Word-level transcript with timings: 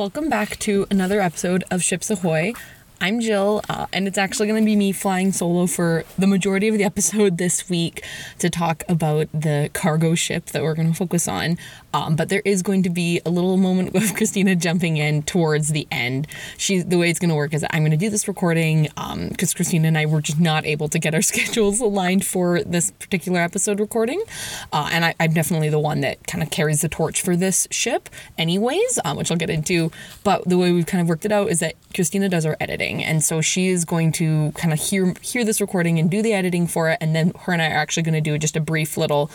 welcome 0.00 0.30
back 0.30 0.58
to 0.58 0.86
another 0.90 1.20
episode 1.20 1.62
of 1.70 1.82
Ships 1.82 2.08
Ahoy. 2.08 2.54
I'm 3.02 3.20
Jill, 3.20 3.62
uh, 3.70 3.86
and 3.94 4.06
it's 4.06 4.18
actually 4.18 4.46
going 4.46 4.62
to 4.62 4.66
be 4.66 4.76
me 4.76 4.92
flying 4.92 5.32
solo 5.32 5.66
for 5.66 6.04
the 6.18 6.26
majority 6.26 6.68
of 6.68 6.76
the 6.76 6.84
episode 6.90 7.38
this 7.38 7.70
week 7.70 8.04
to 8.40 8.50
talk 8.50 8.84
about 8.90 9.28
the 9.32 9.70
cargo 9.72 10.14
ship 10.14 10.46
that 10.46 10.62
we're 10.62 10.74
going 10.74 10.92
to 10.92 10.94
focus 10.94 11.26
on. 11.26 11.56
Um, 11.94 12.14
but 12.14 12.28
there 12.28 12.42
is 12.44 12.60
going 12.60 12.82
to 12.82 12.90
be 12.90 13.22
a 13.24 13.30
little 13.30 13.56
moment 13.56 13.96
of 13.96 14.14
Christina 14.14 14.54
jumping 14.54 14.98
in 14.98 15.22
towards 15.22 15.68
the 15.68 15.88
end. 15.90 16.26
She, 16.58 16.80
the 16.80 16.98
way 16.98 17.08
it's 17.08 17.18
going 17.18 17.30
to 17.30 17.34
work 17.34 17.54
is 17.54 17.64
I'm 17.70 17.80
going 17.80 17.90
to 17.92 17.96
do 17.96 18.10
this 18.10 18.28
recording 18.28 18.82
because 18.82 19.52
um, 19.52 19.56
Christina 19.56 19.88
and 19.88 19.96
I 19.96 20.04
were 20.04 20.20
just 20.20 20.38
not 20.38 20.66
able 20.66 20.88
to 20.90 20.98
get 20.98 21.14
our 21.14 21.22
schedules 21.30 21.80
aligned 21.80 22.26
for 22.26 22.62
this 22.64 22.90
particular 22.90 23.40
episode 23.40 23.80
recording, 23.80 24.22
uh, 24.74 24.90
and 24.92 25.06
I, 25.06 25.14
am 25.18 25.32
definitely 25.32 25.70
the 25.70 25.78
one 25.78 26.02
that 26.02 26.26
kind 26.26 26.42
of 26.42 26.50
carries 26.50 26.82
the 26.82 26.90
torch 26.90 27.22
for 27.22 27.34
this 27.34 27.66
ship, 27.70 28.10
anyways, 28.36 28.98
um, 29.06 29.16
which 29.16 29.30
I'll 29.30 29.38
get 29.38 29.48
into. 29.48 29.90
But 30.22 30.46
the 30.46 30.58
way 30.58 30.70
we've 30.70 30.84
kind 30.84 31.00
of 31.00 31.08
worked 31.08 31.24
it 31.24 31.32
out 31.32 31.48
is 31.48 31.60
that 31.60 31.76
Christina 31.94 32.28
does 32.28 32.44
our 32.44 32.58
editing 32.60 32.89
recording, 32.90 33.04
and 33.04 33.24
so 33.24 33.40
she 33.40 33.68
is 33.68 33.84
going 33.84 34.12
to 34.12 34.52
kind 34.52 34.72
of 34.72 34.78
hear 34.78 35.14
hear 35.20 35.44
this 35.44 35.60
recording 35.60 35.98
and 35.98 36.10
do 36.10 36.22
the 36.22 36.32
editing 36.32 36.66
for 36.66 36.90
it, 36.90 36.98
and 37.00 37.14
then 37.14 37.32
her 37.40 37.52
and 37.52 37.62
I 37.62 37.70
are 37.70 37.78
actually 37.78 38.02
going 38.04 38.14
to 38.14 38.20
do 38.20 38.38
just 38.38 38.56
a 38.56 38.60
brief 38.60 38.96
little 38.96 39.30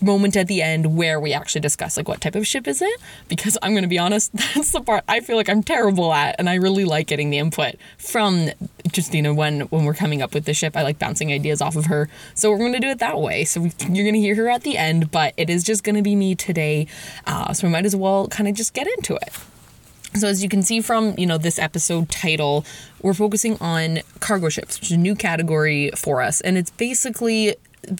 moment 0.00 0.36
at 0.36 0.48
the 0.48 0.60
end 0.60 0.96
where 0.96 1.18
we 1.18 1.32
actually 1.32 1.62
discuss 1.62 1.96
like 1.96 2.08
what 2.08 2.20
type 2.20 2.34
of 2.34 2.46
ship 2.46 2.68
is 2.68 2.82
it? 2.82 3.00
Because 3.28 3.56
i'm 3.62 3.72
going 3.72 3.84
to 3.84 3.88
be 3.88 3.98
honest 3.98 4.32
that's 4.54 4.72
the 4.72 4.82
part 4.82 5.02
i 5.08 5.20
feel 5.20 5.36
like 5.36 5.48
i'm 5.48 5.62
terrible 5.62 6.12
at 6.12 6.34
and 6.38 6.50
i 6.50 6.56
really 6.56 6.84
like 6.84 7.06
getting 7.06 7.30
the 7.30 7.38
input 7.38 7.76
from 7.96 8.50
Christina 8.92 9.32
when 9.32 9.60
when 9.72 9.84
we're 9.84 9.94
coming 9.94 10.20
up 10.20 10.34
with 10.34 10.44
the 10.44 10.52
ship. 10.52 10.76
I 10.76 10.82
like 10.82 10.98
bouncing 10.98 11.32
ideas 11.32 11.62
off 11.62 11.74
of 11.74 11.86
her. 11.86 12.08
So 12.34 12.50
we're 12.50 12.58
going 12.58 12.74
to 12.74 12.80
do 12.80 12.88
it 12.88 12.98
that 12.98 13.18
way. 13.18 13.44
So 13.44 13.62
we, 13.62 13.72
you're 13.88 14.04
going 14.04 14.14
to 14.14 14.20
hear 14.20 14.34
her 14.36 14.48
at 14.48 14.62
the 14.62 14.76
end 14.76 15.10
but 15.10 15.32
it 15.36 15.48
is 15.48 15.64
just 15.64 15.84
going 15.84 15.96
to 15.96 16.02
be 16.02 16.14
me 16.14 16.34
today. 16.34 16.86
Uh, 17.26 17.52
so 17.54 17.66
we 17.66 17.72
might 17.72 17.86
as 17.86 17.96
well 17.96 18.28
kind 18.28 18.48
of 18.48 18.54
just 18.54 18.74
get 18.74 18.86
into 18.86 19.14
it 19.16 19.32
so 20.16 20.28
as 20.28 20.42
you 20.42 20.48
can 20.48 20.62
see 20.62 20.80
from, 20.80 21.14
you 21.18 21.26
know, 21.26 21.38
this 21.38 21.58
episode 21.58 22.08
title, 22.08 22.64
we're 23.02 23.14
focusing 23.14 23.56
on 23.60 23.98
cargo 24.20 24.48
ships, 24.48 24.78
which 24.78 24.90
is 24.90 24.96
a 24.96 24.96
new 24.96 25.14
category 25.14 25.90
for 25.96 26.22
us. 26.22 26.40
And 26.40 26.56
it's 26.56 26.70
basically 26.70 27.56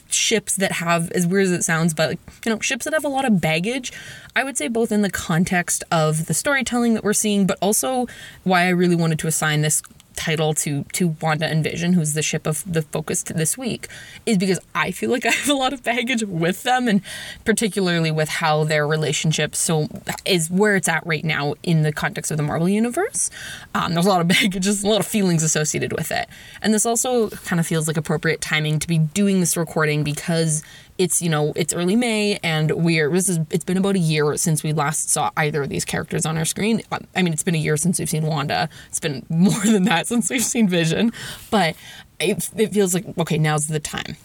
ships 0.09 0.57
that 0.57 0.73
have 0.73 1.11
as 1.13 1.27
weird 1.27 1.45
as 1.45 1.51
it 1.51 1.63
sounds 1.63 1.93
but 1.93 2.13
you 2.45 2.53
know 2.53 2.59
ships 2.61 2.85
that 2.85 2.95
have 2.95 3.05
a 3.05 3.09
lot 3.09 3.27
of 3.27 3.39
baggage 3.39 3.93
i 4.35 4.43
would 4.43 4.57
say 4.57 4.67
both 4.67 4.91
in 4.91 5.03
the 5.03 5.11
context 5.11 5.85
of 5.91 6.25
the 6.25 6.33
storytelling 6.33 6.95
that 6.95 7.05
we're 7.05 7.13
seeing 7.13 7.47
but 7.47 7.59
also 7.61 8.07
why 8.45 8.63
i 8.63 8.71
really 8.71 8.97
wanted 8.97 9.19
to 9.19 9.27
assign 9.27 9.61
this 9.61 9.83
title 10.17 10.55
to 10.55 10.85
to 10.93 11.17
Wanda 11.21 11.47
and 11.47 11.63
Vision, 11.63 11.93
who's 11.93 12.15
the 12.15 12.23
ship 12.23 12.47
of 12.47 12.63
the 12.71 12.83
focus 12.83 13.23
this 13.23 13.59
week, 13.59 13.89
is 14.27 14.39
because 14.39 14.59
I 14.75 14.91
feel 14.91 15.11
like 15.11 15.27
I 15.27 15.31
have 15.31 15.49
a 15.49 15.55
lot 15.55 15.73
of 15.73 15.83
baggage 15.83 16.23
with 16.25 16.63
them, 16.63 16.89
and 16.89 17.01
particularly 17.45 18.11
with 18.11 18.29
how 18.29 18.65
their 18.65 18.87
relationship 18.87 19.55
so 19.55 19.89
is 20.25 20.51
where 20.51 20.77
it's 20.77 20.89
at 20.89 21.07
right 21.07 21.25
now 21.25 21.55
in 21.63 21.83
the 21.83 21.93
context 21.93 22.31
of 22.31 22.37
the 22.37 22.43
Marvel 22.43 22.69
universe. 22.69 23.31
Um, 23.75 23.95
there's 23.95 24.07
a 24.07 24.09
lot 24.09 24.21
of 24.21 24.29
baggage, 24.35 24.65
just 24.65 24.85
a 24.85 24.89
lot 24.89 25.01
of 25.01 25.07
feelings 25.07 25.43
associated 25.43 25.93
with 25.93 26.11
it, 26.11 26.29
and 26.63 26.73
this 26.73 26.87
also 26.87 27.31
kind 27.31 27.61
of 27.61 27.67
feels 27.67 27.89
like 27.89 27.97
appropriate 27.97 28.41
timing 28.41 28.79
to 28.79 28.89
be 28.89 28.99
doing 28.99 29.41
this 29.41 29.57
recording 29.57 30.05
because 30.05 30.63
it's 30.97 31.21
you 31.21 31.29
know 31.29 31.53
it's 31.57 31.75
early 31.75 31.97
May 31.97 32.39
and 32.43 32.71
we're 32.71 33.11
this 33.11 33.29
is 33.29 33.41
it's 33.51 33.65
been 33.65 33.77
about 33.77 33.97
a 33.97 34.01
year 34.01 34.37
since 34.37 34.63
we 34.63 34.73
last 34.73 35.11
saw 35.11 35.31
either 35.37 35.63
of 35.63 35.69
these 35.69 35.85
characters 35.85 36.25
on 36.25 36.39
our 36.39 36.45
screen. 36.45 36.83
I 37.15 37.23
mean, 37.23 37.33
it's 37.33 37.43
been 37.43 37.55
a 37.55 37.59
year 37.59 37.77
since 37.77 37.99
we've 37.99 38.09
seen 38.09 38.25
Wanda. 38.25 38.69
It's 38.89 39.01
been 39.01 39.27
more 39.31 39.61
than 39.65 39.85
that 39.85 40.07
since 40.07 40.31
we've 40.31 40.43
seen 40.43 40.69
Vision, 40.69 41.13
but 41.51 41.75
it, 42.21 42.49
it 42.57 42.73
feels 42.73 42.95
like 42.95 43.05
okay, 43.19 43.39
now's 43.39 43.67
the 43.67 43.81
time. 43.81 44.17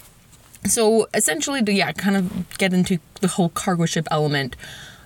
So 0.66 1.08
essentially, 1.14 1.64
to 1.64 1.72
yeah, 1.72 1.92
kind 1.94 2.18
of 2.18 2.58
get 2.58 2.74
into 2.74 3.00
the 3.22 3.28
whole 3.28 3.50
cargo 3.50 3.86
ship 3.86 4.08
element. 4.12 4.56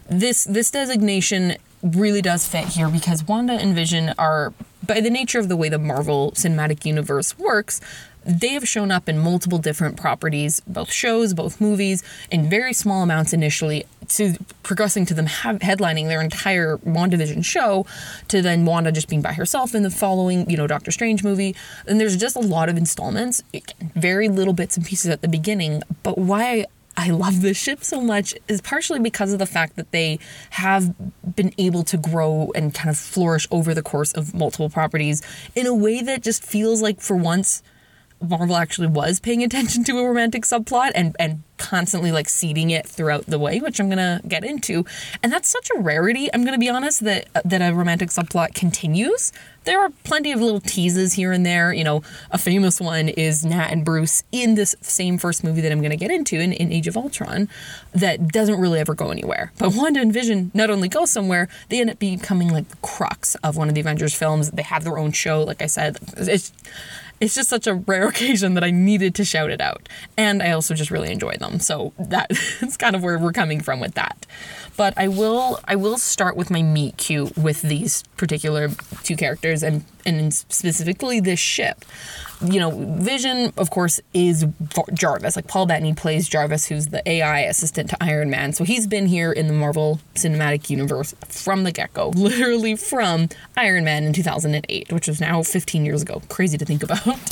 This 0.09 0.43
this 0.43 0.69
designation 0.69 1.55
really 1.81 2.21
does 2.21 2.47
fit 2.47 2.69
here 2.69 2.89
because 2.89 3.25
Wanda 3.25 3.53
and 3.53 3.75
Vision 3.75 4.13
are 4.17 4.53
by 4.85 4.99
the 4.99 5.09
nature 5.09 5.39
of 5.39 5.49
the 5.49 5.55
way 5.55 5.69
the 5.69 5.77
Marvel 5.77 6.31
Cinematic 6.31 6.85
Universe 6.85 7.37
works, 7.37 7.79
they 8.25 8.49
have 8.49 8.67
shown 8.67 8.91
up 8.91 9.09
in 9.09 9.17
multiple 9.17 9.57
different 9.57 9.97
properties, 9.97 10.61
both 10.61 10.91
shows, 10.91 11.33
both 11.33 11.59
movies, 11.59 12.03
in 12.31 12.49
very 12.49 12.73
small 12.73 13.03
amounts 13.03 13.33
initially, 13.33 13.85
to 14.09 14.35
progressing 14.63 15.05
to 15.05 15.13
them 15.13 15.27
headlining 15.27 16.07
their 16.07 16.21
entire 16.21 16.77
WandaVision 16.77 17.43
show, 17.43 17.85
to 18.27 18.41
then 18.41 18.65
Wanda 18.65 18.91
just 18.91 19.09
being 19.09 19.21
by 19.21 19.33
herself 19.33 19.73
in 19.75 19.83
the 19.83 19.89
following, 19.89 20.49
you 20.49 20.57
know, 20.57 20.67
Doctor 20.67 20.91
Strange 20.91 21.23
movie. 21.23 21.55
And 21.87 21.99
there's 21.99 22.17
just 22.17 22.35
a 22.35 22.41
lot 22.41 22.69
of 22.69 22.77
installments, 22.77 23.43
very 23.95 24.29
little 24.29 24.53
bits 24.53 24.77
and 24.77 24.85
pieces 24.85 25.09
at 25.09 25.21
the 25.21 25.27
beginning. 25.27 25.81
But 26.03 26.17
why 26.17 26.65
I 26.95 27.09
love 27.09 27.41
this 27.41 27.57
ship 27.57 27.83
so 27.83 28.01
much 28.01 28.35
is 28.47 28.61
partially 28.61 28.99
because 28.99 29.33
of 29.33 29.39
the 29.39 29.45
fact 29.45 29.75
that 29.77 29.91
they 29.91 30.19
have 30.51 30.93
been 31.35 31.53
able 31.57 31.83
to 31.83 31.97
grow 31.97 32.51
and 32.55 32.73
kind 32.73 32.89
of 32.89 32.97
flourish 32.97 33.47
over 33.49 33.73
the 33.73 33.81
course 33.81 34.11
of 34.13 34.33
multiple 34.33 34.69
properties 34.69 35.21
in 35.55 35.65
a 35.65 35.73
way 35.73 36.01
that 36.01 36.21
just 36.21 36.43
feels 36.43 36.81
like 36.81 37.01
for 37.01 37.15
once 37.15 37.63
Marvel 38.23 38.55
actually 38.55 38.87
was 38.87 39.19
paying 39.19 39.43
attention 39.43 39.83
to 39.85 39.99
a 39.99 40.05
romantic 40.05 40.43
subplot 40.43 40.91
and 40.95 41.15
and 41.19 41.43
constantly 41.57 42.11
like 42.11 42.27
seeding 42.27 42.71
it 42.71 42.85
throughout 42.85 43.25
the 43.25 43.39
way, 43.39 43.59
which 43.59 43.79
I'm 43.79 43.87
gonna 43.87 44.21
get 44.27 44.43
into. 44.43 44.85
And 45.21 45.31
that's 45.31 45.47
such 45.47 45.69
a 45.75 45.79
rarity. 45.79 46.29
I'm 46.33 46.43
gonna 46.43 46.57
be 46.57 46.69
honest 46.69 47.03
that 47.05 47.27
that 47.45 47.61
a 47.61 47.73
romantic 47.73 48.09
subplot 48.09 48.53
continues. 48.53 49.31
There 49.63 49.79
are 49.79 49.89
plenty 50.03 50.33
of 50.33 50.41
little 50.41 50.59
teases 50.59 51.13
here 51.13 51.31
and 51.31 51.45
there. 51.45 51.71
You 51.71 51.85
know, 51.85 52.03
a 52.31 52.37
famous 52.37 52.81
one 52.81 53.07
is 53.07 53.45
Nat 53.45 53.71
and 53.71 53.85
Bruce 53.85 54.23
in 54.31 54.55
this 54.55 54.75
same 54.81 55.17
first 55.17 55.43
movie 55.43 55.61
that 55.61 55.71
I'm 55.71 55.81
gonna 55.81 55.95
get 55.95 56.11
into 56.11 56.39
in, 56.39 56.51
in 56.51 56.71
Age 56.71 56.87
of 56.87 56.97
Ultron 56.97 57.47
that 57.93 58.27
doesn't 58.27 58.59
really 58.59 58.79
ever 58.79 58.93
go 58.93 59.09
anywhere. 59.09 59.53
But 59.57 59.73
Wanda 59.73 60.01
and 60.01 60.11
Vision 60.11 60.51
not 60.53 60.69
only 60.69 60.89
go 60.89 61.05
somewhere, 61.05 61.47
they 61.69 61.79
end 61.79 61.89
up 61.89 61.99
becoming 61.99 62.49
like 62.49 62.67
the 62.67 62.77
crux 62.77 63.35
of 63.35 63.55
one 63.55 63.69
of 63.69 63.75
the 63.75 63.81
Avengers 63.81 64.13
films. 64.13 64.51
They 64.51 64.63
have 64.63 64.83
their 64.83 64.97
own 64.97 65.11
show, 65.11 65.43
like 65.43 65.61
I 65.61 65.67
said. 65.67 65.97
It's 66.17 66.51
it's 67.19 67.35
just 67.35 67.49
such 67.49 67.67
a 67.67 67.75
rare 67.75 68.07
occasion 68.09 68.53
that 68.55 68.63
I 68.63 68.71
needed 68.71 69.15
to 69.15 69.25
shout 69.25 69.51
it 69.51 69.61
out. 69.61 69.87
And 70.17 70.41
I 70.43 70.51
also 70.51 70.73
just 70.73 70.91
really 70.91 71.11
enjoy 71.11 71.35
them. 71.37 71.59
So 71.59 71.93
that 71.97 72.31
is 72.61 72.77
kind 72.77 72.95
of 72.95 73.03
where 73.03 73.17
we're 73.17 73.33
coming 73.33 73.61
from 73.61 73.79
with 73.79 73.95
that. 73.95 74.25
But 74.75 74.93
I 74.97 75.07
will 75.07 75.59
I 75.67 75.75
will 75.75 75.97
start 75.97 76.35
with 76.35 76.49
my 76.49 76.61
meet 76.61 76.97
cute 76.97 77.37
with 77.37 77.61
these 77.61 78.03
particular 78.17 78.69
two 79.03 79.15
characters 79.15 79.63
and 79.63 79.83
and 80.05 80.33
specifically 80.33 81.19
this 81.19 81.39
ship 81.39 81.85
you 82.43 82.59
know, 82.59 82.71
Vision, 82.71 83.53
of 83.57 83.69
course, 83.69 83.99
is 84.13 84.45
Jarvis. 84.93 85.35
Like 85.35 85.47
Paul 85.47 85.65
Bettany 85.65 85.93
plays 85.93 86.27
Jarvis, 86.27 86.65
who's 86.65 86.87
the 86.87 87.07
AI 87.09 87.41
assistant 87.41 87.89
to 87.91 88.03
Iron 88.03 88.29
Man. 88.29 88.53
So 88.53 88.63
he's 88.63 88.87
been 88.87 89.05
here 89.05 89.31
in 89.31 89.47
the 89.47 89.53
Marvel 89.53 89.99
Cinematic 90.15 90.69
Universe 90.69 91.15
from 91.27 91.63
the 91.63 91.71
get 91.71 91.93
go, 91.93 92.09
literally 92.15 92.75
from 92.75 93.29
Iron 93.55 93.83
Man 93.83 94.03
in 94.03 94.13
2008, 94.13 94.91
which 94.91 95.07
is 95.07 95.21
now 95.21 95.43
15 95.43 95.85
years 95.85 96.01
ago. 96.01 96.21
Crazy 96.29 96.57
to 96.57 96.65
think 96.65 96.83
about. 96.83 97.03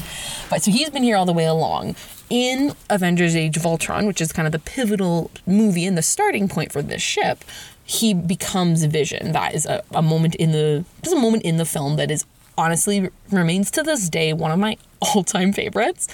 But 0.50 0.64
so 0.64 0.70
he's 0.70 0.90
been 0.90 1.04
here 1.04 1.16
all 1.16 1.26
the 1.26 1.32
way 1.32 1.46
along. 1.46 1.96
In 2.30 2.76
Avengers 2.90 3.38
Age 3.38 3.56
of 3.56 3.66
Ultron, 3.66 4.06
which 4.06 4.20
is 4.20 4.34
kind 4.34 4.46
of 4.46 4.52
the 4.52 4.60
pivotal 4.60 5.32
movie 5.46 5.86
and 5.86 5.98
the 5.98 6.02
starting 6.02 6.50
point 6.50 6.74
for 6.74 6.82
this 6.82 7.02
ship, 7.02 7.46
he 7.86 8.14
becomes 8.14 8.84
Vision. 8.84 9.32
That 9.32 9.54
is 9.56 9.66
a, 9.66 9.82
a 9.94 10.02
moment 10.02 10.36
in 10.36 10.52
the 10.52 10.84
there's 11.02 11.14
a 11.14 11.20
moment 11.20 11.44
in 11.44 11.56
the 11.58 11.66
film 11.66 11.96
that 11.96 12.12
is 12.12 12.26
honestly 12.58 13.10
remains 13.32 13.72
to 13.72 13.84
this 13.84 14.10
day 14.10 14.34
one 14.34 14.52
of 14.52 14.60
my 14.60 14.78
all-time 15.02 15.54
favorites 15.54 16.08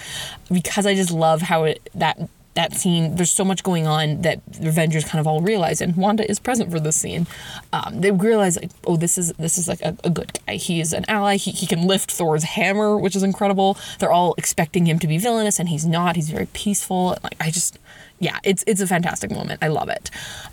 because 0.50 0.86
I 0.86 0.94
just 0.94 1.10
love 1.10 1.42
how 1.42 1.64
it 1.64 1.88
that 1.94 2.28
that 2.58 2.72
scene 2.74 3.14
there's 3.14 3.30
so 3.30 3.44
much 3.44 3.62
going 3.62 3.86
on 3.86 4.22
that 4.22 4.44
the 4.46 4.68
Avengers 4.68 5.04
kind 5.04 5.20
of 5.20 5.28
all 5.28 5.40
realize 5.40 5.80
and 5.80 5.96
Wanda 5.96 6.28
is 6.28 6.40
present 6.40 6.72
for 6.72 6.80
this 6.80 6.96
scene. 6.96 7.28
Um, 7.72 8.00
they 8.00 8.10
realize 8.10 8.56
like 8.56 8.72
oh 8.84 8.96
this 8.96 9.16
is 9.16 9.32
this 9.34 9.58
is 9.58 9.68
like 9.68 9.80
a, 9.82 9.96
a 10.02 10.10
good 10.10 10.36
guy. 10.44 10.56
He 10.56 10.80
is 10.80 10.92
an 10.92 11.04
ally. 11.06 11.36
He, 11.36 11.52
he 11.52 11.68
can 11.68 11.86
lift 11.86 12.10
Thor's 12.10 12.42
hammer, 12.42 12.96
which 12.96 13.14
is 13.14 13.22
incredible. 13.22 13.78
They're 14.00 14.10
all 14.10 14.34
expecting 14.36 14.86
him 14.86 14.98
to 14.98 15.06
be 15.06 15.18
villainous 15.18 15.60
and 15.60 15.68
he's 15.68 15.86
not. 15.86 16.16
He's 16.16 16.30
very 16.30 16.46
peaceful. 16.46 17.16
Like 17.22 17.36
I 17.40 17.52
just 17.52 17.78
yeah, 18.20 18.38
it's 18.42 18.64
it's 18.66 18.80
a 18.80 18.86
fantastic 18.86 19.30
moment. 19.30 19.62
I 19.62 19.68
love 19.68 19.88
it. 19.88 20.10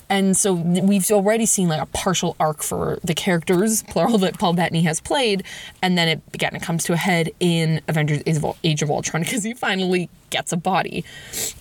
And 0.09 0.37
so 0.37 0.53
we've 0.53 1.09
already 1.09 1.45
seen 1.45 1.67
like 1.67 1.81
a 1.81 1.87
partial 1.87 2.35
arc 2.39 2.61
for 2.61 2.99
the 3.03 3.15
characters, 3.15 3.81
plural, 3.83 4.19
that 4.19 4.37
Paul 4.37 4.53
Bettany 4.53 4.83
has 4.83 4.99
played, 4.99 5.43
and 5.81 5.97
then 5.97 6.07
it 6.07 6.21
again 6.33 6.55
it 6.55 6.61
comes 6.61 6.83
to 6.85 6.93
a 6.93 6.97
head 6.97 7.31
in 7.39 7.81
Avengers 7.87 8.21
Age 8.63 8.81
of 8.81 8.89
Ultron 8.89 9.23
because 9.23 9.43
he 9.43 9.53
finally 9.53 10.09
gets 10.29 10.51
a 10.51 10.57
body. 10.57 11.03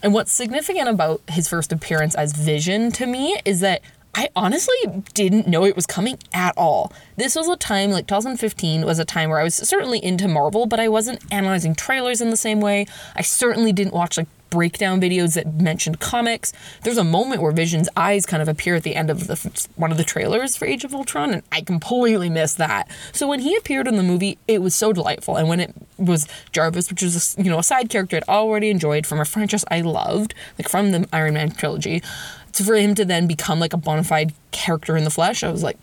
And 0.03 0.13
what's 0.13 0.33
significant 0.33 0.89
about 0.89 1.23
his 1.29 1.49
first 1.49 1.73
appearance 1.73 2.15
as 2.15 2.33
Vision 2.33 2.93
to 2.93 3.07
me 3.07 3.41
is 3.45 3.61
that 3.61 3.81
I 4.17 4.29
honestly 4.37 4.77
didn't 5.13 5.49
know 5.49 5.65
it 5.65 5.75
was 5.75 5.87
coming 5.87 6.19
at 6.33 6.55
all. 6.57 6.93
This 7.17 7.35
was 7.35 7.49
a 7.49 7.57
time, 7.57 7.91
like 7.91 8.07
2015 8.07 8.85
was 8.85 8.99
a 8.99 9.05
time 9.05 9.31
where 9.31 9.41
I 9.41 9.45
was 9.45 9.57
certainly 9.57 10.03
into 10.05 10.29
Marvel, 10.29 10.67
but 10.67 10.79
I 10.79 10.89
wasn't 10.89 11.21
analyzing 11.33 11.75
trailers 11.75 12.21
in 12.21 12.31
the 12.31 12.37
same 12.37 12.61
way. 12.61 12.87
I 13.17 13.23
certainly 13.23 13.73
didn't 13.73 13.93
watch 13.93 14.17
like 14.17 14.29
breakdown 14.55 15.01
videos 15.01 15.35
that 15.35 15.61
mentioned 15.61 15.99
comics. 15.99 16.53
There's 16.83 16.97
a 16.97 17.05
moment 17.05 17.43
where 17.43 17.51
Vision's 17.51 17.89
eyes 17.97 18.25
kind 18.25 18.41
of 18.41 18.49
appear 18.49 18.77
at 18.77 18.85
the 18.85 18.95
end 18.95 19.11
of 19.11 19.27
the 19.27 19.67
one 19.75 19.91
of 19.91 19.97
the 19.97 20.05
trailers 20.05 20.57
for 20.57 20.65
Age 20.65 20.85
of 20.85 20.95
Ultron, 20.95 21.33
and 21.33 21.43
I 21.51 21.61
completely 21.61 22.31
missed 22.31 22.59
that. 22.59 22.89
So 23.13 23.27
when 23.27 23.41
he 23.41 23.57
appeared 23.57 23.89
in 23.89 23.97
the 23.97 24.03
movie, 24.05 24.39
it 24.47 24.63
was 24.63 24.75
so 24.75 24.93
delightful. 24.93 25.37
And 25.37 25.49
when 25.49 25.59
it 25.59 25.75
was 25.99 26.29
Jarvis, 26.53 26.89
which 26.89 27.03
was 27.03 27.37
a, 27.37 27.43
you 27.43 27.51
know 27.51 27.59
a 27.59 27.65
side 27.65 27.91
character 27.91 28.17
I'd 28.17 28.29
already 28.29 28.71
enjoyed 28.71 29.07
from 29.07 29.21
a 29.21 29.25
franchise 29.25 29.65
I 29.71 29.81
loved, 29.81 30.35
like 30.57 30.69
from 30.69 30.93
the 30.93 31.09
Iron 31.13 31.35
Man 31.35 31.51
trilogy, 31.51 32.01
to 32.53 32.63
for 32.63 32.77
him 32.77 32.95
to 32.95 33.05
then 33.05 33.27
become 33.27 33.59
like 33.59 33.73
a 33.73 33.77
bona 33.77 34.05
fide 34.05 34.33
character 34.53 34.97
in 34.97 35.05
the 35.05 35.11
flesh, 35.11 35.43
I 35.43 35.51
was 35.51 35.63
like, 35.65 35.79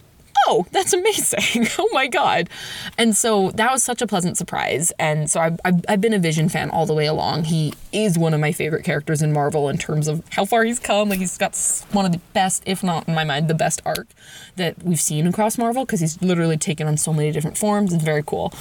oh, 0.48 0.66
that's 0.72 0.94
amazing. 0.94 1.68
oh 1.80 1.90
my 1.94 2.08
God. 2.08 2.50
And 2.98 3.16
so 3.16 3.52
that 3.52 3.72
was 3.72 3.84
such 3.84 4.02
a 4.02 4.08
pleasant 4.08 4.38
surprise. 4.38 4.92
And 5.00 5.30
so 5.30 5.40
I've, 5.40 5.60
I've, 5.64 5.86
I've 5.88 6.02
been 6.02 6.14
a 6.14 6.20
Vision 6.20 6.50
fan 6.50 6.70
all 6.70 6.86
the 6.86 6.94
way 6.94 7.06
along. 7.06 7.46
He 7.46 7.74
is 7.92 8.18
one 8.18 8.34
of 8.34 8.40
my 8.40 8.52
favorite 8.52 8.84
characters 8.84 9.22
in 9.22 9.34
Marvel 9.34 9.70
in 9.70 9.78
terms 9.78 10.08
of 10.08 10.24
how 10.30 10.46
far 10.46 10.64
he's 10.64 10.80
come. 10.80 11.10
Like 11.10 11.20
he's 11.20 11.38
got 11.38 11.56
one 11.92 12.06
of 12.06 12.12
the 12.12 12.22
best, 12.34 12.64
if 12.66 12.84
not 12.84 13.08
in 13.08 13.16
my 13.16 13.24
mind, 13.24 13.48
the 13.48 13.54
best 13.54 13.82
arc 13.86 14.08
that 14.56 14.82
we've 14.84 15.00
seen 15.00 15.28
across 15.28 15.58
Marvel 15.58 15.86
because 15.86 16.00
he's 16.00 16.22
literally 16.22 16.58
taken 16.58 16.88
on 16.88 16.98
so 16.98 17.14
many 17.14 17.32
different 17.32 17.58
forms. 17.58 17.94
It's 17.94 18.04
very 18.04 18.24
cool. 18.26 18.54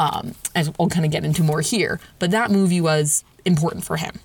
Um, 0.00 0.34
as 0.54 0.70
we'll 0.78 0.88
kind 0.88 1.04
of 1.04 1.10
get 1.10 1.24
into 1.24 1.42
more 1.42 1.60
here. 1.60 2.00
But 2.18 2.30
that 2.30 2.50
movie 2.50 2.80
was 2.80 3.24
important 3.44 3.84
for 3.84 3.96
him. 3.96 4.20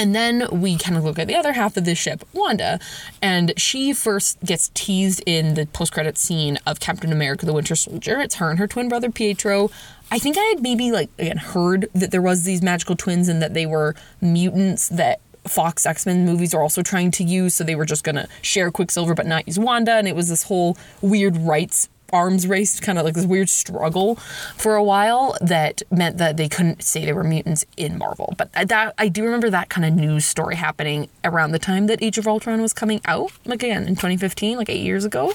And 0.00 0.14
then 0.14 0.48
we 0.50 0.78
kind 0.78 0.96
of 0.96 1.04
look 1.04 1.18
at 1.18 1.26
the 1.28 1.36
other 1.36 1.52
half 1.52 1.76
of 1.76 1.84
this 1.84 1.98
ship, 1.98 2.24
Wanda, 2.32 2.80
and 3.20 3.52
she 3.58 3.92
first 3.92 4.42
gets 4.42 4.70
teased 4.72 5.22
in 5.26 5.52
the 5.52 5.66
post 5.66 5.92
credit 5.92 6.16
scene 6.16 6.58
of 6.66 6.80
Captain 6.80 7.12
America 7.12 7.44
the 7.44 7.52
Winter 7.52 7.76
Soldier. 7.76 8.18
It's 8.18 8.36
her 8.36 8.48
and 8.48 8.58
her 8.58 8.66
twin 8.66 8.88
brother 8.88 9.10
Pietro. 9.10 9.70
I 10.10 10.18
think 10.18 10.38
I 10.38 10.44
had 10.44 10.62
maybe 10.62 10.90
like 10.90 11.10
again 11.18 11.36
heard 11.36 11.90
that 11.94 12.12
there 12.12 12.22
was 12.22 12.44
these 12.44 12.62
magical 12.62 12.96
twins 12.96 13.28
and 13.28 13.42
that 13.42 13.52
they 13.52 13.66
were 13.66 13.94
mutants 14.22 14.88
that 14.88 15.20
Fox 15.46 15.84
X 15.84 16.06
Men 16.06 16.24
movies 16.24 16.54
are 16.54 16.62
also 16.62 16.82
trying 16.82 17.10
to 17.10 17.22
use, 17.22 17.54
so 17.54 17.62
they 17.62 17.74
were 17.74 17.84
just 17.84 18.02
gonna 18.02 18.26
share 18.40 18.70
Quicksilver 18.70 19.14
but 19.14 19.26
not 19.26 19.46
use 19.46 19.58
Wanda, 19.58 19.92
and 19.92 20.08
it 20.08 20.16
was 20.16 20.30
this 20.30 20.44
whole 20.44 20.78
weird 21.02 21.36
rights 21.36 21.90
arms 22.12 22.46
race, 22.46 22.80
kind 22.80 22.98
of 22.98 23.04
like 23.04 23.14
this 23.14 23.26
weird 23.26 23.48
struggle 23.48 24.16
for 24.56 24.76
a 24.76 24.82
while 24.82 25.36
that 25.40 25.82
meant 25.90 26.18
that 26.18 26.36
they 26.36 26.48
couldn't 26.48 26.82
say 26.82 27.04
they 27.04 27.12
were 27.12 27.24
mutants 27.24 27.64
in 27.76 27.98
Marvel. 27.98 28.34
But 28.36 28.52
that 28.52 28.94
I 28.98 29.08
do 29.08 29.24
remember 29.24 29.50
that 29.50 29.68
kind 29.68 29.84
of 29.84 29.94
news 29.94 30.24
story 30.24 30.56
happening 30.56 31.08
around 31.24 31.52
the 31.52 31.58
time 31.58 31.86
that 31.86 32.02
Age 32.02 32.18
of 32.18 32.26
Ultron 32.26 32.60
was 32.60 32.72
coming 32.72 33.00
out, 33.04 33.32
again 33.46 33.82
in 33.84 33.94
2015, 33.94 34.56
like 34.56 34.68
eight 34.68 34.82
years 34.82 35.04
ago, 35.04 35.32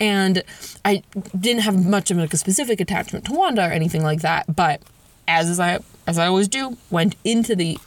and 0.00 0.42
I 0.84 1.02
didn't 1.38 1.62
have 1.62 1.84
much 1.84 2.10
of 2.10 2.16
like 2.18 2.32
a 2.34 2.38
specific 2.38 2.80
attachment 2.80 3.24
to 3.26 3.32
Wanda 3.32 3.62
or 3.62 3.72
anything 3.72 4.02
like 4.02 4.20
that, 4.22 4.54
but 4.54 4.80
as, 5.26 5.48
as 5.48 5.60
I 5.60 5.78
as 6.06 6.18
I 6.18 6.26
always 6.26 6.48
do, 6.48 6.76
went 6.90 7.16
into 7.24 7.56
the 7.56 7.78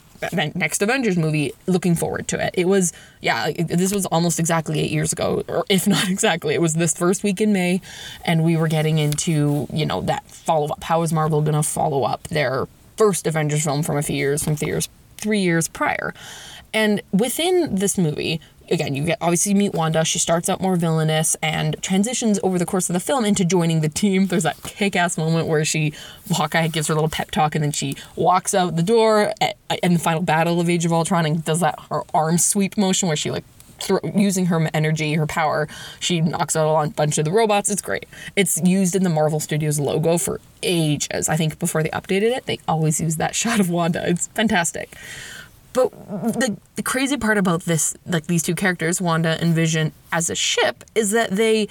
next 0.54 0.82
Avengers 0.82 1.16
movie, 1.16 1.52
looking 1.66 1.94
forward 1.94 2.28
to 2.28 2.44
it. 2.44 2.54
It 2.54 2.66
was, 2.66 2.92
yeah, 3.20 3.50
this 3.52 3.92
was 3.92 4.06
almost 4.06 4.38
exactly 4.38 4.80
eight 4.80 4.90
years 4.90 5.12
ago, 5.12 5.44
or 5.48 5.64
if 5.68 5.86
not 5.86 6.08
exactly. 6.10 6.54
It 6.54 6.60
was 6.60 6.74
this 6.74 6.94
first 6.94 7.22
week 7.22 7.40
in 7.40 7.52
May, 7.52 7.80
and 8.24 8.44
we 8.44 8.56
were 8.56 8.68
getting 8.68 8.98
into, 8.98 9.66
you 9.72 9.86
know, 9.86 10.00
that 10.02 10.24
follow 10.30 10.68
up. 10.68 10.84
How 10.84 11.02
is 11.02 11.12
Marvel 11.12 11.40
going 11.42 11.54
to 11.54 11.62
follow 11.62 12.04
up 12.04 12.24
their 12.28 12.66
first 12.96 13.26
Avengers 13.26 13.64
film 13.64 13.82
from 13.82 13.96
a 13.96 14.02
few 14.02 14.16
years, 14.16 14.44
from 14.44 14.56
three 14.56 14.68
years, 14.68 14.88
three 15.16 15.40
years 15.40 15.68
prior? 15.68 16.14
And 16.74 17.00
within 17.12 17.74
this 17.74 17.96
movie, 17.96 18.40
again, 18.70 18.94
you 18.94 19.04
get 19.04 19.18
obviously 19.20 19.54
meet 19.54 19.72
Wanda. 19.72 20.04
She 20.04 20.18
starts 20.18 20.48
out 20.48 20.60
more 20.60 20.76
villainous 20.76 21.36
and 21.42 21.76
transitions 21.82 22.38
over 22.42 22.58
the 22.58 22.66
course 22.66 22.88
of 22.88 22.94
the 22.94 23.00
film 23.00 23.24
into 23.24 23.44
joining 23.44 23.80
the 23.80 23.88
team. 23.88 24.26
There's 24.26 24.42
that 24.42 24.62
kick-ass 24.62 25.18
moment 25.18 25.48
where 25.48 25.64
she 25.64 25.92
Hawkeye 26.30 26.68
gives 26.68 26.88
her 26.88 26.92
a 26.92 26.96
little 26.96 27.10
pep 27.10 27.30
talk, 27.30 27.54
and 27.54 27.64
then 27.64 27.72
she 27.72 27.96
walks 28.16 28.54
out 28.54 28.76
the 28.76 28.82
door 28.82 29.32
in 29.82 29.94
the 29.94 29.98
final 29.98 30.22
battle 30.22 30.60
of 30.60 30.68
Age 30.68 30.84
of 30.84 30.92
Ultron 30.92 31.26
and 31.26 31.44
does 31.44 31.60
that 31.60 31.78
her 31.90 32.02
arm 32.14 32.38
sweep 32.38 32.76
motion 32.76 33.08
where 33.08 33.16
she 33.16 33.30
like 33.30 33.44
using 34.14 34.46
her 34.46 34.68
energy, 34.74 35.14
her 35.14 35.26
power, 35.26 35.68
she 36.00 36.20
knocks 36.20 36.56
out 36.56 36.82
a 36.82 36.90
bunch 36.90 37.18
of 37.18 37.24
the 37.24 37.30
robots. 37.30 37.70
It's 37.70 37.82
great. 37.82 38.06
It's 38.36 38.60
used 38.62 38.96
in 38.96 39.02
the 39.02 39.10
Marvel 39.10 39.40
Studios 39.40 39.78
logo 39.78 40.18
for 40.18 40.40
ages. 40.62 41.28
I 41.28 41.36
think 41.36 41.58
before 41.58 41.82
they 41.82 41.90
updated 41.90 42.36
it, 42.36 42.46
they 42.46 42.58
always 42.66 43.00
use 43.00 43.16
that 43.16 43.34
shot 43.36 43.60
of 43.60 43.70
Wanda. 43.70 44.08
It's 44.08 44.26
fantastic. 44.28 44.94
But 45.78 46.40
the, 46.40 46.56
the 46.74 46.82
crazy 46.82 47.16
part 47.16 47.38
about 47.38 47.62
this, 47.62 47.96
like 48.04 48.26
these 48.26 48.42
two 48.42 48.56
characters, 48.56 49.00
Wanda 49.00 49.38
and 49.40 49.54
Vision, 49.54 49.92
as 50.10 50.28
a 50.28 50.34
ship, 50.34 50.82
is 50.96 51.12
that 51.12 51.30
they 51.30 51.68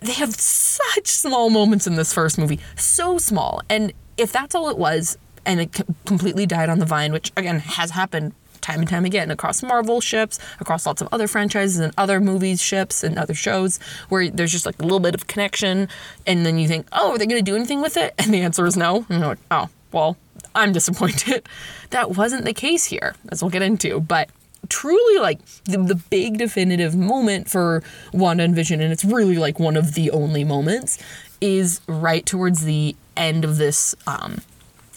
they 0.00 0.12
have 0.12 0.34
such 0.34 1.06
small 1.06 1.50
moments 1.50 1.86
in 1.86 1.96
this 1.96 2.12
first 2.12 2.38
movie, 2.38 2.60
so 2.76 3.18
small. 3.18 3.60
And 3.68 3.92
if 4.16 4.32
that's 4.32 4.54
all 4.54 4.70
it 4.70 4.78
was, 4.78 5.18
and 5.44 5.60
it 5.60 5.82
completely 6.06 6.46
died 6.46 6.70
on 6.70 6.78
the 6.78 6.86
vine, 6.86 7.12
which 7.12 7.32
again 7.36 7.58
has 7.58 7.90
happened 7.90 8.32
time 8.62 8.80
and 8.80 8.88
time 8.88 9.04
again 9.04 9.30
across 9.30 9.62
Marvel 9.62 10.00
ships, 10.00 10.38
across 10.58 10.86
lots 10.86 11.02
of 11.02 11.08
other 11.12 11.28
franchises 11.28 11.78
and 11.78 11.92
other 11.98 12.20
movies, 12.20 12.62
ships, 12.62 13.04
and 13.04 13.18
other 13.18 13.34
shows, 13.34 13.78
where 14.08 14.30
there's 14.30 14.52
just 14.52 14.64
like 14.64 14.78
a 14.78 14.82
little 14.82 15.00
bit 15.00 15.14
of 15.14 15.26
connection, 15.26 15.86
and 16.26 16.46
then 16.46 16.58
you 16.58 16.66
think, 16.66 16.86
oh, 16.92 17.12
are 17.12 17.18
they 17.18 17.26
going 17.26 17.44
to 17.44 17.50
do 17.50 17.56
anything 17.56 17.82
with 17.82 17.98
it? 17.98 18.14
And 18.24 18.32
the 18.32 18.40
answer 18.40 18.64
is 18.64 18.74
no. 18.74 19.04
And 19.10 19.20
like, 19.20 19.38
oh, 19.50 19.68
well, 19.92 20.16
I'm 20.54 20.72
disappointed. 20.72 21.48
That 21.90 22.16
wasn't 22.16 22.44
the 22.44 22.52
case 22.52 22.86
here, 22.86 23.14
as 23.30 23.40
we'll 23.40 23.52
get 23.52 23.62
into. 23.62 24.00
But 24.00 24.28
truly, 24.68 25.20
like 25.20 25.38
the, 25.64 25.78
the 25.78 25.94
big 25.94 26.38
definitive 26.38 26.96
moment 26.96 27.48
for 27.48 27.84
Wanda 28.12 28.42
and 28.42 28.52
Vision, 28.52 28.80
and 28.80 28.92
it's 28.92 29.04
really 29.04 29.36
like 29.36 29.60
one 29.60 29.76
of 29.76 29.94
the 29.94 30.10
only 30.10 30.42
moments, 30.42 30.98
is 31.40 31.80
right 31.86 32.26
towards 32.26 32.64
the 32.64 32.96
end 33.16 33.44
of 33.44 33.58
this. 33.58 33.94
Um, 34.08 34.38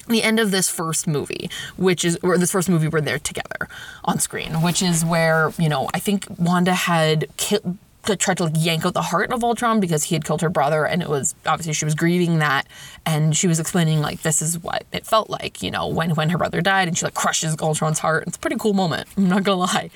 the 0.07 0.23
end 0.23 0.39
of 0.39 0.51
this 0.51 0.69
first 0.69 1.05
movie, 1.05 1.49
which 1.75 2.05
is, 2.05 2.17
or 2.23 2.37
this 2.37 2.51
first 2.51 2.69
movie 2.69 2.87
where 2.87 3.01
they're 3.01 3.19
together 3.19 3.67
on 4.05 4.19
screen, 4.19 4.61
which 4.61 4.81
is 4.81 5.03
where, 5.03 5.51
you 5.59 5.67
know, 5.67 5.89
I 5.93 5.99
think 5.99 6.25
Wanda 6.39 6.73
had 6.73 7.27
killed 7.35 7.77
tried 8.15 8.37
to 8.37 8.45
like 8.45 8.53
yank 8.57 8.85
out 8.85 8.93
the 8.93 9.01
heart 9.01 9.31
of 9.31 9.43
Ultron 9.43 9.79
because 9.79 10.05
he 10.05 10.15
had 10.15 10.23
killed 10.23 10.41
her 10.41 10.49
brother, 10.49 10.85
and 10.85 11.01
it 11.01 11.09
was 11.09 11.35
obviously 11.45 11.73
she 11.73 11.85
was 11.85 11.95
grieving 11.95 12.39
that, 12.39 12.67
and 13.05 13.35
she 13.35 13.47
was 13.47 13.59
explaining 13.59 14.01
like 14.01 14.21
this 14.21 14.41
is 14.41 14.59
what 14.59 14.85
it 14.91 15.05
felt 15.05 15.29
like, 15.29 15.61
you 15.61 15.71
know, 15.71 15.87
when 15.87 16.11
when 16.11 16.29
her 16.29 16.37
brother 16.37 16.61
died, 16.61 16.87
and 16.87 16.97
she 16.97 17.05
like 17.05 17.13
crushes 17.13 17.55
Ultron's 17.59 17.99
heart. 17.99 18.25
It's 18.27 18.37
a 18.37 18.39
pretty 18.39 18.57
cool 18.57 18.73
moment. 18.73 19.07
I'm 19.17 19.27
not 19.27 19.43
gonna 19.43 19.59
lie, 19.59 19.89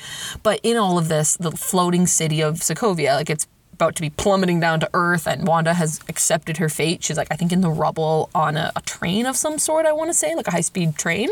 but 0.44 0.60
in 0.64 0.78
all 0.78 0.98
of 0.98 1.08
this, 1.08 1.38
the 1.38 1.52
floating 1.52 2.08
city 2.08 2.42
of 2.42 2.56
Sokovia, 2.56 3.16
like 3.16 3.30
it's 3.30 3.48
about 3.82 3.96
to 3.96 4.02
be 4.02 4.12
plummeting 4.12 4.60
down 4.60 4.80
to 4.80 4.90
earth 4.94 5.28
and 5.28 5.48
Wanda 5.48 5.74
has 5.74 6.00
accepted 6.08 6.58
her 6.58 6.70
fate. 6.70 7.04
She's 7.04 7.18
like, 7.18 7.30
I 7.32 7.36
think 7.36 7.52
in 7.52 7.62
the 7.62 7.72
rubble 7.72 8.30
on 8.36 8.56
a, 8.56 8.72
a 8.76 8.82
train 8.82 9.26
of 9.26 9.36
some 9.36 9.58
sort, 9.58 9.88
I 9.88 9.92
want 9.92 10.12
to 10.12 10.14
say, 10.14 10.36
like 10.36 10.48
a 10.48 10.52
high 10.52 10.62
speed 10.62 10.96
train, 10.98 11.30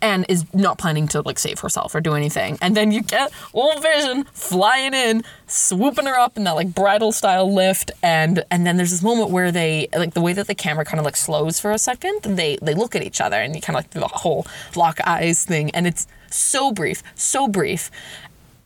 and 0.00 0.24
is 0.28 0.46
not 0.54 0.78
planning 0.78 1.06
to 1.08 1.20
like 1.20 1.38
save 1.38 1.58
herself 1.60 1.94
or 1.94 2.00
do 2.00 2.14
anything. 2.14 2.56
And 2.62 2.74
then 2.74 2.92
you 2.92 3.02
get 3.02 3.30
old 3.52 3.82
Vision 3.82 4.24
flying 4.32 4.94
in, 4.94 5.22
swooping 5.46 6.06
her 6.06 6.18
up 6.18 6.38
in 6.38 6.44
that 6.44 6.52
like 6.52 6.74
bridal 6.74 7.12
style 7.12 7.52
lift, 7.52 7.90
and 8.02 8.42
and 8.50 8.66
then 8.66 8.78
there's 8.78 8.90
this 8.90 9.02
moment 9.02 9.30
where 9.30 9.52
they 9.52 9.88
like 9.94 10.14
the 10.14 10.22
way 10.22 10.32
that 10.32 10.46
the 10.46 10.54
camera 10.54 10.86
kind 10.86 10.98
of 10.98 11.04
like 11.04 11.16
slows 11.16 11.60
for 11.60 11.72
a 11.72 11.78
second, 11.78 12.22
they 12.22 12.56
they 12.62 12.74
look 12.74 12.96
at 12.96 13.02
each 13.02 13.20
other 13.20 13.36
and 13.36 13.54
you 13.54 13.60
kind 13.60 13.76
of 13.76 13.84
like 13.84 13.90
the 13.90 14.06
whole 14.06 14.46
lock 14.74 14.98
eyes 15.04 15.44
thing, 15.44 15.70
and 15.72 15.86
it's 15.86 16.06
so 16.30 16.72
brief, 16.72 17.02
so 17.14 17.46
brief 17.46 17.90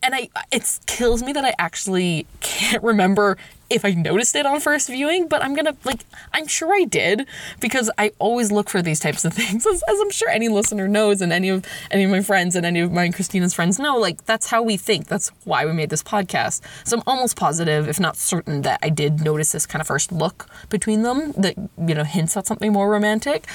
and 0.02 0.14
I 0.14 0.28
it 0.50 0.78
kills 0.86 1.22
me 1.22 1.32
that 1.32 1.44
I 1.44 1.54
actually 1.58 2.26
can't 2.40 2.82
remember 2.82 3.36
if 3.68 3.84
I 3.84 3.90
noticed 3.90 4.36
it 4.36 4.46
on 4.46 4.60
first 4.60 4.88
viewing, 4.88 5.26
but 5.26 5.42
I'm 5.42 5.54
gonna 5.54 5.76
like 5.84 6.04
I'm 6.32 6.46
sure 6.46 6.72
I 6.72 6.84
did 6.84 7.26
because 7.60 7.90
I 7.98 8.12
always 8.18 8.52
look 8.52 8.70
for 8.70 8.80
these 8.82 9.00
types 9.00 9.24
of 9.24 9.32
things, 9.34 9.66
as, 9.66 9.82
as, 9.88 10.00
I'm 10.00 10.10
sure 10.10 10.28
any 10.28 10.48
listener 10.48 10.88
knows, 10.88 11.20
and 11.20 11.32
any 11.32 11.48
of 11.48 11.64
any 11.90 12.04
of 12.04 12.10
my 12.10 12.20
friends 12.22 12.54
and 12.54 12.64
any 12.64 12.80
of 12.80 12.92
my 12.92 13.10
Christina's 13.10 13.54
friends 13.54 13.78
know. 13.78 13.96
Like 13.96 14.24
that's 14.24 14.48
how 14.48 14.62
we 14.62 14.76
think. 14.76 15.08
That's 15.08 15.28
why 15.44 15.66
we 15.66 15.72
made 15.72 15.90
this 15.90 16.02
podcast. 16.02 16.60
So 16.84 16.98
I'm 16.98 17.02
almost 17.06 17.36
positive, 17.36 17.88
if 17.88 17.98
not 17.98 18.16
certain, 18.16 18.62
that 18.62 18.78
I 18.82 18.88
did 18.88 19.20
notice 19.20 19.52
this 19.52 19.66
kind 19.66 19.80
of 19.80 19.86
first 19.86 20.12
look 20.12 20.48
between 20.68 21.02
them 21.02 21.32
that 21.32 21.56
you 21.56 21.94
know 21.94 22.04
hints 22.04 22.36
at 22.36 22.46
something 22.46 22.72
more 22.72 22.90
romantic. 22.90 23.46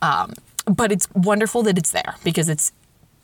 Um, 0.00 0.32
but 0.64 0.92
it's 0.92 1.08
wonderful 1.14 1.62
that 1.62 1.78
it's 1.78 1.92
there 1.92 2.14
because 2.24 2.48
it's 2.48 2.72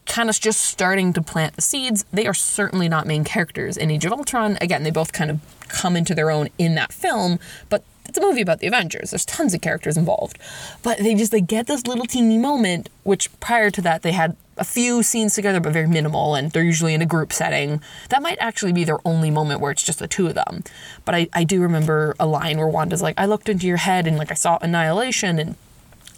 kind 0.06 0.28
of 0.28 0.38
just 0.38 0.60
starting 0.60 1.12
to 1.12 1.22
plant 1.22 1.54
the 1.54 1.62
seeds. 1.62 2.04
They 2.12 2.26
are 2.26 2.34
certainly 2.34 2.88
not 2.88 3.06
main 3.06 3.24
characters 3.24 3.76
in 3.76 3.90
Age 3.90 4.04
of 4.04 4.12
Ultron. 4.12 4.58
Again, 4.60 4.82
they 4.82 4.90
both 4.90 5.12
kind 5.12 5.30
of 5.30 5.40
come 5.68 5.96
into 5.96 6.14
their 6.14 6.30
own 6.30 6.48
in 6.58 6.74
that 6.74 6.92
film, 6.92 7.38
but 7.68 7.84
it's 8.06 8.18
a 8.18 8.20
movie 8.20 8.42
about 8.42 8.60
the 8.60 8.66
Avengers. 8.66 9.10
There's 9.10 9.24
tons 9.24 9.54
of 9.54 9.60
characters 9.60 9.96
involved. 9.96 10.38
But 10.82 10.98
they 10.98 11.14
just 11.14 11.32
they 11.32 11.40
get 11.40 11.66
this 11.66 11.86
little 11.86 12.04
teeny 12.04 12.38
moment, 12.38 12.90
which 13.02 13.28
prior 13.40 13.70
to 13.70 13.82
that 13.82 14.02
they 14.02 14.12
had 14.12 14.36
a 14.56 14.64
few 14.64 15.02
scenes 15.02 15.34
together 15.34 15.58
but 15.58 15.72
very 15.72 15.88
minimal 15.88 16.36
and 16.36 16.52
they're 16.52 16.62
usually 16.62 16.94
in 16.94 17.02
a 17.02 17.06
group 17.06 17.32
setting. 17.32 17.82
That 18.10 18.22
might 18.22 18.38
actually 18.40 18.72
be 18.72 18.84
their 18.84 19.00
only 19.04 19.30
moment 19.30 19.60
where 19.60 19.72
it's 19.72 19.82
just 19.82 19.98
the 19.98 20.06
two 20.06 20.26
of 20.26 20.34
them. 20.34 20.62
But 21.04 21.14
I, 21.14 21.28
I 21.32 21.44
do 21.44 21.60
remember 21.60 22.14
a 22.20 22.26
line 22.26 22.58
where 22.58 22.68
Wanda's 22.68 23.02
like, 23.02 23.14
I 23.18 23.26
looked 23.26 23.48
into 23.48 23.66
your 23.66 23.78
head 23.78 24.06
and 24.06 24.16
like 24.16 24.30
I 24.30 24.34
saw 24.34 24.58
annihilation 24.62 25.38
and 25.38 25.56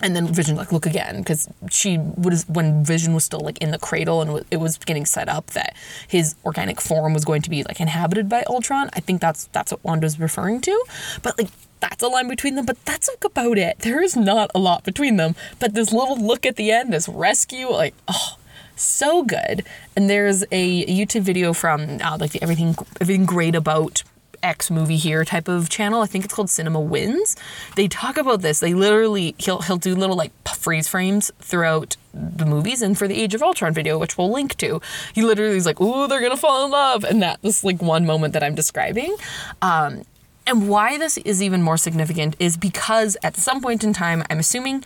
and 0.00 0.15
then 0.15 0.26
Vision 0.26 0.57
like 0.57 0.73
look 0.73 0.87
again 0.87 1.19
because 1.19 1.49
she 1.71 1.99
was 1.99 2.47
when 2.49 2.85
Vision 2.85 3.15
was 3.15 3.25
still 3.25 3.41
like 3.41 3.59
in 3.59 3.71
the 3.71 3.79
cradle 3.79 4.21
and 4.21 4.45
it 4.50 4.59
was 4.59 4.79
getting 4.79 5.07
set 5.07 5.29
up 5.29 5.47
that 5.49 5.75
his 6.07 6.35
organic 6.45 6.81
form 6.81 7.15
was 7.15 7.25
going 7.25 7.43
to 7.43 7.50
be 7.50 7.62
like 7.62 7.81
inhabited 7.81 8.29
by 8.29 8.45
Ultron. 8.49 8.91
I 8.95 9.00
think 9.00 9.21
that's 9.21 9.47
that's 9.49 9.73
what 9.73 9.83
Wanda's 9.85 10.21
referring 10.21 10.61
to, 10.62 10.85
but 11.23 11.38
like 11.38 11.49
that's 11.81 12.03
a 12.03 12.09
line 12.09 12.29
between 12.29 12.55
them, 12.55 12.67
but 12.67 12.83
that's 12.85 13.09
like 13.09 13.25
about 13.25 13.59
it. 13.59 13.79
There 13.81 14.03
is 14.03 14.17
not 14.17 14.50
a 14.55 14.59
lot 14.59 14.85
between 14.85 15.17
them, 15.17 15.35
but 15.59 15.75
this 15.75 15.93
little 15.93 16.19
look 16.19 16.47
at 16.47 16.57
the 16.57 16.71
end, 16.71 16.93
this 16.93 17.09
rescue, 17.09 17.71
like 17.71 17.95
oh, 18.09 18.37
so 18.76 19.23
good. 19.23 19.65
And 19.97 20.09
there's 20.09 20.45
a 20.53 20.87
YouTube 20.87 21.23
video 21.23 21.53
from 21.53 22.00
uh, 22.03 22.19
like 22.21 22.33
the 22.33 22.43
everything 22.43 22.76
everything 23.00 23.25
great 23.25 23.55
about 23.55 24.03
X 24.43 24.71
movie 24.71 24.97
here 24.97 25.25
type 25.25 25.49
of 25.49 25.69
channel. 25.69 26.02
I 26.02 26.07
think 26.07 26.25
it's 26.25 26.35
called 26.35 26.50
Cinema 26.50 26.81
Wins. 26.81 27.37
They 27.75 27.88
talk 27.88 28.16
about 28.16 28.43
this. 28.43 28.61
They 28.61 28.75
literally 28.75 29.35
he'll 29.38 29.61
he'll 29.62 29.76
do 29.76 29.95
little 29.95 30.16
like 30.16 30.33
freeze 30.49 30.88
frames 30.88 31.31
throughout 31.40 31.97
the 32.12 32.47
movies 32.47 32.83
and 32.83 32.97
for 32.97 33.07
the 33.07 33.21
Age 33.21 33.35
of 33.35 33.43
Ultron 33.43 33.73
video, 33.75 33.99
which 33.99 34.16
we'll 34.16 34.33
link 34.33 34.57
to. 34.57 34.81
He 35.14 35.23
literally 35.23 35.57
is 35.57 35.66
like, 35.66 35.81
"Ooh, 35.81 36.07
they're 36.09 36.21
gonna 36.21 36.37
fall 36.37 36.64
in 36.64 36.71
love," 36.71 37.05
and 37.05 37.23
that 37.23 37.40
this 37.43 37.62
like 37.62 37.83
one 37.83 38.07
moment 38.07 38.33
that 38.35 38.43
I'm 38.43 38.55
describing. 38.55 39.14
Um, 39.62 40.02
And 40.49 40.69
why 40.69 40.97
this 40.97 41.19
is 41.19 41.43
even 41.43 41.61
more 41.61 41.76
significant 41.76 42.37
is 42.38 42.57
because 42.57 43.16
at 43.25 43.37
some 43.37 43.61
point 43.61 43.83
in 43.83 43.93
time, 43.93 44.23
I'm 44.31 44.38
assuming 44.38 44.85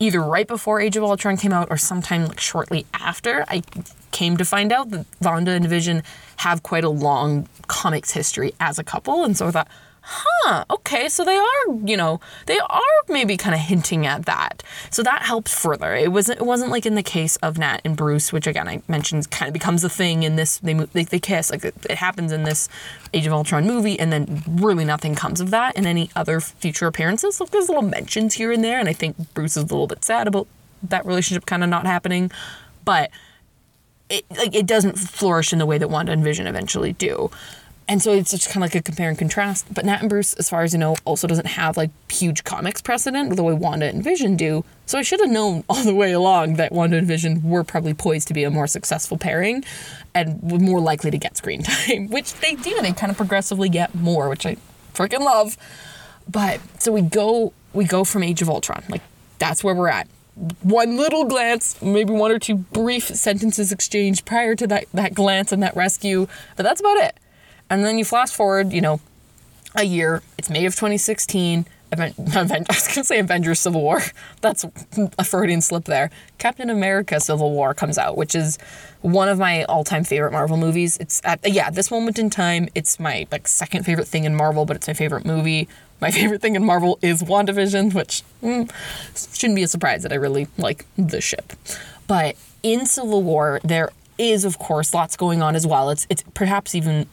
either 0.00 0.20
right 0.20 0.46
before 0.48 0.80
Age 0.80 0.96
of 0.96 1.04
Ultron 1.04 1.36
came 1.36 1.52
out 1.52 1.68
or 1.70 1.76
sometime 1.76 2.26
like 2.26 2.40
shortly 2.40 2.84
after, 2.92 3.44
I 3.46 3.62
came 4.10 4.36
to 4.36 4.44
find 4.44 4.72
out 4.72 4.90
that 4.90 5.06
Wanda 5.20 5.52
and 5.52 5.66
Vision 5.66 6.02
have 6.38 6.62
quite 6.62 6.84
a 6.84 6.88
long 6.88 7.48
comics 7.66 8.12
history 8.12 8.54
as 8.60 8.78
a 8.78 8.84
couple. 8.84 9.24
And 9.24 9.36
so 9.36 9.48
I 9.48 9.50
thought, 9.50 9.68
huh, 10.10 10.64
okay, 10.70 11.08
so 11.08 11.22
they 11.22 11.36
are, 11.36 11.74
you 11.84 11.96
know, 11.96 12.18
they 12.46 12.58
are 12.58 12.80
maybe 13.08 13.36
kind 13.36 13.54
of 13.54 13.60
hinting 13.60 14.06
at 14.06 14.24
that. 14.24 14.62
So 14.90 15.02
that 15.02 15.22
helps 15.22 15.54
further. 15.54 15.94
It 15.94 16.12
wasn't 16.12 16.40
it 16.40 16.44
wasn't 16.44 16.70
like 16.70 16.86
in 16.86 16.94
the 16.94 17.02
case 17.02 17.36
of 17.36 17.58
Nat 17.58 17.82
and 17.84 17.96
Bruce, 17.96 18.32
which 18.32 18.46
again 18.46 18.68
I 18.68 18.82
mentioned 18.88 19.30
kind 19.30 19.48
of 19.48 19.52
becomes 19.52 19.84
a 19.84 19.90
thing 19.90 20.22
in 20.22 20.36
this 20.36 20.58
they 20.58 20.72
they, 20.72 21.04
they 21.04 21.20
kiss 21.20 21.50
like 21.50 21.64
it, 21.64 21.74
it 21.90 21.98
happens 21.98 22.32
in 22.32 22.44
this 22.44 22.68
Age 23.12 23.26
of 23.26 23.32
Ultron 23.34 23.66
movie 23.66 23.98
and 24.00 24.10
then 24.10 24.42
really 24.48 24.84
nothing 24.84 25.14
comes 25.14 25.40
of 25.40 25.50
that 25.50 25.76
in 25.76 25.86
any 25.86 26.10
other 26.16 26.40
future 26.40 26.86
appearances. 26.86 27.38
Like 27.40 27.50
there's 27.50 27.68
little 27.68 27.82
mentions 27.82 28.34
here 28.34 28.50
and 28.50 28.64
there 28.64 28.78
and 28.78 28.88
I 28.88 28.94
think 28.94 29.34
Bruce 29.34 29.56
is 29.56 29.64
a 29.64 29.66
little 29.66 29.86
bit 29.86 30.04
sad 30.04 30.26
about 30.26 30.46
that 30.82 31.04
relationship 31.04 31.44
kind 31.44 31.62
of 31.62 31.68
not 31.68 31.84
happening, 31.84 32.30
but 32.84 33.10
it 34.08 34.24
like 34.30 34.54
it 34.54 34.66
doesn't 34.66 34.98
flourish 34.98 35.52
in 35.52 35.58
the 35.58 35.66
way 35.66 35.78
that 35.78 35.88
Wanda 35.88 36.12
and 36.12 36.22
Vision 36.22 36.46
eventually 36.46 36.92
do. 36.92 37.30
And 37.90 38.02
so 38.02 38.12
it's 38.12 38.30
just 38.30 38.50
kind 38.50 38.56
of 38.56 38.70
like 38.70 38.74
a 38.74 38.82
compare 38.82 39.08
and 39.08 39.18
contrast. 39.18 39.72
But 39.72 39.86
Nat 39.86 40.00
and 40.02 40.10
Bruce, 40.10 40.34
as 40.34 40.50
far 40.50 40.62
as 40.62 40.74
you 40.74 40.78
know, 40.78 40.96
also 41.06 41.26
doesn't 41.26 41.46
have 41.46 41.78
like 41.78 41.90
huge 42.12 42.44
comics 42.44 42.82
precedent 42.82 43.34
the 43.34 43.42
way 43.42 43.54
Wanda 43.54 43.86
and 43.86 44.04
Vision 44.04 44.36
do. 44.36 44.62
So 44.84 44.98
I 44.98 45.02
should 45.02 45.20
have 45.20 45.30
known 45.30 45.64
all 45.70 45.82
the 45.82 45.94
way 45.94 46.12
along 46.12 46.54
that 46.54 46.70
Wanda 46.70 46.98
and 46.98 47.06
Vision 47.06 47.42
were 47.42 47.64
probably 47.64 47.94
poised 47.94 48.28
to 48.28 48.34
be 48.34 48.44
a 48.44 48.50
more 48.50 48.66
successful 48.66 49.16
pairing 49.16 49.64
and 50.14 50.38
were 50.42 50.58
more 50.58 50.80
likely 50.80 51.10
to 51.10 51.18
get 51.18 51.38
screen 51.38 51.62
time, 51.64 52.08
which 52.08 52.34
they 52.34 52.54
do. 52.56 52.78
They 52.82 52.92
kind 52.92 53.10
of 53.10 53.16
progressively 53.16 53.70
get 53.70 53.94
more, 53.94 54.28
which 54.28 54.44
I 54.44 54.58
freaking 54.92 55.20
love. 55.20 55.56
But 56.30 56.60
so 56.78 56.92
we 56.92 57.00
go 57.00 57.54
we 57.72 57.86
go 57.86 58.04
from 58.04 58.22
Age 58.22 58.42
of 58.42 58.50
Ultron. 58.50 58.84
Like 58.90 59.02
that's 59.38 59.64
where 59.64 59.74
we're 59.74 59.88
at. 59.88 60.08
One 60.62 60.96
little 60.96 61.24
glance, 61.24 61.80
maybe 61.82 62.12
one 62.12 62.30
or 62.30 62.38
two 62.38 62.56
brief 62.56 63.04
sentences 63.04 63.72
exchanged 63.72 64.24
prior 64.24 64.54
to 64.54 64.66
that, 64.68 64.84
that 64.94 65.14
glance 65.14 65.52
and 65.52 65.62
that 65.62 65.74
rescue, 65.74 66.28
but 66.56 66.62
that's 66.62 66.80
about 66.80 66.98
it. 66.98 67.18
And 67.68 67.84
then 67.84 67.98
you 67.98 68.04
flash 68.04 68.30
forward, 68.30 68.72
you 68.72 68.80
know, 68.80 69.00
a 69.74 69.84
year. 69.84 70.22
It's 70.38 70.48
May 70.48 70.64
of 70.66 70.74
2016. 70.74 71.66
Aven- 71.92 72.14
I 72.18 72.64
was 72.68 72.86
going 72.86 72.94
to 72.94 73.04
say 73.04 73.18
Avengers 73.18 73.60
Civil 73.60 73.82
War. 73.82 74.00
That's 74.40 74.64
a 75.18 75.24
Freudian 75.24 75.60
slip 75.60 75.84
there. 75.84 76.10
Captain 76.38 76.68
America 76.70 77.18
Civil 77.18 77.52
War 77.52 77.74
comes 77.74 77.96
out, 77.98 78.16
which 78.16 78.34
is 78.34 78.58
one 79.00 79.28
of 79.28 79.38
my 79.38 79.64
all-time 79.64 80.04
favorite 80.04 80.32
Marvel 80.32 80.56
movies. 80.56 80.98
It's 80.98 81.20
at 81.24 81.40
yeah, 81.50 81.70
this 81.70 81.90
moment 81.90 82.18
in 82.18 82.30
time, 82.30 82.68
it's 82.74 83.00
my 83.00 83.26
like 83.32 83.48
second 83.48 83.84
favorite 83.84 84.06
thing 84.06 84.24
in 84.24 84.34
Marvel, 84.34 84.66
but 84.66 84.76
it's 84.76 84.86
my 84.86 84.94
favorite 84.94 85.24
movie. 85.24 85.68
My 86.00 86.10
favorite 86.10 86.40
thing 86.40 86.54
in 86.54 86.64
Marvel 86.64 86.98
is 87.02 87.22
WandaVision, 87.22 87.94
which 87.94 88.22
mm, 88.42 88.70
shouldn't 89.36 89.56
be 89.56 89.62
a 89.62 89.68
surprise 89.68 90.02
that 90.02 90.12
I 90.12 90.16
really 90.16 90.48
like 90.56 90.84
the 90.96 91.20
ship. 91.20 91.52
But 92.06 92.36
in 92.62 92.86
Civil 92.86 93.22
War, 93.22 93.60
there 93.64 93.90
is 94.16 94.44
of 94.44 94.58
course 94.58 94.92
lots 94.92 95.16
going 95.16 95.42
on 95.42 95.54
as 95.54 95.66
well. 95.66 95.90
It's 95.90 96.06
it's 96.10 96.24
perhaps 96.34 96.74
even 96.74 97.06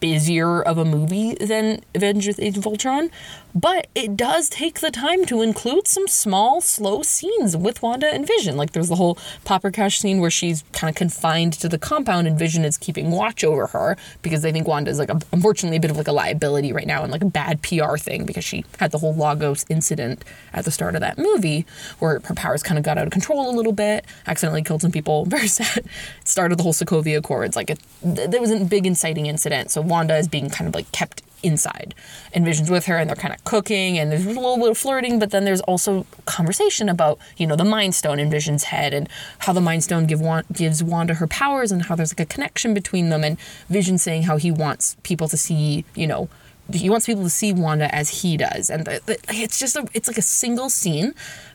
busier 0.00 0.62
of 0.62 0.78
a 0.78 0.84
movie 0.84 1.34
than 1.34 1.82
Avengers 1.94 2.40
Age 2.40 2.56
of 2.58 2.66
Ultron, 2.66 3.10
but 3.54 3.88
it 3.94 4.16
does 4.16 4.48
take 4.48 4.80
the 4.80 4.90
time 4.90 5.24
to 5.26 5.42
include 5.42 5.86
some 5.86 6.06
small, 6.08 6.60
slow 6.60 7.02
scenes 7.02 7.56
with 7.56 7.82
Wanda 7.82 8.06
and 8.08 8.26
Vision. 8.26 8.56
Like 8.56 8.72
there's 8.72 8.88
the 8.88 8.96
whole 8.96 9.16
paprikash 9.44 9.98
scene 9.98 10.20
where 10.20 10.30
she's 10.30 10.64
kind 10.72 10.88
of 10.88 10.96
confined 10.96 11.52
to 11.54 11.68
the 11.68 11.78
compound 11.78 12.26
and 12.26 12.38
Vision 12.38 12.64
is 12.64 12.78
keeping 12.78 13.10
watch 13.10 13.44
over 13.44 13.66
her 13.68 13.96
because 14.22 14.42
they 14.42 14.52
think 14.52 14.66
Wanda 14.66 14.90
is 14.90 14.98
like 14.98 15.10
a, 15.10 15.20
unfortunately 15.32 15.76
a 15.76 15.80
bit 15.80 15.90
of 15.90 15.96
like 15.96 16.08
a 16.08 16.12
liability 16.12 16.72
right 16.72 16.86
now 16.86 17.02
and 17.02 17.12
like 17.12 17.22
a 17.22 17.26
bad 17.26 17.62
PR 17.62 17.96
thing 17.96 18.24
because 18.24 18.44
she 18.44 18.64
had 18.78 18.90
the 18.92 18.98
whole 18.98 19.14
Lagos 19.14 19.64
incident 19.68 20.24
at 20.52 20.64
the 20.64 20.70
start 20.70 20.94
of 20.94 21.00
that 21.00 21.18
movie 21.18 21.66
where 21.98 22.20
her 22.24 22.34
powers 22.34 22.62
kind 22.62 22.78
of 22.78 22.84
got 22.84 22.98
out 22.98 23.06
of 23.06 23.12
control 23.12 23.50
a 23.50 23.54
little 23.54 23.72
bit, 23.72 24.04
accidentally 24.26 24.62
killed 24.62 24.82
some 24.82 24.92
people. 24.92 25.24
Very 25.30 25.48
sad. 25.48 25.84
Started 26.24 26.58
the 26.58 26.62
whole 26.62 26.72
Sokovia 26.72 27.18
Accords. 27.18 27.56
Like 27.56 27.70
it, 27.70 27.80
there 28.02 28.40
was 28.40 28.50
a 28.50 28.64
big 28.64 28.86
inciting 28.86 29.26
incident. 29.26 29.70
So 29.70 29.82
Wanda 29.90 30.16
is 30.16 30.28
being 30.28 30.48
kind 30.48 30.68
of 30.68 30.74
like 30.74 30.90
kept 30.92 31.22
inside. 31.42 31.94
And 32.32 32.44
Vision's 32.44 32.70
with 32.70 32.86
her 32.86 32.96
and 32.96 33.08
they're 33.08 33.16
kind 33.16 33.34
of 33.34 33.42
cooking 33.44 33.98
and 33.98 34.10
there's 34.10 34.24
a 34.24 34.28
little 34.28 34.58
bit 34.58 34.70
of 34.70 34.78
flirting, 34.78 35.18
but 35.18 35.30
then 35.30 35.44
there's 35.44 35.60
also 35.62 36.06
conversation 36.26 36.88
about, 36.88 37.18
you 37.36 37.46
know, 37.46 37.56
the 37.56 37.64
Mind 37.64 37.94
Stone 37.94 38.18
in 38.18 38.30
Vision's 38.30 38.64
head 38.64 38.94
and 38.94 39.08
how 39.40 39.52
the 39.52 39.60
Mind 39.60 39.84
Stone 39.84 40.06
give, 40.06 40.22
gives 40.52 40.82
Wanda 40.82 41.14
her 41.14 41.26
powers 41.26 41.72
and 41.72 41.82
how 41.82 41.94
there's 41.94 42.12
like 42.12 42.20
a 42.20 42.26
connection 42.26 42.74
between 42.74 43.08
them. 43.08 43.24
And 43.24 43.38
Vision 43.68 43.98
saying 43.98 44.24
how 44.24 44.36
he 44.36 44.50
wants 44.50 44.96
people 45.02 45.28
to 45.28 45.36
see, 45.36 45.84
you 45.94 46.06
know, 46.06 46.28
he 46.72 46.88
wants 46.88 47.06
people 47.06 47.24
to 47.24 47.30
see 47.30 47.52
Wanda 47.52 47.92
as 47.94 48.22
he 48.22 48.36
does. 48.36 48.70
And 48.70 48.84
the, 48.84 49.00
the, 49.06 49.18
it's 49.28 49.58
just 49.58 49.76
a, 49.76 49.88
it's 49.92 50.08
like 50.08 50.18
a 50.18 50.22
single 50.22 50.70
scene, 50.70 51.14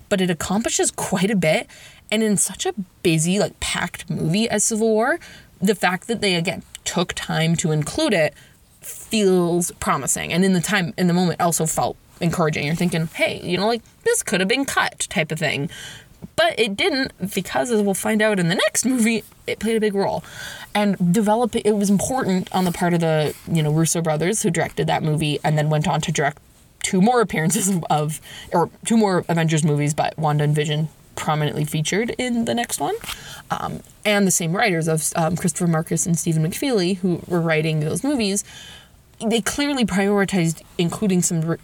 but 0.09 0.19
it 0.19 0.29
accomplishes 0.29 0.91
quite 0.91 1.31
a 1.31 1.35
bit. 1.35 1.67
And 2.11 2.21
in 2.21 2.37
such 2.37 2.65
a 2.65 2.73
busy, 3.01 3.39
like 3.39 3.59
packed 3.59 4.09
movie 4.09 4.49
as 4.49 4.63
Civil 4.63 4.89
War, 4.89 5.19
the 5.61 5.73
fact 5.73 6.07
that 6.07 6.21
they 6.21 6.35
again 6.35 6.63
took 6.85 7.13
time 7.13 7.55
to 7.57 7.71
include 7.71 8.13
it 8.13 8.33
feels 8.81 9.71
promising. 9.79 10.31
And 10.31 10.45
in 10.45 10.53
the 10.53 10.61
time 10.61 10.93
in 10.97 11.07
the 11.07 11.13
moment 11.13 11.41
also 11.41 11.65
felt 11.65 11.97
encouraging. 12.21 12.65
You're 12.65 12.75
thinking 12.75 13.07
hey 13.07 13.41
you 13.43 13.57
know 13.57 13.67
like 13.67 13.81
this 14.03 14.23
could 14.23 14.39
have 14.39 14.49
been 14.49 14.65
cut 14.65 15.07
type 15.09 15.31
of 15.31 15.39
thing. 15.39 15.69
But 16.35 16.57
it 16.59 16.75
didn't 16.75 17.33
because 17.33 17.71
as 17.71 17.81
we'll 17.81 17.93
find 17.93 18.21
out 18.21 18.39
in 18.39 18.49
the 18.49 18.55
next 18.55 18.85
movie 18.85 19.23
it 19.47 19.59
played 19.59 19.77
a 19.77 19.79
big 19.79 19.95
role. 19.95 20.23
And 20.73 21.13
developing 21.13 21.61
it 21.65 21.75
was 21.75 21.89
important 21.89 22.53
on 22.53 22.65
the 22.65 22.71
part 22.71 22.93
of 22.93 22.99
the 22.99 23.35
you 23.51 23.63
know 23.63 23.71
russo 23.71 24.01
brothers 24.01 24.41
who 24.43 24.49
directed 24.49 24.87
that 24.87 25.03
movie 25.03 25.39
and 25.43 25.57
then 25.57 25.69
went 25.69 25.87
on 25.87 26.01
to 26.01 26.11
direct 26.11 26.41
two 26.83 27.01
more 27.01 27.19
appearances 27.19 27.75
of 27.89 28.21
or 28.53 28.69
two 28.85 28.95
more 28.95 29.25
avengers 29.27 29.63
movies 29.63 29.93
but 29.93 30.17
wanda 30.19 30.43
and 30.43 30.53
vision 30.53 30.87
prominently 31.15 31.65
featured 31.65 32.11
in 32.17 32.45
the 32.45 32.53
next 32.53 32.79
one 32.79 32.95
um, 33.51 33.81
and 34.03 34.27
the 34.27 34.31
same 34.31 34.55
writers 34.55 34.87
of 34.87 35.11
um, 35.15 35.35
christopher 35.35 35.67
markus 35.67 36.05
and 36.05 36.17
stephen 36.17 36.43
mcfeely 36.43 36.97
who 36.97 37.21
were 37.27 37.41
writing 37.41 37.79
those 37.79 38.03
movies 38.03 38.43
they 39.25 39.41
clearly 39.41 39.85
prioritized 39.85 40.61
including 40.77 41.21
some 41.21 41.41
re- 41.41 41.57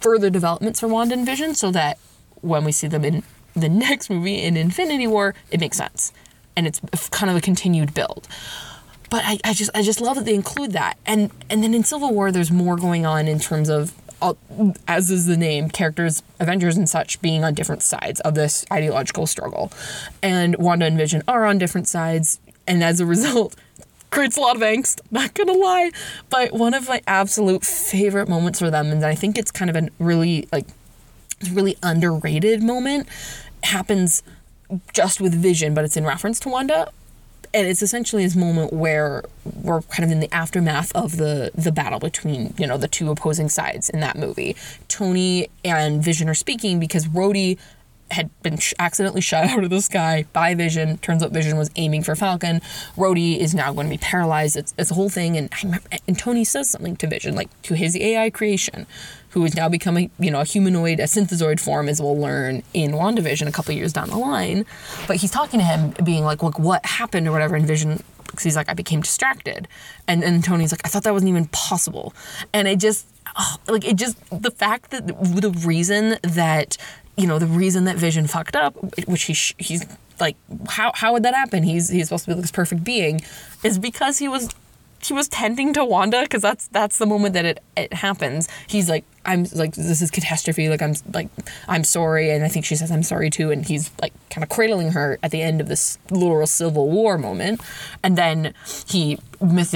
further 0.00 0.30
developments 0.30 0.80
for 0.80 0.88
Wanda 0.88 1.14
and 1.14 1.26
Vision 1.26 1.54
so 1.54 1.70
that 1.72 1.98
when 2.40 2.64
we 2.64 2.72
see 2.72 2.88
them 2.88 3.04
in 3.04 3.22
the 3.54 3.68
next 3.68 4.10
movie 4.10 4.42
in 4.42 4.56
Infinity 4.56 5.06
War, 5.06 5.34
it 5.50 5.60
makes 5.60 5.76
sense. 5.76 6.12
And 6.56 6.66
it's 6.66 6.80
kind 7.10 7.30
of 7.30 7.36
a 7.36 7.40
continued 7.40 7.92
build. 7.92 8.26
But 9.10 9.22
I, 9.24 9.38
I 9.44 9.52
just 9.52 9.70
I 9.74 9.82
just 9.82 10.00
love 10.00 10.16
that 10.16 10.24
they 10.24 10.34
include 10.34 10.72
that. 10.72 10.96
And 11.06 11.30
and 11.50 11.62
then 11.62 11.74
in 11.74 11.84
Civil 11.84 12.12
War 12.12 12.32
there's 12.32 12.50
more 12.50 12.76
going 12.76 13.06
on 13.06 13.28
in 13.28 13.38
terms 13.38 13.68
of 13.68 13.92
as 14.88 15.10
is 15.10 15.26
the 15.26 15.36
name, 15.36 15.68
characters, 15.68 16.22
Avengers 16.40 16.76
and 16.76 16.88
such 16.88 17.20
being 17.20 17.44
on 17.44 17.54
different 17.54 17.82
sides 17.82 18.20
of 18.20 18.34
this 18.34 18.64
ideological 18.72 19.26
struggle. 19.26 19.72
And 20.22 20.56
Wanda 20.56 20.86
and 20.86 20.96
Vision 20.96 21.22
are 21.28 21.44
on 21.44 21.58
different 21.58 21.88
sides, 21.88 22.40
and 22.66 22.82
as 22.82 23.00
a 23.00 23.06
result, 23.06 23.56
creates 24.10 24.36
a 24.36 24.40
lot 24.40 24.56
of 24.56 24.62
angst, 24.62 25.00
not 25.10 25.34
gonna 25.34 25.52
lie. 25.52 25.90
But 26.30 26.52
one 26.52 26.74
of 26.74 26.88
my 26.88 27.02
absolute 27.06 27.64
favorite 27.64 28.28
moments 28.28 28.58
for 28.58 28.70
them, 28.70 28.90
and 28.90 29.04
I 29.04 29.14
think 29.14 29.36
it's 29.36 29.50
kind 29.50 29.70
of 29.70 29.76
a 29.76 29.88
really 29.98 30.48
like 30.52 30.66
really 31.52 31.76
underrated 31.82 32.62
moment, 32.62 33.08
happens 33.62 34.22
just 34.92 35.20
with 35.20 35.34
Vision, 35.34 35.74
but 35.74 35.84
it's 35.84 35.96
in 35.96 36.04
reference 36.04 36.40
to 36.40 36.48
Wanda. 36.48 36.90
And 37.54 37.66
it's 37.66 37.82
essentially 37.82 38.24
this 38.24 38.36
moment 38.36 38.72
where 38.72 39.24
we're 39.62 39.82
kind 39.82 40.04
of 40.04 40.10
in 40.10 40.20
the 40.20 40.32
aftermath 40.32 40.92
of 40.94 41.16
the 41.16 41.50
the 41.54 41.72
battle 41.72 41.98
between 41.98 42.54
you 42.58 42.66
know 42.66 42.76
the 42.76 42.88
two 42.88 43.10
opposing 43.10 43.48
sides 43.48 43.88
in 43.90 44.00
that 44.00 44.16
movie. 44.16 44.56
Tony 44.88 45.48
and 45.64 46.02
Vision 46.02 46.28
are 46.28 46.34
speaking 46.34 46.78
because 46.78 47.06
Rhodey 47.06 47.58
had 48.10 48.30
been 48.42 48.58
sh- 48.58 48.74
accidentally 48.78 49.20
shot 49.20 49.44
out 49.50 49.64
of 49.64 49.70
the 49.70 49.80
sky 49.80 50.26
by 50.32 50.54
Vision. 50.54 50.98
Turns 50.98 51.22
out 51.22 51.32
Vision 51.32 51.56
was 51.56 51.70
aiming 51.76 52.02
for 52.02 52.14
Falcon. 52.14 52.60
Rhodey 52.96 53.38
is 53.38 53.54
now 53.54 53.72
going 53.72 53.86
to 53.86 53.90
be 53.90 53.98
paralyzed. 53.98 54.56
It's, 54.56 54.74
it's 54.78 54.90
a 54.90 54.94
whole 54.94 55.08
thing. 55.08 55.36
And, 55.36 55.52
and 56.06 56.18
Tony 56.18 56.44
says 56.44 56.70
something 56.70 56.96
to 56.96 57.06
Vision, 57.06 57.34
like 57.34 57.50
to 57.62 57.74
his 57.74 57.96
AI 57.96 58.30
creation, 58.30 58.86
who 59.30 59.44
is 59.44 59.54
now 59.54 59.68
becoming, 59.68 60.10
you 60.18 60.30
know, 60.30 60.40
a 60.40 60.44
humanoid, 60.44 61.00
a 61.00 61.04
synthezoid 61.04 61.60
form, 61.60 61.88
as 61.88 62.00
we'll 62.00 62.18
learn 62.18 62.62
in 62.72 62.92
WandaVision 62.92 63.46
a 63.46 63.52
couple 63.52 63.74
years 63.74 63.92
down 63.92 64.08
the 64.08 64.16
line. 64.16 64.64
But 65.06 65.16
he's 65.16 65.30
talking 65.30 65.60
to 65.60 65.66
him, 65.66 65.94
being 66.04 66.24
like, 66.24 66.42
like 66.42 66.58
what 66.58 66.84
happened 66.86 67.28
or 67.28 67.32
whatever. 67.32 67.56
And 67.56 67.66
Vision 67.66 68.02
because 68.26 68.44
he's 68.44 68.56
like, 68.56 68.68
I 68.68 68.74
became 68.74 69.00
distracted. 69.00 69.68
And 70.06 70.22
and 70.22 70.44
Tony's 70.44 70.72
like, 70.72 70.82
I 70.84 70.88
thought 70.88 71.04
that 71.04 71.12
wasn't 71.12 71.30
even 71.30 71.46
possible. 71.46 72.14
And 72.52 72.68
it 72.68 72.78
just, 72.78 73.06
oh, 73.38 73.56
like, 73.68 73.84
it 73.84 73.96
just, 73.96 74.18
the 74.30 74.50
fact 74.50 74.90
that 74.90 75.06
the 75.06 75.50
reason 75.64 76.18
that 76.22 76.76
you 77.16 77.26
know, 77.26 77.38
the 77.38 77.46
reason 77.46 77.84
that 77.84 77.96
Vision 77.96 78.26
fucked 78.26 78.56
up, 78.56 78.74
which 79.06 79.24
he 79.24 79.34
he's 79.58 79.84
like, 80.20 80.36
how 80.68 80.92
how 80.94 81.12
would 81.12 81.22
that 81.22 81.34
happen? 81.34 81.62
He's 81.62 81.88
he's 81.88 82.08
supposed 82.08 82.26
to 82.26 82.34
be 82.34 82.40
this 82.40 82.50
perfect 82.50 82.84
being, 82.84 83.20
is 83.64 83.78
because 83.78 84.18
he 84.18 84.28
was 84.28 84.54
he 85.08 85.14
was 85.14 85.28
tending 85.28 85.72
to 85.74 85.84
Wanda 85.84 86.22
because 86.22 86.42
that's 86.42 86.68
that's 86.68 86.98
the 86.98 87.06
moment 87.06 87.34
that 87.34 87.44
it 87.44 87.62
it 87.76 87.92
happens. 87.92 88.48
He's 88.66 88.88
like, 88.88 89.04
I'm 89.24 89.46
like, 89.54 89.74
this 89.74 90.00
is 90.02 90.10
catastrophe. 90.10 90.68
Like 90.68 90.82
I'm 90.82 90.94
like, 91.12 91.28
I'm 91.68 91.84
sorry, 91.84 92.30
and 92.30 92.44
I 92.44 92.48
think 92.48 92.64
she 92.64 92.76
says 92.76 92.90
I'm 92.90 93.02
sorry 93.02 93.30
too, 93.30 93.50
and 93.50 93.66
he's 93.66 93.90
like 94.00 94.12
kind 94.30 94.42
of 94.42 94.48
cradling 94.48 94.92
her 94.92 95.18
at 95.22 95.30
the 95.30 95.42
end 95.42 95.60
of 95.60 95.68
this 95.68 95.98
literal 96.10 96.46
civil 96.46 96.90
war 96.90 97.18
moment, 97.18 97.60
and 98.02 98.16
then 98.16 98.54
he 98.86 99.18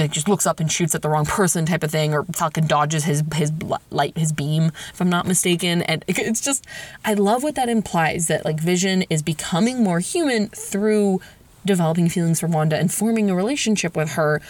just 0.09 0.27
looks 0.27 0.45
up 0.45 0.59
and 0.59 0.71
shoots 0.71 0.95
at 0.95 1.01
the 1.01 1.09
wrong 1.09 1.25
person 1.25 1.65
type 1.65 1.83
of 1.83 1.91
thing, 1.91 2.13
or 2.13 2.23
Falcon 2.25 2.67
dodges 2.67 3.03
his 3.03 3.23
his 3.35 3.51
light 3.89 4.17
his 4.17 4.31
beam 4.31 4.71
if 4.93 5.01
I'm 5.01 5.09
not 5.09 5.27
mistaken, 5.27 5.81
and 5.83 6.03
it's 6.07 6.41
just 6.41 6.65
I 7.05 7.13
love 7.13 7.43
what 7.43 7.55
that 7.55 7.69
implies 7.69 8.27
that 8.27 8.45
like 8.45 8.59
Vision 8.59 9.03
is 9.09 9.21
becoming 9.21 9.83
more 9.83 9.99
human 9.99 10.49
through 10.49 11.21
developing 11.65 12.09
feelings 12.09 12.39
for 12.39 12.47
Wanda 12.47 12.77
and 12.77 12.91
forming 12.91 13.29
a 13.29 13.35
relationship 13.35 13.95
with 13.95 14.11
her 14.11 14.41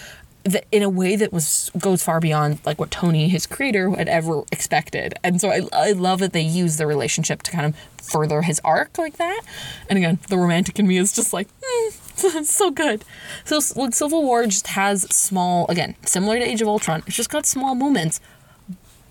that 0.43 0.65
in 0.71 0.81
a 0.81 0.89
way 0.89 1.15
that 1.15 1.31
was 1.31 1.71
goes 1.77 2.03
far 2.03 2.19
beyond 2.19 2.59
like 2.65 2.79
what 2.79 2.91
Tony, 2.91 3.27
his 3.27 3.45
creator, 3.45 3.89
had 3.91 4.09
ever 4.09 4.43
expected. 4.51 5.13
And 5.23 5.39
so 5.39 5.49
I, 5.49 5.61
I 5.71 5.91
love 5.91 6.19
that 6.19 6.33
they 6.33 6.41
use 6.41 6.77
the 6.77 6.87
relationship 6.87 7.43
to 7.43 7.51
kind 7.51 7.65
of 7.65 7.75
further 8.03 8.41
his 8.41 8.59
arc 8.63 8.97
like 8.97 9.17
that. 9.17 9.41
And 9.89 9.97
again, 9.97 10.19
the 10.29 10.37
romantic 10.37 10.79
in 10.79 10.87
me 10.87 10.97
is 10.97 11.13
just 11.13 11.31
like, 11.31 11.47
mm, 12.17 12.43
so 12.45 12.71
good. 12.71 13.05
So 13.45 13.59
like, 13.75 13.93
Civil 13.93 14.23
War 14.23 14.45
just 14.45 14.67
has 14.67 15.03
small, 15.15 15.67
again, 15.69 15.95
similar 16.05 16.39
to 16.39 16.45
Age 16.45 16.61
of 16.61 16.67
Ultron, 16.67 17.03
it's 17.05 17.15
just 17.15 17.29
got 17.29 17.45
small 17.45 17.75
moments, 17.75 18.19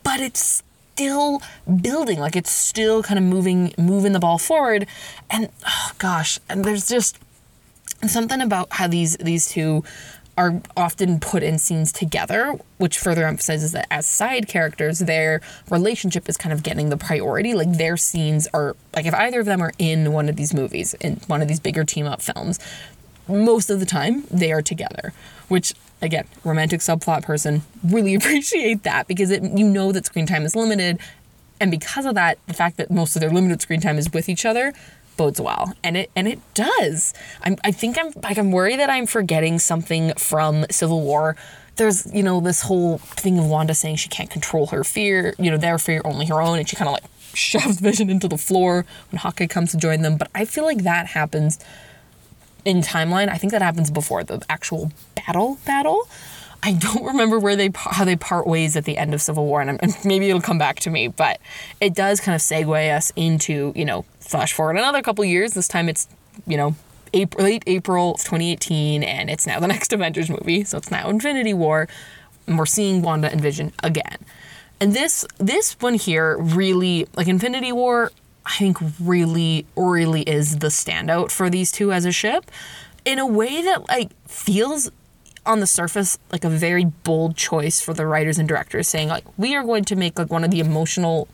but 0.02 0.20
it's 0.20 0.62
still 0.94 1.40
building 1.80 2.18
like 2.18 2.37
it's 2.37 2.50
still 2.50 3.02
kind 3.02 3.16
of 3.16 3.25
moving 3.25 3.72
moving 3.78 4.12
the 4.12 4.18
ball 4.18 4.37
forward 4.37 4.87
and 5.30 5.49
oh 5.66 5.92
gosh 5.96 6.38
and 6.46 6.62
there's 6.62 6.87
just 6.87 7.18
something 8.06 8.42
about 8.42 8.68
how 8.72 8.87
these 8.87 9.16
these 9.16 9.49
two 9.49 9.82
are 10.40 10.62
often 10.75 11.20
put 11.20 11.42
in 11.42 11.59
scenes 11.59 11.92
together, 11.92 12.59
which 12.78 12.99
further 12.99 13.26
emphasizes 13.26 13.73
that 13.73 13.87
as 13.90 14.06
side 14.06 14.49
characters, 14.49 15.00
their 15.00 15.42
relationship 15.68 16.30
is 16.30 16.38
kind 16.38 16.50
of 16.50 16.62
getting 16.62 16.88
the 16.88 16.97
priority. 16.97 17.52
Like 17.52 17.76
their 17.76 17.99
scenes 17.99 18.49
are 18.54 18.75
like 18.97 19.04
if 19.04 19.12
either 19.12 19.40
of 19.40 19.47
them 19.47 19.61
are 19.61 19.73
in 19.78 20.12
one 20.12 20.30
of 20.30 20.37
these 20.37 20.54
movies, 20.54 20.94
in 20.94 21.16
one 21.26 21.42
of 21.42 21.49
these 21.49 21.61
bigger 21.61 21.85
team 21.85 22.06
up 22.06 22.23
films, 22.23 22.59
most 23.28 23.68
of 23.68 23.80
the 23.80 23.87
time 23.87 24.25
they 24.30 24.50
are 24.50 24.62
together. 24.62 25.12
Which 25.49 25.75
again, 26.00 26.25
romantic 26.42 26.80
subplot 26.80 27.23
person 27.23 27.61
really 27.85 28.14
appreciate 28.20 28.82
that 28.85 29.06
because 29.06 29.30
it 29.30 29.42
you 29.42 29.68
know 29.68 29.92
that 29.92 30.06
screen 30.06 30.25
time 30.25 30.47
is 30.47 30.56
limited. 30.56 30.99
And 31.61 31.70
because 31.70 32.06
of 32.06 32.14
that, 32.14 32.38
the 32.47 32.54
fact 32.54 32.78
that 32.78 32.90
most 32.90 33.14
of 33.14 33.20
their 33.20 33.28
limited 33.28 33.61
screen 33.61 33.82
time 33.82 33.99
is 33.99 34.11
with 34.11 34.30
each 34.30 34.47
other, 34.47 34.73
bodes 35.20 35.38
well, 35.38 35.74
and 35.84 35.98
it 35.98 36.10
and 36.16 36.26
it 36.26 36.38
does. 36.54 37.12
I'm, 37.42 37.58
I 37.62 37.72
think 37.72 37.98
I'm 37.98 38.10
like 38.22 38.38
I'm 38.38 38.52
worried 38.52 38.80
that 38.80 38.88
I'm 38.88 39.04
forgetting 39.04 39.58
something 39.58 40.14
from 40.14 40.64
Civil 40.70 41.02
War. 41.02 41.36
There's 41.76 42.10
you 42.14 42.22
know 42.22 42.40
this 42.40 42.62
whole 42.62 42.96
thing 42.96 43.38
of 43.38 43.44
Wanda 43.44 43.74
saying 43.74 43.96
she 43.96 44.08
can't 44.08 44.30
control 44.30 44.68
her 44.68 44.82
fear, 44.82 45.34
you 45.38 45.50
know 45.50 45.58
their 45.58 45.78
fear 45.78 46.00
only 46.06 46.24
her 46.24 46.40
own, 46.40 46.58
and 46.58 46.66
she 46.66 46.74
kind 46.74 46.88
of 46.88 46.94
like 46.94 47.04
shoves 47.34 47.80
Vision 47.88 48.08
into 48.08 48.28
the 48.28 48.38
floor 48.38 48.86
when 49.10 49.18
Hawkeye 49.18 49.46
comes 49.46 49.72
to 49.72 49.76
join 49.76 50.00
them. 50.00 50.16
But 50.16 50.30
I 50.34 50.46
feel 50.46 50.64
like 50.64 50.84
that 50.84 51.08
happens 51.08 51.58
in 52.64 52.80
timeline. 52.80 53.28
I 53.28 53.36
think 53.36 53.50
that 53.50 53.60
happens 53.60 53.90
before 53.90 54.24
the 54.24 54.42
actual 54.48 54.90
battle 55.14 55.58
battle. 55.66 56.08
I 56.62 56.75
don't 56.75 57.05
remember 57.05 57.38
where 57.38 57.57
they 57.57 57.71
how 57.75 58.05
they 58.05 58.17
part 58.17 58.47
ways 58.47 58.76
at 58.76 58.85
the 58.85 58.99
end 58.99 59.14
of 59.14 59.23
Civil 59.23 59.47
War, 59.47 59.61
and, 59.61 59.83
and, 59.83 59.97
maybe 60.05 60.29
it'll 60.29 60.40
come 60.40 60.59
back 60.59 60.81
to 60.81 60.90
me. 60.90 61.09
But 61.09 61.40
it 61.81 61.95
does 61.95 62.21
kind 62.21 62.35
of 62.35 62.40
segue 62.40 62.95
us 62.95 63.12
into 63.17 63.73
you 63.75 63.85
know 63.85 64.05
flash 64.21 64.52
forward 64.52 64.76
another 64.76 65.02
couple 65.02 65.25
years. 65.25 65.52
This 65.52 65.69
time 65.69 65.88
it's 65.88 66.07
you 66.47 66.57
know 66.57 66.75
April, 67.14 67.45
late 67.45 67.64
April 67.67 68.14
of 68.14 68.21
2018, 68.21 69.02
and 69.02 69.31
it's 69.31 69.47
now 69.47 69.59
the 69.59 69.67
next 69.69 69.93
Avengers 69.93 70.29
movie. 70.29 70.64
So 70.64 70.79
it's 70.79 70.90
now 70.90 71.09
Infinity 71.09 71.55
War, 71.55 71.88
and 72.46 72.59
we're 72.59 72.66
seeing 72.66 73.03
Wanda 73.03 73.31
and 73.31 73.40
Vision 73.40 73.73
again. 73.83 74.18
And 74.81 74.94
this 74.94 75.25
this 75.38 75.75
one 75.81 75.94
here 75.94 76.37
really 76.38 77.07
like 77.16 77.29
Infinity 77.29 77.73
War. 77.73 78.12
I 78.44 78.57
think 78.57 78.79
really 79.01 79.66
really 79.77 80.23
is 80.23 80.59
the 80.59 80.68
standout 80.68 81.31
for 81.31 81.49
these 81.49 81.73
two 81.73 81.92
as 81.92 82.05
a 82.05 82.12
ship 82.12 82.51
in 83.05 83.18
a 83.18 83.27
way 83.27 83.62
that 83.62 83.88
like 83.88 84.11
feels 84.27 84.90
on 85.50 85.60
the 85.60 85.66
surface 85.66 86.18
like 86.32 86.44
a 86.44 86.48
very 86.48 86.84
bold 86.84 87.36
choice 87.36 87.80
for 87.80 87.92
the 87.92 88.06
writers 88.06 88.38
and 88.38 88.48
directors 88.48 88.88
saying 88.88 89.08
like 89.08 89.24
we 89.36 89.54
are 89.54 89.64
going 89.64 89.84
to 89.84 89.96
make 89.96 90.18
like 90.18 90.30
one 90.30 90.44
of 90.44 90.50
the 90.50 90.60
emotional 90.60 91.28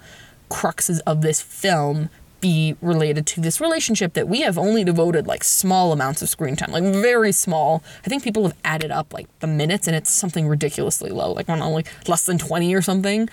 cruxes 0.50 1.00
of 1.06 1.22
this 1.22 1.40
film 1.40 2.08
be 2.40 2.76
related 2.82 3.26
to 3.26 3.40
this 3.40 3.60
relationship 3.60 4.12
that 4.12 4.28
we 4.28 4.42
have 4.42 4.58
only 4.58 4.84
devoted 4.84 5.26
like 5.26 5.42
small 5.42 5.92
amounts 5.92 6.22
of 6.22 6.28
screen 6.28 6.56
time 6.56 6.70
like 6.70 6.82
very 6.82 7.32
small. 7.32 7.82
I 8.04 8.08
think 8.08 8.22
people 8.22 8.42
have 8.44 8.56
added 8.64 8.90
up 8.90 9.12
like 9.12 9.26
the 9.40 9.46
minutes 9.46 9.86
and 9.86 9.96
it's 9.96 10.10
something 10.10 10.46
ridiculously 10.46 11.10
low 11.10 11.32
like 11.32 11.48
on 11.48 11.62
only 11.62 11.84
less 12.06 12.26
than 12.26 12.38
20 12.38 12.74
or 12.74 12.82
something 12.82 13.28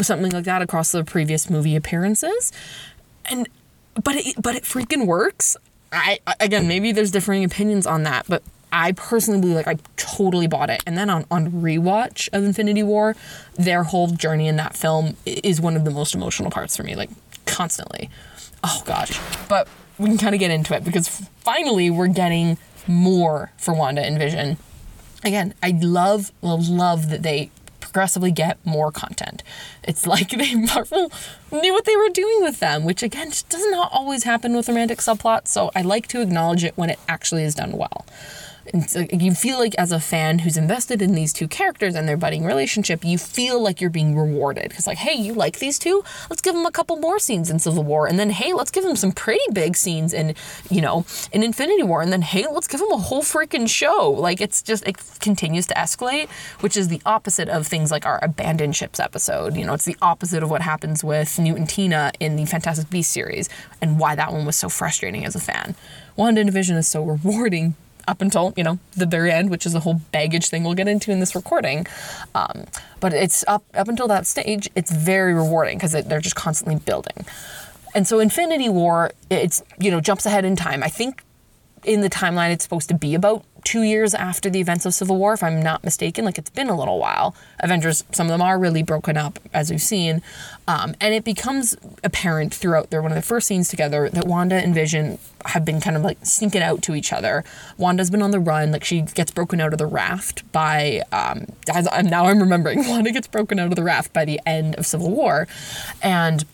something 0.00 0.32
like 0.32 0.44
that 0.44 0.62
across 0.62 0.92
the 0.92 1.04
previous 1.04 1.48
movie 1.48 1.76
appearances. 1.76 2.52
And 3.26 3.48
but 4.02 4.16
it 4.16 4.34
but 4.40 4.56
it 4.56 4.64
freaking 4.64 5.06
works. 5.06 5.56
I 5.92 6.18
again 6.40 6.68
maybe 6.68 6.92
there's 6.92 7.10
differing 7.10 7.44
opinions 7.44 7.86
on 7.86 8.02
that 8.02 8.26
but 8.28 8.42
I 8.76 8.90
personally 8.90 9.40
believe 9.40 9.54
like 9.54 9.68
I 9.68 9.76
totally 9.96 10.48
bought 10.48 10.68
it. 10.68 10.82
And 10.84 10.98
then 10.98 11.08
on 11.08 11.24
on 11.30 11.52
rewatch 11.52 12.28
of 12.32 12.42
Infinity 12.42 12.82
War, 12.82 13.14
their 13.54 13.84
whole 13.84 14.08
journey 14.08 14.48
in 14.48 14.56
that 14.56 14.76
film 14.76 15.16
is 15.24 15.60
one 15.60 15.76
of 15.76 15.84
the 15.84 15.92
most 15.92 16.12
emotional 16.12 16.50
parts 16.50 16.76
for 16.76 16.82
me, 16.82 16.96
like 16.96 17.10
constantly. 17.46 18.10
Oh 18.64 18.82
gosh. 18.84 19.18
But 19.48 19.68
we 19.96 20.06
can 20.06 20.18
kind 20.18 20.34
of 20.34 20.40
get 20.40 20.50
into 20.50 20.74
it 20.74 20.82
because 20.84 21.08
finally 21.08 21.88
we're 21.88 22.08
getting 22.08 22.58
more 22.88 23.52
for 23.58 23.72
Wanda 23.72 24.04
and 24.04 24.18
Vision. 24.18 24.56
Again, 25.22 25.54
I 25.62 25.78
love 25.80 26.32
love 26.42 27.10
that 27.10 27.22
they 27.22 27.52
progressively 27.78 28.32
get 28.32 28.58
more 28.66 28.90
content. 28.90 29.44
It's 29.84 30.04
like 30.14 30.30
they 30.30 30.56
Marvel 30.56 31.12
knew 31.52 31.72
what 31.72 31.84
they 31.84 31.96
were 31.96 32.08
doing 32.08 32.42
with 32.42 32.58
them, 32.58 32.84
which 32.84 33.04
again 33.04 33.28
does 33.28 33.66
not 33.70 33.92
always 33.92 34.24
happen 34.24 34.56
with 34.56 34.66
romantic 34.66 34.98
subplots. 34.98 35.46
So 35.46 35.70
I 35.76 35.82
like 35.82 36.08
to 36.08 36.20
acknowledge 36.20 36.64
it 36.64 36.76
when 36.76 36.90
it 36.90 36.98
actually 37.08 37.44
is 37.44 37.54
done 37.54 37.70
well. 37.70 38.04
You 38.72 39.34
feel 39.34 39.58
like 39.58 39.74
as 39.76 39.92
a 39.92 40.00
fan 40.00 40.38
who's 40.38 40.56
invested 40.56 41.02
in 41.02 41.14
these 41.14 41.32
two 41.32 41.46
characters 41.46 41.94
and 41.94 42.08
their 42.08 42.16
budding 42.16 42.44
relationship, 42.44 43.04
you 43.04 43.18
feel 43.18 43.60
like 43.60 43.80
you're 43.80 43.90
being 43.90 44.16
rewarded 44.16 44.70
because 44.70 44.86
like, 44.86 44.98
hey, 44.98 45.14
you 45.14 45.34
like 45.34 45.58
these 45.58 45.78
two? 45.78 46.02
Let's 46.30 46.40
give 46.40 46.54
them 46.54 46.64
a 46.64 46.70
couple 46.70 46.96
more 46.96 47.18
scenes 47.18 47.50
in 47.50 47.58
Civil 47.58 47.84
War, 47.84 48.06
and 48.06 48.18
then 48.18 48.30
hey, 48.30 48.52
let's 48.54 48.70
give 48.70 48.84
them 48.84 48.96
some 48.96 49.12
pretty 49.12 49.44
big 49.52 49.76
scenes 49.76 50.12
in 50.12 50.34
you 50.70 50.80
know 50.80 51.04
in 51.32 51.42
Infinity 51.42 51.82
War, 51.82 52.00
and 52.00 52.12
then 52.12 52.22
hey, 52.22 52.46
let's 52.50 52.66
give 52.66 52.80
them 52.80 52.90
a 52.90 52.96
whole 52.96 53.22
freaking 53.22 53.68
show. 53.68 54.10
Like 54.10 54.40
it's 54.40 54.62
just 54.62 54.86
it 54.88 54.96
continues 55.20 55.66
to 55.66 55.74
escalate, 55.74 56.28
which 56.60 56.76
is 56.76 56.88
the 56.88 57.02
opposite 57.04 57.48
of 57.48 57.66
things 57.66 57.90
like 57.90 58.06
our 58.06 58.18
abandoned 58.22 58.76
ships 58.76 58.98
episode. 58.98 59.56
You 59.56 59.66
know, 59.66 59.74
it's 59.74 59.84
the 59.84 59.96
opposite 60.00 60.42
of 60.42 60.50
what 60.50 60.62
happens 60.62 61.04
with 61.04 61.38
Newt 61.38 61.58
and 61.58 61.68
Tina 61.68 62.12
in 62.18 62.36
the 62.36 62.46
Fantastic 62.46 62.88
Beasts 62.88 63.12
series, 63.12 63.48
and 63.82 63.98
why 63.98 64.14
that 64.14 64.32
one 64.32 64.46
was 64.46 64.56
so 64.56 64.68
frustrating 64.68 65.24
as 65.24 65.36
a 65.36 65.40
fan. 65.40 65.74
WandaVision 66.16 66.50
Vision 66.50 66.76
is 66.76 66.86
so 66.86 67.02
rewarding 67.02 67.74
up 68.06 68.20
until 68.20 68.52
you 68.56 68.64
know 68.64 68.78
the 68.96 69.06
very 69.06 69.32
end, 69.32 69.50
which 69.50 69.66
is 69.66 69.74
a 69.74 69.80
whole 69.80 70.00
baggage 70.12 70.48
thing 70.48 70.64
we'll 70.64 70.74
get 70.74 70.88
into 70.88 71.10
in 71.10 71.20
this 71.20 71.34
recording. 71.34 71.86
Um, 72.34 72.64
but 73.00 73.12
it's 73.12 73.44
up 73.48 73.64
up 73.74 73.88
until 73.88 74.08
that 74.08 74.26
stage, 74.26 74.68
it's 74.74 74.90
very 74.90 75.34
rewarding 75.34 75.78
because 75.78 75.92
they're 75.92 76.20
just 76.20 76.36
constantly 76.36 76.76
building. 76.76 77.24
And 77.94 78.08
so 78.08 78.18
Infinity 78.18 78.68
War, 78.68 79.12
it's 79.30 79.62
you 79.78 79.90
know 79.90 80.00
jumps 80.00 80.26
ahead 80.26 80.44
in 80.44 80.56
time. 80.56 80.82
I 80.82 80.88
think 80.88 81.22
in 81.84 82.00
the 82.00 82.10
timeline 82.10 82.50
it's 82.50 82.64
supposed 82.64 82.88
to 82.88 82.94
be 82.94 83.14
about 83.14 83.44
two 83.64 83.82
years 83.82 84.14
after 84.14 84.50
the 84.50 84.60
events 84.60 84.86
of 84.86 84.94
Civil 84.94 85.16
War, 85.16 85.32
if 85.32 85.42
I'm 85.42 85.62
not 85.62 85.82
mistaken. 85.82 86.24
Like 86.24 86.38
it's 86.38 86.50
been 86.50 86.68
a 86.68 86.76
little 86.76 86.98
while. 86.98 87.34
Avengers, 87.60 88.04
some 88.12 88.26
of 88.26 88.30
them 88.30 88.42
are 88.42 88.58
really 88.58 88.82
broken 88.82 89.16
up, 89.16 89.38
as 89.52 89.70
we've 89.70 89.82
seen. 89.82 90.22
Um, 90.68 90.94
and 91.00 91.14
it 91.14 91.24
becomes 91.24 91.76
apparent 92.02 92.54
throughout 92.54 92.90
their 92.90 93.02
one 93.02 93.10
of 93.10 93.16
the 93.16 93.22
first 93.22 93.48
scenes 93.48 93.68
together 93.68 94.08
that 94.10 94.26
Wanda 94.26 94.56
and 94.56 94.74
Vision 94.74 95.18
have 95.46 95.64
been 95.64 95.80
kind 95.80 95.96
of 95.96 96.02
like 96.02 96.18
sneaking 96.22 96.62
out 96.62 96.82
to 96.82 96.94
each 96.94 97.12
other. 97.12 97.44
Wanda's 97.76 98.10
been 98.10 98.22
on 98.22 98.30
the 98.30 98.40
run, 98.40 98.72
like 98.72 98.84
she 98.84 99.02
gets 99.02 99.30
broken 99.30 99.60
out 99.60 99.72
of 99.72 99.78
the 99.78 99.86
raft 99.86 100.50
by 100.52 101.02
um 101.12 101.46
as 101.72 101.88
I'm 101.90 102.06
now 102.06 102.26
I'm 102.26 102.40
remembering, 102.40 102.78
Wanda 102.88 103.10
gets 103.12 103.26
broken 103.26 103.58
out 103.58 103.68
of 103.68 103.76
the 103.76 103.82
raft 103.82 104.12
by 104.12 104.24
the 104.24 104.40
end 104.46 104.74
of 104.76 104.86
Civil 104.86 105.10
War. 105.10 105.48
And 106.02 106.44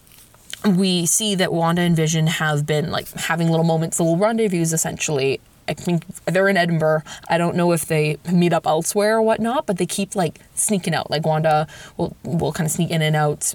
we 0.65 1.07
see 1.07 1.35
that 1.37 1.53
Wanda 1.53 1.83
and 1.83 1.97
Vision 1.97 2.27
have 2.27 2.67
been 2.67 2.91
like 2.91 3.11
having 3.13 3.49
little 3.49 3.65
moments, 3.65 3.99
little 3.99 4.17
rendezvous 4.17 4.61
essentially 4.61 5.41
I 5.71 5.75
think 5.75 6.05
they're 6.27 6.49
in 6.49 6.57
Edinburgh. 6.57 7.03
I 7.29 7.39
don't 7.39 7.57
know 7.57 7.73
if 7.73 7.87
they 7.87 8.19
meet 8.31 8.53
up 8.53 8.67
elsewhere 8.67 9.19
or 9.19 9.23
whatnot, 9.23 9.67
but 9.67 9.79
they 9.79 9.87
keep 9.87 10.17
like 10.17 10.41
sneaking 10.55 10.95
out. 10.95 11.11
Like 11.11 11.25
Wanda 11.25 11.69
will 11.97 12.17
will 12.25 12.53
kind 12.53 12.67
of 12.67 12.73
sneak 12.73 12.91
in 12.91 13.01
and 13.03 13.17
out. 13.17 13.55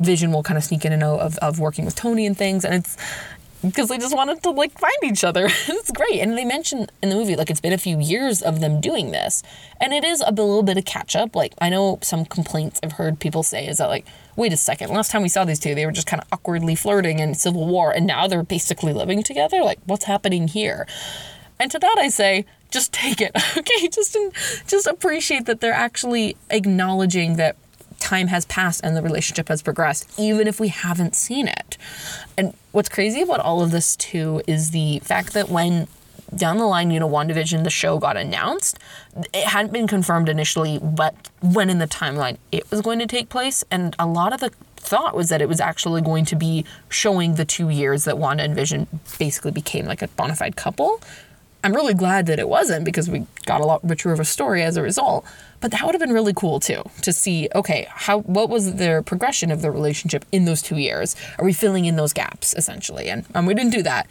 Vision 0.00 0.32
will 0.32 0.42
kind 0.42 0.56
of 0.56 0.64
sneak 0.64 0.86
in 0.86 0.92
and 0.92 1.02
out 1.02 1.20
of, 1.20 1.36
of 1.38 1.60
working 1.60 1.84
with 1.84 1.94
Tony 1.94 2.24
and 2.24 2.34
things, 2.34 2.64
and 2.64 2.74
it's 2.74 2.96
because 3.62 3.88
they 3.88 3.98
just 3.98 4.14
wanted 4.14 4.42
to 4.42 4.50
like 4.50 4.78
find 4.78 4.96
each 5.04 5.24
other. 5.24 5.46
it's 5.68 5.90
great. 5.90 6.20
And 6.20 6.36
they 6.36 6.44
mention 6.44 6.86
in 7.02 7.10
the 7.10 7.14
movie 7.14 7.36
like 7.36 7.50
it's 7.50 7.60
been 7.60 7.72
a 7.72 7.78
few 7.78 7.98
years 7.98 8.42
of 8.42 8.60
them 8.60 8.80
doing 8.80 9.10
this. 9.10 9.42
And 9.80 9.92
it 9.92 10.04
is 10.04 10.22
a 10.26 10.30
little 10.30 10.62
bit 10.62 10.78
of 10.78 10.84
catch 10.84 11.14
up. 11.14 11.36
Like 11.36 11.54
I 11.60 11.68
know 11.68 11.98
some 12.02 12.24
complaints 12.24 12.80
I've 12.82 12.92
heard 12.92 13.20
people 13.20 13.42
say 13.42 13.66
is 13.66 13.78
that 13.78 13.88
like, 13.88 14.06
wait 14.36 14.52
a 14.52 14.56
second, 14.56 14.90
last 14.90 15.10
time 15.10 15.22
we 15.22 15.28
saw 15.28 15.44
these 15.44 15.60
two, 15.60 15.74
they 15.74 15.84
were 15.84 15.92
just 15.92 16.06
kind 16.06 16.22
of 16.22 16.28
awkwardly 16.32 16.74
flirting 16.74 17.18
in 17.18 17.34
Civil 17.34 17.66
War 17.66 17.90
and 17.90 18.06
now 18.06 18.26
they're 18.26 18.42
basically 18.42 18.92
living 18.92 19.22
together. 19.22 19.62
Like 19.62 19.80
what's 19.84 20.04
happening 20.04 20.48
here? 20.48 20.86
And 21.60 21.70
to 21.70 21.78
that 21.78 21.96
I 21.98 22.08
say, 22.08 22.46
just 22.70 22.92
take 22.92 23.20
it. 23.20 23.32
Okay, 23.56 23.88
just 23.88 24.16
just 24.66 24.86
appreciate 24.86 25.46
that 25.46 25.60
they're 25.60 25.72
actually 25.72 26.36
acknowledging 26.50 27.36
that 27.36 27.56
time 27.98 28.28
has 28.28 28.46
passed 28.46 28.80
and 28.82 28.96
the 28.96 29.02
relationship 29.02 29.48
has 29.48 29.60
progressed, 29.60 30.10
even 30.18 30.48
if 30.48 30.58
we 30.58 30.68
haven't 30.68 31.14
seen 31.14 31.46
it. 31.46 31.76
And 32.38 32.54
what's 32.72 32.88
crazy 32.88 33.20
about 33.20 33.40
all 33.40 33.62
of 33.62 33.70
this 33.70 33.96
too 33.96 34.40
is 34.46 34.70
the 34.70 35.00
fact 35.00 35.34
that 35.34 35.48
when 35.50 35.88
down 36.34 36.58
the 36.58 36.66
line, 36.66 36.90
you 36.90 37.00
know, 37.00 37.08
WandaVision, 37.08 37.64
the 37.64 37.70
show 37.70 37.98
got 37.98 38.16
announced. 38.16 38.78
It 39.32 39.44
hadn't 39.44 39.72
been 39.72 39.86
confirmed 39.86 40.28
initially, 40.28 40.78
but 40.78 41.14
when 41.40 41.70
in 41.70 41.78
the 41.78 41.88
timeline 41.88 42.38
it 42.52 42.70
was 42.70 42.80
going 42.80 42.98
to 43.00 43.06
take 43.06 43.28
place. 43.28 43.64
And 43.70 43.96
a 43.98 44.06
lot 44.06 44.32
of 44.32 44.40
the 44.40 44.50
thought 44.76 45.16
was 45.16 45.28
that 45.28 45.42
it 45.42 45.48
was 45.48 45.60
actually 45.60 46.00
going 46.00 46.24
to 46.26 46.36
be 46.36 46.64
showing 46.88 47.34
the 47.34 47.44
two 47.44 47.68
years 47.68 48.04
that 48.04 48.16
Wanda 48.16 48.44
and 48.44 48.54
Vision 48.54 48.86
basically 49.18 49.50
became 49.50 49.86
like 49.86 50.02
a 50.02 50.08
bona 50.08 50.36
fide 50.36 50.56
couple. 50.56 51.00
I'm 51.62 51.74
really 51.74 51.94
glad 51.94 52.26
that 52.26 52.38
it 52.38 52.48
wasn't 52.48 52.84
because 52.84 53.10
we 53.10 53.26
got 53.44 53.60
a 53.60 53.64
lot 53.64 53.80
richer 53.86 54.12
of 54.12 54.20
a 54.20 54.24
story 54.24 54.62
as 54.62 54.76
a 54.76 54.82
result. 54.82 55.24
But 55.60 55.72
that 55.72 55.84
would 55.84 55.94
have 55.94 56.00
been 56.00 56.12
really 56.12 56.32
cool 56.34 56.58
too 56.58 56.82
to 57.02 57.12
see. 57.12 57.48
Okay, 57.54 57.86
how 57.90 58.20
what 58.20 58.48
was 58.48 58.76
the 58.76 59.02
progression 59.04 59.50
of 59.50 59.60
the 59.60 59.70
relationship 59.70 60.24
in 60.32 60.46
those 60.46 60.62
two 60.62 60.76
years? 60.76 61.14
Are 61.38 61.44
we 61.44 61.52
filling 61.52 61.84
in 61.84 61.96
those 61.96 62.12
gaps 62.12 62.54
essentially? 62.56 63.08
And 63.08 63.26
um, 63.34 63.46
we 63.46 63.54
didn't 63.54 63.72
do 63.72 63.82
that. 63.82 64.06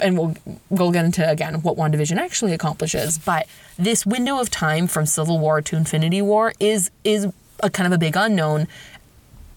And 0.00 0.18
we'll 0.18 0.34
we'll 0.70 0.90
get 0.90 1.04
into 1.04 1.28
again 1.28 1.62
what 1.62 1.76
WandaVision 1.76 2.16
actually 2.16 2.52
accomplishes. 2.52 3.18
But 3.18 3.46
this 3.78 4.04
window 4.04 4.40
of 4.40 4.50
time 4.50 4.88
from 4.88 5.06
Civil 5.06 5.38
War 5.38 5.62
to 5.62 5.76
Infinity 5.76 6.22
War 6.22 6.52
is 6.58 6.90
is 7.04 7.28
a 7.62 7.70
kind 7.70 7.86
of 7.86 7.92
a 7.92 7.98
big 7.98 8.16
unknown 8.16 8.66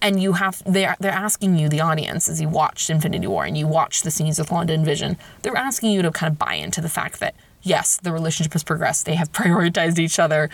and 0.01 0.21
you 0.21 0.33
have 0.33 0.61
they're 0.65 0.95
they're 0.99 1.11
asking 1.11 1.57
you 1.57 1.69
the 1.69 1.81
audience 1.81 2.29
as 2.29 2.41
you 2.41 2.49
watched 2.49 2.89
Infinity 2.89 3.27
War 3.27 3.45
and 3.45 3.57
you 3.57 3.67
watch 3.67 4.03
the 4.03 4.11
scenes 4.11 4.39
with 4.39 4.51
Wanda 4.51 4.73
and 4.73 4.85
Vision, 4.85 5.17
they're 5.41 5.55
asking 5.55 5.91
you 5.91 6.01
to 6.01 6.11
kind 6.11 6.31
of 6.31 6.37
buy 6.37 6.53
into 6.53 6.81
the 6.81 6.89
fact 6.89 7.19
that 7.19 7.35
yes, 7.61 7.97
the 7.97 8.11
relationship 8.11 8.53
has 8.53 8.63
progressed, 8.63 9.05
they 9.05 9.15
have 9.15 9.31
prioritized 9.33 9.99
each 9.99 10.19
other, 10.19 10.49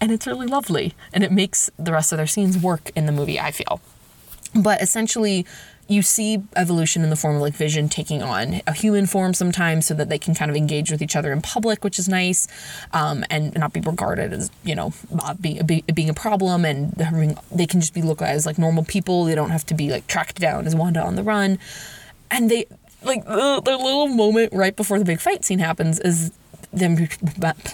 and 0.00 0.10
it's 0.10 0.26
really 0.26 0.46
lovely, 0.46 0.94
and 1.12 1.22
it 1.24 1.32
makes 1.32 1.70
the 1.78 1.92
rest 1.92 2.12
of 2.12 2.18
their 2.18 2.26
scenes 2.26 2.58
work 2.58 2.90
in 2.96 3.06
the 3.06 3.12
movie. 3.12 3.38
I 3.38 3.50
feel, 3.50 3.80
but 4.54 4.80
essentially, 4.82 5.46
you 5.88 6.02
see 6.02 6.42
evolution 6.54 7.02
in 7.02 7.10
the 7.10 7.16
form 7.16 7.36
of 7.36 7.42
like 7.42 7.54
Vision 7.54 7.88
taking 7.88 8.22
on 8.22 8.60
a 8.66 8.72
human 8.72 9.06
form 9.06 9.32
sometimes 9.32 9.86
so 9.86 9.94
that 9.94 10.10
they 10.10 10.18
can 10.18 10.34
kind 10.34 10.50
of 10.50 10.56
engage 10.56 10.90
with 10.90 11.00
each 11.00 11.16
other 11.16 11.32
in 11.32 11.40
public, 11.40 11.82
which 11.82 11.98
is 11.98 12.08
nice, 12.08 12.46
um, 12.92 13.24
and 13.30 13.54
not 13.54 13.72
be 13.72 13.80
regarded 13.80 14.32
as 14.32 14.50
you 14.64 14.74
know 14.74 14.92
uh, 15.20 15.34
being 15.34 15.64
being 15.66 16.10
a 16.10 16.14
problem, 16.14 16.64
and 16.64 16.94
having, 17.00 17.36
they 17.50 17.66
can 17.66 17.80
just 17.80 17.94
be 17.94 18.02
looked 18.02 18.22
at 18.22 18.28
as 18.28 18.44
like 18.44 18.58
normal 18.58 18.84
people. 18.84 19.24
They 19.24 19.34
don't 19.34 19.50
have 19.50 19.64
to 19.66 19.74
be 19.74 19.90
like 19.90 20.06
tracked 20.06 20.38
down 20.38 20.66
as 20.66 20.76
Wanda 20.76 21.02
on 21.02 21.16
the 21.16 21.22
run, 21.22 21.58
and 22.30 22.50
they 22.50 22.66
like 23.02 23.24
the, 23.24 23.62
the 23.64 23.76
little 23.76 24.08
moment 24.08 24.52
right 24.52 24.76
before 24.76 24.98
the 24.98 25.04
big 25.04 25.20
fight 25.20 25.44
scene 25.44 25.58
happens 25.58 25.98
is 26.00 26.32
them 26.70 27.08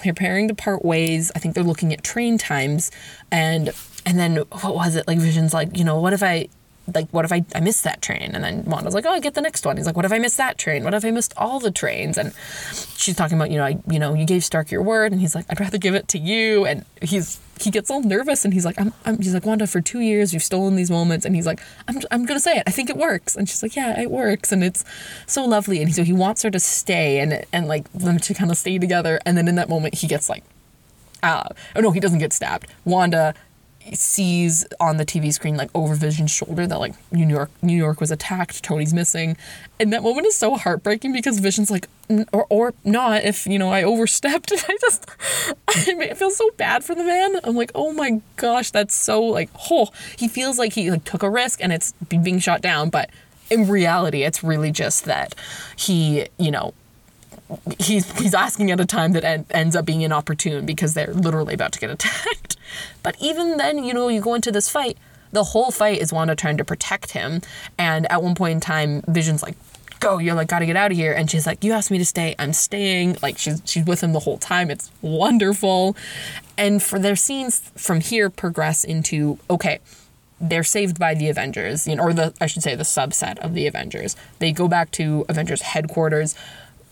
preparing 0.02 0.46
to 0.48 0.54
part 0.54 0.84
ways. 0.84 1.32
I 1.34 1.40
think 1.40 1.54
they're 1.54 1.64
looking 1.64 1.92
at 1.92 2.04
train 2.04 2.38
times, 2.38 2.92
and 3.32 3.70
and 4.06 4.18
then 4.18 4.36
what 4.36 4.74
was 4.74 4.94
it 4.94 5.08
like? 5.08 5.18
Vision's 5.18 5.52
like, 5.52 5.76
you 5.76 5.84
know, 5.84 5.98
what 5.98 6.12
if 6.12 6.22
I 6.22 6.48
like, 6.92 7.08
what 7.10 7.24
if 7.24 7.32
I, 7.32 7.44
I 7.54 7.60
missed 7.60 7.84
that 7.84 8.02
train? 8.02 8.32
And 8.34 8.44
then 8.44 8.64
Wanda's 8.64 8.94
like, 8.94 9.06
oh, 9.06 9.10
I 9.10 9.20
get 9.20 9.34
the 9.34 9.40
next 9.40 9.64
one. 9.64 9.76
He's 9.76 9.86
like, 9.86 9.96
what 9.96 10.04
if 10.04 10.12
I 10.12 10.18
missed 10.18 10.36
that 10.36 10.58
train? 10.58 10.84
What 10.84 10.94
if 10.94 11.04
I 11.04 11.10
missed 11.10 11.32
all 11.36 11.60
the 11.60 11.70
trains? 11.70 12.18
And 12.18 12.34
she's 12.96 13.16
talking 13.16 13.38
about, 13.38 13.50
you 13.50 13.58
know, 13.58 13.64
I, 13.64 13.78
you 13.88 13.98
know, 13.98 14.14
you 14.14 14.26
gave 14.26 14.44
Stark 14.44 14.70
your 14.70 14.82
word, 14.82 15.12
and 15.12 15.20
he's 15.20 15.34
like, 15.34 15.46
I'd 15.48 15.60
rather 15.60 15.78
give 15.78 15.94
it 15.94 16.08
to 16.08 16.18
you. 16.18 16.66
And 16.66 16.84
he's 17.00 17.40
he 17.60 17.70
gets 17.70 17.88
all 17.90 18.02
nervous, 18.02 18.44
and 18.44 18.52
he's 18.52 18.64
like, 18.64 18.80
I'm, 18.80 18.92
I'm 19.04 19.16
he's 19.18 19.32
like, 19.32 19.46
Wanda, 19.46 19.66
for 19.66 19.80
two 19.80 20.00
years 20.00 20.34
you've 20.34 20.42
stolen 20.42 20.76
these 20.76 20.90
moments, 20.90 21.24
and 21.24 21.34
he's 21.34 21.46
like, 21.46 21.60
I'm, 21.88 22.00
I'm 22.10 22.26
gonna 22.26 22.40
say 22.40 22.56
it. 22.56 22.64
I 22.66 22.70
think 22.70 22.90
it 22.90 22.96
works. 22.96 23.36
And 23.36 23.48
she's 23.48 23.62
like, 23.62 23.76
yeah, 23.76 24.00
it 24.00 24.10
works, 24.10 24.52
and 24.52 24.62
it's 24.64 24.84
so 25.26 25.44
lovely. 25.44 25.80
And 25.80 25.94
so 25.94 26.02
he 26.02 26.12
wants 26.12 26.42
her 26.42 26.50
to 26.50 26.60
stay 26.60 27.20
and 27.20 27.44
and 27.52 27.68
like 27.68 27.90
them 27.92 28.18
to 28.18 28.34
kind 28.34 28.50
of 28.50 28.58
stay 28.58 28.78
together. 28.78 29.20
And 29.24 29.38
then 29.38 29.48
in 29.48 29.54
that 29.54 29.68
moment, 29.68 29.94
he 29.94 30.06
gets 30.06 30.28
like 30.28 30.44
uh, 31.24 31.48
oh 31.74 31.80
no, 31.80 31.90
he 31.90 32.00
doesn't 32.00 32.18
get 32.18 32.32
stabbed. 32.32 32.66
Wanda 32.84 33.34
sees 33.92 34.66
on 34.80 34.96
the 34.96 35.04
TV 35.04 35.32
screen 35.32 35.56
like 35.56 35.70
over 35.74 35.94
Vision's 35.94 36.30
shoulder 36.30 36.66
that 36.66 36.78
like 36.78 36.94
New 37.12 37.26
York 37.26 37.50
New 37.62 37.76
York 37.76 38.00
was 38.00 38.10
attacked, 38.10 38.62
Tony's 38.62 38.94
missing. 38.94 39.36
And 39.78 39.92
that 39.92 40.02
moment 40.02 40.26
is 40.26 40.36
so 40.36 40.56
heartbreaking 40.56 41.12
because 41.12 41.38
Vision's 41.38 41.70
like 41.70 41.88
or 42.32 42.46
or 42.48 42.74
not 42.84 43.24
if, 43.24 43.46
you 43.46 43.58
know, 43.58 43.70
I 43.70 43.82
overstepped 43.82 44.50
and 44.52 44.64
I 44.66 44.76
just 44.80 45.10
I 45.68 46.14
feel 46.14 46.30
so 46.30 46.50
bad 46.56 46.84
for 46.84 46.94
the 46.94 47.04
man. 47.04 47.40
I'm 47.44 47.56
like, 47.56 47.72
"Oh 47.74 47.92
my 47.92 48.20
gosh, 48.36 48.70
that's 48.70 48.94
so 48.94 49.22
like 49.22 49.50
oh, 49.70 49.88
he 50.18 50.28
feels 50.28 50.58
like 50.58 50.72
he 50.72 50.90
like 50.90 51.04
took 51.04 51.22
a 51.22 51.30
risk 51.30 51.62
and 51.62 51.72
it's 51.72 51.92
being 52.08 52.38
shot 52.38 52.62
down, 52.62 52.90
but 52.90 53.10
in 53.50 53.68
reality, 53.68 54.22
it's 54.22 54.42
really 54.42 54.72
just 54.72 55.04
that 55.04 55.34
he, 55.76 56.26
you 56.38 56.50
know, 56.50 56.72
he's 57.78 58.10
he's 58.18 58.34
asking 58.34 58.70
at 58.70 58.80
a 58.80 58.86
time 58.86 59.12
that 59.12 59.24
en- 59.24 59.46
ends 59.50 59.76
up 59.76 59.84
being 59.84 60.02
inopportune 60.02 60.66
because 60.66 60.94
they're 60.94 61.12
literally 61.14 61.54
about 61.54 61.72
to 61.72 61.78
get 61.78 61.90
attacked. 61.90 62.56
But 63.02 63.16
even 63.20 63.56
then, 63.56 63.84
you 63.84 63.94
know, 63.94 64.08
you 64.08 64.20
go 64.20 64.34
into 64.34 64.52
this 64.52 64.68
fight. 64.68 64.98
The 65.32 65.44
whole 65.44 65.72
fight 65.72 66.00
is 66.00 66.12
Wanda 66.12 66.36
trying 66.36 66.58
to 66.58 66.64
protect 66.64 67.10
him, 67.10 67.40
and 67.76 68.10
at 68.10 68.22
one 68.22 68.34
point 68.36 68.52
in 68.52 68.60
time, 68.60 69.02
Vision's 69.08 69.42
like, 69.42 69.56
"Go! 69.98 70.18
You're 70.18 70.34
like, 70.34 70.48
gotta 70.48 70.66
get 70.66 70.76
out 70.76 70.92
of 70.92 70.96
here." 70.96 71.12
And 71.12 71.30
she's 71.30 71.46
like, 71.46 71.64
"You 71.64 71.72
asked 71.72 71.90
me 71.90 71.98
to 71.98 72.04
stay. 72.04 72.36
I'm 72.38 72.52
staying." 72.52 73.16
Like 73.20 73.38
she's 73.38 73.60
she's 73.64 73.84
with 73.84 74.02
him 74.02 74.12
the 74.12 74.20
whole 74.20 74.38
time. 74.38 74.70
It's 74.70 74.90
wonderful, 75.02 75.96
and 76.56 76.82
for 76.82 76.98
their 76.98 77.16
scenes 77.16 77.60
from 77.76 78.00
here 78.00 78.30
progress 78.30 78.84
into 78.84 79.38
okay 79.50 79.80
they're 80.40 80.64
saved 80.64 80.98
by 80.98 81.14
the 81.14 81.28
Avengers, 81.28 81.86
you 81.86 81.96
know, 81.96 82.04
or 82.04 82.12
the 82.12 82.34
I 82.40 82.46
should 82.46 82.62
say 82.62 82.74
the 82.74 82.82
subset 82.82 83.38
of 83.38 83.54
the 83.54 83.66
Avengers. 83.66 84.16
They 84.38 84.52
go 84.52 84.68
back 84.68 84.90
to 84.92 85.24
Avengers 85.28 85.62
headquarters 85.62 86.34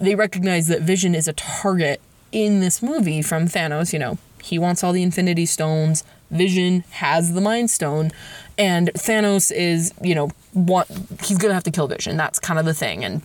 they 0.03 0.17
recognize 0.17 0.67
that 0.67 0.83
Vision 0.83 1.15
is 1.15 1.29
a 1.29 1.33
target 1.33 2.01
in 2.33 2.61
this 2.61 2.83
movie 2.83 3.23
from 3.23 3.47
Thanos. 3.47 3.93
You 3.93 4.01
know, 4.01 4.19
he 4.43 4.59
wants 4.59 4.83
all 4.83 4.93
the 4.93 5.03
Infinity 5.03 5.47
Stones. 5.47 6.03
Vision 6.31 6.83
has 6.91 7.35
the 7.35 7.41
Mind 7.41 7.71
Stone, 7.71 8.11
and 8.59 8.91
Thanos 8.95 9.53
is, 9.55 9.95
you 10.03 10.15
know, 10.15 10.31
what 10.55 10.89
he's 11.23 11.39
gonna 11.39 11.55
have 11.55 11.63
to 11.65 11.71
kill 11.71 11.87
Vision. 11.87 12.17
That's 12.17 12.39
kind 12.39 12.59
of 12.59 12.65
the 12.65 12.75
thing, 12.75 13.05
and 13.05 13.23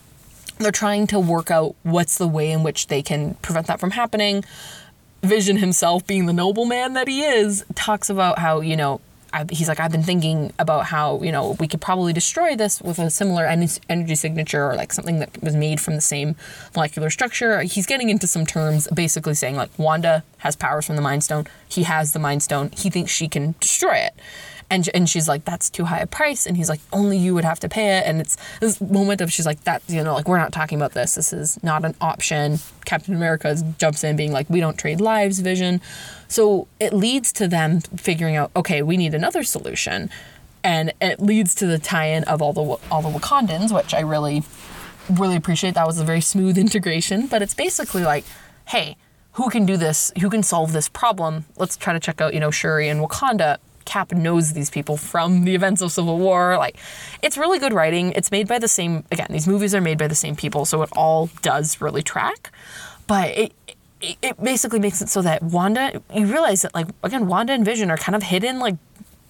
they're 0.59 0.71
trying 0.71 1.07
to 1.07 1.19
work 1.19 1.49
out 1.49 1.75
what's 1.83 2.17
the 2.17 2.27
way 2.27 2.51
in 2.51 2.63
which 2.63 2.87
they 2.87 3.01
can 3.01 3.35
prevent 3.35 3.67
that 3.67 3.79
from 3.79 3.91
happening. 3.91 4.43
Vision 5.23 5.57
himself, 5.57 6.05
being 6.05 6.27
the 6.27 6.33
nobleman 6.33 6.93
that 6.93 7.07
he 7.07 7.23
is, 7.23 7.65
talks 7.73 8.09
about 8.09 8.39
how 8.39 8.61
you 8.61 8.75
know 8.75 9.01
I, 9.37 9.45
he's 9.51 9.67
like, 9.67 9.79
I've 9.79 9.91
been 9.91 10.01
thinking 10.01 10.51
about 10.57 10.85
how, 10.85 11.21
you 11.21 11.31
know, 11.31 11.55
we 11.59 11.67
could 11.67 11.79
probably 11.79 12.11
destroy 12.11 12.55
this 12.55 12.81
with 12.81 12.97
a 12.97 13.11
similar 13.11 13.45
energy 13.45 14.15
signature 14.15 14.67
or 14.67 14.75
like 14.75 14.91
something 14.91 15.19
that 15.19 15.43
was 15.43 15.55
made 15.55 15.79
from 15.79 15.93
the 15.93 16.01
same 16.01 16.35
molecular 16.73 17.11
structure. 17.11 17.61
He's 17.61 17.85
getting 17.85 18.09
into 18.09 18.25
some 18.25 18.47
terms, 18.47 18.87
basically 18.87 19.35
saying 19.35 19.55
like 19.55 19.69
Wanda 19.77 20.23
has 20.39 20.55
powers 20.55 20.87
from 20.87 20.95
the 20.95 21.03
Mind 21.03 21.23
Stone. 21.23 21.45
He 21.69 21.83
has 21.83 22.13
the 22.13 22.19
Mind 22.19 22.41
Stone. 22.41 22.71
He 22.75 22.89
thinks 22.89 23.11
she 23.11 23.27
can 23.27 23.53
destroy 23.59 23.97
it. 23.97 24.15
And, 24.69 24.89
and 24.93 25.09
she's 25.09 25.27
like, 25.27 25.45
that's 25.45 25.69
too 25.69 25.85
high 25.85 25.99
a 25.99 26.07
price. 26.07 26.45
And 26.45 26.57
he's 26.57 26.67
like, 26.67 26.81
only 26.91 27.17
you 27.17 27.33
would 27.33 27.45
have 27.45 27.59
to 27.61 27.69
pay 27.69 27.99
it. 27.99 28.03
And 28.05 28.19
it's 28.19 28.37
this 28.59 28.81
moment 28.81 29.21
of 29.21 29.31
she's 29.31 29.45
like, 29.45 29.63
that, 29.63 29.81
you 29.87 30.03
know, 30.03 30.13
like, 30.13 30.27
we're 30.27 30.37
not 30.37 30.51
talking 30.51 30.77
about 30.77 30.91
this. 30.91 31.15
This 31.15 31.31
is 31.31 31.61
not 31.63 31.85
an 31.85 31.95
option. 32.01 32.59
Captain 32.83 33.15
America 33.15 33.55
jumps 33.77 34.03
in 34.03 34.17
being 34.17 34.33
like, 34.33 34.49
we 34.49 34.59
don't 34.59 34.77
trade 34.77 34.99
lives, 34.99 35.39
vision. 35.39 35.79
So 36.27 36.67
it 36.79 36.91
leads 36.93 37.31
to 37.33 37.47
them 37.47 37.79
figuring 37.79 38.35
out, 38.35 38.51
okay, 38.55 38.81
we 38.81 38.97
need 38.97 39.13
another 39.13 39.43
solution. 39.43 40.09
And 40.63 40.91
it 40.99 41.21
leads 41.21 41.55
to 41.55 41.65
the 41.65 41.79
tie-in 41.79 42.25
of 42.25 42.41
all 42.41 42.51
the 42.51 42.61
all 42.91 43.01
the 43.01 43.09
Wakandans, 43.09 43.73
which 43.73 43.93
I 43.93 44.01
really, 44.01 44.43
really 45.09 45.37
appreciate. 45.37 45.75
That 45.75 45.87
was 45.87 45.97
a 45.97 46.03
very 46.03 46.19
smooth 46.19 46.57
integration. 46.65 47.27
But 47.27 47.41
it's 47.41 47.53
basically 47.53 48.03
like, 48.03 48.25
hey, 48.65 48.97
who 49.33 49.49
can 49.49 49.65
do 49.65 49.77
this? 49.77 50.11
Who 50.19 50.29
can 50.29 50.43
solve 50.43 50.73
this 50.73 50.89
problem? 50.89 51.45
Let's 51.57 51.77
try 51.77 51.93
to 51.93 51.99
check 51.99 52.19
out, 52.19 52.33
you 52.33 52.39
know, 52.39 52.51
Shuri 52.51 52.89
and 52.89 52.99
Wakanda 52.99 53.59
Cap 53.87 54.11
knows 54.11 54.53
these 54.53 54.69
people 54.69 54.97
from 54.97 55.45
the 55.45 55.55
events 55.55 55.81
of 55.81 55.91
Civil 55.91 56.19
War. 56.19 56.57
Like, 56.57 56.77
it's 57.23 57.37
really 57.37 57.57
good 57.57 57.73
writing. 57.73 58.11
It's 58.11 58.29
made 58.29 58.47
by 58.47 58.59
the 58.59 58.67
same, 58.67 59.03
again, 59.11 59.27
these 59.31 59.47
movies 59.47 59.73
are 59.73 59.81
made 59.81 59.97
by 59.97 60.07
the 60.07 60.15
same 60.15 60.35
people, 60.35 60.65
so 60.65 60.83
it 60.83 60.89
all 60.95 61.29
does 61.41 61.81
really 61.81 62.03
track. 62.03 62.51
But 63.07 63.29
it, 63.29 63.53
it, 64.21 64.43
basically 64.43 64.79
makes 64.79 65.01
it 65.01 65.09
so 65.09 65.21
that 65.23 65.41
Wanda, 65.41 66.01
you 66.13 66.27
realize 66.27 66.61
that, 66.61 66.75
like, 66.75 66.87
again, 67.01 67.27
Wanda 67.27 67.53
and 67.53 67.65
Vision 67.65 67.89
are 67.89 67.97
kind 67.97 68.15
of 68.15 68.23
hidden, 68.23 68.59
like, 68.59 68.75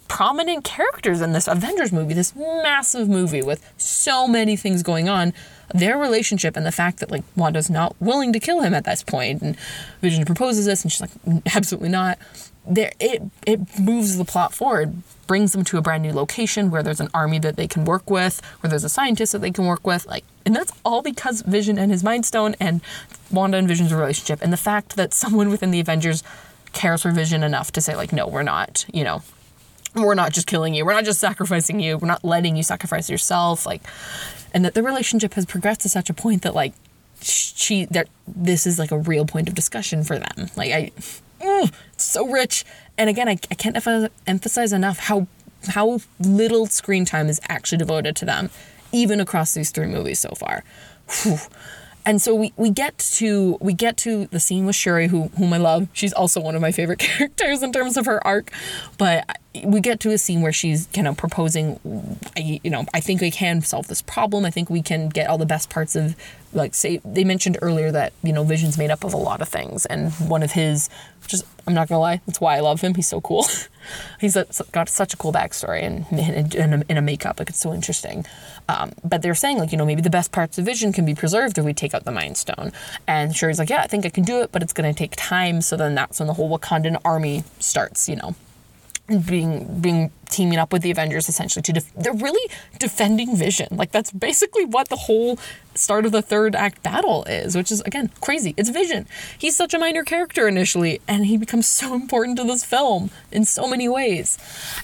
prominent 0.08 0.64
characters 0.64 1.22
in 1.22 1.34
this 1.34 1.48
Avengers 1.48 1.92
movie, 1.92 2.14
this 2.14 2.36
massive 2.36 3.08
movie 3.08 3.42
with 3.42 3.72
so 3.78 4.28
many 4.28 4.56
things 4.56 4.82
going 4.82 5.08
on. 5.08 5.34
Their 5.74 5.98
relationship 5.98 6.56
and 6.56 6.66
the 6.66 6.72
fact 6.72 7.00
that 7.00 7.12
like 7.12 7.24
Wanda's 7.36 7.70
not 7.70 7.94
willing 8.00 8.32
to 8.32 8.40
kill 8.40 8.62
him 8.62 8.74
at 8.74 8.86
this 8.86 9.04
point, 9.04 9.42
and 9.42 9.58
Vision 10.02 10.24
proposes 10.24 10.66
this, 10.66 10.82
and 10.84 10.92
she's 10.92 11.02
like, 11.02 11.44
absolutely 11.54 11.90
not 11.90 12.18
there 12.68 12.92
it 13.00 13.22
it 13.46 13.80
moves 13.80 14.18
the 14.18 14.26
plot 14.26 14.54
forward 14.54 15.02
brings 15.26 15.52
them 15.52 15.64
to 15.64 15.78
a 15.78 15.82
brand 15.82 16.04
new 16.04 16.12
location 16.12 16.70
where 16.70 16.84
there's 16.84 17.00
an 17.00 17.10
army 17.14 17.40
that 17.40 17.56
they 17.56 17.68
can 17.68 17.86
work 17.86 18.10
with 18.10 18.42
where 18.60 18.70
there's 18.70 18.84
a 18.84 18.90
scientist 18.90 19.32
that 19.32 19.40
they 19.40 19.52
can 19.52 19.66
work 19.66 19.86
with 19.86 20.06
like 20.06 20.24
and 20.46 20.56
that's 20.56 20.72
all 20.84 21.02
because 21.02 21.42
vision 21.42 21.78
and 21.78 21.92
his 21.92 22.04
mind 22.04 22.26
stone 22.26 22.56
and 22.60 22.82
wanda 23.32 23.58
and 23.58 23.68
vision's 23.68 23.94
relationship 23.94 24.42
and 24.42 24.52
the 24.52 24.58
fact 24.58 24.96
that 24.96 25.14
someone 25.14 25.50
within 25.50 25.72
the 25.72 25.80
avengers 25.80 26.24
cares 26.74 27.02
for 27.02 27.12
vision 27.12 27.44
enough 27.44 27.72
to 27.72 27.82
say 27.82 27.96
like 27.96 28.12
no 28.12 28.28
we're 28.28 28.44
not 28.44 28.86
you 28.94 29.04
know. 29.04 29.22
We're 29.96 30.16
not 30.16 30.32
just 30.32 30.46
killing 30.46 30.76
you. 30.76 30.86
We're 30.86 30.94
not 30.94 31.06
just 31.06 31.20
sacrificing 31.20 31.80
you. 31.80 31.98
We're 31.98 32.08
not 32.08 32.24
letting 32.24 32.56
you 32.56 32.62
sacrifice 32.62 33.10
yourself 33.10 33.66
like 33.66 33.82
and 34.54 34.64
that 34.64 34.76
the 34.76 34.84
relationship 34.84 35.34
has 35.34 35.46
progressed 35.46 35.82
to 35.82 35.90
such 35.90 36.10
a 36.10 36.14
point 36.14 36.44
that 36.44 36.54
like 36.54 36.74
she 37.22 37.86
that 37.86 38.08
this 38.28 38.68
is 38.68 38.78
like 38.78 38.92
a 38.92 38.98
real 38.98 39.26
point 39.26 39.48
of 39.48 39.56
discussion 39.56 40.04
for 40.04 40.20
them. 40.20 40.50
Like 40.56 40.72
I, 40.72 40.92
mm, 41.40 41.74
so 41.98 42.28
rich. 42.28 42.66
And 42.98 43.10
again, 43.10 43.28
I, 43.28 43.38
I 43.52 43.56
can't 43.56 43.78
emphasize 44.26 44.74
enough 44.74 45.00
how 45.00 45.28
how 45.70 46.00
little 46.20 46.66
screen 46.68 47.04
time 47.04 47.28
is 47.28 47.40
actually 47.50 47.78
devoted 47.80 48.16
to 48.18 48.26
them, 48.26 48.50
even 48.92 49.20
across 49.20 49.54
these 49.54 49.72
three 49.72 49.88
movies 49.88 50.20
so 50.20 50.30
far. 50.30 50.64
Whew. 51.24 51.38
And 52.06 52.22
so 52.22 52.34
we, 52.34 52.54
we 52.56 52.70
get 52.70 52.98
to 53.16 53.58
we 53.60 53.74
get 53.74 53.98
to 53.98 54.28
the 54.28 54.40
scene 54.40 54.66
with 54.66 54.78
Shuri, 54.78 55.08
who 55.08 55.24
whom 55.38 55.52
I 55.52 55.58
love. 55.58 55.90
She's 55.92 56.14
also 56.14 56.40
one 56.40 56.56
of 56.56 56.62
my 56.62 56.72
favorite 56.72 57.00
characters 57.00 57.62
in 57.62 57.74
terms 57.74 57.98
of 57.98 58.06
her 58.06 58.26
arc. 58.26 58.50
But 58.98 59.26
we 59.66 59.82
get 59.82 60.00
to 60.02 60.12
a 60.12 60.18
scene 60.18 60.42
where 60.42 60.54
she's 60.54 60.88
kind 60.94 61.08
of 61.08 61.18
proposing, 61.18 61.80
I, 62.38 62.62
you 62.64 62.70
know, 62.70 62.86
I 62.94 63.02
think 63.02 63.20
we 63.20 63.30
can 63.32 63.62
solve 63.62 63.88
this 63.88 64.02
problem. 64.02 64.46
I 64.46 64.52
think 64.52 64.70
we 64.70 64.82
can 64.82 65.10
get 65.10 65.30
all 65.30 65.38
the 65.38 65.46
best 65.46 65.70
parts 65.70 65.96
of, 65.98 66.16
like, 66.58 66.74
say, 66.74 67.00
they 67.06 67.24
mentioned 67.24 67.58
earlier 67.62 67.92
that, 67.92 68.14
you 68.24 68.34
know, 68.34 68.44
Vision's 68.44 68.78
made 68.78 68.92
up 68.92 69.04
of 69.04 69.14
a 69.14 69.18
lot 69.18 69.42
of 69.42 69.48
things. 69.48 69.86
And 69.86 70.12
one 70.14 70.44
of 70.44 70.52
his, 70.52 70.90
just, 71.28 71.46
I'm 71.66 71.74
not 71.74 71.88
gonna 71.88 72.02
lie, 72.02 72.22
that's 72.26 72.42
why 72.42 72.58
I 72.58 72.60
love 72.60 72.82
him. 72.82 72.96
He's 72.96 73.08
so 73.08 73.22
cool. 73.22 73.46
He's 74.20 74.36
got 74.72 74.90
such 74.90 75.14
a 75.14 75.18
cool 75.18 75.32
backstory 75.32 75.84
and 75.84 76.06
in, 76.56 76.74
a, 76.74 76.84
in 76.90 76.98
a 76.98 77.02
makeup. 77.02 77.40
Like, 77.40 77.50
it's 77.50 77.60
so 77.60 77.74
interesting. 77.74 78.26
Um, 78.68 78.92
but 79.04 79.22
they're 79.22 79.36
saying, 79.36 79.60
like, 79.60 79.72
you 79.72 79.78
know, 79.78 79.86
maybe 79.86 80.02
the 80.02 80.10
best 80.10 80.32
parts 80.32 80.58
of 80.58 80.66
Vision 80.66 80.92
can 80.92 81.06
be 81.06 81.16
preserved 81.16 81.58
if 81.58 81.64
we 81.64 81.74
take 81.74 81.94
out 81.94 82.04
the 82.04 82.12
Mind 82.12 82.38
Stone. 82.38 82.74
And 83.08 83.32
Shuri's 83.32 83.60
like, 83.60 83.70
yeah, 83.70 83.82
I 83.82 83.88
think 83.88 84.06
I 84.06 84.10
can 84.10 84.24
do 84.24 84.42
it, 84.42 84.52
but 84.52 84.62
it's 84.62 84.74
gonna 84.74 84.94
take 84.94 85.16
time. 85.16 85.62
So 85.62 85.78
then 85.78 85.96
that's 85.96 86.20
when 86.20 86.28
the 86.28 86.34
whole 86.34 86.58
Wakandan 86.58 87.00
army 87.06 87.44
starts, 87.60 88.10
you 88.10 88.16
know 88.16 88.36
being 89.08 89.80
being 89.80 90.12
teaming 90.30 90.60
up 90.60 90.74
with 90.74 90.82
the 90.82 90.92
Avengers 90.92 91.30
essentially 91.30 91.64
to 91.64 91.74
def- 91.74 91.94
they're 91.96 92.14
really 92.14 92.52
defending 92.80 93.36
Vision. 93.36 93.68
Like 93.72 93.92
that's 93.92 94.12
basically 94.12 94.66
what 94.66 94.90
the 94.90 94.96
whole 94.96 95.40
start 95.76 96.06
of 96.06 96.12
the 96.12 96.22
third 96.22 96.56
act 96.56 96.84
battle 96.84 97.24
is, 97.26 97.56
which 97.56 97.72
is 97.72 97.82
again 97.82 98.12
crazy. 98.20 98.54
It's 98.58 98.70
Vision. 98.70 99.08
He's 99.38 99.56
such 99.56 99.74
a 99.74 99.80
minor 99.80 100.04
character 100.04 100.48
initially, 100.48 101.00
and 101.08 101.26
he 101.26 101.38
becomes 101.38 101.68
so 101.78 101.94
important 101.94 102.38
to 102.38 102.44
this 102.44 102.64
film 102.64 103.10
in 103.32 103.46
so 103.46 103.68
many 103.68 103.88
ways. 103.88 104.38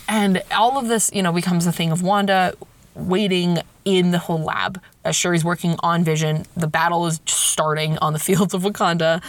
And 0.07 0.41
all 0.51 0.77
of 0.77 0.87
this, 0.87 1.11
you 1.13 1.21
know, 1.21 1.33
becomes 1.33 1.67
a 1.67 1.71
thing 1.71 1.91
of 1.91 2.01
Wanda 2.01 2.53
waiting 2.95 3.59
in 3.85 4.11
the 4.11 4.19
whole 4.19 4.41
lab 4.41 4.79
as 5.03 5.15
Shuri's 5.15 5.43
working 5.43 5.75
on 5.79 6.03
Vision. 6.03 6.45
The 6.55 6.67
battle 6.67 7.05
is 7.07 7.19
starting 7.25 7.97
on 7.97 8.13
the 8.13 8.19
fields 8.27 8.53
of 8.53 8.63
Wakanda, 8.63 9.21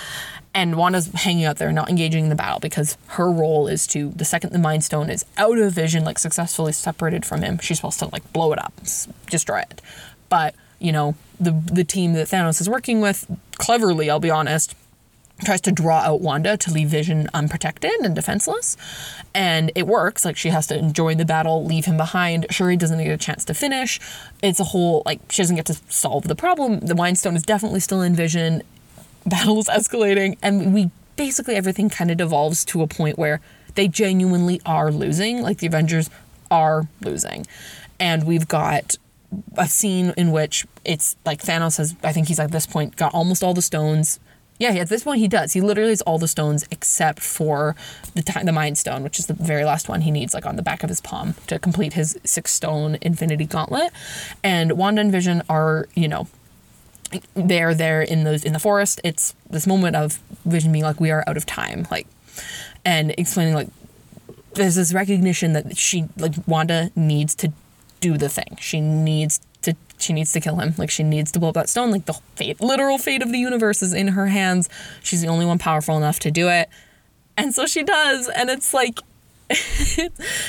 and 0.54 0.76
Wanda's 0.76 1.08
hanging 1.08 1.44
out 1.44 1.58
there, 1.58 1.72
not 1.72 1.90
engaging 1.90 2.24
in 2.24 2.30
the 2.30 2.36
battle 2.36 2.60
because 2.60 2.96
her 3.08 3.30
role 3.30 3.66
is 3.66 3.86
to 3.88 4.10
the 4.10 4.24
second 4.24 4.52
the 4.52 4.58
Mind 4.58 4.84
Stone 4.84 5.10
is 5.10 5.24
out 5.36 5.58
of 5.58 5.72
vision, 5.72 6.04
like 6.04 6.18
successfully 6.18 6.72
separated 6.72 7.26
from 7.26 7.42
him, 7.42 7.58
she's 7.58 7.78
supposed 7.78 7.98
to 7.98 8.08
like 8.12 8.32
blow 8.32 8.52
it 8.52 8.58
up, 8.58 8.72
destroy 9.26 9.60
it. 9.60 9.82
But 10.28 10.54
you 10.78 10.92
know 10.92 11.16
the 11.40 11.50
the 11.50 11.84
team 11.84 12.12
that 12.12 12.28
Thanos 12.28 12.60
is 12.60 12.68
working 12.68 13.00
with, 13.00 13.26
cleverly, 13.58 14.08
I'll 14.08 14.20
be 14.20 14.30
honest, 14.30 14.76
tries 15.44 15.60
to 15.62 15.72
draw 15.72 15.98
out 15.98 16.20
Wanda 16.20 16.56
to 16.56 16.70
leave 16.70 16.88
Vision 16.88 17.28
unprotected 17.34 17.92
and 18.02 18.14
defenseless. 18.14 18.76
And 19.34 19.72
it 19.74 19.86
works. 19.86 20.24
Like 20.24 20.36
she 20.36 20.50
has 20.50 20.68
to 20.68 20.80
join 20.92 21.16
the 21.16 21.24
battle, 21.24 21.64
leave 21.64 21.86
him 21.86 21.96
behind. 21.96 22.46
Shuri 22.50 22.76
doesn't 22.76 22.98
get 22.98 23.10
a 23.10 23.16
chance 23.16 23.44
to 23.46 23.54
finish. 23.54 24.00
It's 24.42 24.60
a 24.60 24.64
whole 24.64 25.02
like 25.04 25.20
she 25.30 25.42
doesn't 25.42 25.56
get 25.56 25.66
to 25.66 25.80
solve 25.88 26.28
the 26.28 26.36
problem. 26.36 26.80
The 26.80 26.94
Mind 26.94 27.18
Stone 27.18 27.34
is 27.34 27.42
definitely 27.42 27.80
still 27.80 28.02
in 28.02 28.14
Vision 28.14 28.62
battle 29.26 29.58
is 29.58 29.66
escalating, 29.66 30.36
and 30.42 30.74
we 30.74 30.90
basically 31.16 31.54
everything 31.54 31.88
kind 31.88 32.10
of 32.10 32.16
devolves 32.16 32.64
to 32.66 32.82
a 32.82 32.86
point 32.86 33.18
where 33.18 33.40
they 33.74 33.88
genuinely 33.88 34.60
are 34.66 34.90
losing. 34.90 35.42
Like 35.42 35.58
the 35.58 35.66
Avengers 35.66 36.10
are 36.50 36.86
losing. 37.00 37.46
And 37.98 38.24
we've 38.24 38.48
got 38.48 38.96
a 39.56 39.66
scene 39.66 40.12
in 40.16 40.30
which 40.30 40.66
it's 40.84 41.16
like 41.24 41.42
Thanos 41.42 41.78
has, 41.78 41.94
I 42.02 42.12
think 42.12 42.28
he's 42.28 42.38
at 42.38 42.52
this 42.52 42.66
point 42.66 42.96
got 42.96 43.14
almost 43.14 43.42
all 43.42 43.54
the 43.54 43.62
stones. 43.62 44.20
Yeah, 44.58 44.70
at 44.70 44.88
this 44.88 45.02
point 45.02 45.18
he 45.18 45.26
does. 45.26 45.52
He 45.52 45.60
literally 45.60 45.90
has 45.90 46.02
all 46.02 46.18
the 46.18 46.28
stones 46.28 46.64
except 46.70 47.20
for 47.20 47.74
the 48.14 48.22
time, 48.22 48.46
the 48.46 48.52
Mind 48.52 48.78
Stone, 48.78 49.02
which 49.02 49.18
is 49.18 49.26
the 49.26 49.34
very 49.34 49.64
last 49.64 49.88
one 49.88 50.02
he 50.02 50.12
needs, 50.12 50.32
like 50.32 50.46
on 50.46 50.54
the 50.54 50.62
back 50.62 50.84
of 50.84 50.88
his 50.88 51.00
palm 51.00 51.34
to 51.48 51.58
complete 51.58 51.94
his 51.94 52.16
six 52.22 52.52
stone 52.52 52.96
Infinity 53.02 53.46
Gauntlet. 53.46 53.92
And 54.44 54.72
Wanda 54.78 55.00
and 55.00 55.10
Vision 55.10 55.42
are, 55.48 55.88
you 55.96 56.06
know, 56.06 56.28
they're 57.34 57.74
there 57.74 58.02
in 58.02 58.24
those 58.24 58.44
in 58.44 58.52
the 58.52 58.58
forest. 58.58 59.00
It's 59.04 59.34
this 59.48 59.66
moment 59.66 59.96
of 59.96 60.20
Vision 60.44 60.72
being 60.72 60.84
like, 60.84 61.00
"We 61.00 61.10
are 61.10 61.24
out 61.26 61.36
of 61.36 61.46
time," 61.46 61.86
like, 61.90 62.06
and 62.84 63.14
explaining 63.18 63.54
like 63.54 63.68
there's 64.54 64.74
this 64.74 64.92
recognition 64.92 65.52
that 65.52 65.76
she 65.76 66.08
like 66.16 66.34
Wanda 66.46 66.90
needs 66.96 67.34
to 67.36 67.52
do 68.00 68.16
the 68.16 68.28
thing. 68.28 68.56
She 68.60 68.80
needs 68.80 69.40
to 69.62 69.74
she 69.98 70.12
needs 70.12 70.32
to 70.32 70.40
kill 70.40 70.56
him. 70.56 70.74
Like 70.76 70.90
she 70.90 71.02
needs 71.02 71.32
to 71.32 71.38
blow 71.38 71.48
up 71.48 71.54
that 71.54 71.68
stone. 71.68 71.90
Like 71.90 72.06
the 72.06 72.14
fate, 72.36 72.60
literal 72.60 72.98
fate 72.98 73.22
of 73.22 73.32
the 73.32 73.38
universe 73.38 73.82
is 73.82 73.92
in 73.92 74.08
her 74.08 74.28
hands. 74.28 74.68
She's 75.02 75.22
the 75.22 75.28
only 75.28 75.46
one 75.46 75.58
powerful 75.58 75.96
enough 75.96 76.18
to 76.20 76.30
do 76.30 76.48
it. 76.48 76.68
And 77.36 77.54
so 77.54 77.66
she 77.66 77.82
does. 77.82 78.28
And 78.28 78.50
it's 78.50 78.72
like 78.72 79.00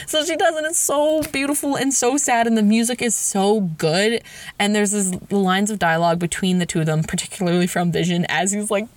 so 0.08 0.24
she 0.24 0.36
does, 0.36 0.56
and 0.56 0.66
it's 0.66 0.80
so 0.80 1.22
beautiful 1.32 1.76
and 1.76 1.94
so 1.94 2.18
sad, 2.18 2.48
and 2.48 2.58
the 2.58 2.64
music 2.64 3.02
is 3.02 3.16
so 3.16 3.62
good. 3.62 4.24
And 4.58 4.74
there's 4.74 4.92
this 4.92 5.14
lines 5.32 5.70
of 5.70 5.80
dialogue 5.80 6.20
between 6.20 6.60
the 6.60 6.66
two 6.66 6.80
of 6.80 6.86
them, 6.86 7.04
particularly 7.04 7.68
from 7.68 7.92
Vision, 7.92 8.26
as 8.30 8.52
he's 8.52 8.72
like 8.72 8.88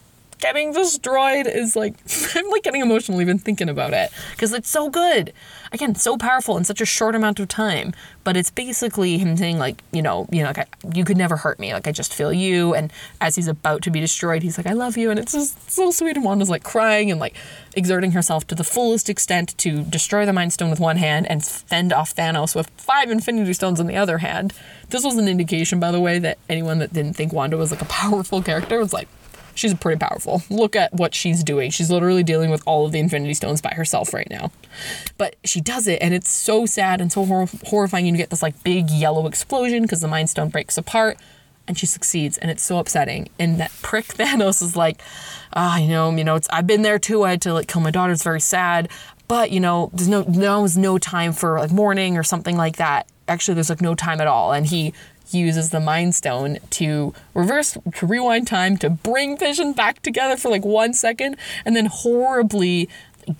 getting 0.40 0.72
destroyed 0.72 1.46
is 1.46 1.74
like 1.74 1.94
I'm 2.34 2.48
like 2.50 2.62
getting 2.62 2.80
emotional 2.80 3.20
even 3.20 3.38
thinking 3.38 3.68
about 3.68 3.92
it 3.92 4.10
because 4.32 4.52
it's 4.52 4.70
so 4.70 4.88
good. 4.88 5.32
Again, 5.72 5.94
so 5.94 6.16
powerful 6.16 6.56
in 6.56 6.64
such 6.64 6.80
a 6.80 6.86
short 6.86 7.14
amount 7.14 7.40
of 7.40 7.48
time. 7.48 7.92
But 8.24 8.36
it's 8.36 8.50
basically 8.50 9.18
him 9.18 9.36
saying 9.36 9.58
like, 9.58 9.82
you 9.92 10.02
know, 10.02 10.26
you 10.30 10.42
know, 10.42 10.48
like 10.48 10.58
I, 10.58 10.66
you 10.94 11.04
could 11.04 11.16
never 11.16 11.36
hurt 11.36 11.58
me. 11.58 11.72
Like 11.72 11.86
I 11.86 11.92
just 11.92 12.12
feel 12.12 12.32
you. 12.32 12.74
And 12.74 12.92
as 13.20 13.36
he's 13.36 13.48
about 13.48 13.82
to 13.82 13.90
be 13.90 14.00
destroyed, 14.00 14.42
he's 14.42 14.58
like, 14.58 14.66
I 14.66 14.72
love 14.72 14.96
you. 14.96 15.10
And 15.10 15.18
it's 15.18 15.32
just 15.32 15.70
so 15.70 15.90
sweet. 15.90 16.16
And 16.16 16.24
Wanda's 16.24 16.50
like 16.50 16.62
crying 16.64 17.10
and 17.10 17.20
like 17.20 17.34
exerting 17.74 18.12
herself 18.12 18.46
to 18.48 18.54
the 18.54 18.64
fullest 18.64 19.08
extent 19.08 19.56
to 19.58 19.82
destroy 19.82 20.26
the 20.26 20.32
Mind 20.32 20.52
Stone 20.52 20.70
with 20.70 20.80
one 20.80 20.96
hand 20.96 21.26
and 21.28 21.44
fend 21.44 21.92
off 21.92 22.14
Thanos 22.14 22.54
with 22.54 22.68
five 22.76 23.10
Infinity 23.10 23.52
Stones 23.52 23.80
on 23.80 23.86
the 23.86 23.96
other 23.96 24.18
hand. 24.18 24.52
This 24.90 25.04
was 25.04 25.16
an 25.16 25.28
indication, 25.28 25.80
by 25.80 25.90
the 25.90 26.00
way, 26.00 26.18
that 26.18 26.38
anyone 26.48 26.78
that 26.78 26.92
didn't 26.92 27.14
think 27.14 27.32
Wanda 27.32 27.56
was 27.56 27.70
like 27.70 27.82
a 27.82 27.86
powerful 27.86 28.42
character 28.42 28.78
was 28.78 28.92
like, 28.92 29.08
she's 29.58 29.74
pretty 29.74 29.98
powerful. 29.98 30.42
Look 30.48 30.76
at 30.76 30.92
what 30.92 31.14
she's 31.14 31.42
doing. 31.42 31.70
She's 31.70 31.90
literally 31.90 32.22
dealing 32.22 32.50
with 32.50 32.62
all 32.66 32.86
of 32.86 32.92
the 32.92 32.98
Infinity 32.98 33.34
Stones 33.34 33.60
by 33.60 33.70
herself 33.70 34.14
right 34.14 34.28
now. 34.30 34.50
But 35.18 35.36
she 35.44 35.60
does 35.60 35.86
it, 35.88 36.00
and 36.00 36.14
it's 36.14 36.30
so 36.30 36.64
sad 36.64 37.00
and 37.00 37.12
so 37.12 37.24
hor- 37.24 37.48
horrifying. 37.64 38.06
You 38.06 38.16
get 38.16 38.30
this 38.30 38.42
like 38.42 38.62
big 38.62 38.88
yellow 38.90 39.26
explosion 39.26 39.82
because 39.82 40.00
the 40.00 40.08
Mind 40.08 40.30
Stone 40.30 40.50
breaks 40.50 40.78
apart, 40.78 41.18
and 41.66 41.76
she 41.76 41.86
succeeds, 41.86 42.38
and 42.38 42.50
it's 42.50 42.62
so 42.62 42.78
upsetting. 42.78 43.28
And 43.38 43.58
that 43.60 43.72
prick 43.82 44.06
Thanos 44.14 44.62
is 44.62 44.76
like, 44.76 45.02
ah, 45.54 45.74
oh, 45.74 45.82
you 45.82 45.88
know, 45.88 46.10
you 46.10 46.24
know, 46.24 46.36
it's 46.36 46.48
I've 46.50 46.66
been 46.66 46.82
there 46.82 46.98
too. 46.98 47.24
I 47.24 47.30
had 47.30 47.42
to 47.42 47.52
like 47.52 47.68
kill 47.68 47.82
my 47.82 47.90
daughter. 47.90 48.12
It's 48.12 48.22
very 48.22 48.40
sad, 48.40 48.88
but 49.26 49.50
you 49.50 49.60
know, 49.60 49.90
there's 49.92 50.08
no 50.08 50.22
now 50.22 50.64
is 50.64 50.78
no 50.78 50.98
time 50.98 51.32
for 51.32 51.58
like 51.58 51.72
mourning 51.72 52.16
or 52.16 52.22
something 52.22 52.56
like 52.56 52.76
that. 52.76 53.08
Actually, 53.26 53.54
there's 53.54 53.70
like 53.70 53.82
no 53.82 53.94
time 53.94 54.20
at 54.20 54.26
all, 54.26 54.52
and 54.52 54.66
he 54.66 54.94
uses 55.30 55.70
the 55.70 55.80
Mind 55.80 56.14
Stone 56.14 56.58
to 56.70 57.14
reverse, 57.34 57.76
to 57.96 58.06
rewind 58.06 58.46
time, 58.46 58.76
to 58.78 58.90
bring 58.90 59.36
Vision 59.36 59.72
back 59.72 60.02
together 60.02 60.36
for 60.36 60.48
like 60.48 60.64
one 60.64 60.94
second, 60.94 61.36
and 61.64 61.76
then 61.76 61.86
horribly 61.86 62.88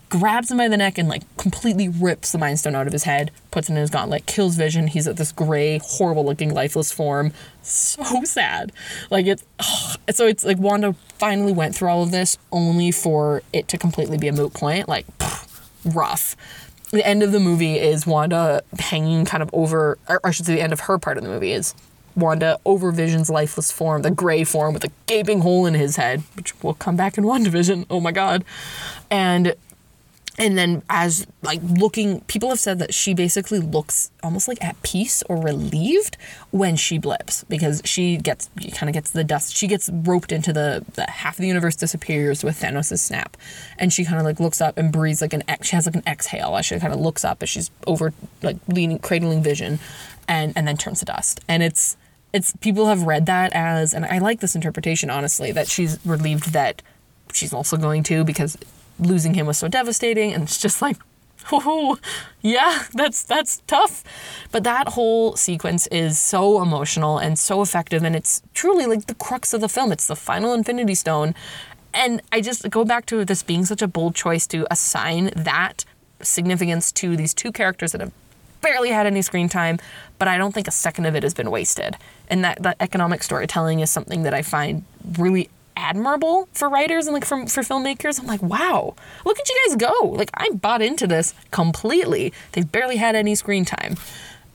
grabs 0.09 0.51
him 0.51 0.59
by 0.59 0.69
the 0.69 0.77
neck 0.77 0.99
and 0.99 1.09
like 1.09 1.23
completely 1.37 1.89
rips 1.89 2.33
the 2.33 2.39
Mind 2.39 2.59
Stone 2.59 2.75
out 2.75 2.87
of 2.87 2.93
his 2.93 3.05
head, 3.05 3.31
puts 3.51 3.69
it 3.69 3.73
in 3.73 3.79
his 3.79 3.91
gauntlet, 3.91 4.27
kills 4.27 4.57
Vision. 4.57 4.87
He's 4.87 5.07
at 5.07 5.17
this 5.17 5.33
gray, 5.33 5.79
horrible 5.83 6.25
looking, 6.25 6.53
lifeless 6.55 6.93
form. 6.93 7.33
So 7.63 8.03
sad. 8.25 8.73
Like 9.11 9.27
it's 9.27 9.45
so 10.11 10.27
it's 10.27 10.45
like 10.45 10.59
Wanda 10.59 10.95
finally 11.19 11.53
went 11.53 11.75
through 11.75 11.89
all 11.89 12.03
of 12.03 12.11
this 12.11 12.37
only 12.53 12.91
for 12.91 13.43
it 13.53 13.69
to 13.69 13.79
completely 13.79 14.19
be 14.19 14.29
a 14.29 14.33
moot 14.33 14.53
point. 14.55 14.89
Like 14.89 15.07
pff, 15.19 15.95
rough 15.95 16.37
the 16.91 17.07
end 17.07 17.23
of 17.23 17.33
the 17.33 17.41
movie 17.41 17.79
is 17.79 18.07
Wanda 18.07 18.63
hanging 18.79 19.25
kind 19.25 19.43
of 19.43 19.51
over, 19.53 19.99
or 20.09 20.21
I 20.25 20.31
should 20.31 20.47
say, 20.47 20.55
the 20.55 20.61
end 20.61 20.73
of 20.73 20.81
her 20.81 20.99
part 20.99 21.19
of 21.19 21.25
the 21.25 21.31
movie 21.31 21.53
is 21.53 21.75
Wanda 22.17 22.59
over 22.65 22.91
Vision's 22.91 23.31
lifeless 23.31 23.71
form, 23.71 24.03
the 24.03 24.11
gray 24.11 24.45
form 24.45 24.75
with 24.75 24.85
a 24.85 24.91
gaping 25.07 25.41
hole 25.41 25.67
in 25.67 25.75
his 25.75 25.97
head, 25.97 26.23
which 26.35 26.61
will 26.63 26.75
come 26.75 26.97
back 26.97 27.19
in 27.19 27.25
WandaVision. 27.25 27.87
Oh 27.91 28.01
my 28.01 28.13
god. 28.13 28.45
And 29.11 29.55
and 30.39 30.57
then 30.57 30.83
as 30.89 31.27
like 31.43 31.61
looking 31.63 32.21
people 32.23 32.49
have 32.49 32.61
said 32.61 32.79
that 32.79 32.95
she 32.95 33.13
basically 33.13 33.59
looks 33.59 34.11
almost 34.23 34.47
like 34.47 34.63
at 34.63 34.81
peace 34.83 35.23
or 35.29 35.37
relieved 35.37 36.17
when 36.53 36.77
she 36.77 36.97
blips 36.97 37.45
because 37.45 37.83
she 37.85 38.17
gets 38.17 38.49
kind 38.75 38.89
of 38.89 38.95
gets 38.95 39.11
the 39.11 39.25
dust. 39.25 39.57
She 39.57 39.67
gets 39.67 39.91
roped 39.93 40.31
into 40.31 40.53
the, 40.53 40.85
the 40.95 41.11
half 41.11 41.35
of 41.35 41.43
the 41.43 41.49
universe 41.49 41.75
disappears 41.75 42.45
with 42.45 42.61
thanos' 42.61 42.99
snap. 42.99 43.37
And 43.79 43.93
she 43.93 44.05
kind 44.05 44.19
of 44.19 44.25
like 44.25 44.39
looks 44.39 44.61
up 44.61 44.79
and 44.79 44.93
breathes 44.93 45.21
like 45.21 45.33
an 45.33 45.43
ex 45.49 45.69
she 45.69 45.77
has 45.77 45.87
like 45.87 45.97
an 45.97 46.05
exhale 46.07 46.57
as 46.57 46.67
she 46.67 46.79
kind 46.79 46.93
of 46.93 47.01
looks 47.01 47.25
up 47.25 47.43
as 47.43 47.49
she's 47.49 47.71
over 47.87 48.13
like 48.43 48.57
leaning 48.69 49.01
cradling 49.01 49.43
vision 49.43 49.81
and 50.29 50.53
and 50.57 50.69
then 50.69 50.77
turns 50.77 51.01
to 51.01 51.05
dust. 51.05 51.41
And 51.49 51.65
it's 51.65 51.97
it's 52.33 52.55
people 52.61 52.87
have 52.87 53.03
read 53.05 53.27
that 53.27 53.51
as 53.55 53.95
and 53.95 54.05
i 54.05 54.19
like 54.19 54.41
this 54.41 54.55
interpretation 54.55 55.09
honestly 55.09 55.51
that 55.51 55.67
she's 55.67 55.99
relieved 56.05 56.53
that 56.53 56.83
she's 57.33 57.55
also 57.55 57.79
going 57.79 58.03
to 58.03 58.23
because 58.23 58.59
losing 58.99 59.35
him 59.35 59.47
was 59.47 59.59
so 59.59 59.69
devastating 59.69 60.33
and 60.33 60.45
it's 60.45 60.59
just 60.59 60.83
like 60.83 60.97
oh, 61.53 61.99
yeah, 62.43 62.85
that's 62.93 63.23
that's 63.23 63.63
tough. 63.67 64.05
But 64.53 64.65
that 64.65 64.89
whole 64.89 65.37
sequence 65.37 65.87
is 65.87 66.19
so 66.19 66.61
emotional 66.61 67.19
and 67.19 67.39
so 67.39 67.63
effective, 67.63 68.03
and 68.03 68.15
it's 68.15 68.43
truly 68.55 68.87
like 68.87 69.07
the 69.07 69.15
crux 69.15 69.55
of 69.55 69.61
the 69.61 69.69
film. 69.69 69.93
It's 69.93 70.07
the 70.07 70.17
final 70.17 70.53
Infinity 70.53 70.95
Stone, 70.95 71.35
and 71.95 72.21
I 72.33 72.41
just 72.41 72.69
go 72.71 72.85
back 72.85 73.07
to 73.07 73.25
this 73.25 73.43
being 73.43 73.65
such 73.65 73.83
a 73.83 73.89
bold 73.89 74.15
choice 74.15 74.47
to 74.49 74.67
assign 74.71 75.31
that 75.37 75.85
significance 76.21 76.93
to 76.93 77.17
these 77.17 77.33
two 77.33 77.53
characters 77.53 77.93
that 77.93 78.01
have 78.01 78.13
barely 78.61 78.91
had 78.91 79.07
any 79.07 79.23
screen 79.23 79.49
time, 79.49 79.79
but 80.19 80.29
I 80.29 80.37
don't 80.37 80.53
think 80.53 80.69
a 80.69 80.73
second 80.73 81.07
of 81.07 81.15
it 81.15 81.23
has 81.23 81.33
been 81.33 81.51
wasted. 81.51 81.97
And 82.29 82.45
that, 82.45 82.61
that 82.63 82.77
economic 82.81 83.23
storytelling 83.23 83.79
is 83.81 83.89
something 83.89 84.25
that 84.25 84.35
I 84.35 84.43
find 84.43 84.85
really 85.17 85.49
admirable 85.79 86.49
for 86.53 86.69
writers 86.69 87.07
and 87.07 87.15
like 87.15 87.25
for, 87.25 87.47
for 87.47 87.63
filmmakers. 87.63 88.21
I'm 88.21 88.27
like, 88.27 88.43
wow, 88.43 88.95
look 89.25 89.39
at 89.39 89.49
you 89.49 89.57
guys 89.69 89.77
go. 89.77 90.09
Like 90.09 90.31
I 90.35 90.51
bought 90.51 90.83
into 90.83 91.07
this 91.07 91.35
completely. 91.51 92.33
They've 92.53 92.71
barely 92.71 92.97
had 92.97 93.15
any 93.15 93.35
screen 93.35 93.65
time. 93.65 93.97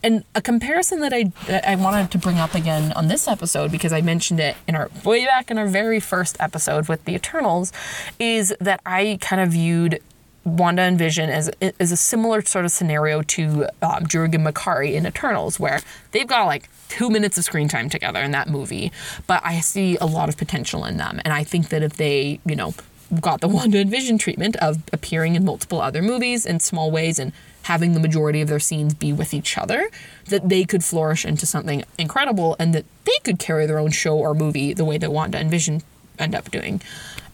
And 0.05 0.25
a 0.35 0.41
comparison 0.41 0.99
that 0.99 1.13
I 1.13 1.31
that 1.47 1.65
I 1.67 1.75
wanted 1.75 2.11
to 2.11 2.17
bring 2.17 2.37
up 2.37 2.55
again 2.55 2.91
on 2.91 3.07
this 3.07 3.25
episode 3.25 3.71
because 3.71 3.93
I 3.93 4.01
mentioned 4.01 4.41
it 4.41 4.57
in 4.67 4.75
our 4.75 4.89
way 5.05 5.25
back 5.25 5.49
in 5.49 5.57
our 5.57 5.65
very 5.67 6.01
first 6.01 6.35
episode 6.41 6.89
with 6.89 7.05
the 7.05 7.15
Eternals 7.15 7.71
is 8.19 8.53
that 8.59 8.81
I 8.85 9.17
kind 9.21 9.41
of 9.41 9.53
viewed 9.53 10.01
Wanda 10.45 10.81
and 10.81 10.97
Vision 10.97 11.29
is 11.29 11.49
as 11.79 11.91
a 11.91 11.97
similar 11.97 12.41
sort 12.41 12.65
of 12.65 12.71
scenario 12.71 13.21
to 13.21 13.65
um, 13.81 14.05
Makkari 14.05 14.93
in 14.93 15.05
Eternals, 15.05 15.59
where 15.59 15.79
they've 16.11 16.27
got 16.27 16.45
like 16.45 16.69
two 16.89 17.09
minutes 17.09 17.37
of 17.37 17.43
screen 17.43 17.67
time 17.67 17.89
together 17.89 18.19
in 18.19 18.31
that 18.31 18.49
movie, 18.49 18.91
but 19.25 19.41
I 19.43 19.61
see 19.61 19.97
a 19.97 20.05
lot 20.05 20.29
of 20.29 20.37
potential 20.37 20.85
in 20.85 20.97
them. 20.97 21.21
And 21.23 21.33
I 21.33 21.43
think 21.43 21.69
that 21.69 21.81
if 21.81 21.93
they, 21.93 22.39
you 22.45 22.55
know, 22.55 22.73
got 23.21 23.41
the 23.41 23.47
Wanda 23.55 23.79
and 23.79 23.89
Vision 23.89 24.17
treatment 24.17 24.55
of 24.57 24.79
appearing 24.91 25.35
in 25.35 25.45
multiple 25.45 25.81
other 25.81 26.01
movies 26.01 26.45
in 26.45 26.59
small 26.59 26.91
ways 26.91 27.19
and 27.19 27.31
having 27.63 27.93
the 27.93 27.99
majority 27.99 28.41
of 28.41 28.49
their 28.49 28.59
scenes 28.59 28.93
be 28.93 29.13
with 29.13 29.33
each 29.33 29.57
other, 29.57 29.89
that 30.25 30.49
they 30.49 30.65
could 30.65 30.83
flourish 30.83 31.25
into 31.25 31.45
something 31.45 31.83
incredible 31.97 32.57
and 32.59 32.75
that 32.75 32.85
they 33.05 33.17
could 33.23 33.39
carry 33.39 33.65
their 33.65 33.79
own 33.79 33.91
show 33.91 34.17
or 34.17 34.33
movie 34.33 34.73
the 34.73 34.83
way 34.83 34.97
that 34.97 35.11
Wanda 35.11 35.37
and 35.37 35.49
Vision 35.49 35.81
end 36.19 36.35
up 36.35 36.51
doing. 36.51 36.81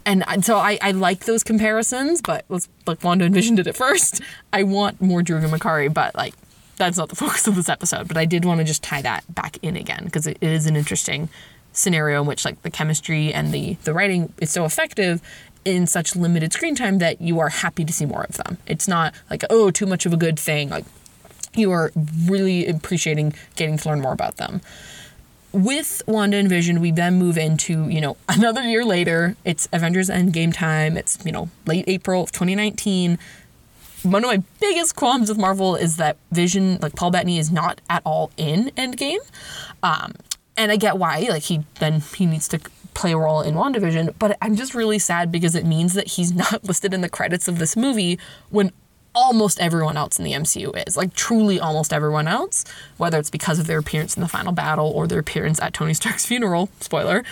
And 0.06 0.44
so 0.44 0.58
I, 0.58 0.80
I 0.82 0.92
like 0.92 1.26
those 1.26 1.44
comparisons, 1.44 2.22
but 2.22 2.46
let's 2.50 2.68
like 2.88 3.04
Wanda 3.04 3.26
and 3.26 3.34
Vision 3.34 3.56
did 3.56 3.68
it 3.68 3.76
first. 3.76 4.22
I 4.52 4.64
want 4.64 5.02
more 5.02 5.22
Druig 5.22 5.44
and 5.44 5.54
Makkari, 5.54 5.94
but 5.94 6.16
like 6.16 6.34
that's 6.78 6.98
not 6.98 7.10
the 7.10 7.16
focus 7.24 7.46
of 7.46 7.56
this 7.56 7.70
episode, 7.70 8.08
but 8.08 8.18
I 8.18 8.26
did 8.26 8.46
want 8.46 8.60
to 8.60 8.64
just 8.64 8.82
tie 8.82 9.04
that 9.04 9.24
back 9.34 9.58
in 9.62 9.76
again 9.76 10.06
because 10.06 10.26
it 10.26 10.38
is 10.42 10.66
an 10.66 10.76
interesting 10.76 11.30
scenario 11.72 12.22
in 12.22 12.28
which 12.28 12.44
like 12.46 12.62
the 12.64 12.72
chemistry 12.72 13.32
and 13.32 13.54
the 13.54 13.76
the 13.84 13.94
writing 13.94 14.34
is 14.42 14.50
so 14.50 14.66
effective 14.66 15.22
in 15.66 15.86
such 15.86 16.16
limited 16.16 16.52
screen 16.52 16.74
time 16.74 16.98
that 16.98 17.22
you 17.22 17.40
are 17.40 17.50
happy 17.50 17.86
to 17.86 17.94
see 17.94 18.06
more 18.06 18.24
of 18.24 18.38
them. 18.38 18.58
It's 18.66 18.88
not 18.88 19.14
like 19.30 19.44
oh 19.52 19.70
too 19.70 19.86
much 19.86 20.06
of 20.08 20.14
a 20.14 20.18
good 20.18 20.40
thing. 20.40 20.70
Like 20.70 20.86
you 21.54 21.72
are 21.72 21.92
really 22.26 22.66
appreciating 22.66 23.34
getting 23.56 23.78
to 23.78 23.90
learn 23.90 24.02
more 24.02 24.14
about 24.14 24.38
them. 24.38 24.62
With 25.52 26.04
Wanda 26.06 26.38
and 26.38 26.48
Vision, 26.48 26.80
we 26.80 26.92
then 26.92 27.16
move 27.16 27.38
into, 27.38 27.90
you 27.90 28.02
know, 28.02 28.18
another 28.30 28.62
year 28.62 28.86
later. 28.86 29.36
It's 29.44 29.68
Avengers 29.74 30.10
Endgame 30.10 30.54
time. 30.54 30.98
It's, 30.98 31.18
you 31.26 31.32
know, 31.32 31.50
late 31.66 31.86
April 31.88 32.24
of 32.24 32.32
2019 32.32 33.18
one 34.04 34.24
of 34.24 34.30
my 34.30 34.42
biggest 34.60 34.96
qualms 34.96 35.30
with 35.30 35.38
Marvel 35.38 35.76
is 35.76 35.98
that 35.98 36.18
Vision, 36.32 36.78
like 36.82 36.96
Paul 36.96 37.12
Bettany, 37.12 37.38
is 37.38 37.52
not 37.52 37.82
at 37.90 38.02
all 38.06 38.32
in 38.38 38.72
Endgame. 38.78 39.20
Um, 39.84 40.14
and 40.56 40.72
I 40.72 40.78
get 40.78 40.98
why, 40.98 41.26
like 41.30 41.44
he 41.44 41.64
then 41.80 42.02
he 42.02 42.26
needs 42.26 42.48
to 42.50 42.60
play 42.94 43.14
a 43.14 43.18
role 43.18 43.42
in 43.42 43.56
WandaVision, 43.56 44.16
but 44.20 44.38
I'm 44.42 44.56
just 44.56 44.74
really 44.76 45.00
sad 45.00 45.32
because 45.32 45.56
it 45.56 45.66
means 45.66 45.94
that 45.94 46.08
he's 46.08 46.34
not 46.52 46.64
listed 46.64 46.94
in 46.94 47.02
the 47.02 47.10
credits 47.10 47.48
of 47.48 47.60
this 47.60 47.76
movie 47.76 48.20
when 48.50 48.72
almost 49.20 49.60
everyone 49.60 49.98
else 49.98 50.18
in 50.18 50.26
the 50.26 50.32
MCU 50.32 50.88
is. 50.88 50.96
Like 50.96 51.14
truly 51.14 51.60
almost 51.60 51.92
everyone 51.94 52.28
else, 52.28 52.66
whether 52.98 53.20
it's 53.20 53.30
because 53.30 53.60
of 53.60 53.68
their 53.68 53.80
appearance 53.80 54.16
in 54.16 54.22
the 54.22 54.30
final 54.30 54.54
battle 54.54 54.90
or 54.90 55.08
their 55.08 55.20
appearance 55.20 55.62
at 55.62 55.74
Tony 55.74 55.94
Stark's 55.94 56.26
funeral, 56.32 56.70
spoiler. 56.80 57.24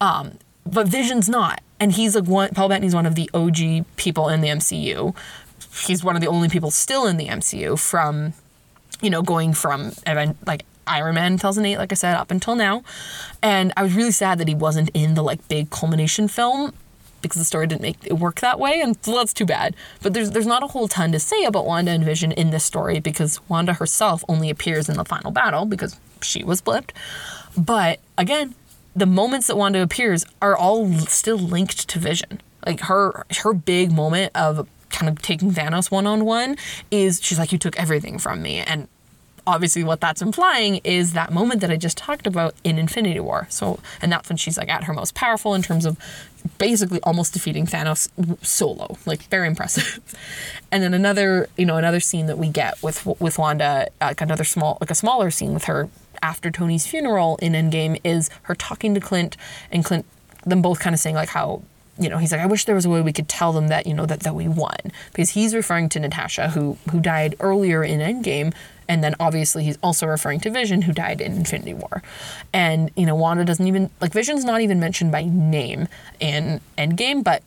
Um, 0.00 0.38
but 0.66 0.88
Vision's 0.88 1.28
not. 1.28 1.60
And 1.78 1.92
he's 1.92 2.14
like 2.14 2.24
one 2.24 2.50
Paul 2.50 2.68
Bettany's 2.68 2.94
one 2.94 3.04
of 3.04 3.14
the 3.14 3.28
OG 3.34 3.84
people 3.96 4.28
in 4.28 4.40
the 4.40 4.48
MCU 4.48 5.14
he's 5.86 6.04
one 6.04 6.16
of 6.16 6.22
the 6.22 6.28
only 6.28 6.48
people 6.48 6.70
still 6.70 7.06
in 7.06 7.16
the 7.16 7.26
MCU 7.26 7.78
from, 7.78 8.32
you 9.00 9.10
know, 9.10 9.22
going 9.22 9.52
from 9.52 9.92
event 10.06 10.36
like 10.46 10.64
Iron 10.86 11.14
Man 11.14 11.32
2008, 11.32 11.78
like 11.78 11.92
I 11.92 11.94
said, 11.94 12.16
up 12.16 12.30
until 12.30 12.56
now. 12.56 12.82
And 13.42 13.72
I 13.76 13.82
was 13.82 13.94
really 13.94 14.12
sad 14.12 14.38
that 14.38 14.48
he 14.48 14.54
wasn't 14.54 14.90
in 14.94 15.14
the 15.14 15.22
like 15.22 15.46
big 15.48 15.70
culmination 15.70 16.28
film 16.28 16.72
because 17.28 17.40
the 17.40 17.44
story 17.44 17.66
didn't 17.66 17.82
make 17.82 17.96
it 18.04 18.14
work 18.14 18.40
that 18.40 18.58
way, 18.58 18.80
and 18.80 18.96
so 19.04 19.12
that's 19.12 19.32
too 19.32 19.46
bad. 19.46 19.74
But 20.02 20.14
there's 20.14 20.30
there's 20.30 20.46
not 20.46 20.62
a 20.62 20.68
whole 20.68 20.88
ton 20.88 21.12
to 21.12 21.18
say 21.18 21.44
about 21.44 21.66
Wanda 21.66 21.90
and 21.90 22.04
Vision 22.04 22.32
in 22.32 22.50
this 22.50 22.64
story 22.64 23.00
because 23.00 23.40
Wanda 23.48 23.74
herself 23.74 24.24
only 24.28 24.50
appears 24.50 24.88
in 24.88 24.96
the 24.96 25.04
final 25.04 25.30
battle 25.30 25.64
because 25.64 25.98
she 26.22 26.44
was 26.44 26.60
blipped. 26.60 26.90
But 27.56 28.00
again, 28.18 28.54
the 28.94 29.06
moments 29.06 29.46
that 29.48 29.56
Wanda 29.56 29.82
appears 29.82 30.24
are 30.40 30.56
all 30.56 30.90
still 31.00 31.38
linked 31.38 31.88
to 31.88 31.98
Vision. 31.98 32.40
Like 32.66 32.80
her 32.80 33.26
her 33.38 33.52
big 33.52 33.92
moment 33.92 34.32
of 34.34 34.68
kind 34.90 35.08
of 35.08 35.20
taking 35.20 35.50
Thanos 35.50 35.90
one 35.90 36.06
on 36.06 36.24
one 36.24 36.56
is 36.90 37.20
she's 37.22 37.38
like, 37.38 37.52
You 37.52 37.58
took 37.58 37.78
everything 37.78 38.18
from 38.18 38.42
me. 38.42 38.58
And 38.58 38.88
obviously 39.46 39.84
what 39.84 40.00
that's 40.00 40.22
implying 40.22 40.80
is 40.84 41.12
that 41.12 41.32
moment 41.32 41.60
that 41.60 41.70
I 41.70 41.76
just 41.76 41.98
talked 41.98 42.26
about 42.26 42.54
in 42.64 42.78
Infinity 42.78 43.20
War. 43.20 43.46
So 43.50 43.78
and 44.00 44.10
that's 44.10 44.28
when 44.28 44.36
she's 44.36 44.56
like 44.56 44.68
at 44.68 44.84
her 44.84 44.92
most 44.92 45.14
powerful 45.14 45.54
in 45.54 45.62
terms 45.62 45.84
of 45.84 45.98
basically 46.58 47.00
almost 47.02 47.32
defeating 47.32 47.66
Thanos 47.66 48.08
solo. 48.44 48.96
Like 49.06 49.22
very 49.24 49.46
impressive. 49.46 50.00
and 50.72 50.82
then 50.82 50.94
another, 50.94 51.48
you 51.56 51.66
know, 51.66 51.76
another 51.76 52.00
scene 52.00 52.26
that 52.26 52.38
we 52.38 52.48
get 52.48 52.82
with 52.82 53.06
with 53.20 53.38
Wanda, 53.38 53.88
like 54.00 54.20
another 54.20 54.44
small 54.44 54.78
like 54.80 54.90
a 54.90 54.94
smaller 54.94 55.30
scene 55.30 55.54
with 55.54 55.64
her 55.64 55.88
after 56.22 56.50
Tony's 56.50 56.86
funeral 56.86 57.36
in 57.42 57.52
Endgame 57.52 58.00
is 58.04 58.30
her 58.42 58.54
talking 58.54 58.94
to 58.94 59.00
Clint 59.00 59.36
and 59.70 59.84
Clint 59.84 60.06
them 60.46 60.62
both 60.62 60.80
kind 60.80 60.94
of 60.94 61.00
saying 61.00 61.16
like 61.16 61.30
how 61.30 61.62
you 61.98 62.08
know, 62.08 62.18
he's 62.18 62.32
like, 62.32 62.40
I 62.40 62.46
wish 62.46 62.64
there 62.64 62.74
was 62.74 62.84
a 62.84 62.90
way 62.90 63.00
we 63.00 63.12
could 63.12 63.28
tell 63.28 63.52
them 63.52 63.68
that, 63.68 63.86
you 63.86 63.94
know, 63.94 64.06
that, 64.06 64.20
that 64.20 64.34
we 64.34 64.48
won. 64.48 64.76
Because 65.12 65.30
he's 65.30 65.54
referring 65.54 65.88
to 65.90 66.00
Natasha, 66.00 66.48
who 66.48 66.76
who 66.90 67.00
died 67.00 67.36
earlier 67.40 67.84
in 67.84 68.00
Endgame, 68.00 68.52
and 68.88 69.02
then 69.02 69.14
obviously 69.20 69.64
he's 69.64 69.78
also 69.82 70.06
referring 70.06 70.40
to 70.40 70.50
Vision, 70.50 70.82
who 70.82 70.92
died 70.92 71.20
in 71.20 71.32
Infinity 71.32 71.74
War. 71.74 72.02
And, 72.52 72.90
you 72.96 73.06
know, 73.06 73.14
Wanda 73.14 73.44
doesn't 73.44 73.66
even 73.66 73.90
like 74.00 74.12
Vision's 74.12 74.44
not 74.44 74.60
even 74.60 74.80
mentioned 74.80 75.12
by 75.12 75.24
name 75.24 75.88
in 76.20 76.60
Endgame, 76.76 77.24
but 77.24 77.42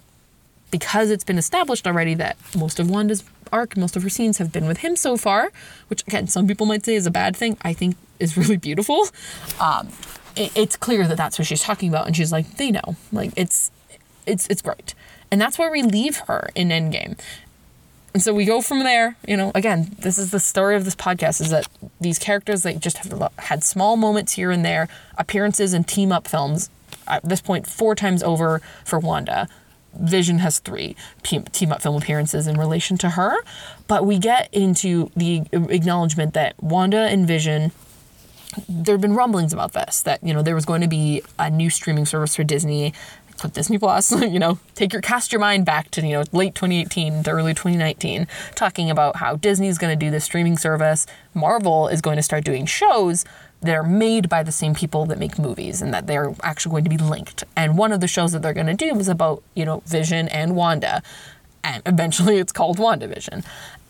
because 0.71 1.09
it's 1.09 1.23
been 1.23 1.37
established 1.37 1.87
already 1.87 2.13
that 2.15 2.37
most 2.55 2.79
of 2.79 2.89
Wanda's 2.89 3.23
arc, 3.51 3.77
most 3.77 3.95
of 3.95 4.03
her 4.03 4.09
scenes 4.09 4.37
have 4.37 4.51
been 4.51 4.67
with 4.67 4.79
him 4.79 4.95
so 4.95 5.17
far, 5.17 5.51
which 5.87 6.05
again, 6.07 6.27
some 6.27 6.47
people 6.47 6.65
might 6.65 6.85
say 6.85 6.95
is 6.95 7.05
a 7.05 7.11
bad 7.11 7.35
thing, 7.35 7.57
I 7.61 7.73
think 7.73 7.95
is 8.19 8.35
really 8.37 8.57
beautiful. 8.57 9.07
Um, 9.61 9.89
it, 10.35 10.51
it's 10.55 10.75
clear 10.75 11.07
that 11.07 11.17
that's 11.17 11.39
what 11.39 11.47
she's 11.47 11.63
talking 11.63 11.89
about, 11.89 12.07
and 12.07 12.15
she's 12.15 12.31
like, 12.31 12.57
they 12.57 12.71
know, 12.71 12.95
like 13.11 13.31
it's 13.35 13.71
it's 14.25 14.47
it's 14.47 14.61
great. 14.61 14.93
And 15.31 15.41
that's 15.41 15.59
where 15.59 15.71
we 15.71 15.83
leave 15.83 16.17
her 16.27 16.49
in 16.55 16.69
Endgame. 16.69 17.17
And 18.17 18.23
so 18.23 18.33
we 18.33 18.45
go 18.45 18.61
from 18.61 18.79
there, 18.79 19.15
you 19.27 19.37
know, 19.37 19.51
again, 19.53 19.95
this 19.99 20.17
is 20.17 20.31
the 20.31 20.39
story 20.39 20.75
of 20.75 20.85
this 20.85 20.95
podcast 20.95 21.39
is 21.39 21.51
that 21.51 21.67
these 22.01 22.17
characters 22.17 22.63
they 22.63 22.73
just 22.73 22.97
have 22.97 23.31
had 23.37 23.63
small 23.63 23.95
moments 23.95 24.33
here 24.33 24.49
and 24.49 24.65
there, 24.65 24.87
appearances 25.19 25.71
in 25.71 25.83
team 25.83 26.11
up 26.11 26.27
films 26.27 26.71
at 27.07 27.23
this 27.23 27.41
point 27.41 27.67
four 27.67 27.93
times 27.93 28.23
over 28.23 28.59
for 28.83 28.97
Wanda. 28.97 29.47
Vision 29.93 30.39
has 30.39 30.57
three 30.57 30.95
team 31.21 31.71
up 31.71 31.83
film 31.83 31.95
appearances 31.95 32.47
in 32.47 32.57
relation 32.57 32.97
to 32.97 33.11
her, 33.11 33.37
but 33.87 34.03
we 34.03 34.17
get 34.17 34.51
into 34.51 35.11
the 35.15 35.43
acknowledgement 35.51 36.33
that 36.33 36.55
Wanda 36.59 37.01
and 37.01 37.27
Vision 37.27 37.71
there 38.67 38.95
have 38.95 39.01
been 39.01 39.13
rumblings 39.13 39.53
about 39.53 39.73
this 39.73 40.01
that 40.01 40.23
you 40.23 40.33
know 40.33 40.41
there 40.41 40.55
was 40.55 40.65
going 40.65 40.81
to 40.81 40.87
be 40.87 41.21
a 41.37 41.51
new 41.51 41.69
streaming 41.69 42.07
service 42.07 42.35
for 42.35 42.43
Disney 42.43 42.93
put 43.37 43.53
Disney 43.53 43.77
Plus, 43.77 44.11
you 44.21 44.39
know, 44.39 44.59
take 44.75 44.93
your 44.93 45.01
cast 45.01 45.31
your 45.31 45.39
mind 45.39 45.65
back 45.65 45.91
to, 45.91 46.05
you 46.05 46.13
know, 46.13 46.23
late 46.31 46.55
2018 46.55 47.23
to 47.23 47.31
early 47.31 47.53
2019, 47.53 48.27
talking 48.55 48.89
about 48.89 49.17
how 49.17 49.35
Disney's 49.35 49.77
going 49.77 49.97
to 49.97 50.05
do 50.05 50.11
this 50.11 50.25
streaming 50.25 50.57
service, 50.57 51.05
Marvel 51.33 51.87
is 51.87 52.01
going 52.01 52.17
to 52.17 52.23
start 52.23 52.43
doing 52.43 52.65
shows 52.65 53.25
that 53.61 53.75
are 53.75 53.83
made 53.83 54.29
by 54.29 54.43
the 54.43 54.51
same 54.51 54.75
people 54.75 55.05
that 55.07 55.17
make 55.17 55.39
movies 55.39 55.81
and 55.81 55.93
that 55.93 56.07
they're 56.07 56.33
actually 56.43 56.71
going 56.71 56.83
to 56.83 56.89
be 56.89 56.97
linked. 56.97 57.43
And 57.55 57.77
one 57.77 57.91
of 57.91 58.01
the 58.01 58.07
shows 58.07 58.31
that 58.33 58.41
they're 58.41 58.53
going 58.53 58.67
to 58.67 58.75
do 58.75 58.93
was 58.93 59.07
about, 59.07 59.43
you 59.55 59.65
know, 59.65 59.81
Vision 59.85 60.27
and 60.29 60.55
Wanda. 60.55 61.01
And 61.63 61.81
eventually 61.85 62.37
it's 62.37 62.51
called 62.51 62.77
WandaVision. 62.77 63.43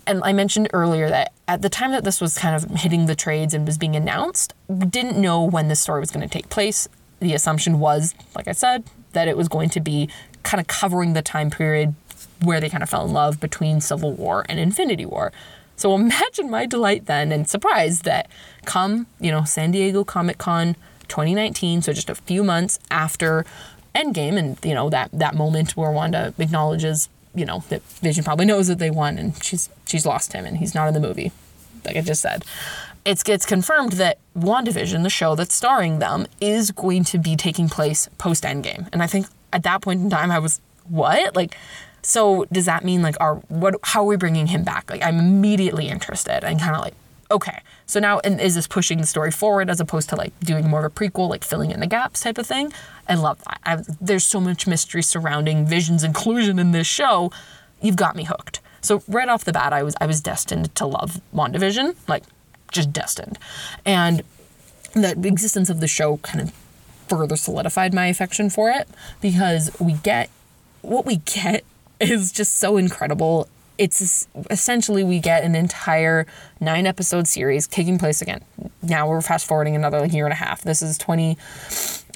And 0.05 0.21
I 0.23 0.31
mentioned 0.31 0.69
earlier 0.71 1.09
that 1.09 1.33
at 1.49 1.61
the 1.61 1.69
time 1.69 1.91
that 1.91 2.05
this 2.05 2.21
was 2.21 2.37
kind 2.37 2.55
of 2.55 2.79
hitting 2.79 3.07
the 3.07 3.15
trades 3.15 3.53
and 3.53 3.67
was 3.67 3.77
being 3.77 3.95
announced, 3.95 4.53
we 4.69 4.85
didn't 4.85 5.21
know 5.21 5.43
when 5.43 5.67
this 5.67 5.81
story 5.81 5.99
was 5.99 6.11
going 6.11 6.27
to 6.27 6.31
take 6.31 6.49
place. 6.49 6.87
The 7.19 7.33
assumption 7.33 7.79
was, 7.79 8.15
like 8.33 8.47
I 8.47 8.53
said, 8.53 8.85
that 9.17 9.27
it 9.27 9.35
was 9.35 9.47
going 9.47 9.69
to 9.71 9.79
be 9.79 10.07
kind 10.43 10.61
of 10.61 10.67
covering 10.67 11.13
the 11.13 11.23
time 11.23 11.49
period 11.49 11.95
where 12.43 12.61
they 12.61 12.69
kind 12.69 12.83
of 12.83 12.89
fell 12.89 13.03
in 13.03 13.11
love 13.11 13.39
between 13.39 13.81
Civil 13.81 14.13
War 14.13 14.45
and 14.47 14.59
Infinity 14.59 15.07
War. 15.07 15.31
So 15.75 15.95
imagine 15.95 16.51
my 16.51 16.67
delight 16.67 17.07
then 17.07 17.31
and 17.31 17.49
surprise 17.49 18.01
that 18.01 18.29
come, 18.65 19.07
you 19.19 19.31
know, 19.31 19.43
San 19.43 19.71
Diego 19.71 20.03
Comic 20.03 20.37
Con 20.37 20.75
2019, 21.07 21.81
so 21.81 21.93
just 21.93 22.11
a 22.11 22.15
few 22.15 22.43
months 22.43 22.77
after 22.91 23.43
Endgame 23.95 24.37
and, 24.37 24.57
you 24.63 24.75
know, 24.75 24.87
that, 24.91 25.09
that 25.13 25.33
moment 25.33 25.75
where 25.75 25.89
Wanda 25.91 26.31
acknowledges 26.37 27.09
you 27.33 27.45
know, 27.45 27.63
that 27.69 27.83
Vision 28.01 28.23
probably 28.23 28.45
knows 28.45 28.67
that 28.67 28.79
they 28.79 28.89
won 28.89 29.19
and 29.19 29.41
she's 29.43 29.69
she's 29.85 30.07
lost 30.07 30.33
him 30.33 30.43
and 30.45 30.57
he's 30.57 30.73
not 30.73 30.87
in 30.87 30.95
the 30.95 30.99
movie, 30.99 31.31
like 31.85 31.95
I 31.95 32.01
just 32.01 32.21
said. 32.21 32.43
It 33.07 33.23
gets 33.23 33.45
confirmed 33.45 33.93
that 33.93 34.17
WandaVision, 34.37 35.03
the 35.03 35.09
show 35.09 35.33
that's 35.33 35.55
starring 35.55 35.99
them, 35.99 36.27
is 36.41 36.71
going 36.71 37.05
to 37.05 37.17
be 37.17 37.37
taking 37.37 37.69
place 37.69 38.09
post 38.17 38.43
Endgame. 38.43 38.89
And 38.91 39.01
I 39.01 39.07
think 39.07 39.27
at 39.53 39.63
that 39.63 39.81
point 39.81 40.01
in 40.01 40.09
time, 40.09 40.29
I 40.29 40.39
was, 40.39 40.59
what? 40.89 41.33
Like, 41.33 41.55
so 42.01 42.45
does 42.51 42.65
that 42.65 42.83
mean 42.83 43.01
like, 43.01 43.15
are 43.21 43.35
what? 43.47 43.75
How 43.83 44.01
are 44.01 44.07
we 44.07 44.17
bringing 44.17 44.47
him 44.47 44.65
back? 44.65 44.91
Like, 44.91 45.01
I'm 45.01 45.19
immediately 45.19 45.87
interested 45.87 46.43
and 46.43 46.59
kind 46.59 46.75
of 46.75 46.81
like, 46.81 46.95
okay. 47.31 47.61
So 47.85 48.01
now, 48.01 48.19
and 48.25 48.41
is 48.41 48.55
this 48.55 48.67
pushing 48.67 48.97
the 48.97 49.07
story 49.07 49.31
forward 49.31 49.69
as 49.69 49.79
opposed 49.79 50.09
to 50.09 50.17
like 50.17 50.37
doing 50.41 50.67
more 50.67 50.85
of 50.85 50.91
a 50.91 50.93
prequel, 50.93 51.29
like 51.29 51.45
filling 51.45 51.71
in 51.71 51.79
the 51.79 51.87
gaps 51.87 52.19
type 52.19 52.37
of 52.37 52.45
thing? 52.45 52.73
I 53.07 53.15
love 53.15 53.41
that. 53.45 53.61
I, 53.63 53.77
there's 54.01 54.25
so 54.25 54.41
much 54.41 54.67
mystery 54.67 55.01
surrounding 55.01 55.65
Vision's 55.65 56.03
inclusion 56.03 56.59
in 56.59 56.71
this 56.71 56.87
show. 56.87 57.31
You've 57.81 57.95
got 57.95 58.17
me 58.17 58.25
hooked. 58.25 58.59
So 58.81 59.01
right 59.07 59.29
off 59.29 59.45
the 59.45 59.53
bat, 59.53 59.71
I 59.71 59.83
was 59.83 59.95
I 60.01 60.05
was 60.05 60.19
destined 60.19 60.75
to 60.75 60.85
love 60.85 61.21
WandaVision, 61.33 61.95
like 62.09 62.23
just 62.71 62.91
destined, 62.93 63.37
and 63.85 64.23
the 64.93 65.27
existence 65.27 65.69
of 65.69 65.79
the 65.79 65.87
show 65.87 66.17
kind 66.17 66.41
of 66.41 66.53
further 67.07 67.35
solidified 67.35 67.93
my 67.93 68.07
affection 68.07 68.49
for 68.49 68.69
it 68.69 68.87
because 69.21 69.71
we 69.79 69.93
get 69.93 70.29
what 70.81 71.05
we 71.05 71.17
get 71.17 71.63
is 71.99 72.31
just 72.31 72.57
so 72.57 72.77
incredible. 72.77 73.47
It's 73.77 74.27
essentially 74.49 75.03
we 75.03 75.19
get 75.19 75.43
an 75.43 75.55
entire 75.55 76.25
nine 76.59 76.87
episode 76.87 77.27
series 77.27 77.67
taking 77.67 77.99
place 77.99 78.23
again. 78.23 78.43
Now 78.81 79.07
we're 79.07 79.21
fast 79.21 79.45
forwarding 79.45 79.75
another 79.75 80.03
year 80.07 80.25
and 80.25 80.33
a 80.33 80.37
half. 80.37 80.63
This 80.63 80.81
is 80.81 80.97
20 80.97 81.37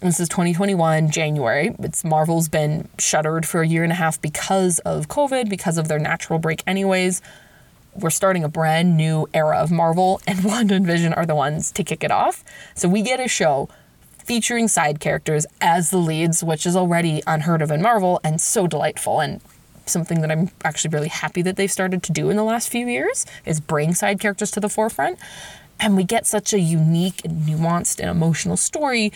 this 0.02 0.20
is 0.20 0.28
2021 0.30 1.12
January. 1.12 1.76
It's 1.78 2.04
Marvel's 2.04 2.50
been 2.50 2.90
shuttered 2.98 3.46
for 3.46 3.62
a 3.62 3.68
year 3.68 3.84
and 3.84 3.92
a 3.92 3.96
half 3.96 4.20
because 4.20 4.80
of 4.80 5.08
COVID, 5.08 5.48
because 5.48 5.78
of 5.78 5.88
their 5.90 6.00
natural 6.00 6.40
break 6.40 6.64
anyways. 6.66 7.22
We're 7.96 8.10
starting 8.10 8.44
a 8.44 8.50
brand 8.50 8.96
new 8.96 9.28
era 9.34 9.58
of 9.58 9.72
Marvel 9.72 10.22
and 10.26 10.44
Wanda 10.46 10.76
and 10.76 10.86
Vision 10.86 11.14
are 11.14 11.26
the 11.26 11.36
ones 11.36 11.72
to 11.74 11.84
kick 11.84 12.04
it 12.04 12.12
off. 12.12 12.44
So 12.74 12.88
we 12.88 13.02
get 13.02 13.20
a 13.20 13.28
show 13.28 13.70
featuring 14.24 14.68
side 14.68 15.00
characters 15.00 15.46
as 15.60 15.90
the 15.90 15.98
leads, 15.98 16.44
which 16.44 16.66
is 16.66 16.76
already 16.76 17.22
unheard 17.28 17.62
of 17.62 17.72
in 17.72 17.82
Marvel 17.82 18.20
and 18.24 18.40
so 18.40 18.68
delightful 18.68 19.20
and 19.20 19.42
something 19.86 20.22
that 20.22 20.32
I'm 20.32 20.52
actually 20.64 20.92
really 20.92 21.10
happy 21.10 21.42
that 21.42 21.58
they've 21.58 21.72
started 21.72 22.04
to 22.04 22.12
do 22.12 22.30
in 22.30 22.38
the 22.38 22.44
last 22.44 22.70
few 22.70 22.88
years 22.88 23.26
is 23.46 23.60
bring 23.60 23.94
side 23.94 24.20
characters 24.20 24.52
to 24.52 24.60
the 24.60 24.70
forefront. 24.70 25.20
And 25.80 25.98
we 25.98 26.04
get 26.04 26.28
such 26.28 26.54
a 26.54 26.60
unique 26.60 27.26
and 27.26 27.44
nuanced 27.44 28.00
and 28.00 28.10
emotional 28.10 28.56
story 28.56 29.12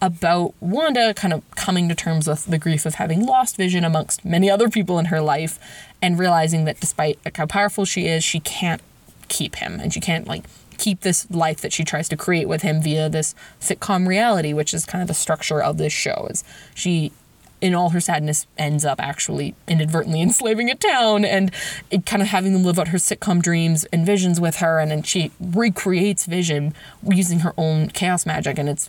about 0.00 0.54
Wanda 0.60 1.12
kind 1.14 1.34
of 1.34 1.48
coming 1.52 1.88
to 1.88 1.94
terms 1.94 2.26
with 2.26 2.46
the 2.46 2.58
grief 2.58 2.86
of 2.86 2.94
having 2.94 3.24
lost 3.26 3.56
Vision 3.56 3.84
amongst 3.84 4.24
many 4.24 4.50
other 4.50 4.68
people 4.68 4.98
in 4.98 5.06
her 5.06 5.20
life 5.20 5.58
and 6.00 6.18
realizing 6.18 6.64
that 6.64 6.80
despite 6.80 7.18
like, 7.24 7.36
how 7.36 7.46
powerful 7.46 7.84
she 7.84 8.06
is, 8.06 8.24
she 8.24 8.40
can't 8.40 8.80
keep 9.28 9.56
him 9.56 9.78
and 9.80 9.92
she 9.92 10.00
can't 10.00 10.26
like 10.26 10.44
keep 10.78 11.00
this 11.00 11.30
life 11.30 11.60
that 11.60 11.72
she 11.72 11.84
tries 11.84 12.08
to 12.08 12.16
create 12.16 12.48
with 12.48 12.62
him 12.62 12.82
via 12.82 13.08
this 13.08 13.34
sitcom 13.60 14.08
reality, 14.08 14.52
which 14.52 14.72
is 14.72 14.86
kind 14.86 15.02
of 15.02 15.08
the 15.08 15.14
structure 15.14 15.62
of 15.62 15.76
this 15.76 15.92
show. 15.92 16.26
Is 16.30 16.42
she 16.74 17.12
in 17.60 17.74
all 17.74 17.90
her 17.90 18.00
sadness 18.00 18.46
ends 18.56 18.86
up 18.86 18.98
actually 19.00 19.54
inadvertently 19.68 20.22
enslaving 20.22 20.70
a 20.70 20.74
town 20.74 21.24
and 21.24 21.50
it 21.90 22.06
kind 22.06 22.22
of 22.22 22.28
having 22.28 22.52
them 22.52 22.64
live 22.64 22.78
out 22.78 22.88
her 22.88 22.98
sitcom 22.98 23.42
dreams 23.42 23.84
and 23.92 24.06
visions 24.06 24.40
with 24.40 24.56
her 24.56 24.78
and 24.78 24.90
then 24.90 25.02
she 25.02 25.30
recreates 25.38 26.24
vision 26.24 26.74
using 27.06 27.40
her 27.40 27.52
own 27.58 27.88
chaos 27.88 28.24
magic 28.24 28.58
and 28.58 28.68
it's 28.68 28.88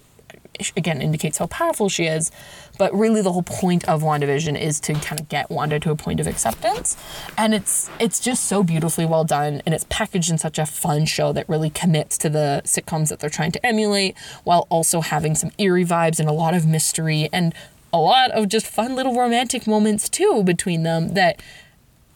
again 0.75 1.01
indicates 1.01 1.37
how 1.37 1.47
powerful 1.47 1.89
she 1.89 2.05
is. 2.05 2.31
But 2.77 2.93
really, 2.93 3.21
the 3.21 3.31
whole 3.31 3.43
point 3.43 3.87
of 3.87 4.01
WandaVision 4.01 4.59
is 4.59 4.79
to 4.81 4.93
kind 4.93 5.19
of 5.19 5.29
get 5.29 5.49
Wanda 5.49 5.79
to 5.79 5.91
a 5.91 5.95
point 5.95 6.19
of 6.19 6.27
acceptance, 6.27 6.97
and 7.37 7.53
it's 7.53 7.89
it's 7.99 8.19
just 8.19 8.45
so 8.45 8.63
beautifully 8.63 9.05
well 9.05 9.23
done, 9.23 9.61
and 9.65 9.75
it's 9.75 9.85
packaged 9.89 10.31
in 10.31 10.37
such 10.37 10.57
a 10.57 10.65
fun 10.65 11.05
show 11.05 11.31
that 11.33 11.47
really 11.47 11.69
commits 11.69 12.17
to 12.19 12.29
the 12.29 12.61
sitcoms 12.65 13.09
that 13.09 13.19
they're 13.19 13.29
trying 13.29 13.51
to 13.51 13.65
emulate, 13.65 14.17
while 14.43 14.67
also 14.69 15.01
having 15.01 15.35
some 15.35 15.51
eerie 15.57 15.85
vibes 15.85 16.19
and 16.19 16.29
a 16.29 16.33
lot 16.33 16.53
of 16.53 16.65
mystery 16.65 17.29
and 17.31 17.53
a 17.93 17.99
lot 17.99 18.31
of 18.31 18.47
just 18.47 18.65
fun 18.65 18.95
little 18.95 19.15
romantic 19.15 19.67
moments 19.67 20.09
too 20.09 20.43
between 20.43 20.83
them. 20.83 21.13
That 21.13 21.41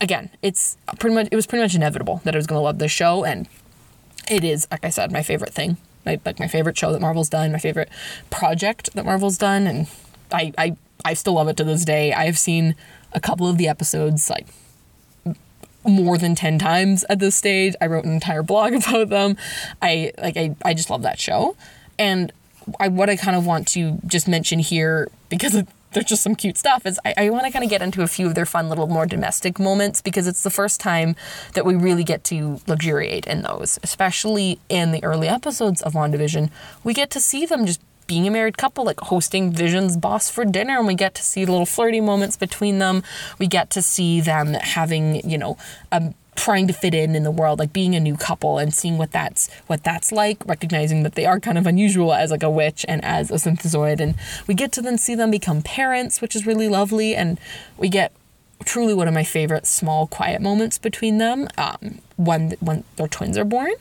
again, 0.02 0.30
it's 0.42 0.78
pretty 1.00 1.16
much 1.16 1.28
it 1.32 1.36
was 1.36 1.46
pretty 1.46 1.64
much 1.64 1.76
inevitable 1.76 2.22
that 2.24 2.34
I 2.36 2.38
was 2.38 2.48
going 2.48 2.60
to 2.60 2.64
love 2.64 2.80
this 2.80 2.92
show, 2.92 3.24
and 3.24 3.48
it 4.30 4.44
is, 4.44 4.68
like 4.72 4.84
I 4.84 4.90
said, 4.90 5.12
my 5.12 5.22
favorite 5.22 5.54
thing 5.54 5.78
my, 6.06 6.20
like 6.26 6.40
my 6.40 6.48
favorite 6.48 6.78
show 6.78 6.92
that 6.92 7.02
Marvel's 7.02 7.30
done, 7.30 7.52
my 7.52 7.60
favorite 7.60 7.90
project 8.30 8.94
that 8.94 9.06
Marvel's 9.06 9.38
done, 9.38 9.68
and 9.68 9.88
I, 10.32 10.54
I 10.58 10.78
I 11.04 11.14
still 11.14 11.34
love 11.34 11.48
it 11.48 11.58
to 11.58 11.64
this 11.64 11.86
day. 11.86 12.14
I 12.14 12.26
have 12.26 12.38
seen 12.38 12.76
a 13.14 13.20
couple 13.20 13.48
of 13.48 13.58
the 13.58 13.68
episodes 13.68 14.30
like 14.30 14.48
more 15.84 16.18
than 16.18 16.36
10 16.36 16.58
times 16.58 17.06
at 17.10 17.20
this 17.20 17.36
stage. 17.36 17.76
I 17.80 17.88
wrote 17.88 18.06
an 18.06 18.14
entire 18.14 18.44
blog 18.44 18.74
about 18.88 19.10
them. 19.10 19.38
I 19.82 20.12
like 20.18 20.38
I, 20.38 20.56
I 20.64 20.74
just 20.74 20.90
love 20.90 21.04
that 21.04 21.20
show. 21.20 21.56
And 21.98 22.32
I 22.80 22.88
what 22.88 23.10
I 23.10 23.16
kind 23.16 23.38
of 23.38 23.46
want 23.46 23.68
to 23.70 24.00
just 24.08 24.28
mention 24.28 24.60
here 24.60 25.10
because 25.30 25.64
there's 25.96 26.06
just 26.06 26.22
some 26.22 26.36
cute 26.36 26.58
stuff 26.58 26.86
is 26.86 27.00
I, 27.04 27.14
I 27.18 27.30
want 27.32 27.46
to 27.46 27.52
kind 27.52 27.64
of 27.64 27.70
get 27.72 27.82
into 27.82 28.04
a 28.04 28.08
few 28.08 28.28
of 28.28 28.36
their 28.36 28.46
fun 28.46 28.70
little 28.70 28.88
more 28.88 29.06
domestic 29.06 29.58
moments 29.58 30.02
because 30.02 30.28
it's 30.28 30.44
the 30.44 30.50
first 30.50 30.80
time 30.80 31.16
that 31.54 31.66
we 31.66 31.74
really 31.74 32.04
get 32.04 32.24
to 32.26 32.60
luxuriate 32.68 33.26
in 33.26 33.42
those, 33.42 33.80
especially 33.82 34.60
in 34.70 34.92
the 34.92 35.04
early 35.04 35.28
episodes 35.28 35.82
of 35.82 35.94
WandaVision. 35.94 36.52
We 36.84 36.94
get 36.94 37.10
to 37.12 37.22
see 37.22 37.46
them 37.46 37.66
just 37.66 37.82
being 38.08 38.28
a 38.28 38.32
married 38.32 38.58
couple, 38.58 38.86
like 38.86 39.00
hosting 39.00 39.52
Vision's 39.52 39.98
boss 39.98 40.30
for 40.30 40.46
dinner, 40.46 40.78
and 40.78 40.86
we 40.86 40.96
get 40.96 41.16
to 41.16 41.24
see 41.24 41.46
little 41.46 41.66
flirty 41.66 42.02
moments 42.02 42.38
between 42.38 42.78
them. 42.80 43.02
We 43.40 43.48
get 43.48 43.70
to 43.72 43.82
see 43.82 44.22
them 44.22 44.54
having, 44.54 45.28
you 45.28 45.38
know, 45.38 45.58
a 45.92 46.14
trying 46.36 46.68
to 46.68 46.74
fit 46.74 46.94
in 46.94 47.16
in 47.16 47.24
the 47.24 47.32
world 47.32 47.60
like 47.60 47.72
being 47.72 47.96
a 47.96 48.00
new 48.00 48.16
couple 48.18 48.58
and 48.58 48.74
seeing 48.74 48.98
what 48.98 49.12
that's 49.12 49.50
what 49.68 49.84
that's 49.84 50.12
like 50.12 50.46
recognizing 50.46 51.04
that 51.04 51.16
they 51.16 51.26
are 51.26 51.40
kind 51.40 51.58
of 51.58 51.66
unusual 51.66 52.14
as 52.14 52.30
like 52.30 52.44
a 52.44 52.50
witch 52.50 52.86
and 52.88 53.04
as 53.06 53.32
a 53.32 53.36
synthezoid 53.36 54.00
and 54.00 54.16
we 54.48 54.54
get 54.54 54.72
to 54.72 54.82
then 54.82 54.98
see 54.98 55.16
them 55.16 55.32
become 55.32 55.62
parents 55.62 56.22
which 56.22 56.36
is 56.36 56.46
really 56.46 56.68
lovely. 56.68 57.16
And 57.16 57.40
we 57.78 57.90
get 57.90 58.12
truly 58.64 58.94
one 58.94 59.08
of 59.08 59.14
my 59.14 59.24
favorite 59.24 59.68
small 59.68 60.08
quiet 60.08 60.42
moments 60.42 60.78
between 60.78 61.18
them 61.18 61.48
um, 61.58 62.00
when 62.16 62.56
when 62.60 62.84
their 62.96 63.08
twins 63.08 63.38
are 63.38 63.46
born 63.46 63.74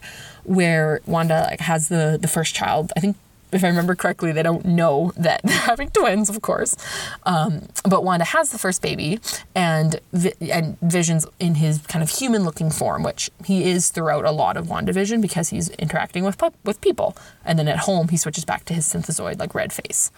where 0.43 1.01
Wanda 1.07 1.47
like 1.51 1.61
has 1.61 1.89
the 1.89 2.19
the 2.21 2.29
first 2.29 2.55
child 2.55 2.93
I 2.97 3.01
think 3.01 3.17
if 3.55 3.65
I 3.65 3.69
remember 3.69 3.95
correctly, 3.95 4.33
they 4.33 4.43
don't 4.43 4.65
know 4.65 5.13
that 5.17 5.41
they're 5.45 5.57
having 5.57 5.89
twins, 5.91 6.29
of 6.29 6.43
course. 6.43 6.77
Um, 7.25 7.69
but 7.89 8.05
Wanda 8.05 8.25
has 8.25 8.51
the 8.51 8.59
first 8.59 8.83
baby, 8.83 9.21
and 9.55 10.01
and 10.41 10.79
Vision's 10.81 11.27
in 11.39 11.57
his 11.57 11.79
kind 11.87 12.03
of 12.03 12.11
human-looking 12.11 12.71
form, 12.71 13.03
which 13.03 13.31
he 13.45 13.65
is 13.65 13.91
throughout 13.91 14.25
a 14.25 14.33
lot 14.33 14.57
of 14.57 14.67
WandaVision 14.67 15.23
because 15.23 15.51
he's 15.51 15.71
interacting 15.71 16.25
with 16.25 16.43
with 16.65 16.81
people, 16.81 17.17
and 17.45 17.59
then 17.59 17.69
at 17.69 17.79
home 17.79 18.09
he 18.09 18.17
switches 18.17 18.45
back 18.45 18.65
to 18.67 18.75
his 18.75 18.87
synthezoid 18.87 19.39
like 19.39 19.55
red 19.55 19.73
face. 19.73 20.11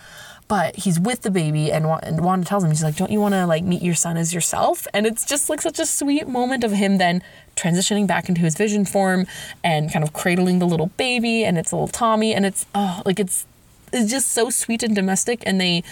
But 0.49 0.76
he's 0.76 1.01
with 1.01 1.22
the 1.22 1.30
baby 1.30 1.72
and, 1.72 1.87
and 2.05 2.20
Wanda 2.20 2.47
tells 2.47 2.62
him 2.62 2.70
he's 2.70 2.84
like 2.84 2.95
don't 2.95 3.11
you 3.11 3.20
want 3.20 3.34
to 3.34 3.47
like 3.47 3.64
meet 3.64 3.82
your 3.82 3.97
son 3.97 4.16
as 4.16 4.32
yourself? 4.32 4.87
And 4.95 5.05
it's 5.05 5.24
just 5.24 5.51
like 5.51 5.61
such 5.61 5.80
a 5.80 5.87
sweet 5.87 6.28
moment 6.28 6.62
of 6.62 6.70
him 6.70 6.99
then 6.99 7.20
transitioning 7.57 8.07
back 8.07 8.28
into 8.28 8.42
his 8.42 8.54
vision 8.54 8.84
form 8.84 9.26
and 9.64 9.92
kind 9.92 10.04
of 10.04 10.12
cradling 10.12 10.59
the 10.59 10.66
little 10.66 10.88
baby 10.96 11.44
and 11.44 11.59
it's 11.59 11.72
little 11.72 11.88
Tommy 11.88 12.34
and 12.34 12.46
it's 12.46 12.66
oh 12.74 13.02
like 13.04 13.18
it's 13.18 13.46
it's 13.92 14.11
just 14.11 14.28
so 14.28 14.50
sweet 14.50 14.82
and 14.82 14.94
domestic 14.94 15.42
and 15.46 15.61
they 15.61 15.82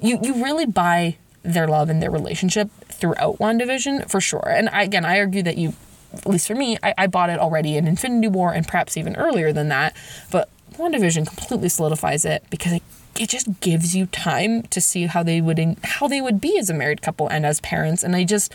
you 0.00 0.18
you 0.22 0.34
really 0.44 0.66
buy 0.66 1.16
their 1.42 1.68
love 1.68 1.90
and 1.90 2.02
their 2.02 2.10
relationship 2.10 2.70
throughout 2.88 3.38
WandaVision 3.38 4.08
for 4.10 4.20
sure. 4.20 4.48
And 4.48 4.68
I, 4.70 4.82
again, 4.82 5.04
I 5.04 5.18
argue 5.18 5.42
that 5.42 5.58
you 5.58 5.74
at 6.12 6.26
least 6.26 6.46
for 6.46 6.54
me, 6.54 6.78
I, 6.82 6.94
I 6.96 7.06
bought 7.08 7.28
it 7.28 7.40
already 7.40 7.76
in 7.76 7.88
Infinity 7.88 8.28
War 8.28 8.52
and 8.52 8.66
perhaps 8.66 8.96
even 8.96 9.16
earlier 9.16 9.52
than 9.52 9.68
that. 9.68 9.96
But 10.30 10.48
WandaVision 10.74 11.26
completely 11.26 11.68
solidifies 11.68 12.24
it 12.24 12.44
because 12.50 12.72
it 12.72 12.82
it 13.18 13.28
just 13.28 13.60
gives 13.60 13.94
you 13.94 14.06
time 14.06 14.62
to 14.62 14.80
see 14.80 15.06
how 15.06 15.22
they 15.22 15.40
would 15.40 15.58
in, 15.58 15.76
how 15.84 16.08
they 16.08 16.20
would 16.20 16.40
be 16.40 16.58
as 16.58 16.68
a 16.68 16.74
married 16.74 17.00
couple 17.00 17.28
and 17.28 17.46
as 17.46 17.60
parents 17.60 18.02
and 18.02 18.16
i 18.16 18.24
just 18.24 18.52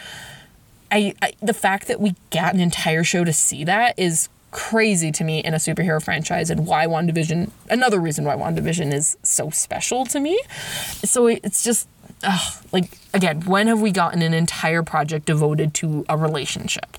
I, 0.91 1.13
I 1.21 1.33
the 1.41 1.53
fact 1.53 1.87
that 1.87 1.99
we 1.99 2.15
got 2.31 2.53
an 2.53 2.59
entire 2.59 3.03
show 3.03 3.23
to 3.23 3.33
see 3.33 3.63
that 3.63 3.97
is 3.97 4.29
crazy 4.51 5.11
to 5.11 5.23
me 5.23 5.39
in 5.39 5.53
a 5.53 5.57
superhero 5.57 6.03
franchise 6.03 6.49
and 6.49 6.65
why 6.65 6.87
WandaVision 6.87 7.51
another 7.69 7.99
reason 7.99 8.25
why 8.25 8.35
WandaVision 8.35 8.91
is 8.93 9.17
so 9.21 9.49
special 9.49 10.05
to 10.07 10.19
me. 10.19 10.41
So 11.03 11.27
it's 11.27 11.63
just 11.63 11.87
ugh, 12.23 12.63
like 12.71 12.97
again, 13.13 13.41
when 13.41 13.67
have 13.67 13.81
we 13.81 13.91
gotten 13.91 14.21
an 14.21 14.33
entire 14.33 14.83
project 14.83 15.25
devoted 15.25 15.73
to 15.75 16.05
a 16.09 16.17
relationship? 16.17 16.97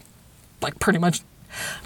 Like 0.63 0.79
pretty 0.79 0.99
much 0.99 1.21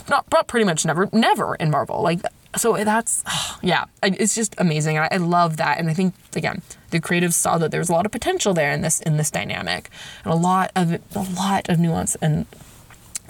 not, 0.09 0.27
not 0.31 0.47
pretty 0.47 0.65
much 0.65 0.85
never 0.85 1.09
never 1.13 1.55
in 1.55 1.71
Marvel. 1.71 2.03
Like 2.03 2.21
so 2.57 2.83
that's 2.85 3.25
yeah 3.63 3.85
it's 4.03 4.35
just 4.35 4.55
amazing 4.59 4.99
I, 4.99 5.09
I 5.11 5.17
love 5.17 5.57
that 5.59 5.79
and 5.79 5.89
i 5.89 5.95
think 5.95 6.15
again 6.35 6.63
the 6.91 7.01
creatives 7.01 7.35
saw 7.35 7.59
that 7.59 7.71
there's 7.71 7.89
a 7.89 7.93
lot 7.93 8.07
of 8.07 8.13
potential 8.13 8.55
there 8.55 8.73
in 8.73 8.83
this 8.83 9.01
in 9.01 9.17
this 9.17 9.31
dynamic 9.31 9.91
and 10.25 10.33
a 10.33 10.37
lot 10.37 10.71
of 10.77 10.93
a 10.93 11.23
lot 11.37 11.69
of 11.69 11.79
nuance 11.79 12.17
and 12.17 12.47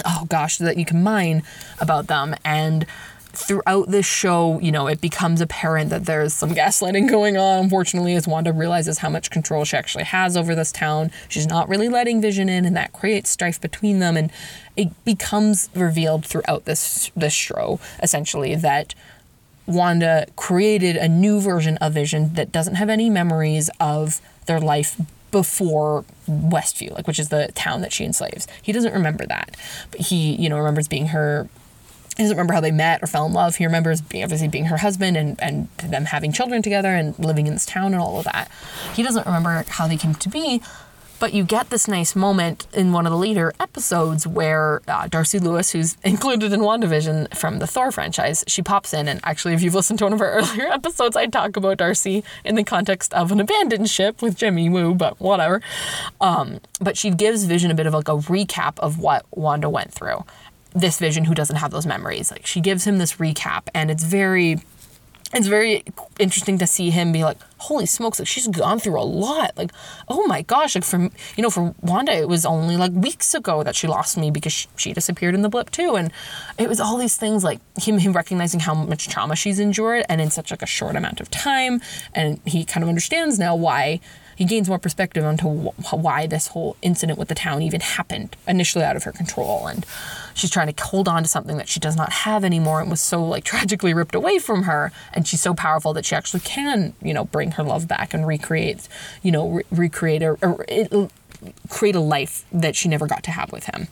oh 0.04 0.26
gosh 0.28 0.58
that 0.58 0.76
you 0.76 0.84
can 0.84 1.02
mine 1.02 1.42
about 1.80 2.06
them 2.06 2.34
and 2.44 2.86
throughout 3.34 3.88
this 3.88 4.06
show, 4.06 4.58
you 4.60 4.72
know, 4.72 4.86
it 4.86 5.00
becomes 5.00 5.40
apparent 5.40 5.90
that 5.90 6.06
there's 6.06 6.32
some 6.32 6.50
gaslighting 6.50 7.08
going 7.10 7.36
on. 7.36 7.64
Unfortunately, 7.64 8.14
as 8.14 8.26
Wanda 8.26 8.52
realizes 8.52 8.98
how 8.98 9.10
much 9.10 9.30
control 9.30 9.64
she 9.64 9.76
actually 9.76 10.04
has 10.04 10.36
over 10.36 10.54
this 10.54 10.72
town, 10.72 11.10
she's 11.28 11.46
not 11.46 11.68
really 11.68 11.88
letting 11.88 12.20
Vision 12.20 12.48
in, 12.48 12.64
and 12.64 12.76
that 12.76 12.92
creates 12.92 13.30
strife 13.30 13.60
between 13.60 13.98
them. 13.98 14.16
And 14.16 14.30
it 14.76 14.88
becomes 15.04 15.68
revealed 15.74 16.24
throughout 16.24 16.64
this 16.64 17.10
this 17.16 17.32
show, 17.32 17.80
essentially, 18.02 18.54
that 18.56 18.94
Wanda 19.66 20.26
created 20.36 20.96
a 20.96 21.08
new 21.08 21.40
version 21.40 21.76
of 21.78 21.94
Vision 21.94 22.34
that 22.34 22.52
doesn't 22.52 22.74
have 22.74 22.90
any 22.90 23.08
memories 23.08 23.70
of 23.80 24.20
their 24.46 24.60
life 24.60 25.00
before 25.30 26.04
Westview, 26.28 26.92
like 26.92 27.06
which 27.06 27.18
is 27.18 27.28
the 27.28 27.50
town 27.54 27.80
that 27.80 27.92
she 27.92 28.04
enslaves. 28.04 28.46
He 28.62 28.72
doesn't 28.72 28.92
remember 28.92 29.26
that, 29.26 29.56
but 29.90 30.00
he, 30.00 30.36
you 30.36 30.48
know, 30.48 30.58
remembers 30.58 30.86
being 30.86 31.08
her 31.08 31.48
he 32.16 32.22
doesn't 32.22 32.36
remember 32.36 32.54
how 32.54 32.60
they 32.60 32.70
met 32.70 33.02
or 33.02 33.08
fell 33.08 33.26
in 33.26 33.32
love. 33.32 33.56
He 33.56 33.66
remembers 33.66 34.00
being, 34.00 34.22
obviously 34.22 34.46
being 34.46 34.66
her 34.66 34.76
husband 34.76 35.16
and, 35.16 35.40
and 35.42 35.68
them 35.78 36.04
having 36.04 36.30
children 36.30 36.62
together 36.62 36.94
and 36.94 37.18
living 37.18 37.48
in 37.48 37.54
this 37.54 37.66
town 37.66 37.86
and 37.86 38.00
all 38.00 38.18
of 38.20 38.24
that. 38.24 38.48
He 38.94 39.02
doesn't 39.02 39.26
remember 39.26 39.64
how 39.66 39.88
they 39.88 39.96
came 39.96 40.14
to 40.14 40.28
be, 40.28 40.62
but 41.20 41.32
you 41.32 41.44
get 41.44 41.70
this 41.70 41.88
nice 41.88 42.14
moment 42.14 42.66
in 42.72 42.92
one 42.92 43.06
of 43.06 43.12
the 43.12 43.18
later 43.18 43.52
episodes 43.60 44.26
where 44.26 44.82
uh, 44.88 45.06
Darcy 45.08 45.38
Lewis, 45.38 45.72
who's 45.72 45.96
included 46.04 46.52
in 46.52 46.60
WandaVision 46.60 47.34
from 47.36 47.58
the 47.58 47.66
Thor 47.66 47.92
franchise, 47.92 48.44
she 48.46 48.62
pops 48.62 48.92
in. 48.92 49.08
And 49.08 49.20
actually, 49.24 49.54
if 49.54 49.62
you've 49.62 49.74
listened 49.74 49.98
to 50.00 50.04
one 50.06 50.12
of 50.12 50.20
our 50.20 50.32
earlier 50.38 50.66
episodes, 50.66 51.16
I 51.16 51.26
talk 51.26 51.56
about 51.56 51.78
Darcy 51.78 52.24
in 52.44 52.54
the 52.54 52.64
context 52.64 53.12
of 53.14 53.32
an 53.32 53.40
abandoned 53.40 53.88
ship 53.88 54.22
with 54.22 54.36
Jimmy 54.36 54.68
Woo, 54.68 54.94
but 54.94 55.20
whatever. 55.20 55.60
Um, 56.20 56.60
but 56.80 56.96
she 56.96 57.10
gives 57.10 57.44
Vision 57.44 57.70
a 57.70 57.74
bit 57.74 57.86
of 57.86 57.94
like 57.94 58.08
a 58.08 58.16
recap 58.16 58.78
of 58.78 58.98
what 58.98 59.24
Wanda 59.30 59.68
went 59.70 59.92
through 59.92 60.24
this 60.74 60.98
vision 60.98 61.24
who 61.24 61.34
doesn't 61.34 61.56
have 61.56 61.70
those 61.70 61.86
memories. 61.86 62.30
Like 62.30 62.46
she 62.46 62.60
gives 62.60 62.84
him 62.84 62.98
this 62.98 63.14
recap 63.14 63.68
and 63.74 63.90
it's 63.90 64.02
very 64.02 64.58
it's 65.34 65.46
very 65.46 65.84
interesting 66.18 66.58
to 66.58 66.66
see 66.66 66.90
him 66.90 67.12
be 67.12 67.24
like, 67.24 67.38
holy 67.58 67.86
smokes, 67.86 68.18
like 68.18 68.28
she's 68.28 68.46
gone 68.46 68.78
through 68.78 69.00
a 69.00 69.02
lot. 69.02 69.56
Like, 69.56 69.72
oh 70.08 70.26
my 70.26 70.42
gosh, 70.42 70.74
like 70.74 70.84
for 70.84 71.00
you 71.00 71.42
know, 71.42 71.50
for 71.50 71.74
Wanda, 71.80 72.12
it 72.12 72.28
was 72.28 72.44
only 72.44 72.76
like 72.76 72.92
weeks 72.92 73.34
ago 73.34 73.62
that 73.62 73.74
she 73.74 73.86
lost 73.86 74.16
me 74.16 74.30
because 74.30 74.52
she, 74.52 74.68
she 74.76 74.92
disappeared 74.92 75.34
in 75.34 75.42
the 75.42 75.48
blip 75.48 75.70
too. 75.70 75.96
And 75.96 76.12
it 76.58 76.68
was 76.68 76.80
all 76.80 76.96
these 76.96 77.16
things 77.16 77.42
like 77.42 77.60
him 77.78 77.98
him 77.98 78.12
recognizing 78.12 78.60
how 78.60 78.74
much 78.74 79.08
trauma 79.08 79.34
she's 79.34 79.58
endured 79.58 80.04
and 80.08 80.20
in 80.20 80.30
such 80.30 80.50
like 80.50 80.62
a 80.62 80.66
short 80.66 80.94
amount 80.96 81.20
of 81.20 81.30
time. 81.30 81.80
And 82.14 82.40
he 82.44 82.64
kind 82.64 82.82
of 82.82 82.88
understands 82.88 83.38
now 83.38 83.56
why 83.56 84.00
he 84.36 84.44
gains 84.44 84.68
more 84.68 84.78
perspective 84.78 85.24
onto 85.24 85.48
why 85.48 86.26
this 86.26 86.48
whole 86.48 86.76
incident 86.82 87.18
with 87.18 87.28
the 87.28 87.34
town 87.34 87.62
even 87.62 87.80
happened 87.80 88.36
initially 88.46 88.84
out 88.84 88.96
of 88.96 89.04
her 89.04 89.12
control 89.12 89.66
and 89.66 89.86
she's 90.34 90.50
trying 90.50 90.72
to 90.72 90.84
hold 90.84 91.08
on 91.08 91.22
to 91.22 91.28
something 91.28 91.56
that 91.56 91.68
she 91.68 91.80
does 91.80 91.96
not 91.96 92.12
have 92.12 92.44
anymore 92.44 92.80
and 92.80 92.90
was 92.90 93.00
so 93.00 93.24
like 93.24 93.44
tragically 93.54 93.94
ripped 93.94 94.14
away 94.14 94.38
from 94.38 94.64
her 94.64 94.92
and 95.12 95.26
she's 95.26 95.40
so 95.40 95.54
powerful 95.54 95.92
that 95.92 96.04
she 96.04 96.14
actually 96.14 96.40
can 96.40 96.94
you 97.02 97.14
know 97.14 97.24
bring 97.24 97.52
her 97.52 97.62
love 97.62 97.88
back 97.88 98.14
and 98.14 98.26
recreate 98.26 98.88
you 99.22 99.30
know 99.30 99.48
re- 99.48 99.64
recreate 99.70 100.22
or, 100.22 100.38
or 100.42 100.64
it, 100.68 101.10
create 101.68 101.94
a 101.94 102.00
life 102.00 102.44
that 102.52 102.74
she 102.74 102.88
never 102.88 103.06
got 103.06 103.22
to 103.22 103.30
have 103.30 103.52
with 103.52 103.64
him 103.66 103.88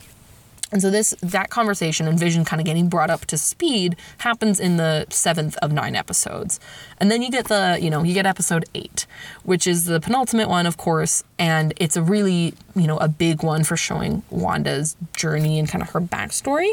and 0.73 0.81
so 0.81 0.89
this 0.89 1.13
that 1.21 1.51
conversation 1.51 2.07
and 2.07 2.19
vision 2.19 2.43
kind 2.43 2.59
of 2.59 2.65
getting 2.65 2.89
brought 2.89 3.11
up 3.11 3.25
to 3.25 3.37
speed 3.37 3.95
happens 4.17 4.59
in 4.59 4.77
the 4.77 5.05
seventh 5.09 5.55
of 5.57 5.71
nine 5.71 5.95
episodes. 5.95 6.59
And 6.97 7.11
then 7.11 7.21
you 7.21 7.29
get 7.29 7.47
the, 7.47 7.77
you 7.79 7.91
know, 7.91 8.03
you 8.03 8.15
get 8.15 8.25
episode 8.25 8.65
eight, 8.73 9.05
which 9.43 9.67
is 9.67 9.85
the 9.85 9.99
penultimate 9.99 10.49
one, 10.49 10.65
of 10.65 10.77
course, 10.77 11.23
and 11.37 11.75
it's 11.77 11.95
a 11.95 12.01
really, 12.01 12.55
you 12.75 12.87
know, 12.87 12.97
a 12.97 13.07
big 13.07 13.43
one 13.43 13.63
for 13.63 13.77
showing 13.77 14.23
Wanda's 14.31 14.97
journey 15.15 15.59
and 15.59 15.69
kind 15.69 15.83
of 15.83 15.91
her 15.91 16.01
backstory. 16.01 16.71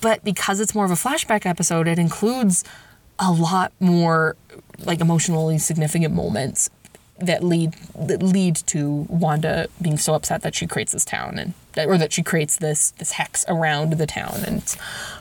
But 0.00 0.24
because 0.24 0.58
it's 0.58 0.74
more 0.74 0.84
of 0.84 0.90
a 0.90 0.94
flashback 0.94 1.46
episode, 1.46 1.86
it 1.86 2.00
includes 2.00 2.64
a 3.20 3.30
lot 3.30 3.72
more 3.78 4.36
like 4.84 5.00
emotionally 5.00 5.58
significant 5.58 6.12
moments 6.12 6.68
that 7.18 7.42
lead 7.42 7.72
that 7.94 8.22
lead 8.22 8.56
to 8.56 9.06
Wanda 9.08 9.68
being 9.80 9.98
so 9.98 10.14
upset 10.14 10.42
that 10.42 10.54
she 10.54 10.66
creates 10.66 10.92
this 10.92 11.04
town 11.04 11.38
and 11.38 11.54
or 11.88 11.98
that 11.98 12.12
she 12.12 12.22
creates 12.22 12.56
this 12.56 12.90
this 12.92 13.12
hex 13.12 13.44
around 13.48 13.94
the 13.94 14.06
town 14.06 14.42
and 14.46 14.62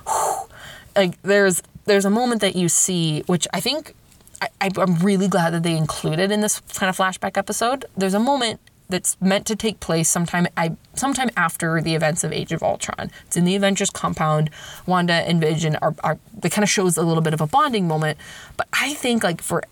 whew, 0.08 0.50
like 0.96 1.22
there's 1.22 1.62
there's 1.86 2.06
a 2.06 2.10
moment 2.10 2.42
that 2.42 2.56
you 2.56 2.68
see 2.68 3.22
which 3.28 3.48
I 3.54 3.60
think 3.60 3.94
I, 4.42 4.70
I'm 4.78 4.96
really 4.98 5.28
glad 5.28 5.52
that 5.52 5.64
they 5.64 5.78
included 5.78 6.32
in 6.32 6.42
this 6.42 6.60
kind 6.74 6.90
of 6.90 6.98
flashback 6.98 7.38
episode. 7.38 7.86
There's 7.96 8.14
a 8.14 8.20
moment 8.20 8.60
that's 8.90 9.20
meant 9.20 9.48
to 9.48 9.56
take 9.56 9.80
place 9.80 10.10
sometime 10.10 10.48
I 10.56 10.76
sometime 10.94 11.30
after 11.36 11.82
the 11.82 11.96
events 11.96 12.24
of 12.24 12.32
Age 12.32 12.52
of 12.52 12.62
Ultron. 12.62 13.12
It's 13.26 13.38
in 13.38 13.46
the 13.46 13.56
Avengers 13.56 13.90
compound. 13.90 14.50
Wanda 14.86 15.14
and 15.14 15.42
Vision 15.42 15.76
are, 15.78 15.96
are 16.04 16.20
that 16.42 16.52
kind 16.52 16.64
of 16.64 16.70
shows 16.70 16.98
a 16.98 17.04
little 17.04 17.24
bit 17.24 17.34
of 17.34 17.42
a 17.42 17.48
bonding 17.48 17.88
moment. 17.88 18.18
But 18.58 18.68
I 18.74 18.94
think 18.94 19.24
like 19.24 19.42
for 19.42 19.64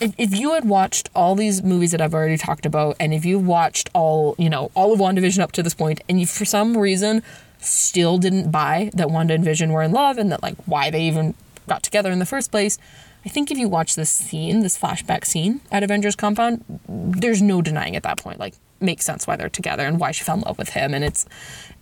if, 0.00 0.14
if 0.18 0.38
you 0.38 0.54
had 0.54 0.64
watched 0.64 1.10
all 1.14 1.34
these 1.34 1.62
movies 1.62 1.92
that 1.92 2.00
I've 2.00 2.14
already 2.14 2.36
talked 2.36 2.66
about, 2.66 2.96
and 2.98 3.14
if 3.14 3.24
you 3.24 3.38
watched 3.38 3.90
all, 3.94 4.34
you 4.38 4.50
know, 4.50 4.70
all 4.74 4.92
of 4.92 5.00
WandaVision 5.00 5.40
up 5.40 5.52
to 5.52 5.62
this 5.62 5.74
point, 5.74 6.00
and 6.08 6.20
you 6.20 6.26
for 6.26 6.44
some 6.44 6.76
reason 6.76 7.22
still 7.58 8.18
didn't 8.18 8.50
buy 8.50 8.90
that 8.94 9.10
Wanda 9.10 9.34
and 9.34 9.44
Vision 9.44 9.72
were 9.72 9.82
in 9.82 9.92
love 9.92 10.18
and 10.18 10.30
that 10.30 10.42
like 10.42 10.56
why 10.66 10.90
they 10.90 11.02
even 11.02 11.34
got 11.66 11.82
together 11.82 12.10
in 12.10 12.18
the 12.18 12.26
first 12.26 12.50
place, 12.50 12.78
I 13.24 13.28
think 13.30 13.50
if 13.50 13.56
you 13.56 13.68
watch 13.68 13.94
this 13.94 14.10
scene, 14.10 14.60
this 14.60 14.78
flashback 14.78 15.24
scene 15.24 15.60
at 15.72 15.82
Avengers 15.82 16.14
Compound, 16.14 16.62
there's 16.88 17.40
no 17.40 17.62
denying 17.62 17.96
at 17.96 18.02
that 18.02 18.18
point. 18.18 18.38
Like 18.38 18.54
makes 18.80 19.04
sense 19.04 19.26
why 19.26 19.36
they're 19.36 19.48
together 19.48 19.86
and 19.86 19.98
why 19.98 20.10
she 20.10 20.24
fell 20.24 20.36
in 20.36 20.42
love 20.42 20.58
with 20.58 20.70
him. 20.70 20.92
And 20.92 21.04
it's 21.04 21.26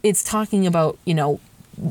it's 0.02 0.22
talking 0.22 0.66
about, 0.66 0.98
you 1.04 1.14
know, 1.14 1.40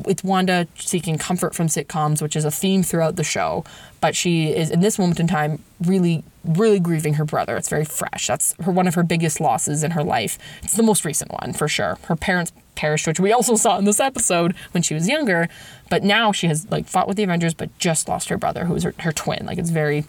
it's 0.06 0.24
Wanda 0.24 0.66
seeking 0.76 1.18
comfort 1.18 1.54
from 1.54 1.66
sitcoms, 1.66 2.22
which 2.22 2.36
is 2.36 2.44
a 2.44 2.50
theme 2.50 2.82
throughout 2.82 3.16
the 3.16 3.24
show. 3.24 3.64
But 4.00 4.16
she 4.16 4.54
is 4.54 4.70
in 4.70 4.80
this 4.80 4.98
moment 4.98 5.20
in 5.20 5.26
time 5.26 5.62
really, 5.84 6.24
really 6.44 6.80
grieving 6.80 7.14
her 7.14 7.24
brother. 7.24 7.56
It's 7.56 7.68
very 7.68 7.84
fresh. 7.84 8.26
That's 8.26 8.54
her 8.60 8.72
one 8.72 8.86
of 8.86 8.94
her 8.94 9.02
biggest 9.02 9.40
losses 9.40 9.82
in 9.82 9.92
her 9.92 10.02
life. 10.02 10.38
It's 10.62 10.76
the 10.76 10.82
most 10.82 11.04
recent 11.04 11.30
one 11.32 11.52
for 11.52 11.68
sure. 11.68 11.98
Her 12.04 12.16
parents 12.16 12.52
perished, 12.74 13.06
which 13.06 13.20
we 13.20 13.32
also 13.32 13.56
saw 13.56 13.78
in 13.78 13.84
this 13.84 14.00
episode 14.00 14.54
when 14.72 14.82
she 14.82 14.94
was 14.94 15.08
younger. 15.08 15.48
But 15.90 16.02
now 16.02 16.32
she 16.32 16.46
has 16.46 16.70
like 16.70 16.86
fought 16.86 17.08
with 17.08 17.16
the 17.16 17.22
Avengers, 17.22 17.54
but 17.54 17.76
just 17.78 18.08
lost 18.08 18.28
her 18.28 18.38
brother, 18.38 18.64
who 18.64 18.74
was 18.74 18.82
her, 18.82 18.94
her 19.00 19.12
twin. 19.12 19.46
Like 19.46 19.58
it's 19.58 19.70
very, 19.70 20.04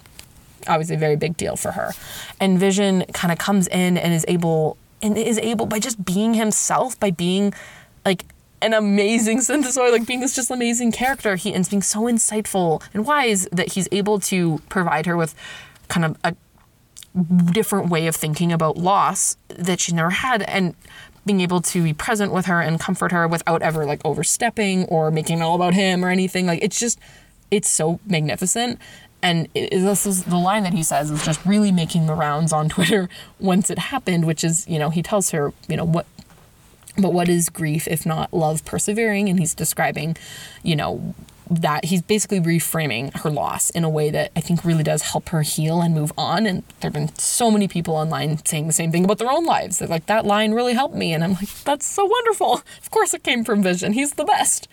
obviously, 0.68 0.96
a 0.96 1.00
very 1.00 1.16
big 1.16 1.38
deal 1.38 1.56
for 1.56 1.72
her. 1.72 1.92
And 2.40 2.58
Vision 2.58 3.06
kind 3.14 3.32
of 3.32 3.38
comes 3.38 3.68
in 3.68 3.98
and 3.98 4.14
is 4.14 4.26
able 4.28 4.78
and 5.02 5.18
is 5.18 5.38
able 5.40 5.66
by 5.66 5.80
just 5.80 6.04
being 6.04 6.34
himself, 6.34 6.98
by 7.00 7.12
being 7.12 7.54
like 8.06 8.26
an 8.64 8.74
amazing 8.74 9.38
synthezoid, 9.39 9.91
like 9.91 10.05
being 10.05 10.20
this 10.20 10.36
just 10.36 10.49
amazing 10.49 10.91
character. 10.91 11.36
He 11.36 11.53
ends 11.53 11.70
being 11.70 11.82
so 11.82 12.01
insightful 12.03 12.82
and 12.93 13.05
wise 13.05 13.47
that 13.51 13.74
he's 13.74 13.88
able 13.91 14.20
to 14.22 14.59
provide 14.70 15.05
her 15.05 15.18
with 15.18 15.36
kind 15.88 16.05
of 16.05 16.18
a 16.24 16.36
different 17.51 17.89
way 17.89 18.07
of 18.07 18.16
thinking 18.16 18.51
about 18.51 18.78
loss 18.78 19.38
that 19.49 19.80
she 19.80 19.91
never 19.91 20.09
had 20.09 20.41
and 20.43 20.76
being 21.26 21.41
able 21.41 21.61
to 21.61 21.84
be 21.84 21.93
present 21.93 22.34
with 22.34 22.47
her 22.47 22.59
and 22.59 22.80
comfort 22.80 23.11
her 23.11 23.28
without 23.28 23.61
ever 23.61 23.86
like 23.86 24.01
overstepping 24.03 24.86
or 24.86 25.11
making 25.11 25.39
it 25.39 25.41
all 25.41 25.55
about 25.55 25.74
him 25.74 26.03
or 26.03 26.09
anything. 26.09 26.45
Like 26.45 26.59
it's 26.61 26.80
just 26.80 26.99
it's 27.51 27.70
so 27.70 27.99
magnificent. 28.05 28.80
And 29.22 29.47
it, 29.53 29.70
this 29.70 30.05
is 30.05 30.26
the 30.26 30.36
line 30.38 30.64
that 30.64 30.74
he 30.74 30.84
says 30.84 31.09
is 31.09 31.24
just 31.24 31.45
really 31.45 31.72
making 31.72 32.07
the 32.07 32.14
rounds 32.14 32.51
on 32.51 32.68
Twitter 32.76 33.09
once 33.39 33.70
it 33.70 33.80
happened, 33.80 34.26
which 34.26 34.43
is, 34.43 34.68
you 34.68 34.78
know, 34.78 34.89
he 34.89 35.01
tells 35.01 35.30
her, 35.32 35.53
you 35.68 35.78
know, 35.78 35.86
what 35.86 36.05
but 36.98 37.14
what 37.14 37.30
is 37.30 37.50
grief 37.50 37.88
if 37.88 38.06
not 38.06 38.34
love 38.34 38.64
persevering? 38.66 39.30
And 39.30 39.39
he's 39.39 39.56
describing, 39.56 40.16
you 40.62 40.76
know, 40.76 41.16
that 41.50 41.86
he's 41.86 42.02
basically 42.02 42.39
reframing 42.39 43.14
her 43.22 43.30
loss 43.30 43.70
in 43.72 43.84
a 43.84 43.89
way 43.89 44.10
that 44.10 44.32
I 44.36 44.39
think 44.39 44.64
really 44.64 44.84
does 44.84 45.02
help 45.02 45.30
her 45.30 45.41
heal 45.41 45.82
and 45.82 45.94
move 45.94 46.14
on. 46.18 46.46
And 46.46 46.64
there 46.80 46.89
have 46.89 46.94
been 46.94 47.14
so 47.16 47.52
many 47.52 47.68
people 47.68 47.96
online 47.96 48.44
saying 48.46 48.68
the 48.68 48.74
same 48.74 48.91
thing 48.91 49.04
about 49.04 49.18
their 49.18 49.32
own 49.32 49.46
lives. 49.46 49.80
They're 49.80 49.88
like, 49.88 50.06
that 50.06 50.26
line 50.26 50.54
really 50.54 50.74
helped 50.74 50.96
me. 50.96 51.14
And 51.14 51.24
I'm 51.24 51.34
like, 51.34 51.50
that's 51.64 51.86
so 51.86 52.06
wonderful. 52.06 52.62
Of 52.84 52.91
course 52.91 53.14
it 53.14 53.24
came 53.24 53.44
from 53.44 53.64
Vision. 53.64 53.94
He's 53.94 54.14
the 54.14 54.26
best. 54.26 54.68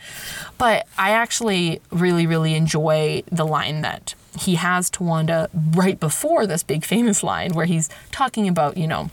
But 0.58 0.86
I 0.98 1.10
actually 1.10 1.80
really, 1.90 2.26
really 2.26 2.54
enjoy 2.54 3.22
the 3.30 3.46
line 3.46 3.80
that 3.80 4.14
he 4.38 4.56
has 4.56 4.90
to 4.90 5.02
Wanda 5.02 5.48
right 5.74 5.98
before 5.98 6.46
this 6.46 6.62
big 6.62 6.84
famous 6.84 7.22
line 7.22 7.52
where 7.52 7.66
he's 7.66 7.88
talking 8.10 8.46
about, 8.46 8.76
you 8.76 8.86
know, 8.86 9.10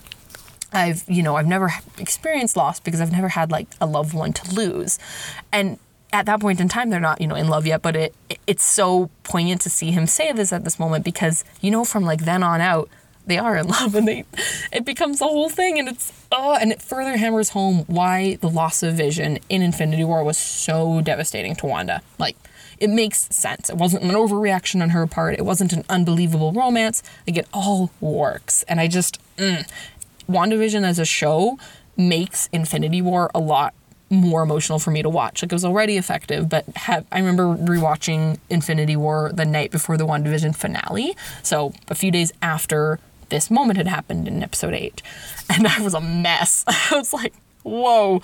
I've, 0.72 1.04
you 1.08 1.22
know, 1.22 1.36
I've 1.36 1.46
never 1.46 1.70
experienced 1.98 2.56
loss 2.56 2.80
because 2.80 3.00
I've 3.00 3.12
never 3.12 3.28
had 3.28 3.50
like 3.50 3.68
a 3.80 3.86
loved 3.86 4.14
one 4.14 4.32
to 4.34 4.54
lose. 4.54 4.98
And 5.52 5.78
at 6.12 6.26
that 6.26 6.40
point 6.40 6.60
in 6.60 6.68
time, 6.68 6.90
they're 6.90 7.00
not, 7.00 7.20
you 7.20 7.26
know, 7.26 7.34
in 7.34 7.48
love 7.48 7.66
yet, 7.66 7.82
but 7.82 7.96
it 7.96 8.14
it's 8.46 8.64
so 8.64 9.10
poignant 9.24 9.60
to 9.62 9.70
see 9.70 9.90
him 9.90 10.06
say 10.06 10.32
this 10.32 10.52
at 10.52 10.64
this 10.64 10.78
moment 10.78 11.04
because, 11.04 11.44
you 11.60 11.70
know, 11.70 11.84
from 11.84 12.04
like 12.04 12.24
then 12.24 12.42
on 12.42 12.60
out, 12.60 12.88
they 13.26 13.38
are 13.38 13.56
in 13.56 13.68
love 13.68 13.94
and 13.94 14.08
they 14.08 14.24
it 14.72 14.84
becomes 14.84 15.18
the 15.18 15.26
whole 15.26 15.48
thing 15.48 15.78
and 15.78 15.88
it's 15.88 16.12
oh 16.32 16.56
and 16.60 16.72
it 16.72 16.82
further 16.82 17.16
hammers 17.16 17.50
home 17.50 17.84
why 17.86 18.36
the 18.36 18.48
loss 18.48 18.82
of 18.82 18.94
vision 18.94 19.38
in 19.48 19.62
Infinity 19.62 20.04
War 20.04 20.24
was 20.24 20.38
so 20.38 21.00
devastating 21.00 21.54
to 21.56 21.66
Wanda. 21.66 22.02
Like 22.18 22.36
it 22.78 22.90
makes 22.90 23.26
sense. 23.34 23.68
It 23.68 23.76
wasn't 23.76 24.04
an 24.04 24.10
overreaction 24.10 24.82
on 24.82 24.90
her 24.90 25.06
part. 25.06 25.36
It 25.38 25.44
wasn't 25.44 25.72
an 25.72 25.84
unbelievable 25.88 26.52
romance. 26.52 27.02
Like 27.26 27.36
it 27.36 27.48
all 27.52 27.90
works. 28.00 28.62
And 28.64 28.80
I 28.80 28.86
just 28.86 29.18
mm, 29.36 29.68
WandaVision 30.28 30.84
as 30.84 30.98
a 30.98 31.04
show 31.04 31.58
makes 31.96 32.48
Infinity 32.52 33.02
War 33.02 33.30
a 33.34 33.40
lot 33.40 33.74
more 34.10 34.42
emotional 34.42 34.78
for 34.78 34.90
me 34.90 35.02
to 35.02 35.08
watch. 35.08 35.42
Like 35.42 35.52
it 35.52 35.54
was 35.54 35.64
already 35.64 35.96
effective, 35.96 36.48
but 36.48 36.64
have, 36.76 37.06
I 37.12 37.18
remember 37.18 37.44
rewatching 37.44 38.38
Infinity 38.48 38.96
War 38.96 39.30
the 39.32 39.44
night 39.44 39.70
before 39.70 39.96
the 39.96 40.06
WandaVision 40.06 40.56
finale. 40.56 41.14
So 41.42 41.72
a 41.88 41.94
few 41.94 42.10
days 42.10 42.32
after 42.40 42.98
this 43.28 43.50
moment 43.50 43.76
had 43.76 43.86
happened 43.86 44.26
in 44.26 44.42
episode 44.42 44.74
eight. 44.74 45.02
And 45.50 45.66
I 45.66 45.80
was 45.80 45.94
a 45.94 46.00
mess. 46.00 46.62
I 46.68 46.90
was 46.92 47.14
like, 47.14 47.32
whoa, 47.62 48.20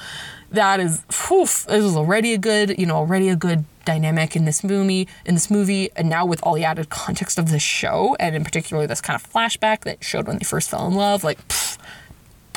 that 0.51 0.79
is, 0.79 1.03
whew, 1.27 1.47
this 1.47 1.67
is 1.67 1.97
already 1.97 2.35
a 2.35 2.39
good, 2.39 2.79
you 2.79 2.85
know, 2.85 2.97
already 2.97 3.31
a 3.31 3.37
good 3.37 3.65
dynamic 3.87 4.37
in 4.37 4.45
this 4.45 4.63
movie, 4.63 5.09
in 5.25 5.35
this 5.35 5.51
movie, 5.51 5.91
and 5.97 6.11
now 6.11 6.27
with 6.27 6.43
all 6.43 6.55
the 6.55 6.65
added 6.65 6.91
context 6.91 7.39
of 7.39 7.51
the 7.51 7.59
show, 7.59 8.15
and 8.21 8.37
in 8.37 8.45
particular 8.45 8.87
this 8.87 9.01
kind 9.01 9.19
of 9.19 9.31
flashback 9.31 9.81
that 9.81 10.05
showed 10.05 10.27
when 10.27 10.39
they 10.39 10.45
first 10.45 10.69
fell 10.69 10.87
in 10.87 10.95
love, 10.95 11.25
like, 11.25 11.39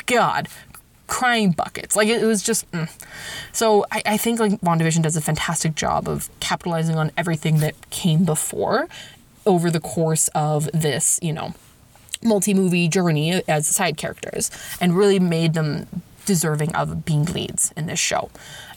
God, 0.08 0.47
crying 1.05 1.51
buckets. 1.51 1.95
Like 1.95 2.08
it, 2.08 2.24
was 2.24 2.43
just. 2.43 2.70
Mm. 2.72 2.89
So 3.51 3.86
I, 3.91 4.01
I 4.05 4.18
think 4.18 4.39
like 4.39 4.53
WandaVision 4.62 5.03
does 5.03 5.16
a 5.16 5.22
fantastic 5.22 5.76
job 5.76 6.08
of 6.08 6.30
capitalizing 6.39 6.95
on 6.95 7.12
everything 7.16 7.60
that 7.60 7.89
came 7.89 8.26
before 8.26 8.88
over 9.45 9.70
the 9.70 9.80
course 9.80 10.28
of 10.30 10.70
this, 10.74 11.20
you 11.22 11.34
know, 11.34 11.53
multi 12.24 12.53
movie 12.53 12.88
journey 12.88 13.41
as 13.47 13.68
side 13.68 13.97
characters 13.97 14.51
and 14.82 14.97
really 14.97 15.20
made 15.20 15.53
them 15.53 15.88
deserving 16.26 16.76
of 16.76 17.05
being 17.05 17.26
leads 17.26 17.72
in 17.78 17.86
this 17.86 17.99
show. 17.99 18.30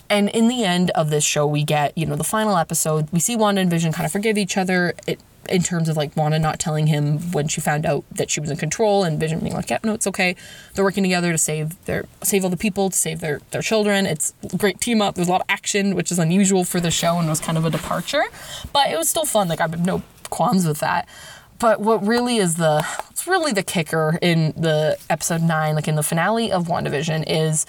And 0.08 0.28
in 0.28 0.48
the 0.48 0.64
end 0.64 0.90
of 0.90 1.10
this 1.10 1.22
show, 1.22 1.46
we 1.46 1.62
get, 1.62 1.96
you 1.96 2.04
know, 2.04 2.16
the 2.16 2.24
final 2.24 2.56
episode. 2.56 3.08
We 3.12 3.20
see 3.20 3.36
Wanda 3.36 3.60
and 3.60 3.70
Vision 3.70 3.92
kind 3.92 4.06
of 4.06 4.12
forgive 4.12 4.36
each 4.36 4.56
other. 4.56 4.94
It 5.06 5.20
in 5.48 5.62
terms 5.62 5.88
of 5.88 5.96
like 5.96 6.16
Wanda 6.16 6.38
not 6.38 6.58
telling 6.58 6.86
him 6.86 7.18
when 7.32 7.48
she 7.48 7.60
found 7.60 7.86
out 7.86 8.04
that 8.12 8.30
she 8.30 8.40
was 8.40 8.50
in 8.50 8.56
control 8.56 9.04
and 9.04 9.18
Vision 9.18 9.40
being 9.40 9.54
like, 9.54 9.70
yeah, 9.70 9.78
no, 9.82 9.94
it's 9.94 10.06
okay. 10.06 10.36
They're 10.74 10.84
working 10.84 11.02
together 11.02 11.32
to 11.32 11.38
save 11.38 11.82
their 11.84 12.06
save 12.22 12.44
all 12.44 12.50
the 12.50 12.56
people, 12.56 12.90
to 12.90 12.96
save 12.96 13.20
their 13.20 13.40
their 13.50 13.62
children. 13.62 14.06
It's 14.06 14.34
a 14.52 14.56
great 14.56 14.80
team 14.80 15.00
up. 15.00 15.14
There's 15.14 15.28
a 15.28 15.30
lot 15.30 15.40
of 15.40 15.46
action, 15.48 15.94
which 15.94 16.12
is 16.12 16.18
unusual 16.18 16.64
for 16.64 16.80
the 16.80 16.90
show 16.90 17.18
and 17.18 17.28
was 17.28 17.40
kind 17.40 17.58
of 17.58 17.64
a 17.64 17.70
departure. 17.70 18.24
But 18.72 18.90
it 18.90 18.96
was 18.96 19.08
still 19.08 19.24
fun. 19.24 19.48
Like 19.48 19.60
I 19.60 19.68
have 19.68 19.84
no 19.84 20.02
qualms 20.30 20.66
with 20.66 20.80
that. 20.80 21.08
But 21.58 21.80
what 21.80 22.06
really 22.06 22.38
is 22.38 22.56
the 22.56 22.86
it's 23.10 23.26
really 23.26 23.52
the 23.52 23.62
kicker 23.62 24.18
in 24.22 24.54
the 24.56 24.96
episode 25.10 25.42
nine, 25.42 25.74
like 25.74 25.88
in 25.88 25.94
the 25.94 26.02
finale 26.02 26.50
of 26.50 26.66
WandaVision, 26.66 27.24
is 27.26 27.66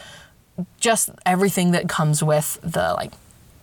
just 0.80 1.09
everything 1.26 1.72
that 1.72 1.89
comes 1.89 2.24
with 2.24 2.59
the 2.61 2.93
like 2.93 3.11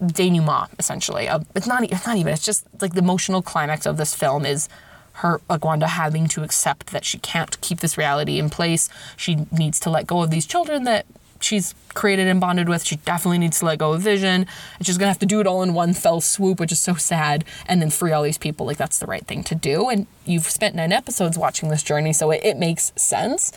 denouement 0.05 0.71
essentially. 0.79 1.29
It's 1.55 1.67
not 1.67 1.85
it's 1.85 2.07
not 2.07 2.17
even 2.17 2.33
it's 2.33 2.45
just 2.45 2.67
like 2.81 2.95
the 2.95 3.01
emotional 3.01 3.43
climax 3.43 3.87
of 3.87 3.97
this 3.97 4.15
film 4.15 4.45
is 4.45 4.69
her 5.15 5.41
Wanda 5.49 5.89
having 5.89 6.29
to 6.29 6.43
accept 6.43 6.89
that 6.93 7.05
she 7.05 7.19
can't 7.19 7.61
keep 7.61 7.81
this 7.81 7.99
reality 7.99 8.39
in 8.39 8.51
place. 8.51 8.89
She 9.17 9.47
needs 9.51 9.81
to 9.81 9.91
let 9.91 10.07
go 10.07 10.23
of 10.23 10.31
these 10.31 10.47
children 10.47 10.85
that 10.85 11.07
she's 11.41 11.75
created 11.95 12.29
and 12.29 12.41
bonded 12.41 12.69
with. 12.69 12.85
She 12.85 12.97
definitely 12.97 13.39
needs 13.39 13.59
to 13.61 13.65
let 13.65 13.79
go 13.79 13.93
of 13.93 14.03
Vision. 14.03 14.47
And 14.79 14.87
she's 14.87 14.99
gonna 14.99 15.09
have 15.11 15.19
to 15.21 15.27
do 15.27 15.41
it 15.41 15.47
all 15.47 15.63
in 15.63 15.75
one 15.75 15.93
fell 15.95 16.21
swoop, 16.21 16.61
which 16.61 16.73
is 16.73 16.81
so 16.81 16.95
sad, 16.95 17.45
and 17.67 17.83
then 17.83 17.91
free 17.91 18.13
all 18.13 18.23
these 18.23 18.39
people. 18.39 18.67
Like 18.67 18.77
that's 18.77 18.99
the 18.99 19.07
right 19.07 19.27
thing 19.27 19.43
to 19.45 19.55
do. 19.55 19.89
And 19.89 20.07
you've 20.25 20.45
spent 20.45 20.75
nine 20.75 20.93
episodes 20.93 21.37
watching 21.37 21.69
this 21.69 21.83
journey, 21.83 22.13
so 22.13 22.31
it, 22.31 22.41
it 22.45 22.57
makes 22.57 22.93
sense. 22.97 23.53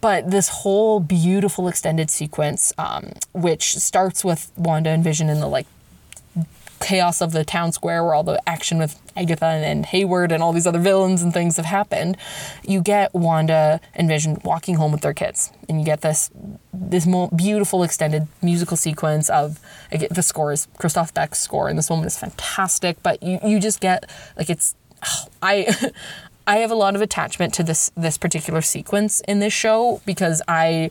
But 0.00 0.30
this 0.30 0.48
whole 0.48 1.00
beautiful 1.00 1.68
extended 1.68 2.10
sequence, 2.10 2.72
um, 2.76 3.12
which 3.32 3.76
starts 3.76 4.24
with 4.24 4.52
Wanda 4.56 4.90
and 4.90 5.02
Vision 5.02 5.28
in 5.28 5.40
the 5.40 5.46
like 5.46 5.66
chaos 6.80 7.20
of 7.20 7.32
the 7.32 7.44
town 7.44 7.72
square 7.72 8.02
where 8.04 8.14
all 8.14 8.22
the 8.22 8.40
action 8.48 8.78
with 8.78 9.00
Agatha 9.16 9.46
and 9.46 9.86
Hayward 9.86 10.32
and 10.32 10.42
all 10.42 10.52
these 10.52 10.66
other 10.66 10.78
villains 10.78 11.22
and 11.22 11.32
things 11.32 11.56
have 11.56 11.66
happened, 11.66 12.16
you 12.62 12.80
get 12.80 13.14
Wanda 13.14 13.80
and 13.94 14.08
Vision 14.08 14.38
walking 14.44 14.76
home 14.76 14.92
with 14.92 15.00
their 15.00 15.14
kids, 15.14 15.52
and 15.68 15.80
you 15.80 15.84
get 15.84 16.00
this 16.00 16.30
this 16.72 17.06
beautiful 17.34 17.82
extended 17.82 18.28
musical 18.42 18.76
sequence 18.76 19.30
of 19.30 19.58
the 19.90 20.22
score 20.22 20.52
is 20.52 20.68
Christoph 20.78 21.14
Beck's 21.14 21.38
score, 21.38 21.68
and 21.68 21.78
this 21.78 21.90
moment 21.90 22.06
is 22.06 22.18
fantastic. 22.18 23.02
But 23.02 23.22
you 23.22 23.38
you 23.44 23.60
just 23.60 23.80
get 23.80 24.10
like 24.36 24.50
it's 24.50 24.74
I. 25.42 25.74
I 26.48 26.58
have 26.58 26.70
a 26.70 26.76
lot 26.76 26.94
of 26.94 27.02
attachment 27.02 27.54
to 27.54 27.64
this 27.64 27.90
this 27.96 28.16
particular 28.16 28.62
sequence 28.62 29.20
in 29.26 29.40
this 29.40 29.52
show 29.52 30.00
because 30.06 30.40
I 30.46 30.90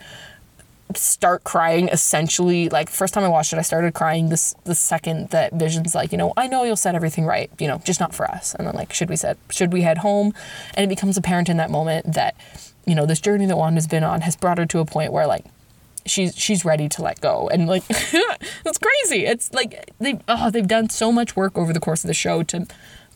start 0.94 1.44
crying 1.44 1.90
essentially 1.90 2.70
like 2.70 2.90
first 2.90 3.14
time 3.14 3.24
I 3.24 3.28
watched 3.28 3.52
it 3.52 3.58
I 3.58 3.64
started 3.64 3.94
crying 3.96 4.30
this 4.30 4.54
the 4.66 4.76
second 4.76 5.30
that 5.30 5.54
Vision's 5.54 5.96
like 5.96 6.12
you 6.12 6.18
know 6.18 6.32
I 6.38 6.48
know 6.48 6.64
you'll 6.64 6.76
set 6.76 6.94
everything 6.94 7.26
right 7.26 7.50
you 7.60 7.68
know 7.68 7.82
just 7.84 8.00
not 8.00 8.14
for 8.14 8.30
us. 8.30 8.54
And 8.56 8.68
then 8.68 8.76
like 8.76 8.94
should 8.94 9.10
we 9.10 9.16
set 9.16 9.38
should 9.50 9.74
we 9.74 9.82
head 9.82 10.00
home? 10.00 10.34
And 10.76 10.84
it 10.84 10.88
becomes 10.88 11.18
apparent 11.18 11.50
in 11.50 11.58
that 11.58 11.72
moment 11.72 12.14
that 12.14 12.36
you 12.86 12.96
know 12.96 13.06
this 13.06 13.20
journey 13.20 13.46
that 13.48 13.58
Wanda's 13.58 13.88
been 13.88 14.04
on 14.04 14.22
has 14.22 14.36
brought 14.36 14.58
her 14.58 14.66
to 14.68 14.80
a 14.80 14.86
point 14.86 15.12
where 15.12 15.28
like 15.28 15.46
she's 16.06 16.38
she's 16.38 16.64
ready 16.64 16.88
to 16.90 17.02
let 17.02 17.20
go. 17.22 17.50
And 17.50 17.68
like 17.68 17.84
it's 17.90 18.78
crazy. 18.78 19.26
It's 19.26 19.52
like 19.54 19.92
they 20.00 20.20
oh 20.28 20.52
they've 20.52 20.68
done 20.68 20.90
so 20.90 21.12
much 21.12 21.36
work 21.36 21.58
over 21.58 21.74
the 21.74 21.80
course 21.80 22.04
of 22.04 22.08
the 22.08 22.14
show 22.14 22.44
to 22.44 22.68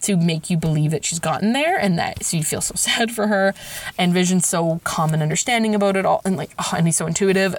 to 0.02 0.16
make 0.16 0.50
you 0.50 0.58
believe 0.58 0.92
that 0.92 1.06
she's 1.06 1.20
gotten 1.20 1.54
there 1.54 1.78
and 1.78 1.98
that 1.98 2.24
so 2.24 2.38
you 2.38 2.44
feel 2.44 2.62
so 2.62 2.74
sad 2.78 3.12
for 3.12 3.28
her. 3.28 3.54
And 3.98 4.14
Vision's 4.14 4.48
so 4.48 4.82
calm 4.84 5.14
and 5.14 5.22
understanding 5.22 5.76
about 5.76 5.98
it 5.98 6.06
all 6.06 6.22
and 6.26 6.38
like 6.38 6.52
oh, 6.60 6.74
and 6.76 6.86
he's 6.86 6.98
so 6.98 7.08
intuitive 7.08 7.56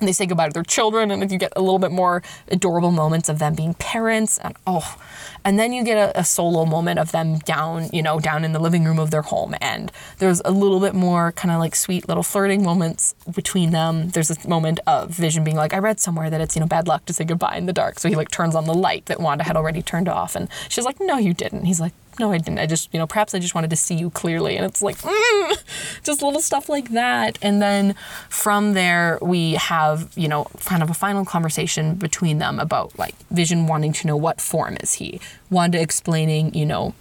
and 0.00 0.08
they 0.08 0.12
say 0.12 0.26
goodbye 0.26 0.48
to 0.48 0.52
their 0.52 0.62
children 0.62 1.10
and 1.10 1.22
if 1.22 1.30
you 1.30 1.38
get 1.38 1.52
a 1.56 1.60
little 1.60 1.78
bit 1.78 1.92
more 1.92 2.22
adorable 2.48 2.90
moments 2.90 3.28
of 3.28 3.38
them 3.38 3.54
being 3.54 3.74
parents 3.74 4.38
and 4.38 4.56
oh. 4.66 4.96
And 5.42 5.58
then 5.58 5.72
you 5.72 5.84
get 5.84 5.96
a, 5.96 6.20
a, 6.20 6.24
solo 6.24 6.66
moment 6.66 6.98
of 6.98 7.12
them 7.12 7.38
down 7.38 7.88
you 7.92 8.02
know 8.02 8.20
down 8.20 8.44
in 8.44 8.52
the 8.52 8.58
living 8.58 8.84
room 8.84 8.98
of 8.98 9.10
their 9.10 9.22
home 9.22 9.54
and 9.60 9.90
there's 10.18 10.40
a 10.44 10.50
little 10.50 10.80
bit 10.80 10.94
more 10.94 11.32
kind 11.32 11.52
of 11.52 11.58
like 11.60 11.74
sweet 11.74 12.08
little 12.08 12.22
flirting 12.22 12.62
moments 12.62 13.14
between 13.34 13.70
them. 13.70 14.10
There's 14.10 14.28
this 14.28 14.46
moment 14.46 14.80
of 14.86 15.10
vision 15.10 15.44
being 15.44 15.56
like 15.56 15.72
i 15.72 15.78
read 15.78 16.00
somewhere 16.00 16.30
that 16.30 16.40
it's 16.40 16.56
you 16.56 16.60
know 16.60 16.66
bad 16.66 16.88
luck 16.88 17.04
to 17.06 17.12
say 17.12 17.24
goodbye 17.24 17.56
in 17.56 17.66
the 17.66 17.72
dark. 17.72 17.98
So 17.98 18.08
he 18.08 18.16
like 18.16 18.30
turns 18.30 18.54
on 18.54 18.64
the 18.64 18.74
light 18.74 19.06
that 19.06 19.20
wanda 19.20 19.44
had 19.44 19.56
already 19.56 19.82
turned 19.82 20.08
off 20.08 20.34
and 20.36 20.48
she's 20.68 20.84
like 20.84 21.00
no 21.00 21.18
you 21.18 21.34
didn't. 21.34 21.64
He's 21.64 21.80
like 21.80 21.92
no, 22.20 22.30
I 22.30 22.38
didn't. 22.38 22.60
I 22.60 22.66
just, 22.66 22.92
you 22.92 22.98
know, 22.98 23.06
perhaps 23.06 23.34
I 23.34 23.40
just 23.40 23.54
wanted 23.54 23.70
to 23.70 23.76
see 23.76 23.96
you 23.96 24.10
clearly. 24.10 24.56
And 24.56 24.64
it's 24.64 24.80
like, 24.80 24.98
mm, 24.98 25.64
just 26.04 26.22
little 26.22 26.40
stuff 26.40 26.68
like 26.68 26.90
that. 26.90 27.38
And 27.42 27.60
then 27.60 27.94
from 28.28 28.74
there, 28.74 29.18
we 29.20 29.54
have, 29.54 30.10
you 30.14 30.28
know, 30.28 30.44
kind 30.64 30.82
of 30.82 30.90
a 30.90 30.94
final 30.94 31.24
conversation 31.24 31.96
between 31.96 32.38
them 32.38 32.60
about 32.60 32.96
like 32.98 33.16
Vision 33.30 33.66
wanting 33.66 33.92
to 33.94 34.06
know 34.06 34.16
what 34.16 34.40
form 34.40 34.76
is 34.80 34.94
he, 34.94 35.20
Wanda 35.50 35.80
explaining, 35.80 36.54
you 36.54 36.66
know, 36.66 36.94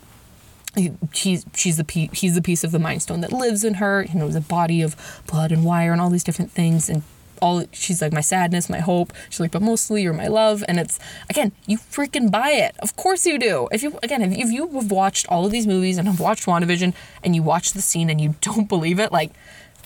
he's 1.13 1.45
she's 1.53 1.77
the 1.77 1.83
piece, 1.83 2.09
he's 2.13 2.35
the 2.35 2.41
piece 2.41 2.63
of 2.63 2.71
the 2.71 2.79
mind 2.79 3.01
stone 3.01 3.21
that 3.21 3.33
lives 3.33 3.63
in 3.63 3.73
her 3.75 4.03
you 4.03 4.19
know 4.19 4.29
the 4.29 4.39
body 4.39 4.83
of 4.83 4.95
blood 5.25 5.51
and 5.51 5.65
wire 5.65 5.91
and 5.91 5.99
all 5.99 6.11
these 6.11 6.23
different 6.23 6.51
things 6.51 6.87
and 6.87 7.01
all 7.41 7.65
she's 7.71 8.01
like 8.01 8.13
my 8.13 8.21
sadness, 8.21 8.69
my 8.69 8.79
hope. 8.79 9.13
She's 9.29 9.39
like, 9.39 9.51
but 9.51 9.61
mostly 9.61 10.03
you're 10.03 10.13
my 10.13 10.27
love. 10.27 10.63
And 10.67 10.79
it's 10.79 10.99
again, 11.29 11.51
you 11.65 11.77
freaking 11.77 12.31
buy 12.31 12.51
it. 12.51 12.75
Of 12.79 12.95
course 12.95 13.25
you 13.25 13.39
do. 13.39 13.67
If 13.71 13.83
you 13.83 13.99
again, 14.03 14.21
if, 14.21 14.31
if 14.37 14.51
you 14.51 14.67
have 14.69 14.91
watched 14.91 15.27
all 15.27 15.45
of 15.45 15.51
these 15.51 15.67
movies 15.67 15.97
and 15.97 16.07
have 16.07 16.19
watched 16.19 16.45
WandaVision 16.45 16.93
and 17.23 17.35
you 17.35 17.43
watch 17.43 17.73
the 17.73 17.81
scene 17.81 18.09
and 18.09 18.21
you 18.21 18.35
don't 18.41 18.69
believe 18.69 18.99
it, 18.99 19.11
like 19.11 19.31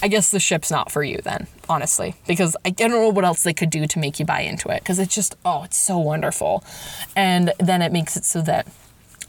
I 0.01 0.08
guess 0.08 0.32
the 0.32 0.39
ship's 0.39 0.72
not 0.72 0.91
for 0.91 1.04
you 1.04 1.20
then, 1.24 1.47
honestly, 1.70 2.16
because 2.28 2.58
I 2.66 2.72
don't 2.72 2.91
know 2.91 3.10
what 3.10 3.24
else 3.24 3.43
they 3.43 3.54
could 3.54 3.70
do 3.70 3.88
to 3.88 3.99
make 3.99 4.20
you 4.20 4.26
buy 4.26 4.41
into 4.41 4.70
it. 4.70 4.82
Because 4.82 4.99
it's 4.99 5.14
just, 5.16 5.36
oh, 5.45 5.64
it's 5.64 5.78
so 5.78 5.97
wonderful. 5.97 6.64
And 7.16 7.54
then 7.60 7.82
it 7.82 7.91
makes 7.91 8.18
it 8.18 8.26
so 8.26 8.41
that 8.41 8.68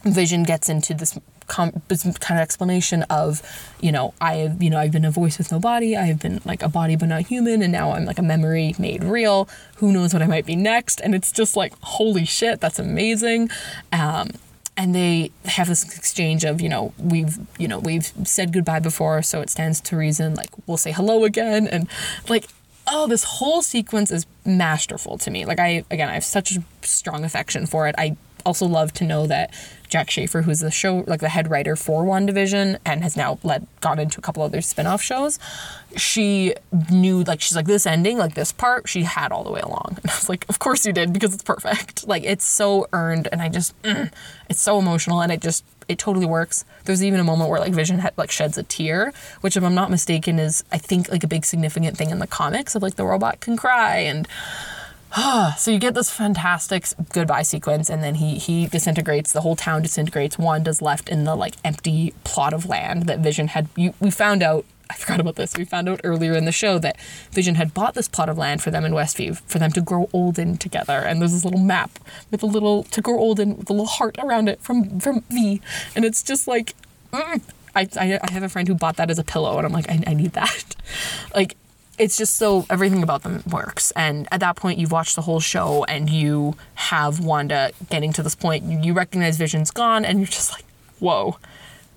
Vision 0.04 0.42
gets 0.42 0.68
into 0.68 0.92
this 0.92 1.18
com- 1.46 1.72
kind 1.90 2.38
of 2.38 2.42
explanation 2.42 3.02
of, 3.04 3.42
you 3.80 3.92
know, 3.92 4.14
I 4.20 4.36
have, 4.36 4.62
you 4.62 4.70
know, 4.70 4.78
I've 4.78 4.92
been 4.92 5.04
a 5.04 5.10
voice 5.10 5.38
with 5.38 5.50
no 5.52 5.60
body. 5.60 5.96
I've 5.96 6.20
been 6.20 6.40
like 6.44 6.62
a 6.62 6.68
body 6.68 6.96
but 6.96 7.08
not 7.08 7.22
human, 7.22 7.62
and 7.62 7.72
now 7.72 7.92
I'm 7.92 8.04
like 8.04 8.18
a 8.18 8.22
memory 8.22 8.74
made 8.78 9.04
real. 9.04 9.48
Who 9.76 9.92
knows 9.92 10.12
what 10.12 10.22
I 10.22 10.26
might 10.26 10.46
be 10.46 10.56
next? 10.56 11.00
And 11.00 11.14
it's 11.14 11.32
just 11.32 11.56
like, 11.56 11.72
holy 11.80 12.24
shit, 12.24 12.60
that's 12.60 12.78
amazing. 12.78 13.50
Um, 13.92 14.30
and 14.76 14.94
they 14.94 15.30
have 15.44 15.68
this 15.68 15.84
exchange 15.96 16.44
of 16.44 16.60
you 16.60 16.68
know 16.68 16.92
we've 16.98 17.38
you 17.58 17.68
know 17.68 17.78
we've 17.78 18.12
said 18.24 18.52
goodbye 18.52 18.80
before 18.80 19.22
so 19.22 19.40
it 19.40 19.50
stands 19.50 19.80
to 19.80 19.96
reason 19.96 20.34
like 20.34 20.48
we'll 20.66 20.76
say 20.76 20.92
hello 20.92 21.24
again 21.24 21.66
and 21.66 21.88
like 22.28 22.46
oh 22.86 23.06
this 23.06 23.24
whole 23.24 23.62
sequence 23.62 24.10
is 24.10 24.26
masterful 24.44 25.16
to 25.16 25.30
me 25.30 25.44
like 25.44 25.58
i 25.58 25.84
again 25.90 26.08
i 26.08 26.14
have 26.14 26.24
such 26.24 26.56
a 26.56 26.62
strong 26.82 27.24
affection 27.24 27.66
for 27.66 27.86
it 27.86 27.94
i 27.98 28.16
also 28.44 28.66
love 28.66 28.92
to 28.94 29.04
know 29.04 29.26
that 29.26 29.52
Jac 29.88 30.10
Schaeffer, 30.10 30.42
who's 30.42 30.60
the 30.60 30.70
show 30.70 31.04
like 31.06 31.20
the 31.20 31.28
head 31.28 31.50
writer 31.50 31.76
for 31.76 32.04
WandaVision 32.04 32.78
and 32.84 33.02
has 33.02 33.16
now 33.16 33.38
led 33.42 33.66
gone 33.80 33.98
into 33.98 34.18
a 34.18 34.22
couple 34.22 34.42
other 34.42 34.60
spin-off 34.60 35.00
shows, 35.00 35.38
she 35.96 36.54
knew 36.90 37.22
like 37.22 37.40
she's 37.40 37.54
like 37.54 37.66
this 37.66 37.86
ending, 37.86 38.18
like 38.18 38.34
this 38.34 38.50
part, 38.50 38.88
she 38.88 39.02
had 39.02 39.30
all 39.30 39.44
the 39.44 39.52
way 39.52 39.60
along. 39.60 39.98
And 40.02 40.10
I 40.10 40.14
was 40.14 40.28
like, 40.28 40.46
of 40.48 40.58
course 40.58 40.84
you 40.84 40.92
did 40.92 41.12
because 41.12 41.32
it's 41.32 41.42
perfect. 41.42 42.04
Like 42.14 42.24
it's 42.24 42.44
so 42.44 42.86
earned 42.92 43.28
and 43.32 43.40
I 43.40 43.48
just 43.48 43.80
mm, 43.82 44.12
it's 44.48 44.60
so 44.60 44.78
emotional 44.78 45.22
and 45.22 45.32
it 45.32 45.40
just 45.40 45.64
it 45.88 45.98
totally 45.98 46.26
works. 46.26 46.64
There's 46.84 47.02
even 47.02 47.20
a 47.20 47.24
moment 47.24 47.50
where 47.50 47.60
like 47.60 47.72
Vision 47.72 47.98
had, 47.98 48.12
like 48.16 48.30
sheds 48.30 48.58
a 48.58 48.62
tear, 48.62 49.12
which 49.40 49.56
if 49.56 49.64
I'm 49.64 49.74
not 49.74 49.90
mistaken 49.90 50.38
is 50.38 50.64
I 50.72 50.78
think 50.78 51.08
like 51.08 51.24
a 51.24 51.28
big 51.28 51.44
significant 51.44 51.96
thing 51.96 52.10
in 52.10 52.18
the 52.18 52.26
comics 52.26 52.74
of 52.74 52.82
like 52.82 52.96
the 52.96 53.04
robot 53.04 53.40
can 53.40 53.56
cry 53.56 53.98
and 53.98 54.28
so 55.56 55.70
you 55.70 55.78
get 55.78 55.94
this 55.94 56.10
fantastic 56.10 56.86
goodbye 57.12 57.42
sequence 57.42 57.88
and 57.88 58.02
then 58.02 58.16
he 58.16 58.38
he 58.38 58.66
disintegrates 58.66 59.32
the 59.32 59.40
whole 59.40 59.56
town 59.56 59.82
disintegrates 59.82 60.38
wanda's 60.38 60.82
left 60.82 61.08
in 61.08 61.24
the 61.24 61.34
like 61.34 61.54
empty 61.64 62.12
plot 62.24 62.52
of 62.52 62.66
land 62.66 63.04
that 63.04 63.20
vision 63.20 63.48
had 63.48 63.68
you, 63.76 63.94
we 64.00 64.10
found 64.10 64.42
out 64.42 64.64
I 64.90 64.96
forgot 64.96 65.18
about 65.18 65.36
this. 65.36 65.56
We 65.56 65.64
found 65.64 65.88
out 65.88 66.02
earlier 66.04 66.34
in 66.34 66.44
the 66.44 66.52
show 66.52 66.78
that 66.78 67.00
Vision 67.32 67.54
had 67.54 67.72
bought 67.72 67.94
this 67.94 68.06
plot 68.06 68.28
of 68.28 68.36
land 68.36 68.62
for 68.62 68.70
them 68.70 68.84
in 68.84 68.92
Westview 68.92 69.40
for 69.46 69.58
them 69.58 69.72
to 69.72 69.80
grow 69.80 70.10
old 70.12 70.38
in 70.38 70.58
together. 70.58 70.92
And 70.92 71.22
there's 71.22 71.32
this 71.32 71.42
little 71.44 71.58
map 71.58 71.98
with 72.30 72.42
a 72.42 72.46
little 72.46 72.84
to 72.84 73.00
grow 73.00 73.18
old 73.18 73.40
in 73.40 73.56
with 73.56 73.70
a 73.70 73.72
little 73.72 73.86
heart 73.86 74.18
around 74.22 74.48
it 74.48 74.60
from 74.60 75.00
from 75.00 75.24
V. 75.30 75.62
And 75.96 76.04
it's 76.04 76.22
just 76.22 76.46
like 76.46 76.74
mm. 77.12 77.40
I, 77.74 77.88
I, 77.98 78.30
have 78.30 78.42
a 78.42 78.48
friend 78.48 78.68
who 78.68 78.74
bought 78.74 78.96
that 78.96 79.10
as 79.10 79.18
a 79.18 79.24
pillow 79.24 79.56
and 79.56 79.66
I'm 79.66 79.72
like, 79.72 79.90
I, 79.90 80.00
I 80.06 80.14
need 80.14 80.32
that. 80.32 80.76
like 81.34 81.56
it's 81.98 82.16
just 82.16 82.36
so 82.36 82.66
everything 82.70 83.02
about 83.02 83.22
them 83.22 83.42
works. 83.50 83.92
And 83.92 84.28
at 84.32 84.40
that 84.40 84.56
point, 84.56 84.78
you've 84.78 84.92
watched 84.92 85.16
the 85.16 85.22
whole 85.22 85.40
show 85.40 85.84
and 85.84 86.08
you 86.10 86.56
have 86.74 87.20
Wanda 87.20 87.72
getting 87.90 88.12
to 88.14 88.22
this 88.22 88.34
point. 88.34 88.64
You 88.84 88.92
recognize 88.92 89.36
Vision's 89.36 89.70
gone, 89.70 90.04
and 90.04 90.18
you're 90.18 90.26
just 90.26 90.52
like, 90.52 90.64
whoa. 90.98 91.38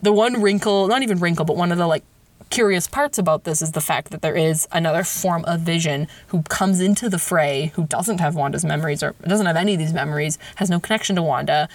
The 0.02 0.14
one 0.14 0.41
wrinkle, 0.41 0.88
not 0.88 1.02
even 1.02 1.20
wrinkle, 1.20 1.45
but 1.45 1.58
one 1.58 1.72
of 1.72 1.78
the 1.78 1.88
like 1.88 2.04
curious 2.50 2.88
parts 2.88 3.18
about 3.18 3.43
this 3.43 3.62
is 3.62 3.74
the 3.74 3.82
fact 3.82 4.12
that 4.12 4.22
there 4.22 4.36
is 4.36 4.68
another 4.72 5.04
form 5.04 5.43
of 5.45 5.62
Vision 5.62 6.08
who 6.28 6.43
comes 6.43 6.80
into 6.80 7.10
the 7.10 7.20
fray, 7.20 7.72
who 7.76 7.86
doesn't 7.86 8.20
have 8.20 8.36
Wanda's 8.36 8.64
memories 8.64 9.04
or 9.04 9.16
doesn't 9.28 9.45
have 9.45 9.58
any 9.58 9.74
of 9.74 9.80
these 9.80 9.93
memories, 9.93 10.38
has 10.56 10.70
no 10.70 10.80
connection 10.80 11.16
to 11.16 11.24
Wanda, 11.24 11.68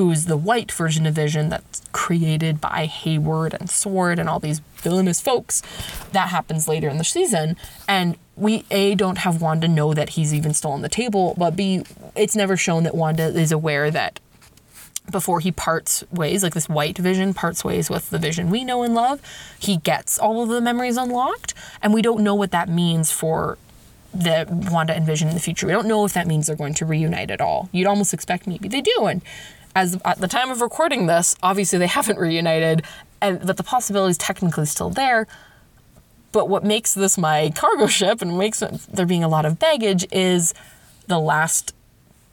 who's 0.00 0.24
the 0.24 0.36
white 0.38 0.72
version 0.72 1.04
of 1.04 1.12
Vision 1.12 1.50
that's 1.50 1.82
created 1.92 2.58
by 2.58 2.86
Hayward 2.86 3.52
and 3.52 3.68
Sword 3.68 4.18
and 4.18 4.30
all 4.30 4.40
these 4.40 4.60
villainous 4.76 5.20
folks. 5.20 5.60
That 6.12 6.28
happens 6.28 6.66
later 6.66 6.88
in 6.88 6.96
the 6.96 7.04
season. 7.04 7.58
And 7.86 8.16
we, 8.34 8.64
A, 8.70 8.94
don't 8.94 9.18
have 9.18 9.42
Wanda 9.42 9.68
know 9.68 9.92
that 9.92 10.10
he's 10.10 10.32
even 10.32 10.54
still 10.54 10.70
on 10.70 10.80
the 10.80 10.88
table, 10.88 11.34
but 11.36 11.54
B, 11.54 11.84
it's 12.16 12.34
never 12.34 12.56
shown 12.56 12.84
that 12.84 12.94
Wanda 12.94 13.24
is 13.24 13.52
aware 13.52 13.90
that 13.90 14.20
before 15.10 15.40
he 15.40 15.52
parts 15.52 16.02
ways, 16.10 16.42
like 16.42 16.54
this 16.54 16.66
white 16.66 16.96
vision 16.96 17.34
parts 17.34 17.62
ways 17.62 17.90
with 17.90 18.08
the 18.08 18.18
vision 18.18 18.48
we 18.48 18.64
know 18.64 18.82
and 18.82 18.94
love, 18.94 19.20
he 19.58 19.76
gets 19.76 20.18
all 20.18 20.42
of 20.42 20.48
the 20.48 20.62
memories 20.62 20.96
unlocked. 20.96 21.52
And 21.82 21.92
we 21.92 22.00
don't 22.00 22.24
know 22.24 22.34
what 22.34 22.52
that 22.52 22.70
means 22.70 23.12
for 23.12 23.58
the 24.14 24.46
Wanda 24.72 24.94
and 24.94 25.04
Vision 25.04 25.28
in 25.28 25.34
the 25.34 25.40
future. 25.40 25.66
We 25.66 25.74
don't 25.74 25.86
know 25.86 26.06
if 26.06 26.14
that 26.14 26.26
means 26.26 26.46
they're 26.46 26.56
going 26.56 26.74
to 26.74 26.86
reunite 26.86 27.30
at 27.30 27.42
all. 27.42 27.68
You'd 27.70 27.86
almost 27.86 28.14
expect 28.14 28.46
maybe 28.46 28.66
they 28.66 28.80
do. 28.80 29.06
And 29.06 29.20
as 29.74 29.98
at 30.04 30.18
the 30.18 30.28
time 30.28 30.50
of 30.50 30.60
recording 30.60 31.06
this, 31.06 31.36
obviously 31.42 31.78
they 31.78 31.86
haven't 31.86 32.18
reunited, 32.18 32.84
and 33.20 33.46
but 33.46 33.56
the 33.56 33.62
possibility 33.62 34.10
is 34.10 34.18
technically 34.18 34.66
still 34.66 34.90
there. 34.90 35.26
But 36.32 36.48
what 36.48 36.64
makes 36.64 36.94
this 36.94 37.18
my 37.18 37.50
cargo 37.54 37.86
ship 37.86 38.22
and 38.22 38.38
makes 38.38 38.60
there 38.60 39.06
being 39.06 39.24
a 39.24 39.28
lot 39.28 39.44
of 39.44 39.58
baggage 39.58 40.06
is 40.12 40.54
the 41.06 41.18
last 41.18 41.74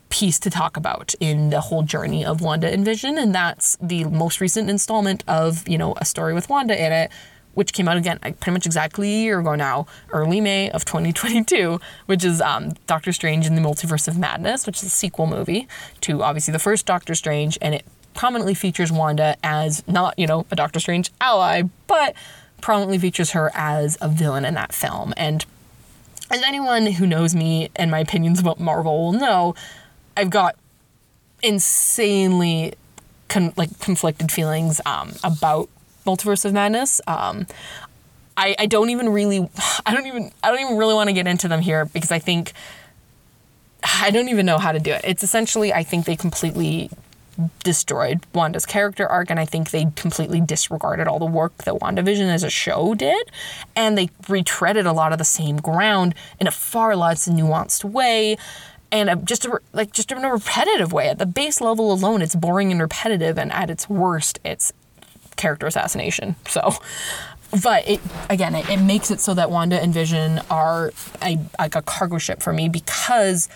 piece 0.10 0.40
to 0.40 0.50
talk 0.50 0.78
about 0.78 1.14
in 1.20 1.50
the 1.50 1.62
whole 1.62 1.84
journey 1.84 2.24
of 2.24 2.42
Wanda 2.42 2.72
and 2.72 2.86
Vision, 2.86 3.18
and 3.18 3.34
that's 3.34 3.78
the 3.82 4.06
most 4.06 4.40
recent 4.40 4.70
installment 4.70 5.24
of 5.28 5.68
you 5.68 5.78
know 5.78 5.96
a 5.98 6.06
story 6.06 6.34
with 6.34 6.50
Wanda 6.50 6.80
in 6.80 6.92
it, 6.92 7.12
which 7.58 7.74
came 7.74 7.88
out 7.88 7.98
again 7.98 8.20
pretty 8.20 8.52
much 8.52 8.68
exactly 8.68 9.12
a 9.12 9.18
year 9.18 9.40
ago 9.40 9.56
now, 9.56 9.88
early 10.12 10.40
May 10.40 10.70
of 10.70 10.86
2022, 10.86 11.80
which 12.06 12.24
is 12.24 12.40
um, 12.40 12.74
Doctor 12.86 13.12
Strange 13.12 13.48
in 13.48 13.56
the 13.56 13.62
Multiverse 13.62 14.08
of 14.08 14.16
Madness, 14.16 14.68
which 14.68 14.78
is 14.78 14.84
a 14.84 14.90
sequel 14.92 15.26
movie 15.26 15.68
to 16.02 16.22
obviously 16.22 16.52
the 16.52 16.60
first 16.60 16.86
Doctor 16.86 17.16
Strange, 17.16 17.58
and 17.60 17.74
it 17.74 17.84
prominently 18.14 18.54
features 18.54 18.92
Wanda 18.92 19.36
as 19.42 19.82
not, 19.88 20.14
you 20.20 20.28
know, 20.28 20.46
a 20.52 20.56
Doctor 20.56 20.80
Strange 20.80 21.10
ally, 21.20 21.64
but 21.88 22.14
prominently 22.62 23.00
features 23.00 23.32
her 23.32 23.50
as 23.56 23.98
a 24.02 24.08
villain 24.08 24.46
in 24.46 24.54
that 24.54 24.72
film. 24.72 25.12
And 25.18 25.44
as 26.30 26.44
anyone 26.44 26.86
who 26.86 27.08
knows 27.08 27.34
me 27.34 27.72
and 27.76 27.90
my 27.90 28.02
opinions 28.02 28.40
about 28.40 28.60
Marvel 28.60 29.06
will 29.06 29.14
know, 29.14 29.56
I've 30.16 30.30
got 30.30 30.56
insanely 31.42 32.76
con- 33.30 33.54
like 33.58 33.80
conflicted 33.80 34.32
feelings 34.32 34.80
um, 34.86 35.14
about 35.24 35.70
Multiverse 36.08 36.46
of 36.46 36.54
Madness. 36.54 37.02
Um, 37.06 37.46
I, 38.38 38.56
I 38.58 38.66
don't 38.68 38.90
even 38.90 39.10
really 39.10 39.50
I 39.86 39.94
don't 39.94 40.08
even 40.08 40.32
I 40.42 40.52
don't 40.52 40.62
even 40.62 40.78
really 40.78 40.94
want 40.94 41.10
to 41.10 41.14
get 41.14 41.28
into 41.28 41.48
them 41.48 41.62
here 41.62 41.86
because 41.86 42.12
I 42.12 42.20
think 42.20 42.54
I 44.02 44.10
don't 44.12 44.30
even 44.30 44.46
know 44.46 44.58
how 44.58 44.72
to 44.72 44.80
do 44.80 44.92
it. 44.92 45.02
It's 45.04 45.24
essentially 45.24 45.74
I 45.74 45.84
think 45.84 46.06
they 46.06 46.16
completely 46.16 46.90
destroyed 47.64 48.26
Wanda's 48.34 48.66
character 48.66 49.08
arc 49.08 49.30
and 49.30 49.40
I 49.40 49.46
think 49.46 49.70
they 49.70 49.86
completely 49.96 50.42
disregarded 50.42 51.08
all 51.08 51.20
the 51.20 51.26
work 51.26 51.56
that 51.66 51.76
WandaVision 51.76 52.34
as 52.34 52.44
a 52.44 52.50
show 52.50 52.96
did 52.96 53.32
and 53.76 53.98
they 53.98 54.08
retreaded 54.24 54.88
a 54.88 54.92
lot 54.92 55.12
of 55.12 55.20
the 55.20 55.26
same 55.26 55.58
ground 55.58 56.16
in 56.40 56.48
a 56.48 56.52
far 56.52 56.96
less 56.96 57.28
nuanced 57.28 57.84
way 57.84 58.38
and 58.92 59.10
a, 59.10 59.16
just 59.18 59.46
a, 59.46 59.60
like 59.72 59.92
just 59.92 60.12
in 60.12 60.24
a 60.24 60.32
repetitive 60.32 60.92
way 60.92 61.10
at 61.10 61.20
the 61.20 61.28
base 61.28 61.62
level 61.62 61.92
alone 61.92 62.24
it's 62.24 62.36
boring 62.36 62.72
and 62.72 62.82
repetitive 62.82 63.38
and 63.38 63.52
at 63.52 63.70
its 63.70 63.88
worst 63.88 64.40
it's 64.44 64.74
character 65.38 65.68
assassination. 65.68 66.36
So, 66.48 66.74
but 67.64 67.88
it 67.88 68.02
again, 68.30 68.56
it, 68.56 68.70
it 68.70 68.78
makes 68.82 69.12
it 69.12 69.20
so 69.22 69.34
that 69.34 69.50
Wanda 69.50 69.82
and 69.82 69.94
Vision 69.94 70.42
are 70.50 70.92
a 71.22 71.40
like 71.60 71.76
a 71.76 71.82
cargo 71.82 72.18
ship 72.18 72.42
for 72.42 72.52
me 72.52 72.68
because 72.70 73.48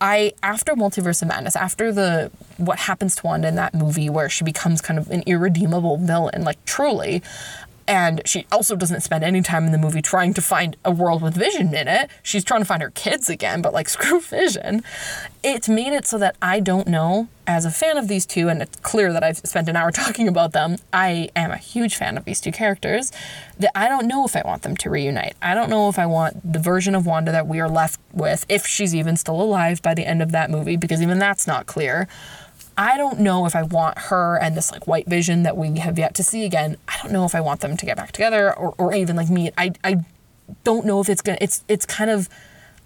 I 0.00 0.32
after 0.42 0.74
Multiverse 0.74 1.22
of 1.22 1.28
Madness, 1.28 1.56
after 1.56 1.92
the 1.92 2.30
what 2.56 2.78
happens 2.78 3.16
to 3.16 3.26
Wanda 3.26 3.48
in 3.48 3.56
that 3.56 3.74
movie 3.74 4.08
where 4.08 4.28
she 4.28 4.44
becomes 4.44 4.80
kind 4.80 4.98
of 4.98 5.10
an 5.10 5.22
irredeemable 5.26 5.98
villain, 5.98 6.44
like 6.44 6.64
truly, 6.64 7.22
and 7.88 8.20
she 8.26 8.46
also 8.52 8.76
doesn't 8.76 9.00
spend 9.00 9.24
any 9.24 9.40
time 9.40 9.64
in 9.64 9.72
the 9.72 9.78
movie 9.78 10.02
trying 10.02 10.34
to 10.34 10.42
find 10.42 10.76
a 10.84 10.90
world 10.90 11.22
with 11.22 11.34
Vision 11.34 11.74
in 11.74 11.88
it. 11.88 12.10
She's 12.22 12.44
trying 12.44 12.60
to 12.60 12.66
find 12.66 12.82
her 12.82 12.90
kids 12.90 13.30
again, 13.30 13.62
but 13.62 13.72
like 13.72 13.88
screw 13.98 14.20
Vision. 14.20 14.82
It's 15.42 15.68
made 15.68 15.94
it 15.94 16.06
so 16.06 16.18
that 16.18 16.36
I 16.42 16.60
don't 16.60 16.86
know, 16.86 17.28
as 17.46 17.64
a 17.64 17.70
fan 17.70 17.96
of 17.96 18.06
these 18.06 18.26
two, 18.26 18.50
and 18.50 18.60
it's 18.60 18.78
clear 18.80 19.10
that 19.14 19.24
I've 19.24 19.38
spent 19.38 19.70
an 19.70 19.76
hour 19.76 19.90
talking 19.92 20.28
about 20.28 20.52
them, 20.52 20.76
I 20.92 21.30
am 21.34 21.50
a 21.50 21.56
huge 21.56 21.96
fan 21.96 22.18
of 22.18 22.26
these 22.26 22.42
two 22.42 22.52
characters, 22.52 23.10
that 23.58 23.72
I 23.74 23.88
don't 23.88 24.06
know 24.06 24.26
if 24.26 24.36
I 24.36 24.42
want 24.44 24.62
them 24.62 24.76
to 24.76 24.90
reunite. 24.90 25.36
I 25.40 25.54
don't 25.54 25.70
know 25.70 25.88
if 25.88 25.98
I 25.98 26.04
want 26.04 26.52
the 26.52 26.58
version 26.58 26.94
of 26.94 27.06
Wanda 27.06 27.32
that 27.32 27.48
we 27.48 27.58
are 27.58 27.70
left 27.70 27.98
with, 28.12 28.44
if 28.50 28.66
she's 28.66 28.94
even 28.94 29.16
still 29.16 29.40
alive 29.40 29.80
by 29.80 29.94
the 29.94 30.04
end 30.04 30.20
of 30.20 30.32
that 30.32 30.50
movie, 30.50 30.76
because 30.76 31.00
even 31.00 31.18
that's 31.18 31.46
not 31.46 31.64
clear. 31.64 32.06
I 32.78 32.96
don't 32.96 33.18
know 33.18 33.44
if 33.44 33.56
I 33.56 33.64
want 33.64 33.98
her 33.98 34.36
and 34.36 34.56
this 34.56 34.70
like 34.70 34.86
white 34.86 35.08
vision 35.08 35.42
that 35.42 35.56
we 35.56 35.80
have 35.80 35.98
yet 35.98 36.14
to 36.14 36.22
see 36.22 36.44
again. 36.44 36.76
I 36.86 36.96
don't 37.02 37.10
know 37.10 37.24
if 37.24 37.34
I 37.34 37.40
want 37.40 37.60
them 37.60 37.76
to 37.76 37.84
get 37.84 37.96
back 37.96 38.12
together 38.12 38.56
or, 38.56 38.72
or 38.78 38.94
even 38.94 39.16
like 39.16 39.28
meet. 39.28 39.52
I, 39.58 39.72
I 39.82 40.04
don't 40.62 40.86
know 40.86 41.00
if 41.00 41.08
it's 41.08 41.20
gonna 41.20 41.38
it's 41.40 41.64
it's 41.66 41.84
kind 41.84 42.08
of 42.08 42.28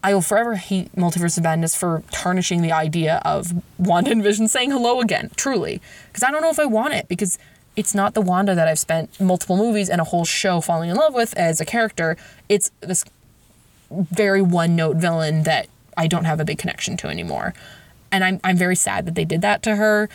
I 0.03 0.15
will 0.15 0.23
forever 0.23 0.55
hate 0.55 0.97
Multiverse 0.97 1.37
of 1.37 1.45
Madness 1.45 1.77
for 1.77 2.03
tarnishing 2.11 2.63
the 2.63 2.73
idea 2.73 3.21
of 3.23 3.53
Wanda 3.79 4.11
and 4.11 4.23
Vision 4.23 4.49
saying 4.49 4.71
hello 4.71 5.01
again, 5.01 5.31
truly. 5.37 5.81
Because 6.09 6.25
I 6.25 6.31
don't 6.33 6.41
know 6.41 6.51
if 6.51 6.59
I 6.59 6.65
want 6.65 6.95
it, 6.95 7.07
because 7.07 7.39
it's 7.77 7.95
not 7.95 8.15
the 8.15 8.21
Wanda 8.21 8.55
that 8.57 8.67
I've 8.67 8.81
spent 8.81 9.21
multiple 9.21 9.57
movies 9.57 9.89
and 9.89 10.01
a 10.01 10.05
whole 10.05 10.25
show 10.25 10.61
falling 10.61 10.91
in 10.91 10.97
love 10.97 11.15
with 11.15 11.37
as 11.37 11.61
a 11.61 11.65
character. 11.65 12.17
It's 12.49 12.73
this 12.81 13.05
very 13.91 14.43
one 14.43 14.75
note 14.75 14.97
villain 14.97 15.45
that 15.45 15.69
I 15.97 16.09
don't 16.09 16.25
have 16.25 16.41
a 16.41 16.45
big 16.45 16.59
connection 16.59 16.97
to 16.97 17.09
anymore 17.09 17.55
and 18.13 18.23
I'm 18.23 18.41
I'm 18.45 18.57
very 18.57 18.77
sad 18.77 19.07
that 19.07 19.15
they 19.15 19.25
did 19.25 19.41
that 19.43 19.63
to 19.65 19.77
her. 19.77 20.09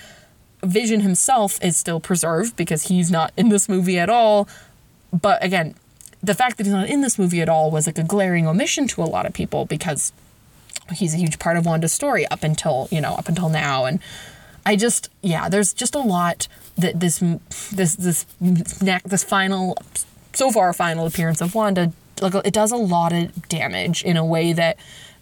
Vision 0.64 1.02
himself 1.02 1.62
is 1.62 1.76
still 1.76 2.00
preserved 2.00 2.56
because 2.56 2.84
he's 2.84 3.12
not 3.12 3.34
in 3.36 3.50
this 3.50 3.68
movie 3.68 4.00
at 4.00 4.10
all. 4.10 4.48
But 5.12 5.44
again, 5.44 5.76
the 6.24 6.34
fact 6.34 6.58
that 6.58 6.66
he's 6.66 6.74
not 6.74 6.90
in 6.90 7.02
this 7.02 7.20
movie 7.20 7.42
at 7.42 7.50
all 7.50 7.72
was 7.72 7.88
like 7.88 7.98
a 7.98 8.04
glaring 8.04 8.48
omission 8.48 8.88
to 8.90 9.04
a 9.04 9.06
lot 9.06 9.26
of 9.26 9.34
people 9.34 9.66
because 9.66 10.14
he's 10.94 11.14
a 11.14 11.18
huge 11.18 11.40
part 11.40 11.58
of 11.58 11.66
Wanda's 11.66 11.92
story 11.92 12.26
up 12.28 12.44
until, 12.44 12.88
you 12.92 13.02
know, 13.02 13.14
up 13.14 13.28
until 13.28 13.50
now 13.50 13.86
and 13.86 14.00
I 14.66 14.76
just 14.76 15.10
yeah, 15.22 15.48
there's 15.48 15.74
just 15.74 15.96
a 15.96 16.00
lot 16.00 16.50
that 16.78 17.00
this 17.00 17.20
this 17.72 17.96
this 17.96 18.26
this 18.42 19.24
final 19.24 19.78
so 20.34 20.52
far 20.52 20.74
final 20.74 21.08
appearance 21.08 21.40
of 21.40 21.56
Wanda 21.56 21.94
like 22.22 22.36
it 22.46 22.54
does 22.54 22.72
a 22.72 22.78
lot 22.78 23.14
of 23.14 23.48
damage 23.48 24.04
in 24.04 24.18
a 24.18 24.26
way 24.26 24.52
that 24.54 24.78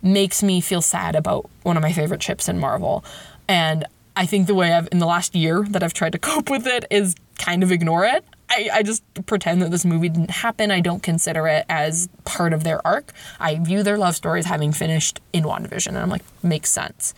makes 0.05 0.43
me 0.43 0.61
feel 0.61 0.81
sad 0.81 1.15
about 1.15 1.49
one 1.63 1.75
of 1.75 1.83
my 1.83 1.91
favorite 1.91 2.21
chips 2.21 2.47
in 2.47 2.59
Marvel. 2.59 3.03
And 3.47 3.85
I 4.15 4.25
think 4.25 4.47
the 4.47 4.55
way 4.55 4.71
I've, 4.71 4.87
in 4.91 4.99
the 4.99 5.05
last 5.05 5.35
year 5.35 5.65
that 5.69 5.83
I've 5.83 5.93
tried 5.93 6.13
to 6.13 6.19
cope 6.31 6.49
with 6.49 6.67
it 6.67 6.85
is 6.89 7.15
kind 7.37 7.63
of 7.63 7.71
ignore 7.71 8.05
it. 8.05 8.23
I, 8.49 8.69
I 8.71 8.83
just 8.83 9.03
pretend 9.25 9.61
that 9.63 9.71
this 9.71 9.83
movie 9.83 10.09
didn't 10.09 10.29
happen. 10.29 10.69
I 10.69 10.79
don't 10.79 11.01
consider 11.01 11.47
it 11.47 11.65
as 11.67 12.07
part 12.23 12.53
of 12.53 12.63
their 12.63 12.85
arc. 12.85 13.11
I 13.39 13.57
view 13.57 13.81
their 13.81 13.97
love 13.97 14.15
stories 14.15 14.45
having 14.45 14.71
finished 14.71 15.19
in 15.33 15.43
WandaVision, 15.43 15.87
and 15.87 15.97
I'm 15.97 16.09
like, 16.09 16.21
makes 16.43 16.69
sense. 16.69 17.15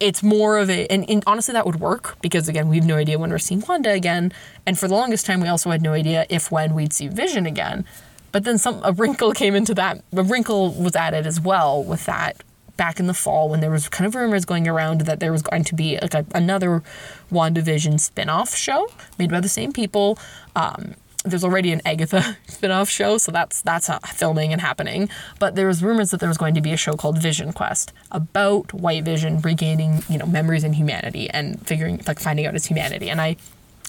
It's 0.00 0.22
more 0.22 0.58
of 0.58 0.68
a, 0.68 0.86
and, 0.88 1.08
and 1.08 1.24
honestly, 1.26 1.52
that 1.54 1.64
would 1.64 1.80
work 1.80 2.20
because 2.20 2.46
again, 2.48 2.68
we 2.68 2.76
have 2.76 2.84
no 2.84 2.96
idea 2.96 3.18
when 3.18 3.30
we're 3.30 3.38
seeing 3.38 3.64
Wanda 3.66 3.90
again. 3.90 4.32
And 4.66 4.78
for 4.78 4.86
the 4.86 4.94
longest 4.94 5.24
time, 5.24 5.40
we 5.40 5.48
also 5.48 5.70
had 5.70 5.80
no 5.80 5.94
idea 5.94 6.26
if 6.28 6.50
when 6.50 6.74
we'd 6.74 6.92
see 6.92 7.08
Vision 7.08 7.46
again. 7.46 7.86
But 8.34 8.42
then 8.42 8.58
some 8.58 8.80
a 8.82 8.90
wrinkle 8.90 9.30
came 9.30 9.54
into 9.54 9.74
that. 9.74 10.02
A 10.12 10.24
wrinkle 10.24 10.72
was 10.72 10.96
added 10.96 11.24
as 11.24 11.40
well 11.40 11.84
with 11.84 12.04
that 12.06 12.42
back 12.76 12.98
in 12.98 13.06
the 13.06 13.14
fall 13.14 13.48
when 13.48 13.60
there 13.60 13.70
was 13.70 13.88
kind 13.88 14.08
of 14.08 14.16
rumors 14.16 14.44
going 14.44 14.66
around 14.66 15.02
that 15.02 15.20
there 15.20 15.30
was 15.30 15.40
going 15.40 15.62
to 15.62 15.72
be 15.76 16.00
like 16.02 16.14
a, 16.14 16.26
another 16.34 16.82
WandaVision 17.30 18.00
spin-off 18.00 18.52
show 18.52 18.88
made 19.20 19.30
by 19.30 19.38
the 19.38 19.48
same 19.48 19.72
people. 19.72 20.18
Um, 20.56 20.96
there's 21.24 21.44
already 21.44 21.70
an 21.70 21.80
Agatha 21.84 22.36
spin-off 22.48 22.90
show, 22.90 23.18
so 23.18 23.30
that's 23.30 23.62
that's 23.62 23.88
filming 24.12 24.52
and 24.52 24.60
happening. 24.60 25.08
But 25.38 25.54
there 25.54 25.68
was 25.68 25.80
rumors 25.80 26.10
that 26.10 26.18
there 26.18 26.28
was 26.28 26.36
going 26.36 26.54
to 26.54 26.60
be 26.60 26.72
a 26.72 26.76
show 26.76 26.94
called 26.94 27.22
Vision 27.22 27.52
Quest 27.52 27.92
about 28.10 28.74
White 28.74 29.04
Vision 29.04 29.42
regaining, 29.42 30.02
you 30.08 30.18
know, 30.18 30.26
memories 30.26 30.64
and 30.64 30.74
humanity 30.74 31.30
and 31.30 31.64
figuring 31.68 32.02
like 32.08 32.18
finding 32.18 32.46
out 32.46 32.54
his 32.54 32.66
humanity. 32.66 33.10
And 33.10 33.20
I, 33.20 33.36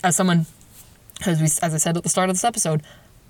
as 0.03 0.15
someone, 0.15 0.45
as 1.25 1.39
we 1.39 1.45
as 1.45 1.73
I 1.73 1.77
said 1.77 1.97
at 1.97 2.03
the 2.03 2.09
start 2.09 2.29
of 2.29 2.35
this 2.35 2.43
episode, 2.43 2.83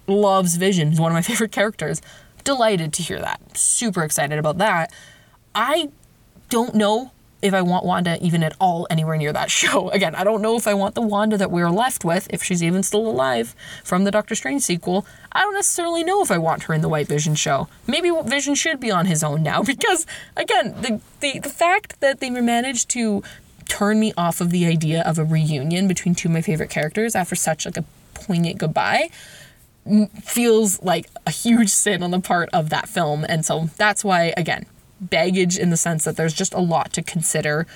loves 0.08 0.56
Vision. 0.56 0.90
He's 0.90 1.00
one 1.00 1.12
of 1.12 1.16
my 1.16 1.22
favorite 1.34 1.52
characters. 1.52 2.02
Delighted 2.44 2.94
to 2.94 3.04
hear 3.04 3.20
that. 3.20 3.58
Super 3.58 4.04
excited 4.04 4.38
about 4.38 4.58
that. 4.60 4.92
I 5.54 5.90
don't 6.50 6.76
know 6.76 7.12
if 7.42 7.54
I 7.54 7.62
want 7.62 7.86
Wanda 7.86 8.18
even 8.22 8.44
at 8.44 8.56
all 8.60 8.88
anywhere 8.90 9.18
near 9.18 9.32
that 9.34 9.52
show. 9.62 9.90
Again, 9.90 10.16
I 10.16 10.24
don't 10.24 10.42
know 10.42 10.56
if 10.56 10.68
I 10.68 10.74
want 10.74 10.96
the 10.96 11.02
Wanda 11.02 11.38
that 11.38 11.52
we're 11.52 11.70
left 11.70 12.04
with, 12.04 12.28
if 12.32 12.44
she's 12.44 12.64
even 12.64 12.84
still 12.84 13.08
alive 13.08 13.56
from 13.84 14.04
the 14.04 14.12
Doctor 14.12 14.36
Strange 14.36 14.64
sequel. 14.64 15.06
I 15.32 15.42
don't 15.42 15.54
necessarily 15.54 16.04
know 16.04 16.22
if 16.22 16.32
I 16.32 16.38
want 16.38 16.64
her 16.64 16.74
in 16.74 16.82
the 16.82 16.90
White 16.90 17.08
Vision 17.08 17.36
show. 17.36 17.68
Maybe 17.88 18.12
Vision 18.26 18.56
should 18.56 18.80
be 18.80 18.92
on 18.92 19.06
his 19.06 19.24
own 19.24 19.44
now 19.44 19.64
because, 19.64 20.06
again, 20.36 20.76
the, 20.82 21.02
the, 21.20 21.40
the 21.40 21.50
fact 21.50 22.00
that 22.00 22.20
they 22.20 22.30
managed 22.30 22.90
to 22.90 23.24
turn 23.68 24.00
me 24.00 24.14
off 24.18 24.42
of 24.42 24.52
the 24.52 24.66
idea 24.66 25.02
of 25.02 25.18
a 25.18 25.24
reunion 25.24 25.88
between 25.88 26.16
two 26.16 26.28
of 26.28 26.34
my 26.34 26.42
favorite 26.42 26.70
characters 26.70 27.16
after 27.16 27.36
such 27.36 27.66
like 27.66 27.78
a 27.78 27.84
poignant 28.14 28.60
goodbye 28.60 29.10
feels 30.22 30.82
like 30.82 31.08
a 31.28 31.32
huge 31.32 31.70
sin 31.70 32.02
on 32.02 32.12
the 32.12 32.20
part 32.20 32.50
of 32.54 32.70
that 32.70 32.90
film 32.90 33.26
and 33.30 33.46
so 33.46 33.70
that's 33.78 34.04
why 34.04 34.34
again 34.36 34.66
baggage 35.00 35.58
in 35.58 35.70
the 35.70 35.78
sense 35.78 36.04
that 36.06 36.18
there's 36.18 36.34
just 36.34 36.54
a 36.54 36.60
lot 36.60 36.92
to 36.94 37.04
consider 37.04 37.68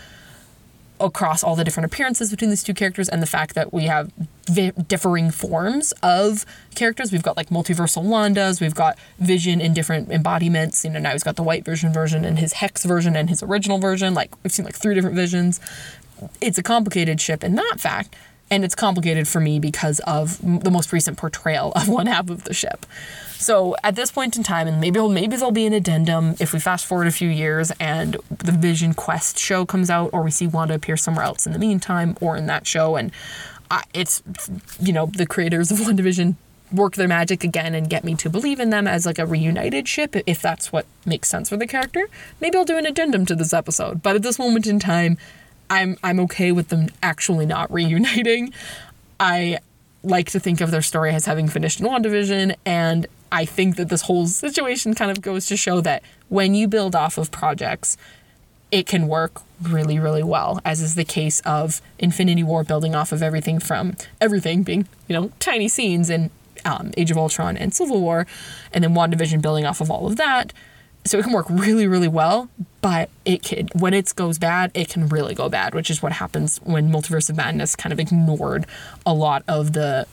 across 0.99 1.43
all 1.43 1.55
the 1.55 1.63
different 1.63 1.91
appearances 1.91 2.29
between 2.29 2.49
these 2.49 2.63
two 2.63 2.73
characters 2.73 3.07
and 3.07 3.21
the 3.21 3.25
fact 3.27 3.55
that 3.55 3.73
we 3.73 3.85
have 3.85 4.11
vi- 4.47 4.71
differing 4.71 5.31
forms 5.31 5.93
of 6.03 6.45
characters. 6.75 7.11
We've 7.11 7.23
got 7.23 7.37
like 7.37 7.49
multiversal 7.49 8.03
Wandas, 8.03 8.59
we've 8.59 8.75
got 8.75 8.97
Vision 9.19 9.61
in 9.61 9.73
different 9.73 10.11
embodiments. 10.11 10.83
You 10.83 10.91
know, 10.91 10.99
now 10.99 11.11
he's 11.11 11.23
got 11.23 11.35
the 11.35 11.43
white 11.43 11.63
version 11.63 11.93
version 11.93 12.25
and 12.25 12.39
his 12.39 12.53
hex 12.53 12.83
version 12.85 13.15
and 13.15 13.29
his 13.29 13.41
original 13.41 13.79
version. 13.79 14.13
Like 14.13 14.31
we've 14.43 14.51
seen 14.51 14.65
like 14.65 14.75
three 14.75 14.95
different 14.95 15.15
visions. 15.15 15.59
It's 16.41 16.57
a 16.57 16.63
complicated 16.63 17.21
ship 17.21 17.43
in 17.43 17.55
that 17.55 17.75
fact. 17.77 18.15
And 18.51 18.65
it's 18.65 18.75
complicated 18.75 19.27
for 19.27 19.39
me 19.39 19.59
because 19.59 19.99
of 20.01 20.39
the 20.41 20.71
most 20.71 20.91
recent 20.91 21.17
portrayal 21.17 21.71
of 21.75 21.87
one 21.87 22.07
half 22.07 22.29
of 22.29 22.45
the 22.45 22.53
ship. 22.53 22.85
So 23.39 23.75
at 23.83 23.95
this 23.95 24.11
point 24.11 24.35
in 24.35 24.43
time, 24.43 24.67
and 24.67 24.81
maybe 24.81 24.99
maybe 25.07 25.37
there'll 25.37 25.51
be 25.51 25.65
an 25.65 25.73
addendum 25.73 26.35
if 26.39 26.51
we 26.51 26.59
fast 26.59 26.85
forward 26.85 27.07
a 27.07 27.11
few 27.11 27.29
years 27.29 27.71
and 27.79 28.17
the 28.29 28.51
Vision 28.51 28.93
Quest 28.93 29.39
show 29.39 29.65
comes 29.65 29.89
out, 29.89 30.09
or 30.11 30.23
we 30.23 30.31
see 30.31 30.45
Wanda 30.45 30.73
appear 30.73 30.97
somewhere 30.97 31.23
else 31.23 31.45
in 31.45 31.53
the 31.53 31.59
meantime, 31.59 32.17
or 32.19 32.35
in 32.35 32.47
that 32.47 32.67
show, 32.67 32.97
and 32.97 33.11
I, 33.71 33.83
it's 33.93 34.21
you 34.79 34.91
know 34.91 35.05
the 35.05 35.25
creators 35.25 35.71
of 35.71 35.77
WandaVision 35.79 36.35
work 36.71 36.95
their 36.95 37.07
magic 37.07 37.43
again 37.43 37.73
and 37.73 37.89
get 37.89 38.03
me 38.03 38.15
to 38.15 38.29
believe 38.29 38.59
in 38.59 38.69
them 38.69 38.87
as 38.87 39.05
like 39.05 39.17
a 39.17 39.25
reunited 39.25 39.87
ship 39.87 40.15
if 40.27 40.41
that's 40.41 40.71
what 40.71 40.85
makes 41.05 41.29
sense 41.29 41.49
for 41.49 41.57
the 41.57 41.65
character. 41.65 42.07
Maybe 42.41 42.57
I'll 42.57 42.65
do 42.65 42.77
an 42.77 42.85
addendum 42.85 43.25
to 43.27 43.35
this 43.35 43.53
episode, 43.53 44.03
but 44.03 44.15
at 44.15 44.21
this 44.21 44.37
moment 44.37 44.67
in 44.67 44.79
time, 44.79 45.17
I'm 45.69 45.97
I'm 46.03 46.19
okay 46.21 46.51
with 46.51 46.69
them 46.69 46.87
actually 47.03 47.45
not 47.45 47.71
reuniting. 47.79 48.53
I 49.19 49.59
like 50.01 50.29
to 50.31 50.39
think 50.39 50.61
of 50.61 50.71
their 50.71 50.81
story 50.81 51.11
as 51.11 51.25
having 51.25 51.49
finished 51.49 51.81
in 51.81 51.85
WandaVision 51.85 52.55
and 52.65 53.05
I 53.31 53.45
think 53.45 53.75
that 53.75 53.89
this 53.89 54.03
whole 54.03 54.27
situation 54.27 54.93
kind 54.93 55.11
of 55.11 55.21
goes 55.21 55.45
to 55.47 55.57
show 55.57 55.81
that 55.81 56.03
when 56.29 56.55
you 56.55 56.67
build 56.67 56.95
off 56.95 57.17
of 57.17 57.31
projects, 57.31 57.97
it 58.71 58.85
can 58.85 59.07
work 59.07 59.41
really, 59.61 59.99
really 59.99 60.23
well, 60.23 60.59
as 60.63 60.81
is 60.81 60.95
the 60.95 61.03
case 61.03 61.39
of 61.41 61.81
Infinity 61.97 62.43
War 62.43 62.63
building 62.63 62.95
off 62.95 63.11
of 63.11 63.21
everything 63.21 63.59
from 63.59 63.95
everything 64.21 64.63
being, 64.63 64.87
you 65.07 65.13
know, 65.13 65.31
tiny 65.39 65.67
scenes 65.67 66.09
in 66.09 66.29
um, 66.65 66.91
Age 66.97 67.11
of 67.11 67.17
Ultron 67.17 67.57
and 67.57 67.73
Civil 67.73 68.01
War, 68.01 68.27
and 68.73 68.83
then 68.83 68.93
WandaVision 68.93 69.41
building 69.41 69.65
off 69.65 69.81
of 69.81 69.89
all 69.89 70.07
of 70.07 70.17
that. 70.17 70.53
So 71.05 71.17
it 71.17 71.23
can 71.23 71.33
work 71.33 71.47
really, 71.49 71.87
really 71.87 72.07
well, 72.07 72.49
but 72.81 73.09
it 73.25 73.41
can, 73.41 73.69
when 73.73 73.93
it 73.93 74.13
goes 74.15 74.37
bad, 74.37 74.69
it 74.73 74.89
can 74.89 75.07
really 75.07 75.33
go 75.33 75.49
bad, 75.49 75.73
which 75.73 75.89
is 75.89 76.03
what 76.03 76.11
happens 76.11 76.59
when 76.63 76.91
Multiverse 76.91 77.29
of 77.29 77.37
Madness 77.37 77.75
kind 77.75 77.93
of 77.93 77.99
ignored 77.99 78.65
a 79.05 79.13
lot 79.13 79.43
of 79.47 79.73
the 79.73 80.05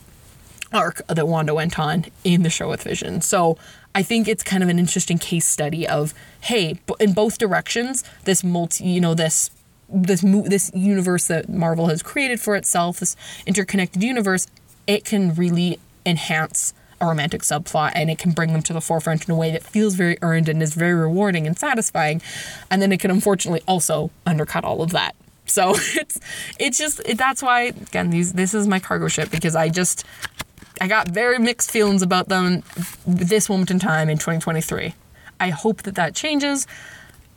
arc 0.72 1.06
that 1.08 1.26
Wanda 1.26 1.54
went 1.54 1.78
on 1.78 2.06
in 2.24 2.42
the 2.42 2.50
show 2.50 2.68
with 2.68 2.82
Vision. 2.82 3.20
So 3.20 3.58
I 3.94 4.02
think 4.02 4.28
it's 4.28 4.42
kind 4.42 4.62
of 4.62 4.68
an 4.68 4.78
interesting 4.78 5.18
case 5.18 5.46
study 5.46 5.86
of 5.88 6.14
hey, 6.42 6.78
in 7.00 7.12
both 7.12 7.38
directions, 7.38 8.04
this 8.24 8.44
multi, 8.44 8.84
you 8.84 9.00
know, 9.00 9.14
this 9.14 9.50
this 9.88 10.20
this 10.22 10.70
universe 10.74 11.26
that 11.28 11.48
Marvel 11.48 11.88
has 11.88 12.02
created 12.02 12.40
for 12.40 12.56
itself, 12.56 13.00
this 13.00 13.16
interconnected 13.46 14.02
universe, 14.02 14.46
it 14.86 15.04
can 15.04 15.34
really 15.34 15.78
enhance 16.04 16.74
a 17.00 17.06
romantic 17.06 17.42
subplot 17.42 17.92
and 17.94 18.10
it 18.10 18.18
can 18.18 18.32
bring 18.32 18.52
them 18.52 18.62
to 18.62 18.72
the 18.72 18.80
forefront 18.80 19.28
in 19.28 19.34
a 19.34 19.36
way 19.36 19.50
that 19.50 19.62
feels 19.62 19.94
very 19.94 20.16
earned 20.22 20.48
and 20.48 20.62
is 20.62 20.74
very 20.74 20.94
rewarding 20.94 21.46
and 21.46 21.58
satisfying. 21.58 22.22
And 22.70 22.80
then 22.80 22.92
it 22.92 23.00
can 23.00 23.10
unfortunately 23.10 23.62
also 23.66 24.10
undercut 24.24 24.64
all 24.64 24.82
of 24.82 24.90
that. 24.90 25.14
So 25.46 25.74
it's 25.76 26.18
it's 26.58 26.78
just 26.78 27.02
that's 27.16 27.42
why 27.42 27.62
again 27.62 28.10
these 28.10 28.32
this 28.32 28.54
is 28.54 28.66
my 28.66 28.78
cargo 28.78 29.08
ship 29.08 29.30
because 29.30 29.56
I 29.56 29.68
just 29.68 30.04
I 30.80 30.88
got 30.88 31.08
very 31.08 31.38
mixed 31.38 31.70
feelings 31.70 32.02
about 32.02 32.28
them 32.28 32.62
this 33.06 33.48
moment 33.48 33.70
in 33.70 33.78
time 33.78 34.08
in 34.08 34.18
2023. 34.18 34.94
I 35.40 35.48
hope 35.50 35.82
that 35.82 35.94
that 35.94 36.14
changes. 36.14 36.66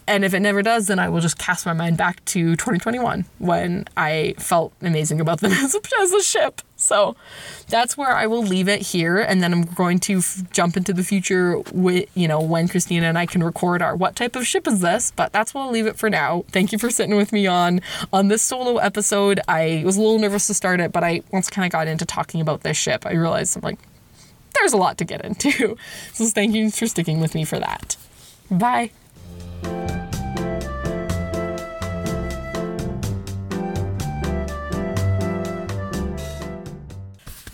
And 0.07 0.25
if 0.25 0.33
it 0.33 0.39
never 0.39 0.63
does, 0.63 0.87
then 0.87 0.97
I 0.97 1.07
will 1.07 1.21
just 1.21 1.37
cast 1.37 1.67
my 1.67 1.73
mind 1.73 1.95
back 1.95 2.25
to 2.25 2.55
2021 2.55 3.25
when 3.37 3.85
I 3.95 4.33
felt 4.39 4.73
amazing 4.81 5.21
about 5.21 5.39
them 5.39 5.51
as 5.53 5.75
a, 5.75 5.79
as 6.01 6.11
a 6.11 6.23
ship. 6.23 6.61
So 6.89 7.15
that's 7.67 7.95
where 7.95 8.09
I 8.15 8.25
will 8.25 8.41
leave 8.41 8.67
it 8.67 8.81
here. 8.81 9.19
And 9.19 9.43
then 9.43 9.53
I'm 9.53 9.61
going 9.61 9.99
to 9.99 10.17
f- 10.17 10.41
jump 10.51 10.75
into 10.75 10.91
the 10.91 11.03
future 11.03 11.59
with, 11.71 12.09
you 12.15 12.27
know, 12.27 12.41
when 12.41 12.67
Christina 12.67 13.05
and 13.05 13.15
I 13.17 13.27
can 13.27 13.43
record 13.43 13.83
our 13.83 13.95
what 13.95 14.15
type 14.15 14.35
of 14.35 14.47
ship 14.47 14.67
is 14.67 14.81
this. 14.81 15.11
But 15.15 15.31
that's 15.31 15.53
where 15.53 15.63
I'll 15.63 15.69
leave 15.69 15.85
it 15.85 15.97
for 15.97 16.09
now. 16.09 16.45
Thank 16.51 16.71
you 16.71 16.79
for 16.79 16.89
sitting 16.89 17.15
with 17.15 17.31
me 17.31 17.45
on 17.45 17.81
on 18.11 18.27
this 18.27 18.41
solo 18.41 18.77
episode. 18.77 19.39
I 19.47 19.83
was 19.85 19.97
a 19.97 20.01
little 20.01 20.17
nervous 20.17 20.47
to 20.47 20.55
start 20.55 20.79
it, 20.79 20.91
but 20.91 21.03
I 21.03 21.21
once 21.31 21.47
kind 21.47 21.63
of 21.65 21.71
got 21.71 21.87
into 21.87 22.05
talking 22.07 22.41
about 22.41 22.61
this 22.61 22.75
ship, 22.75 23.05
I 23.05 23.13
realized 23.13 23.55
I'm 23.55 23.61
like, 23.61 23.77
there's 24.55 24.73
a 24.73 24.77
lot 24.77 24.97
to 24.97 25.05
get 25.05 25.23
into. 25.23 25.77
So 26.13 26.25
thank 26.25 26.55
you 26.55 26.71
for 26.71 26.87
sticking 26.87 27.21
with 27.21 27.35
me 27.35 27.45
for 27.45 27.59
that. 27.59 27.95
Bye. 28.49 28.89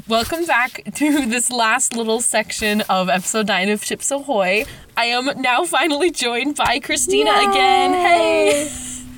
Welcome 0.08 0.46
back 0.46 0.84
to 0.96 1.26
this 1.26 1.50
last 1.50 1.96
little 1.96 2.22
section 2.22 2.82
of 2.82 3.10
episode 3.10 3.48
9 3.48 3.70
of 3.70 3.84
Ships 3.84 4.12
Ahoy. 4.12 4.66
I 4.96 5.06
am 5.06 5.26
now 5.42 5.66
finally 5.66 6.12
joined 6.12 6.56
by 6.56 6.80
Christina 6.80 7.32
Yay! 7.32 7.44
again. 7.50 7.92
Hey! 7.94 8.72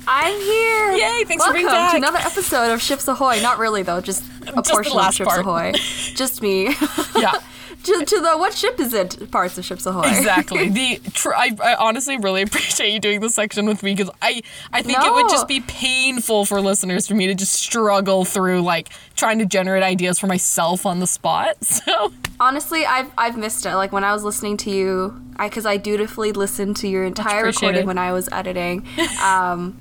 I'm 0.06 0.40
here. 0.40 0.92
Yay, 0.92 1.24
thanks 1.24 1.40
Welcome 1.44 1.48
for 1.48 1.52
being 1.54 1.66
back. 1.66 1.90
to 1.90 1.96
another 1.98 2.18
episode 2.18 2.72
of 2.72 2.80
Ships 2.80 3.06
Ahoy. 3.06 3.40
Not 3.42 3.58
really, 3.58 3.82
though, 3.82 4.00
just 4.00 4.24
a 4.46 4.52
just 4.52 4.70
portion 4.70 4.96
of 4.98 5.12
Ships 5.12 5.28
part. 5.28 5.40
Ahoy. 5.40 5.72
Just 6.14 6.40
me. 6.40 6.74
Yeah. 7.16 7.32
to, 7.88 8.04
to 8.04 8.20
the 8.20 8.36
what 8.36 8.54
ship 8.54 8.78
is 8.80 8.94
it 8.94 9.30
parts 9.30 9.58
of 9.58 9.64
Ships 9.64 9.86
Ahoy. 9.86 10.08
Exactly. 10.08 10.68
The 10.78 11.00
tr- 11.12 11.34
I, 11.34 11.56
I 11.62 11.74
honestly 11.74 12.16
really 12.18 12.42
appreciate 12.48 12.92
you 12.92 13.00
doing 13.00 13.20
this 13.20 13.34
section 13.34 13.66
with 13.66 13.82
me 13.82 13.94
because 13.94 14.10
I 14.22 14.42
I 14.72 14.82
think 14.82 14.98
no. 14.98 15.06
it 15.06 15.14
would 15.14 15.30
just 15.30 15.48
be 15.48 15.60
painful 15.60 16.44
for 16.44 16.60
listeners 16.60 17.08
for 17.08 17.14
me 17.14 17.26
to 17.26 17.34
just 17.34 17.54
struggle 17.54 18.24
through 18.24 18.62
like 18.62 18.90
trying 19.16 19.38
to 19.38 19.46
generate 19.46 19.82
ideas 19.82 20.18
for 20.18 20.26
myself 20.26 20.86
on 20.86 21.00
the 21.00 21.06
spot. 21.06 21.56
So 21.88 22.12
honestly, 22.40 22.84
I've 22.84 23.10
I've 23.16 23.36
missed 23.36 23.64
it. 23.64 23.74
Like 23.74 23.92
when 23.92 24.04
I 24.04 24.12
was 24.12 24.24
listening 24.24 24.56
to 24.58 24.70
you, 24.70 25.20
I 25.36 25.48
because 25.48 25.64
I 25.64 25.76
dutifully 25.76 26.32
listened 26.32 26.76
to 26.78 26.88
your 26.88 27.04
entire 27.04 27.44
recording 27.44 27.86
when 27.86 27.98
I 27.98 28.12
was 28.12 28.28
editing. 28.32 28.86
Um, 29.22 29.80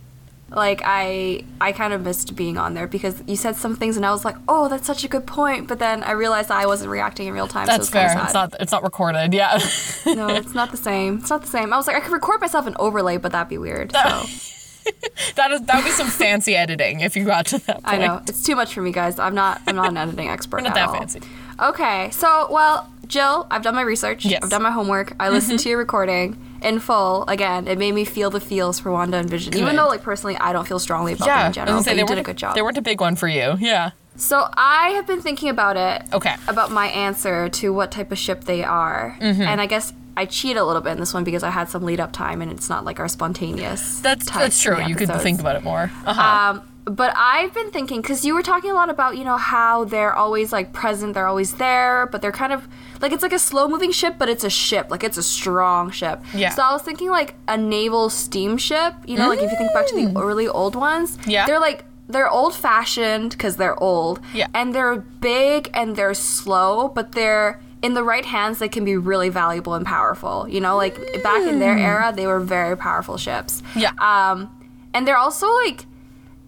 like 0.49 0.81
I 0.85 1.43
I 1.59 1.73
kind 1.73 1.93
of 1.93 2.03
missed 2.03 2.35
being 2.35 2.57
on 2.57 2.73
there 2.73 2.87
because 2.87 3.21
you 3.27 3.35
said 3.35 3.55
some 3.57 3.75
things 3.75 3.97
and 3.97 4.05
I 4.05 4.11
was 4.11 4.23
like, 4.23 4.35
oh, 4.47 4.69
that's 4.69 4.87
such 4.87 5.03
a 5.03 5.07
good 5.07 5.27
point. 5.27 5.67
But 5.67 5.79
then 5.79 6.03
I 6.03 6.11
realized 6.11 6.51
I 6.51 6.65
wasn't 6.65 6.89
reacting 6.89 7.27
in 7.27 7.33
real 7.33 7.47
time. 7.47 7.65
That's 7.65 7.87
so 7.87 7.93
fair. 7.93 8.17
It's 8.23 8.33
not 8.33 8.55
it's 8.59 8.71
not 8.71 8.83
recorded. 8.83 9.33
Yeah. 9.33 9.59
no, 10.05 10.29
it's 10.29 10.53
not 10.53 10.71
the 10.71 10.77
same. 10.77 11.17
It's 11.17 11.29
not 11.29 11.41
the 11.41 11.47
same. 11.47 11.73
I 11.73 11.77
was 11.77 11.87
like, 11.87 11.97
I 11.97 11.99
could 11.99 12.13
record 12.13 12.39
myself 12.39 12.65
an 12.65 12.75
overlay, 12.79 13.17
but 13.17 13.33
that'd 13.33 13.49
be 13.49 13.57
weird. 13.57 13.91
So. 13.91 13.99
that 15.35 15.51
is 15.51 15.61
that 15.63 15.75
would 15.75 15.83
be 15.83 15.91
some 15.91 16.07
fancy 16.07 16.55
editing 16.55 17.01
if 17.01 17.17
you 17.17 17.25
got 17.25 17.47
to 17.47 17.57
that. 17.65 17.83
Point. 17.83 17.87
I 17.87 17.97
know 17.97 18.21
it's 18.25 18.43
too 18.43 18.55
much 18.55 18.73
for 18.73 18.81
me, 18.81 18.93
guys. 18.93 19.19
I'm 19.19 19.35
not 19.35 19.61
I'm 19.67 19.75
not 19.75 19.89
an 19.89 19.97
editing 19.97 20.29
expert. 20.29 20.57
We're 20.57 20.61
not 20.67 20.75
that 20.75 20.87
all. 20.89 20.95
fancy. 20.95 21.21
Okay, 21.59 22.09
so 22.11 22.47
well, 22.49 22.89
Jill, 23.07 23.47
I've 23.51 23.63
done 23.63 23.75
my 23.75 23.81
research. 23.81 24.23
Yes. 24.23 24.43
I've 24.43 24.49
done 24.49 24.61
my 24.61 24.71
homework. 24.71 25.13
I 25.19 25.27
listened 25.29 25.59
to 25.59 25.69
your 25.69 25.77
recording 25.77 26.41
in 26.61 26.79
full 26.79 27.25
again. 27.27 27.67
It 27.67 27.77
made 27.77 27.93
me 27.93 28.05
feel 28.05 28.29
the 28.29 28.39
feels 28.39 28.79
for 28.79 28.91
Wanda 28.91 29.17
and 29.17 29.29
Vision, 29.29 29.55
even 29.55 29.75
though 29.75 29.87
like 29.87 30.03
personally 30.03 30.37
I 30.37 30.53
don't 30.53 30.67
feel 30.67 30.79
strongly 30.79 31.13
about 31.13 31.27
yeah, 31.27 31.37
them 31.37 31.47
in 31.47 31.53
general. 31.53 31.83
Say, 31.83 31.95
they 31.95 32.03
did 32.03 32.17
a 32.17 32.23
good 32.23 32.37
job. 32.37 32.55
They 32.55 32.61
weren't 32.61 32.77
a 32.77 32.81
big 32.81 33.01
one 33.01 33.15
for 33.15 33.27
you, 33.27 33.55
yeah. 33.59 33.91
So 34.15 34.47
I 34.53 34.89
have 34.89 35.05
been 35.05 35.21
thinking 35.21 35.49
about 35.49 35.77
it. 35.77 36.11
Okay. 36.11 36.35
About 36.47 36.71
my 36.71 36.87
answer 36.87 37.49
to 37.49 37.71
what 37.71 37.91
type 37.91 38.11
of 38.11 38.17
ship 38.17 38.45
they 38.45 38.63
are, 38.63 39.17
mm-hmm. 39.21 39.41
and 39.41 39.61
I 39.61 39.67
guess 39.67 39.93
I 40.17 40.25
cheat 40.25 40.57
a 40.57 40.65
little 40.65 40.81
bit 40.81 40.93
in 40.93 40.99
this 40.99 41.13
one 41.13 41.23
because 41.23 41.43
I 41.43 41.51
had 41.51 41.69
some 41.69 41.83
lead 41.83 41.99
up 41.99 42.11
time 42.11 42.41
and 42.41 42.51
it's 42.51 42.69
not 42.69 42.83
like 42.83 42.99
our 42.99 43.07
spontaneous. 43.07 43.99
That's 43.99 44.29
that's 44.31 44.59
true. 44.59 44.83
You 44.83 44.95
could 44.95 45.11
think 45.21 45.39
about 45.39 45.55
it 45.55 45.63
more. 45.63 45.91
Uh-huh. 46.05 46.21
Um, 46.57 46.67
but 46.89 47.13
I've 47.15 47.53
been 47.53 47.69
thinking 47.71 48.01
because 48.01 48.23
you 48.23 48.33
were 48.33 48.41
talking 48.41 48.71
a 48.71 48.73
lot 48.73 48.89
about 48.89 49.17
you 49.17 49.23
know 49.23 49.37
how 49.37 49.83
they're 49.83 50.13
always 50.13 50.53
like 50.53 50.73
present, 50.73 51.13
they're 51.13 51.27
always 51.27 51.55
there, 51.55 52.07
but 52.11 52.21
they're 52.21 52.31
kind 52.31 52.53
of 52.53 52.67
like 53.01 53.11
it's 53.11 53.23
like 53.23 53.33
a 53.33 53.39
slow 53.39 53.67
moving 53.67 53.91
ship, 53.91 54.15
but 54.17 54.29
it's 54.29 54.43
a 54.43 54.49
ship, 54.49 54.89
like 54.89 55.03
it's 55.03 55.17
a 55.17 55.23
strong 55.23 55.91
ship. 55.91 56.21
Yeah. 56.33 56.49
So 56.49 56.63
I 56.63 56.71
was 56.71 56.81
thinking 56.81 57.09
like 57.09 57.35
a 57.47 57.57
naval 57.57 58.09
steamship. 58.09 58.93
You 59.05 59.17
know, 59.17 59.25
mm. 59.25 59.29
like 59.29 59.39
if 59.39 59.51
you 59.51 59.57
think 59.57 59.73
back 59.73 59.87
to 59.87 59.95
the 59.95 60.11
mm. 60.13 60.21
early 60.21 60.47
old 60.47 60.75
ones. 60.75 61.17
Yeah. 61.25 61.45
They're 61.45 61.59
like 61.59 61.85
they're 62.07 62.29
old 62.29 62.55
fashioned 62.55 63.31
because 63.31 63.57
they're 63.57 63.81
old. 63.81 64.21
Yeah. 64.33 64.47
And 64.53 64.73
they're 64.73 64.95
big 64.95 65.69
and 65.73 65.95
they're 65.95 66.13
slow, 66.13 66.87
but 66.89 67.11
they're 67.11 67.61
in 67.81 67.93
the 67.93 68.03
right 68.03 68.25
hands 68.25 68.59
they 68.59 68.69
can 68.69 68.83
be 68.85 68.97
really 68.97 69.29
valuable 69.29 69.73
and 69.73 69.85
powerful. 69.85 70.47
You 70.47 70.61
know, 70.61 70.77
like 70.77 70.95
back 71.21 71.45
in 71.45 71.59
their 71.59 71.77
era, 71.77 72.13
they 72.15 72.27
were 72.27 72.39
very 72.39 72.77
powerful 72.77 73.17
ships. 73.17 73.61
Yeah. 73.75 73.91
Um, 73.99 74.49
and 74.93 75.07
they're 75.07 75.17
also 75.17 75.47
like 75.65 75.85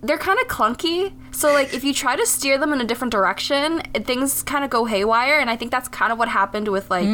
they're 0.01 0.17
kind 0.17 0.39
of 0.39 0.47
clunky. 0.47 1.13
So 1.31 1.53
like 1.53 1.73
if 1.73 1.83
you 1.83 1.93
try 1.93 2.15
to 2.15 2.25
steer 2.25 2.57
them 2.57 2.73
in 2.73 2.81
a 2.81 2.83
different 2.85 3.11
direction, 3.11 3.81
things 4.03 4.43
kind 4.43 4.63
of 4.63 4.69
go 4.69 4.85
haywire. 4.85 5.39
And 5.39 5.49
I 5.49 5.55
think 5.55 5.71
that's 5.71 5.87
kind 5.87 6.11
of 6.11 6.17
what 6.17 6.27
happened 6.27 6.67
with 6.69 6.89
like 6.89 7.07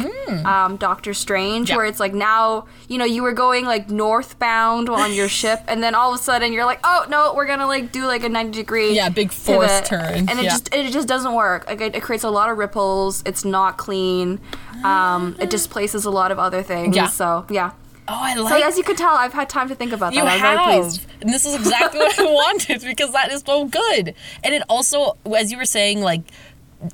um, 0.46 0.76
Doctor 0.76 1.12
Strange, 1.14 1.66
Mm. 1.66 1.70
Yeah. 1.70 1.76
where 1.76 1.86
it's 1.86 2.00
like 2.00 2.14
now 2.14 2.66
you 2.88 2.96
know 2.98 3.04
you 3.04 3.22
were 3.22 3.32
going 3.32 3.64
like 3.66 3.90
northbound 3.90 4.88
on 4.88 5.12
your 5.12 5.28
ship, 5.40 5.60
and 5.68 5.82
then 5.82 5.94
all 5.94 6.12
of 6.14 6.18
a 6.20 6.22
sudden 6.22 6.52
you're 6.52 6.64
like, 6.64 6.80
oh 6.84 7.06
no, 7.08 7.34
we're 7.34 7.46
gonna 7.46 7.66
like 7.66 7.92
do 7.92 8.06
like 8.06 8.24
a 8.24 8.28
ninety 8.28 8.58
degree 8.60 8.94
Yeah, 8.94 9.08
big 9.10 9.30
force 9.32 9.68
pivot. 9.70 9.84
turn. 9.86 10.14
and 10.28 10.30
it 10.38 10.44
Yeah. 10.44 10.50
just 10.50 10.74
it 10.74 10.92
just 10.92 11.08
doesn't 11.08 11.34
work. 11.34 11.66
Like 11.66 11.80
it, 11.80 11.94
it 11.96 12.02
creates 12.02 12.24
a 12.24 12.30
lot 12.30 12.50
of 12.50 12.58
ripples. 12.58 13.22
It's 13.26 13.44
not 13.44 13.76
clean. 13.78 14.40
Um, 14.84 15.36
it 15.40 15.50
displaces 15.50 16.04
a 16.04 16.10
lot 16.10 16.30
of 16.32 16.38
other 16.38 16.62
things. 16.62 16.94
Yeah. 16.96 17.08
So 17.08 17.46
yeah. 17.50 17.72
Oh, 18.08 18.14
I 18.20 18.34
love. 18.34 18.48
So 18.50 18.56
as 18.62 18.78
you 18.78 18.84
could 18.84 18.96
tell, 18.96 19.14
I've 19.14 19.32
had 19.32 19.48
time 19.48 19.68
to 19.68 19.74
think 19.74 19.92
about 19.92 20.12
that. 20.12 20.18
You 20.18 20.22
I'm 20.22 20.38
have, 20.38 21.06
and 21.20 21.32
this 21.32 21.44
is 21.44 21.54
exactly 21.54 21.98
what 22.00 22.18
I 22.18 22.24
wanted 22.32 22.82
because 22.82 23.12
that 23.12 23.32
is 23.32 23.42
so 23.44 23.64
good. 23.66 24.14
And 24.44 24.54
it 24.54 24.62
also, 24.68 25.16
as 25.36 25.50
you 25.50 25.58
were 25.58 25.64
saying, 25.64 26.00
like 26.02 26.20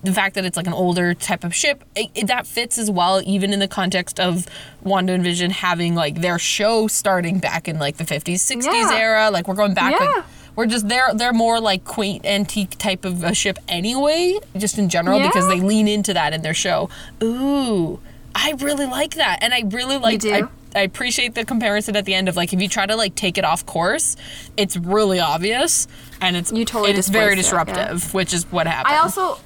the 0.05 0.13
fact 0.13 0.37
that 0.37 0.45
it's 0.45 0.57
like 0.57 0.67
an 0.69 0.73
older 0.73 1.13
type 1.13 1.45
of 1.45 1.55
ship, 1.55 1.85
it, 1.95 2.09
it- 2.15 2.27
that 2.29 2.47
fits 2.47 2.79
as 2.79 2.91
well, 2.91 3.21
even 3.27 3.53
in 3.53 3.59
the 3.59 3.69
context 3.69 4.19
of 4.21 4.47
Wanda 4.83 5.13
and 5.13 5.23
Vision 5.23 5.51
having 5.51 5.95
like 5.95 6.21
their 6.23 6.39
show 6.39 6.87
starting 6.87 7.41
back 7.41 7.69
in 7.69 7.79
like 7.79 7.99
the 7.99 8.05
fifties, 8.05 8.41
sixties 8.43 8.73
Yeah. 8.75 8.95
era. 8.97 9.31
Like 9.31 9.49
we're 9.49 9.55
going 9.55 9.75
back. 9.75 9.93
Yeah. 10.01 10.07
Like, 10.07 10.25
we're 10.55 10.67
just 10.67 10.87
they're 10.89 11.13
they're 11.15 11.33
more 11.33 11.61
like 11.61 11.85
quaint 11.85 12.25
antique 12.27 12.77
type 12.79 13.05
of 13.05 13.25
a 13.25 13.35
ship 13.35 13.59
anyway, 13.69 14.39
just 14.57 14.79
in 14.79 14.89
general 14.89 15.19
because 15.21 15.49
they 15.49 15.61
lean 15.61 15.89
into 15.89 16.13
that 16.15 16.33
in 16.35 16.43
their 16.43 16.53
show. 16.55 16.89
Ooh, 17.23 18.01
I 18.35 18.53
really 18.59 18.87
like 18.87 19.15
that, 19.15 19.39
and 19.43 19.53
I 19.55 19.63
really 19.67 19.97
like. 19.99 20.21
do? 20.21 20.33
I, 20.33 20.43
I 20.75 20.81
appreciate 20.81 21.35
the 21.35 21.45
comparison 21.45 21.97
at 21.97 22.05
the 22.05 22.15
end 22.15 22.29
of 22.29 22.37
like 22.37 22.53
if 22.53 22.61
you 22.63 22.69
try 22.69 22.87
to 22.87 22.97
like 22.97 23.15
take 23.15 23.39
it 23.39 23.45
off 23.45 23.67
course, 23.67 24.17
it's 24.57 24.77
really 24.77 25.21
obvious 25.21 25.87
and 26.21 26.37
it's 26.37 26.51
You 26.53 26.65
totally 26.65 26.93
it's 26.93 27.09
very 27.09 27.35
displace 27.37 27.67
it, 27.67 27.69
yeah. 27.69 27.89
disruptive, 27.89 28.15
which 28.15 28.33
is 28.33 28.51
what 28.51 28.67
happened. 28.67 28.95
I 28.95 28.99
also 28.99 29.39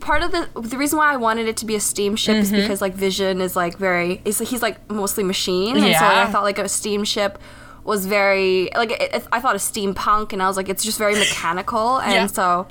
part 0.00 0.22
of 0.22 0.30
the 0.30 0.48
the 0.60 0.78
reason 0.78 0.96
why 0.98 1.12
I 1.12 1.16
wanted 1.16 1.48
it 1.48 1.56
to 1.58 1.66
be 1.66 1.74
a 1.74 1.80
steamship 1.80 2.36
Mm-hmm. 2.36 2.54
is 2.54 2.62
because 2.62 2.80
like 2.80 2.94
Vision 2.94 3.40
is 3.40 3.56
like 3.56 3.76
very 3.78 4.20
is 4.24 4.38
he's 4.38 4.62
like 4.62 4.88
mostly 4.90 5.24
machine, 5.24 5.74
and 5.76 5.84
so 5.84 5.88
Yeah. 5.90 6.24
I 6.26 6.30
thought 6.30 6.44
like 6.44 6.58
a 6.58 6.68
steamship 6.68 7.38
was 7.84 8.06
very 8.06 8.70
like 8.76 8.92
it, 8.92 9.14
it- 9.14 9.26
I 9.32 9.40
thought 9.40 9.54
of 9.56 9.60
steampunk, 9.60 10.32
and 10.32 10.42
I 10.42 10.46
was 10.46 10.56
like 10.56 10.68
it's 10.68 10.84
just 10.84 10.98
very 10.98 11.14
mechanical, 11.14 11.98
and 11.98 12.12
Yeah. 12.12 12.26
so 12.26 12.68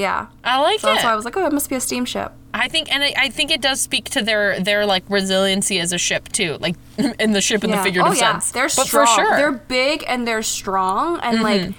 yeah. 0.00 0.26
I 0.42 0.60
like 0.60 0.80
So 0.80 0.88
it. 0.88 0.94
that's 0.94 1.04
why 1.04 1.12
I 1.12 1.16
was 1.16 1.24
like, 1.24 1.36
oh, 1.36 1.46
it 1.46 1.52
must 1.52 1.68
be 1.68 1.76
a 1.76 1.80
steamship. 1.80 2.32
I 2.52 2.66
think, 2.68 2.92
and 2.92 3.02
I, 3.04 3.14
I 3.16 3.28
think 3.28 3.50
it 3.52 3.60
does 3.60 3.80
speak 3.80 4.06
to 4.10 4.22
their 4.22 4.58
their 4.60 4.84
like 4.84 5.04
resiliency 5.08 5.78
as 5.78 5.92
a 5.92 5.98
ship 5.98 6.28
too, 6.30 6.56
like 6.60 6.74
in 7.20 7.32
the 7.32 7.40
ship 7.40 7.62
in 7.62 7.70
the 7.70 7.76
figurative 7.78 8.12
oh 8.12 8.16
yeah, 8.16 8.32
sense. 8.32 8.50
they're 8.50 8.64
but 8.64 8.86
strong. 8.88 9.06
for 9.06 9.12
sure, 9.14 9.26
Mm-hmm. 9.30 9.36
They're 9.36 9.52
big 9.52 10.04
and 10.08 10.26
they're 10.26 10.42
strong 10.42 11.20
and 11.22 11.42
like, 11.42 11.72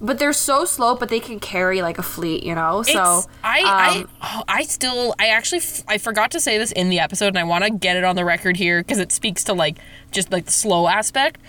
but 0.00 0.18
they're 0.18 0.32
so 0.32 0.64
slow, 0.64 0.94
but 0.96 1.08
they 1.10 1.20
can 1.20 1.38
carry 1.40 1.82
like 1.82 1.98
a 1.98 2.02
fleet, 2.02 2.42
you 2.42 2.54
know. 2.54 2.82
So 2.82 3.22
I, 3.42 3.60
um, 3.60 3.66
I, 3.68 4.04
oh, 4.22 4.42
I 4.48 4.62
still, 4.64 5.14
I 5.18 5.26
actually, 5.28 5.58
f- 5.58 5.82
I 5.88 5.98
forgot 5.98 6.30
to 6.32 6.40
say 6.40 6.56
this 6.58 6.72
in 6.72 6.88
the 6.90 7.00
episode, 7.00 7.28
and 7.28 7.38
I 7.38 7.44
want 7.44 7.64
to 7.64 7.70
get 7.70 7.96
it 7.96 8.04
on 8.04 8.16
the 8.16 8.24
record 8.24 8.56
here 8.56 8.80
because 8.82 8.98
it 8.98 9.12
speaks 9.12 9.44
to 9.44 9.52
like 9.54 9.76
just 10.10 10.32
like 10.32 10.46
the 10.46 10.52
slow 10.52 10.88
aspect. 10.88 11.40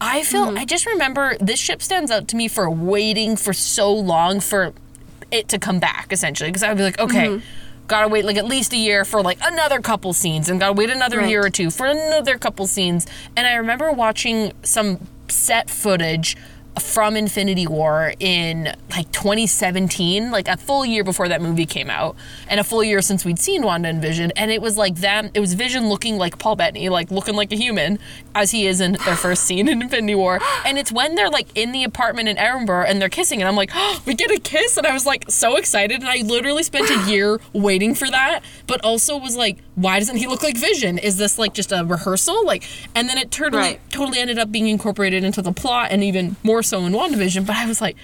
I 0.00 0.22
feel, 0.22 0.46
Mm-hmm. 0.46 0.58
I 0.58 0.64
just 0.64 0.86
remember 0.86 1.36
this 1.40 1.60
ship 1.60 1.82
stands 1.82 2.10
out 2.10 2.26
to 2.28 2.36
me 2.36 2.48
for 2.48 2.70
waiting 2.70 3.36
for 3.36 3.52
so 3.52 3.92
long 3.92 4.40
for 4.40 4.72
it 5.30 5.48
to 5.48 5.58
come 5.58 5.78
back, 5.80 6.12
essentially, 6.12 6.50
because 6.50 6.62
I'd 6.62 6.76
be 6.76 6.82
like, 6.82 6.98
okay. 7.00 7.26
Mm-hmm. 7.28 7.44
Gotta 7.86 8.06
wait 8.06 8.24
like 8.24 8.36
at 8.36 8.44
least 8.44 8.72
a 8.72 8.76
year 8.76 9.04
for 9.04 9.20
like 9.20 9.38
another 9.42 9.80
couple 9.80 10.12
scenes, 10.12 10.48
and 10.48 10.60
gotta 10.60 10.74
wait 10.74 10.90
another 10.90 11.18
Right. 11.18 11.28
year 11.28 11.44
or 11.44 11.50
two 11.50 11.70
for 11.72 11.86
another 11.86 12.38
couple 12.38 12.68
scenes. 12.68 13.04
And 13.36 13.48
I 13.48 13.54
remember 13.54 13.90
watching 13.90 14.52
some 14.62 15.08
set 15.26 15.68
footage 15.68 16.36
from 16.80 17.16
Infinity 17.16 17.66
War 17.66 18.14
in 18.18 18.74
like 18.90 19.12
2017, 19.12 20.30
like 20.30 20.48
a 20.48 20.56
full 20.56 20.84
year 20.84 21.04
before 21.04 21.28
that 21.28 21.40
movie 21.40 21.66
came 21.66 21.90
out, 21.90 22.16
and 22.48 22.58
a 22.58 22.64
full 22.64 22.82
year 22.82 23.00
since 23.02 23.24
we'd 23.24 23.38
seen 23.38 23.62
Wanda 23.62 23.88
and 23.88 24.02
Vision, 24.02 24.32
and 24.36 24.50
it 24.50 24.60
was 24.60 24.76
like 24.76 24.96
them. 24.96 25.30
It 25.34 25.40
was 25.40 25.54
Vision 25.54 25.88
looking 25.88 26.16
like 26.18 26.38
Paul 26.38 26.56
Bettany, 26.56 26.88
like 26.88 27.10
looking 27.10 27.34
like 27.34 27.52
a 27.52 27.56
human, 27.56 27.98
as 28.34 28.50
he 28.50 28.66
is 28.66 28.80
in 28.80 28.92
their 29.04 29.16
first 29.16 29.44
scene 29.44 29.68
in 29.68 29.82
Infinity 29.82 30.14
War. 30.14 30.40
And 30.64 30.78
it's 30.78 30.90
when 30.90 31.14
they're 31.14 31.30
like 31.30 31.48
in 31.54 31.72
the 31.72 31.84
apartment 31.84 32.28
in 32.28 32.38
Edinburgh 32.38 32.86
and 32.86 33.00
they're 33.00 33.08
kissing, 33.08 33.40
and 33.40 33.48
I'm 33.48 33.56
like, 33.56 33.70
oh, 33.74 34.02
we 34.06 34.14
get 34.14 34.30
a 34.30 34.40
kiss, 34.40 34.76
and 34.76 34.86
I 34.86 34.92
was 34.92 35.06
like 35.06 35.30
so 35.30 35.56
excited, 35.56 36.00
and 36.00 36.08
I 36.08 36.22
literally 36.22 36.62
spent 36.62 36.90
a 36.90 37.10
year 37.10 37.40
waiting 37.52 37.94
for 37.94 38.10
that, 38.10 38.40
but 38.66 38.82
also 38.84 39.16
was 39.16 39.36
like, 39.36 39.58
why 39.80 39.98
doesn't 39.98 40.16
he 40.16 40.26
look 40.26 40.42
like 40.42 40.56
Vision? 40.56 40.98
Is 40.98 41.16
this 41.16 41.38
like 41.38 41.54
just 41.54 41.72
a 41.72 41.84
rehearsal? 41.84 42.44
Like, 42.44 42.64
and 42.94 43.08
then 43.08 43.18
it 43.18 43.30
totally 43.30 43.62
Right. 43.62 43.80
totally 43.90 44.18
ended 44.18 44.38
up 44.38 44.50
being 44.52 44.66
incorporated 44.68 45.24
into 45.24 45.42
the 45.42 45.52
plot, 45.52 45.88
and 45.90 46.02
even 46.04 46.36
more 46.42 46.62
so 46.62 46.84
in 46.84 46.92
WandaVision. 46.92 47.46
But 47.46 47.56
I 47.56 47.66
was 47.66 47.80
like, 47.80 47.96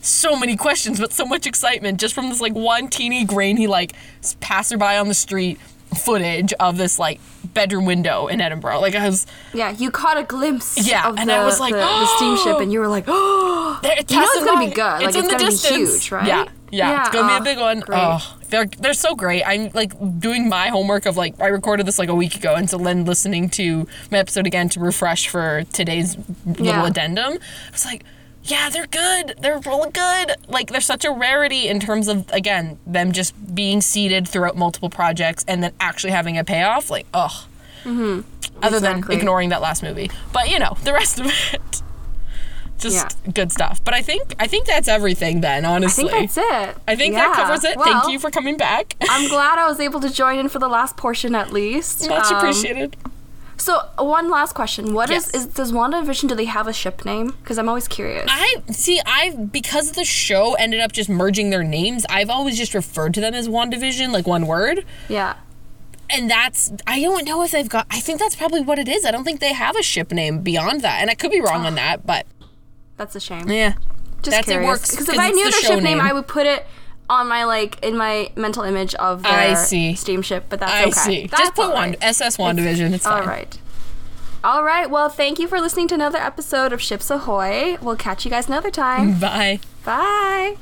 so 0.00 0.36
many 0.36 0.54
questions, 0.56 1.00
but 1.00 1.12
so 1.12 1.24
much 1.24 1.46
excitement 1.46 1.98
just 1.98 2.14
from 2.14 2.28
this 2.28 2.40
like 2.40 2.52
one 2.54 2.88
teeny 2.88 3.24
grainy 3.24 3.66
like 3.66 3.92
passerby 4.40 4.84
on 4.84 5.08
the 5.08 5.14
street 5.14 5.58
footage 5.96 6.52
of 6.60 6.76
this 6.76 6.98
like 6.98 7.20
bedroom 7.54 7.84
window 7.86 8.26
in 8.26 8.40
Edinburgh. 8.40 8.80
Like 8.80 8.94
I 8.94 9.06
was, 9.08 9.26
yeah, 9.54 9.70
you 9.70 9.90
caught 9.90 10.18
a 10.18 10.24
glimpse. 10.24 10.86
Yeah, 10.86 11.08
and 11.16 11.30
the, 11.30 11.34
I 11.34 11.44
was 11.44 11.58
like, 11.60 11.72
the, 11.72 11.78
the 11.80 12.06
steamship, 12.16 12.60
and 12.60 12.72
you 12.72 12.80
were 12.80 12.88
like, 12.88 13.04
oh, 13.06 13.78
there, 13.82 13.96
You 13.96 14.16
know 14.16 14.22
it's 14.30 14.44
gonna 14.44 14.68
be 14.68 14.74
good. 14.74 14.82
Like, 14.82 15.06
It's 15.08 15.16
in 15.16 15.24
it's 15.24 15.32
gonna 15.32 15.44
be 15.44 15.50
distance. 15.50 16.02
huge, 16.04 16.12
right? 16.12 16.26
Yeah, 16.26 16.44
yeah, 16.70 17.00
it's 17.02 17.10
gonna 17.10 17.28
be 17.28 17.34
oh, 17.34 17.38
a 17.38 17.44
big 17.44 17.58
one. 17.58 17.78
Oh, 17.82 17.86
great. 17.86 17.98
Oh, 18.00 18.36
they're 18.54 18.66
they're 18.66 18.94
so 18.94 19.14
great. 19.16 19.42
I'm 19.44 19.70
like 19.74 19.92
doing 20.20 20.48
my 20.48 20.68
homework 20.68 21.06
of 21.06 21.16
like 21.16 21.38
I 21.40 21.46
recorded 21.48 21.86
this 21.86 21.98
like 21.98 22.08
a 22.08 22.14
week 22.14 22.36
ago, 22.36 22.54
and 22.54 22.70
so 22.70 22.78
then 22.78 23.04
listening 23.04 23.48
to 23.50 23.86
my 24.10 24.18
episode 24.18 24.46
again 24.46 24.68
to 24.70 24.80
refresh 24.80 25.28
for 25.28 25.64
today's 25.72 26.16
little 26.46 26.66
Yeah. 26.66 26.86
addendum. 26.86 27.34
I 27.68 27.70
was 27.72 27.84
like. 27.84 28.04
Yeah, 28.46 28.68
they're 28.68 28.86
good. 28.86 29.36
They're 29.40 29.58
really 29.60 29.90
good. 29.90 30.32
Like 30.48 30.68
they're 30.70 30.82
such 30.82 31.06
a 31.06 31.10
rarity 31.10 31.66
in 31.66 31.80
terms 31.80 32.08
of 32.08 32.28
again 32.30 32.76
them 32.86 33.12
just 33.12 33.32
being 33.54 33.80
seeded 33.80 34.28
throughout 34.28 34.54
multiple 34.54 34.90
projects 34.90 35.46
and 35.48 35.62
then 35.64 35.72
actually 35.80 36.10
having 36.12 36.36
a 36.36 36.44
payoff. 36.44 36.90
Like, 36.90 37.06
ugh. 37.14 37.32
Other 37.86 38.22
Exactly. 38.76 38.80
than 38.82 39.12
ignoring 39.12 39.48
that 39.48 39.62
last 39.62 39.82
movie, 39.82 40.10
but 40.34 40.50
you 40.50 40.58
know 40.58 40.76
the 40.84 40.92
rest 40.92 41.20
of 41.20 41.26
it, 41.54 41.80
just 42.78 43.16
good 43.34 43.50
stuff. 43.52 43.82
But 43.84 43.94
I 43.94 44.02
think 44.02 44.34
I 44.38 44.46
think 44.46 44.66
that's 44.66 44.88
everything. 44.88 45.40
Then 45.40 45.64
honestly. 45.64 46.08
I 46.10 46.26
think 46.26 46.32
that's 46.32 46.38
it. 46.76 46.82
I 46.88 46.96
think 46.96 47.14
that 47.14 47.34
covers 47.34 47.64
it. 47.64 47.76
Well, 47.76 47.86
Thank 48.02 48.12
you 48.12 48.18
for 48.18 48.30
coming 48.30 48.56
back. 48.56 48.96
I'm 49.08 49.28
glad 49.28 49.58
I 49.58 49.66
was 49.68 49.80
able 49.80 50.00
to 50.00 50.10
join 50.12 50.38
in 50.38 50.48
for 50.48 50.58
the 50.58 50.68
last 50.68 50.96
portion 50.96 51.34
at 51.34 51.52
least. 51.52 52.08
Much 52.08 52.30
Um, 52.30 52.36
appreciated. 52.38 52.96
So 53.56 53.80
one 53.98 54.28
last 54.30 54.54
question: 54.54 54.92
What 54.94 55.10
is 55.10 55.30
Yes. 55.32 55.44
is 55.44 55.46
does 55.46 55.72
WandaVision? 55.72 56.28
Do 56.28 56.34
they 56.34 56.44
have 56.46 56.66
a 56.66 56.72
ship 56.72 57.04
name? 57.04 57.28
Because 57.42 57.56
I'm 57.56 57.68
always 57.68 57.86
curious. 57.86 58.26
I 58.28 58.56
see. 58.70 59.00
I 59.06 59.30
because 59.30 59.92
the 59.92 60.04
show 60.04 60.54
ended 60.54 60.80
up 60.80 60.90
just 60.92 61.08
merging 61.08 61.50
their 61.50 61.62
names. 61.62 62.04
I've 62.10 62.30
always 62.30 62.58
just 62.58 62.74
referred 62.74 63.14
to 63.14 63.20
them 63.20 63.32
as 63.32 63.48
WandaVision, 63.48 64.12
like 64.12 64.26
one 64.26 64.46
word. 64.48 64.84
yeah. 65.08 65.34
And 66.10 66.30
that's 66.30 66.70
I 66.86 67.00
don't 67.00 67.24
know 67.24 67.42
if 67.42 67.52
they've 67.52 67.68
got. 67.68 67.86
I 67.90 67.98
think 68.00 68.18
that's 68.18 68.36
probably 68.36 68.60
what 68.60 68.78
it 68.78 68.88
is. 68.88 69.06
I 69.06 69.10
don't 69.10 69.24
think 69.24 69.40
they 69.40 69.54
have 69.54 69.74
a 69.76 69.82
ship 69.82 70.12
name 70.12 70.40
beyond 70.40 70.82
that, 70.82 71.00
and 71.00 71.08
I 71.08 71.14
could 71.14 71.30
be 71.30 71.40
wrong 71.40 71.64
on 71.64 71.74
that. 71.82 72.04
But 72.06 72.26
That's 72.96 73.14
a 73.16 73.20
shame. 73.20 73.48
yeah, 73.48 73.74
Just 74.22 74.30
that's 74.36 74.46
curious. 74.48 74.64
it 74.66 74.70
works 74.70 74.90
Because 74.92 75.08
if 75.08 75.18
I 75.18 75.30
knew 75.30 75.44
the 75.44 75.50
their 75.50 75.60
ship 75.76 75.82
name, 75.82 76.00
I 76.00 76.12
would 76.12 76.26
put 76.28 76.46
it 76.46 76.66
on 77.10 77.28
my 77.28 77.44
like 77.44 77.82
in 77.84 77.96
my 77.96 78.30
mental 78.36 78.62
image 78.62 78.94
of 78.96 79.24
I 79.26 79.54
see. 79.54 79.94
steamship. 79.94 80.46
But 80.48 80.60
that's 80.60 80.72
I 80.72 80.82
okay. 80.82 80.90
see. 81.22 81.26
That's 81.26 81.42
just 81.42 81.54
put 81.54 81.72
one 81.72 81.90
right. 81.90 81.98
SS 82.00 82.36
WandaVision. 82.36 82.92
It's 82.92 83.04
fine. 83.04 83.22
All 83.22 83.26
right. 83.28 83.58
All 84.42 84.62
right. 84.64 84.88
Well, 84.90 85.08
thank 85.08 85.38
you 85.38 85.48
for 85.48 85.60
listening 85.60 85.88
to 85.88 85.94
another 85.94 86.18
episode 86.18 86.72
of 86.72 86.80
Ships 86.80 87.10
Ahoy. 87.10 87.76
We'll 87.82 87.96
catch 87.96 88.24
you 88.24 88.30
guys 88.30 88.46
another 88.46 88.70
time. 88.70 89.18
Bye. 89.18 89.60
Bye. 89.84 90.56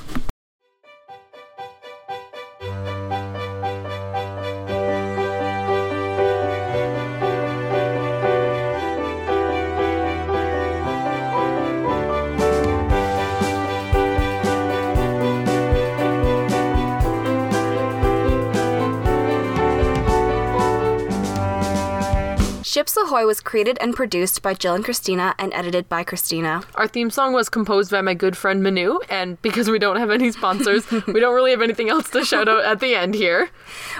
Ships 22.72 22.96
Ahoy 22.96 23.26
was 23.26 23.42
created 23.42 23.76
and 23.82 23.94
produced 23.94 24.40
by 24.40 24.54
Jill 24.54 24.72
and 24.74 24.82
Christina 24.82 25.34
and 25.38 25.52
edited 25.52 25.90
by 25.90 26.04
Christina. 26.04 26.62
Our 26.74 26.88
theme 26.88 27.10
song 27.10 27.34
was 27.34 27.50
composed 27.50 27.90
by 27.90 28.00
my 28.00 28.14
good 28.14 28.34
friend 28.34 28.62
Manu, 28.62 28.98
and 29.10 29.36
because 29.42 29.68
we 29.68 29.78
don't 29.78 29.98
have 29.98 30.10
any 30.10 30.32
sponsors, 30.32 30.90
we 30.90 31.20
don't 31.20 31.34
really 31.34 31.50
have 31.50 31.60
anything 31.60 31.90
else 31.90 32.08
to 32.08 32.24
shout 32.24 32.48
out 32.48 32.64
at 32.64 32.80
the 32.80 32.94
end 32.94 33.12
here. 33.12 33.50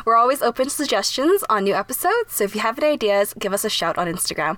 We're 0.07 0.17
always 0.17 0.41
open 0.41 0.65
to 0.65 0.71
suggestions 0.71 1.45
on 1.51 1.65
new 1.65 1.75
episodes, 1.75 2.33
so 2.33 2.45
if 2.45 2.55
you 2.55 2.63
have 2.63 2.79
any 2.79 2.95
ideas, 2.95 3.35
give 3.39 3.53
us 3.53 3.67
a 3.67 3.69
shout 3.69 3.99
on 3.99 4.07
Instagram. 4.07 4.51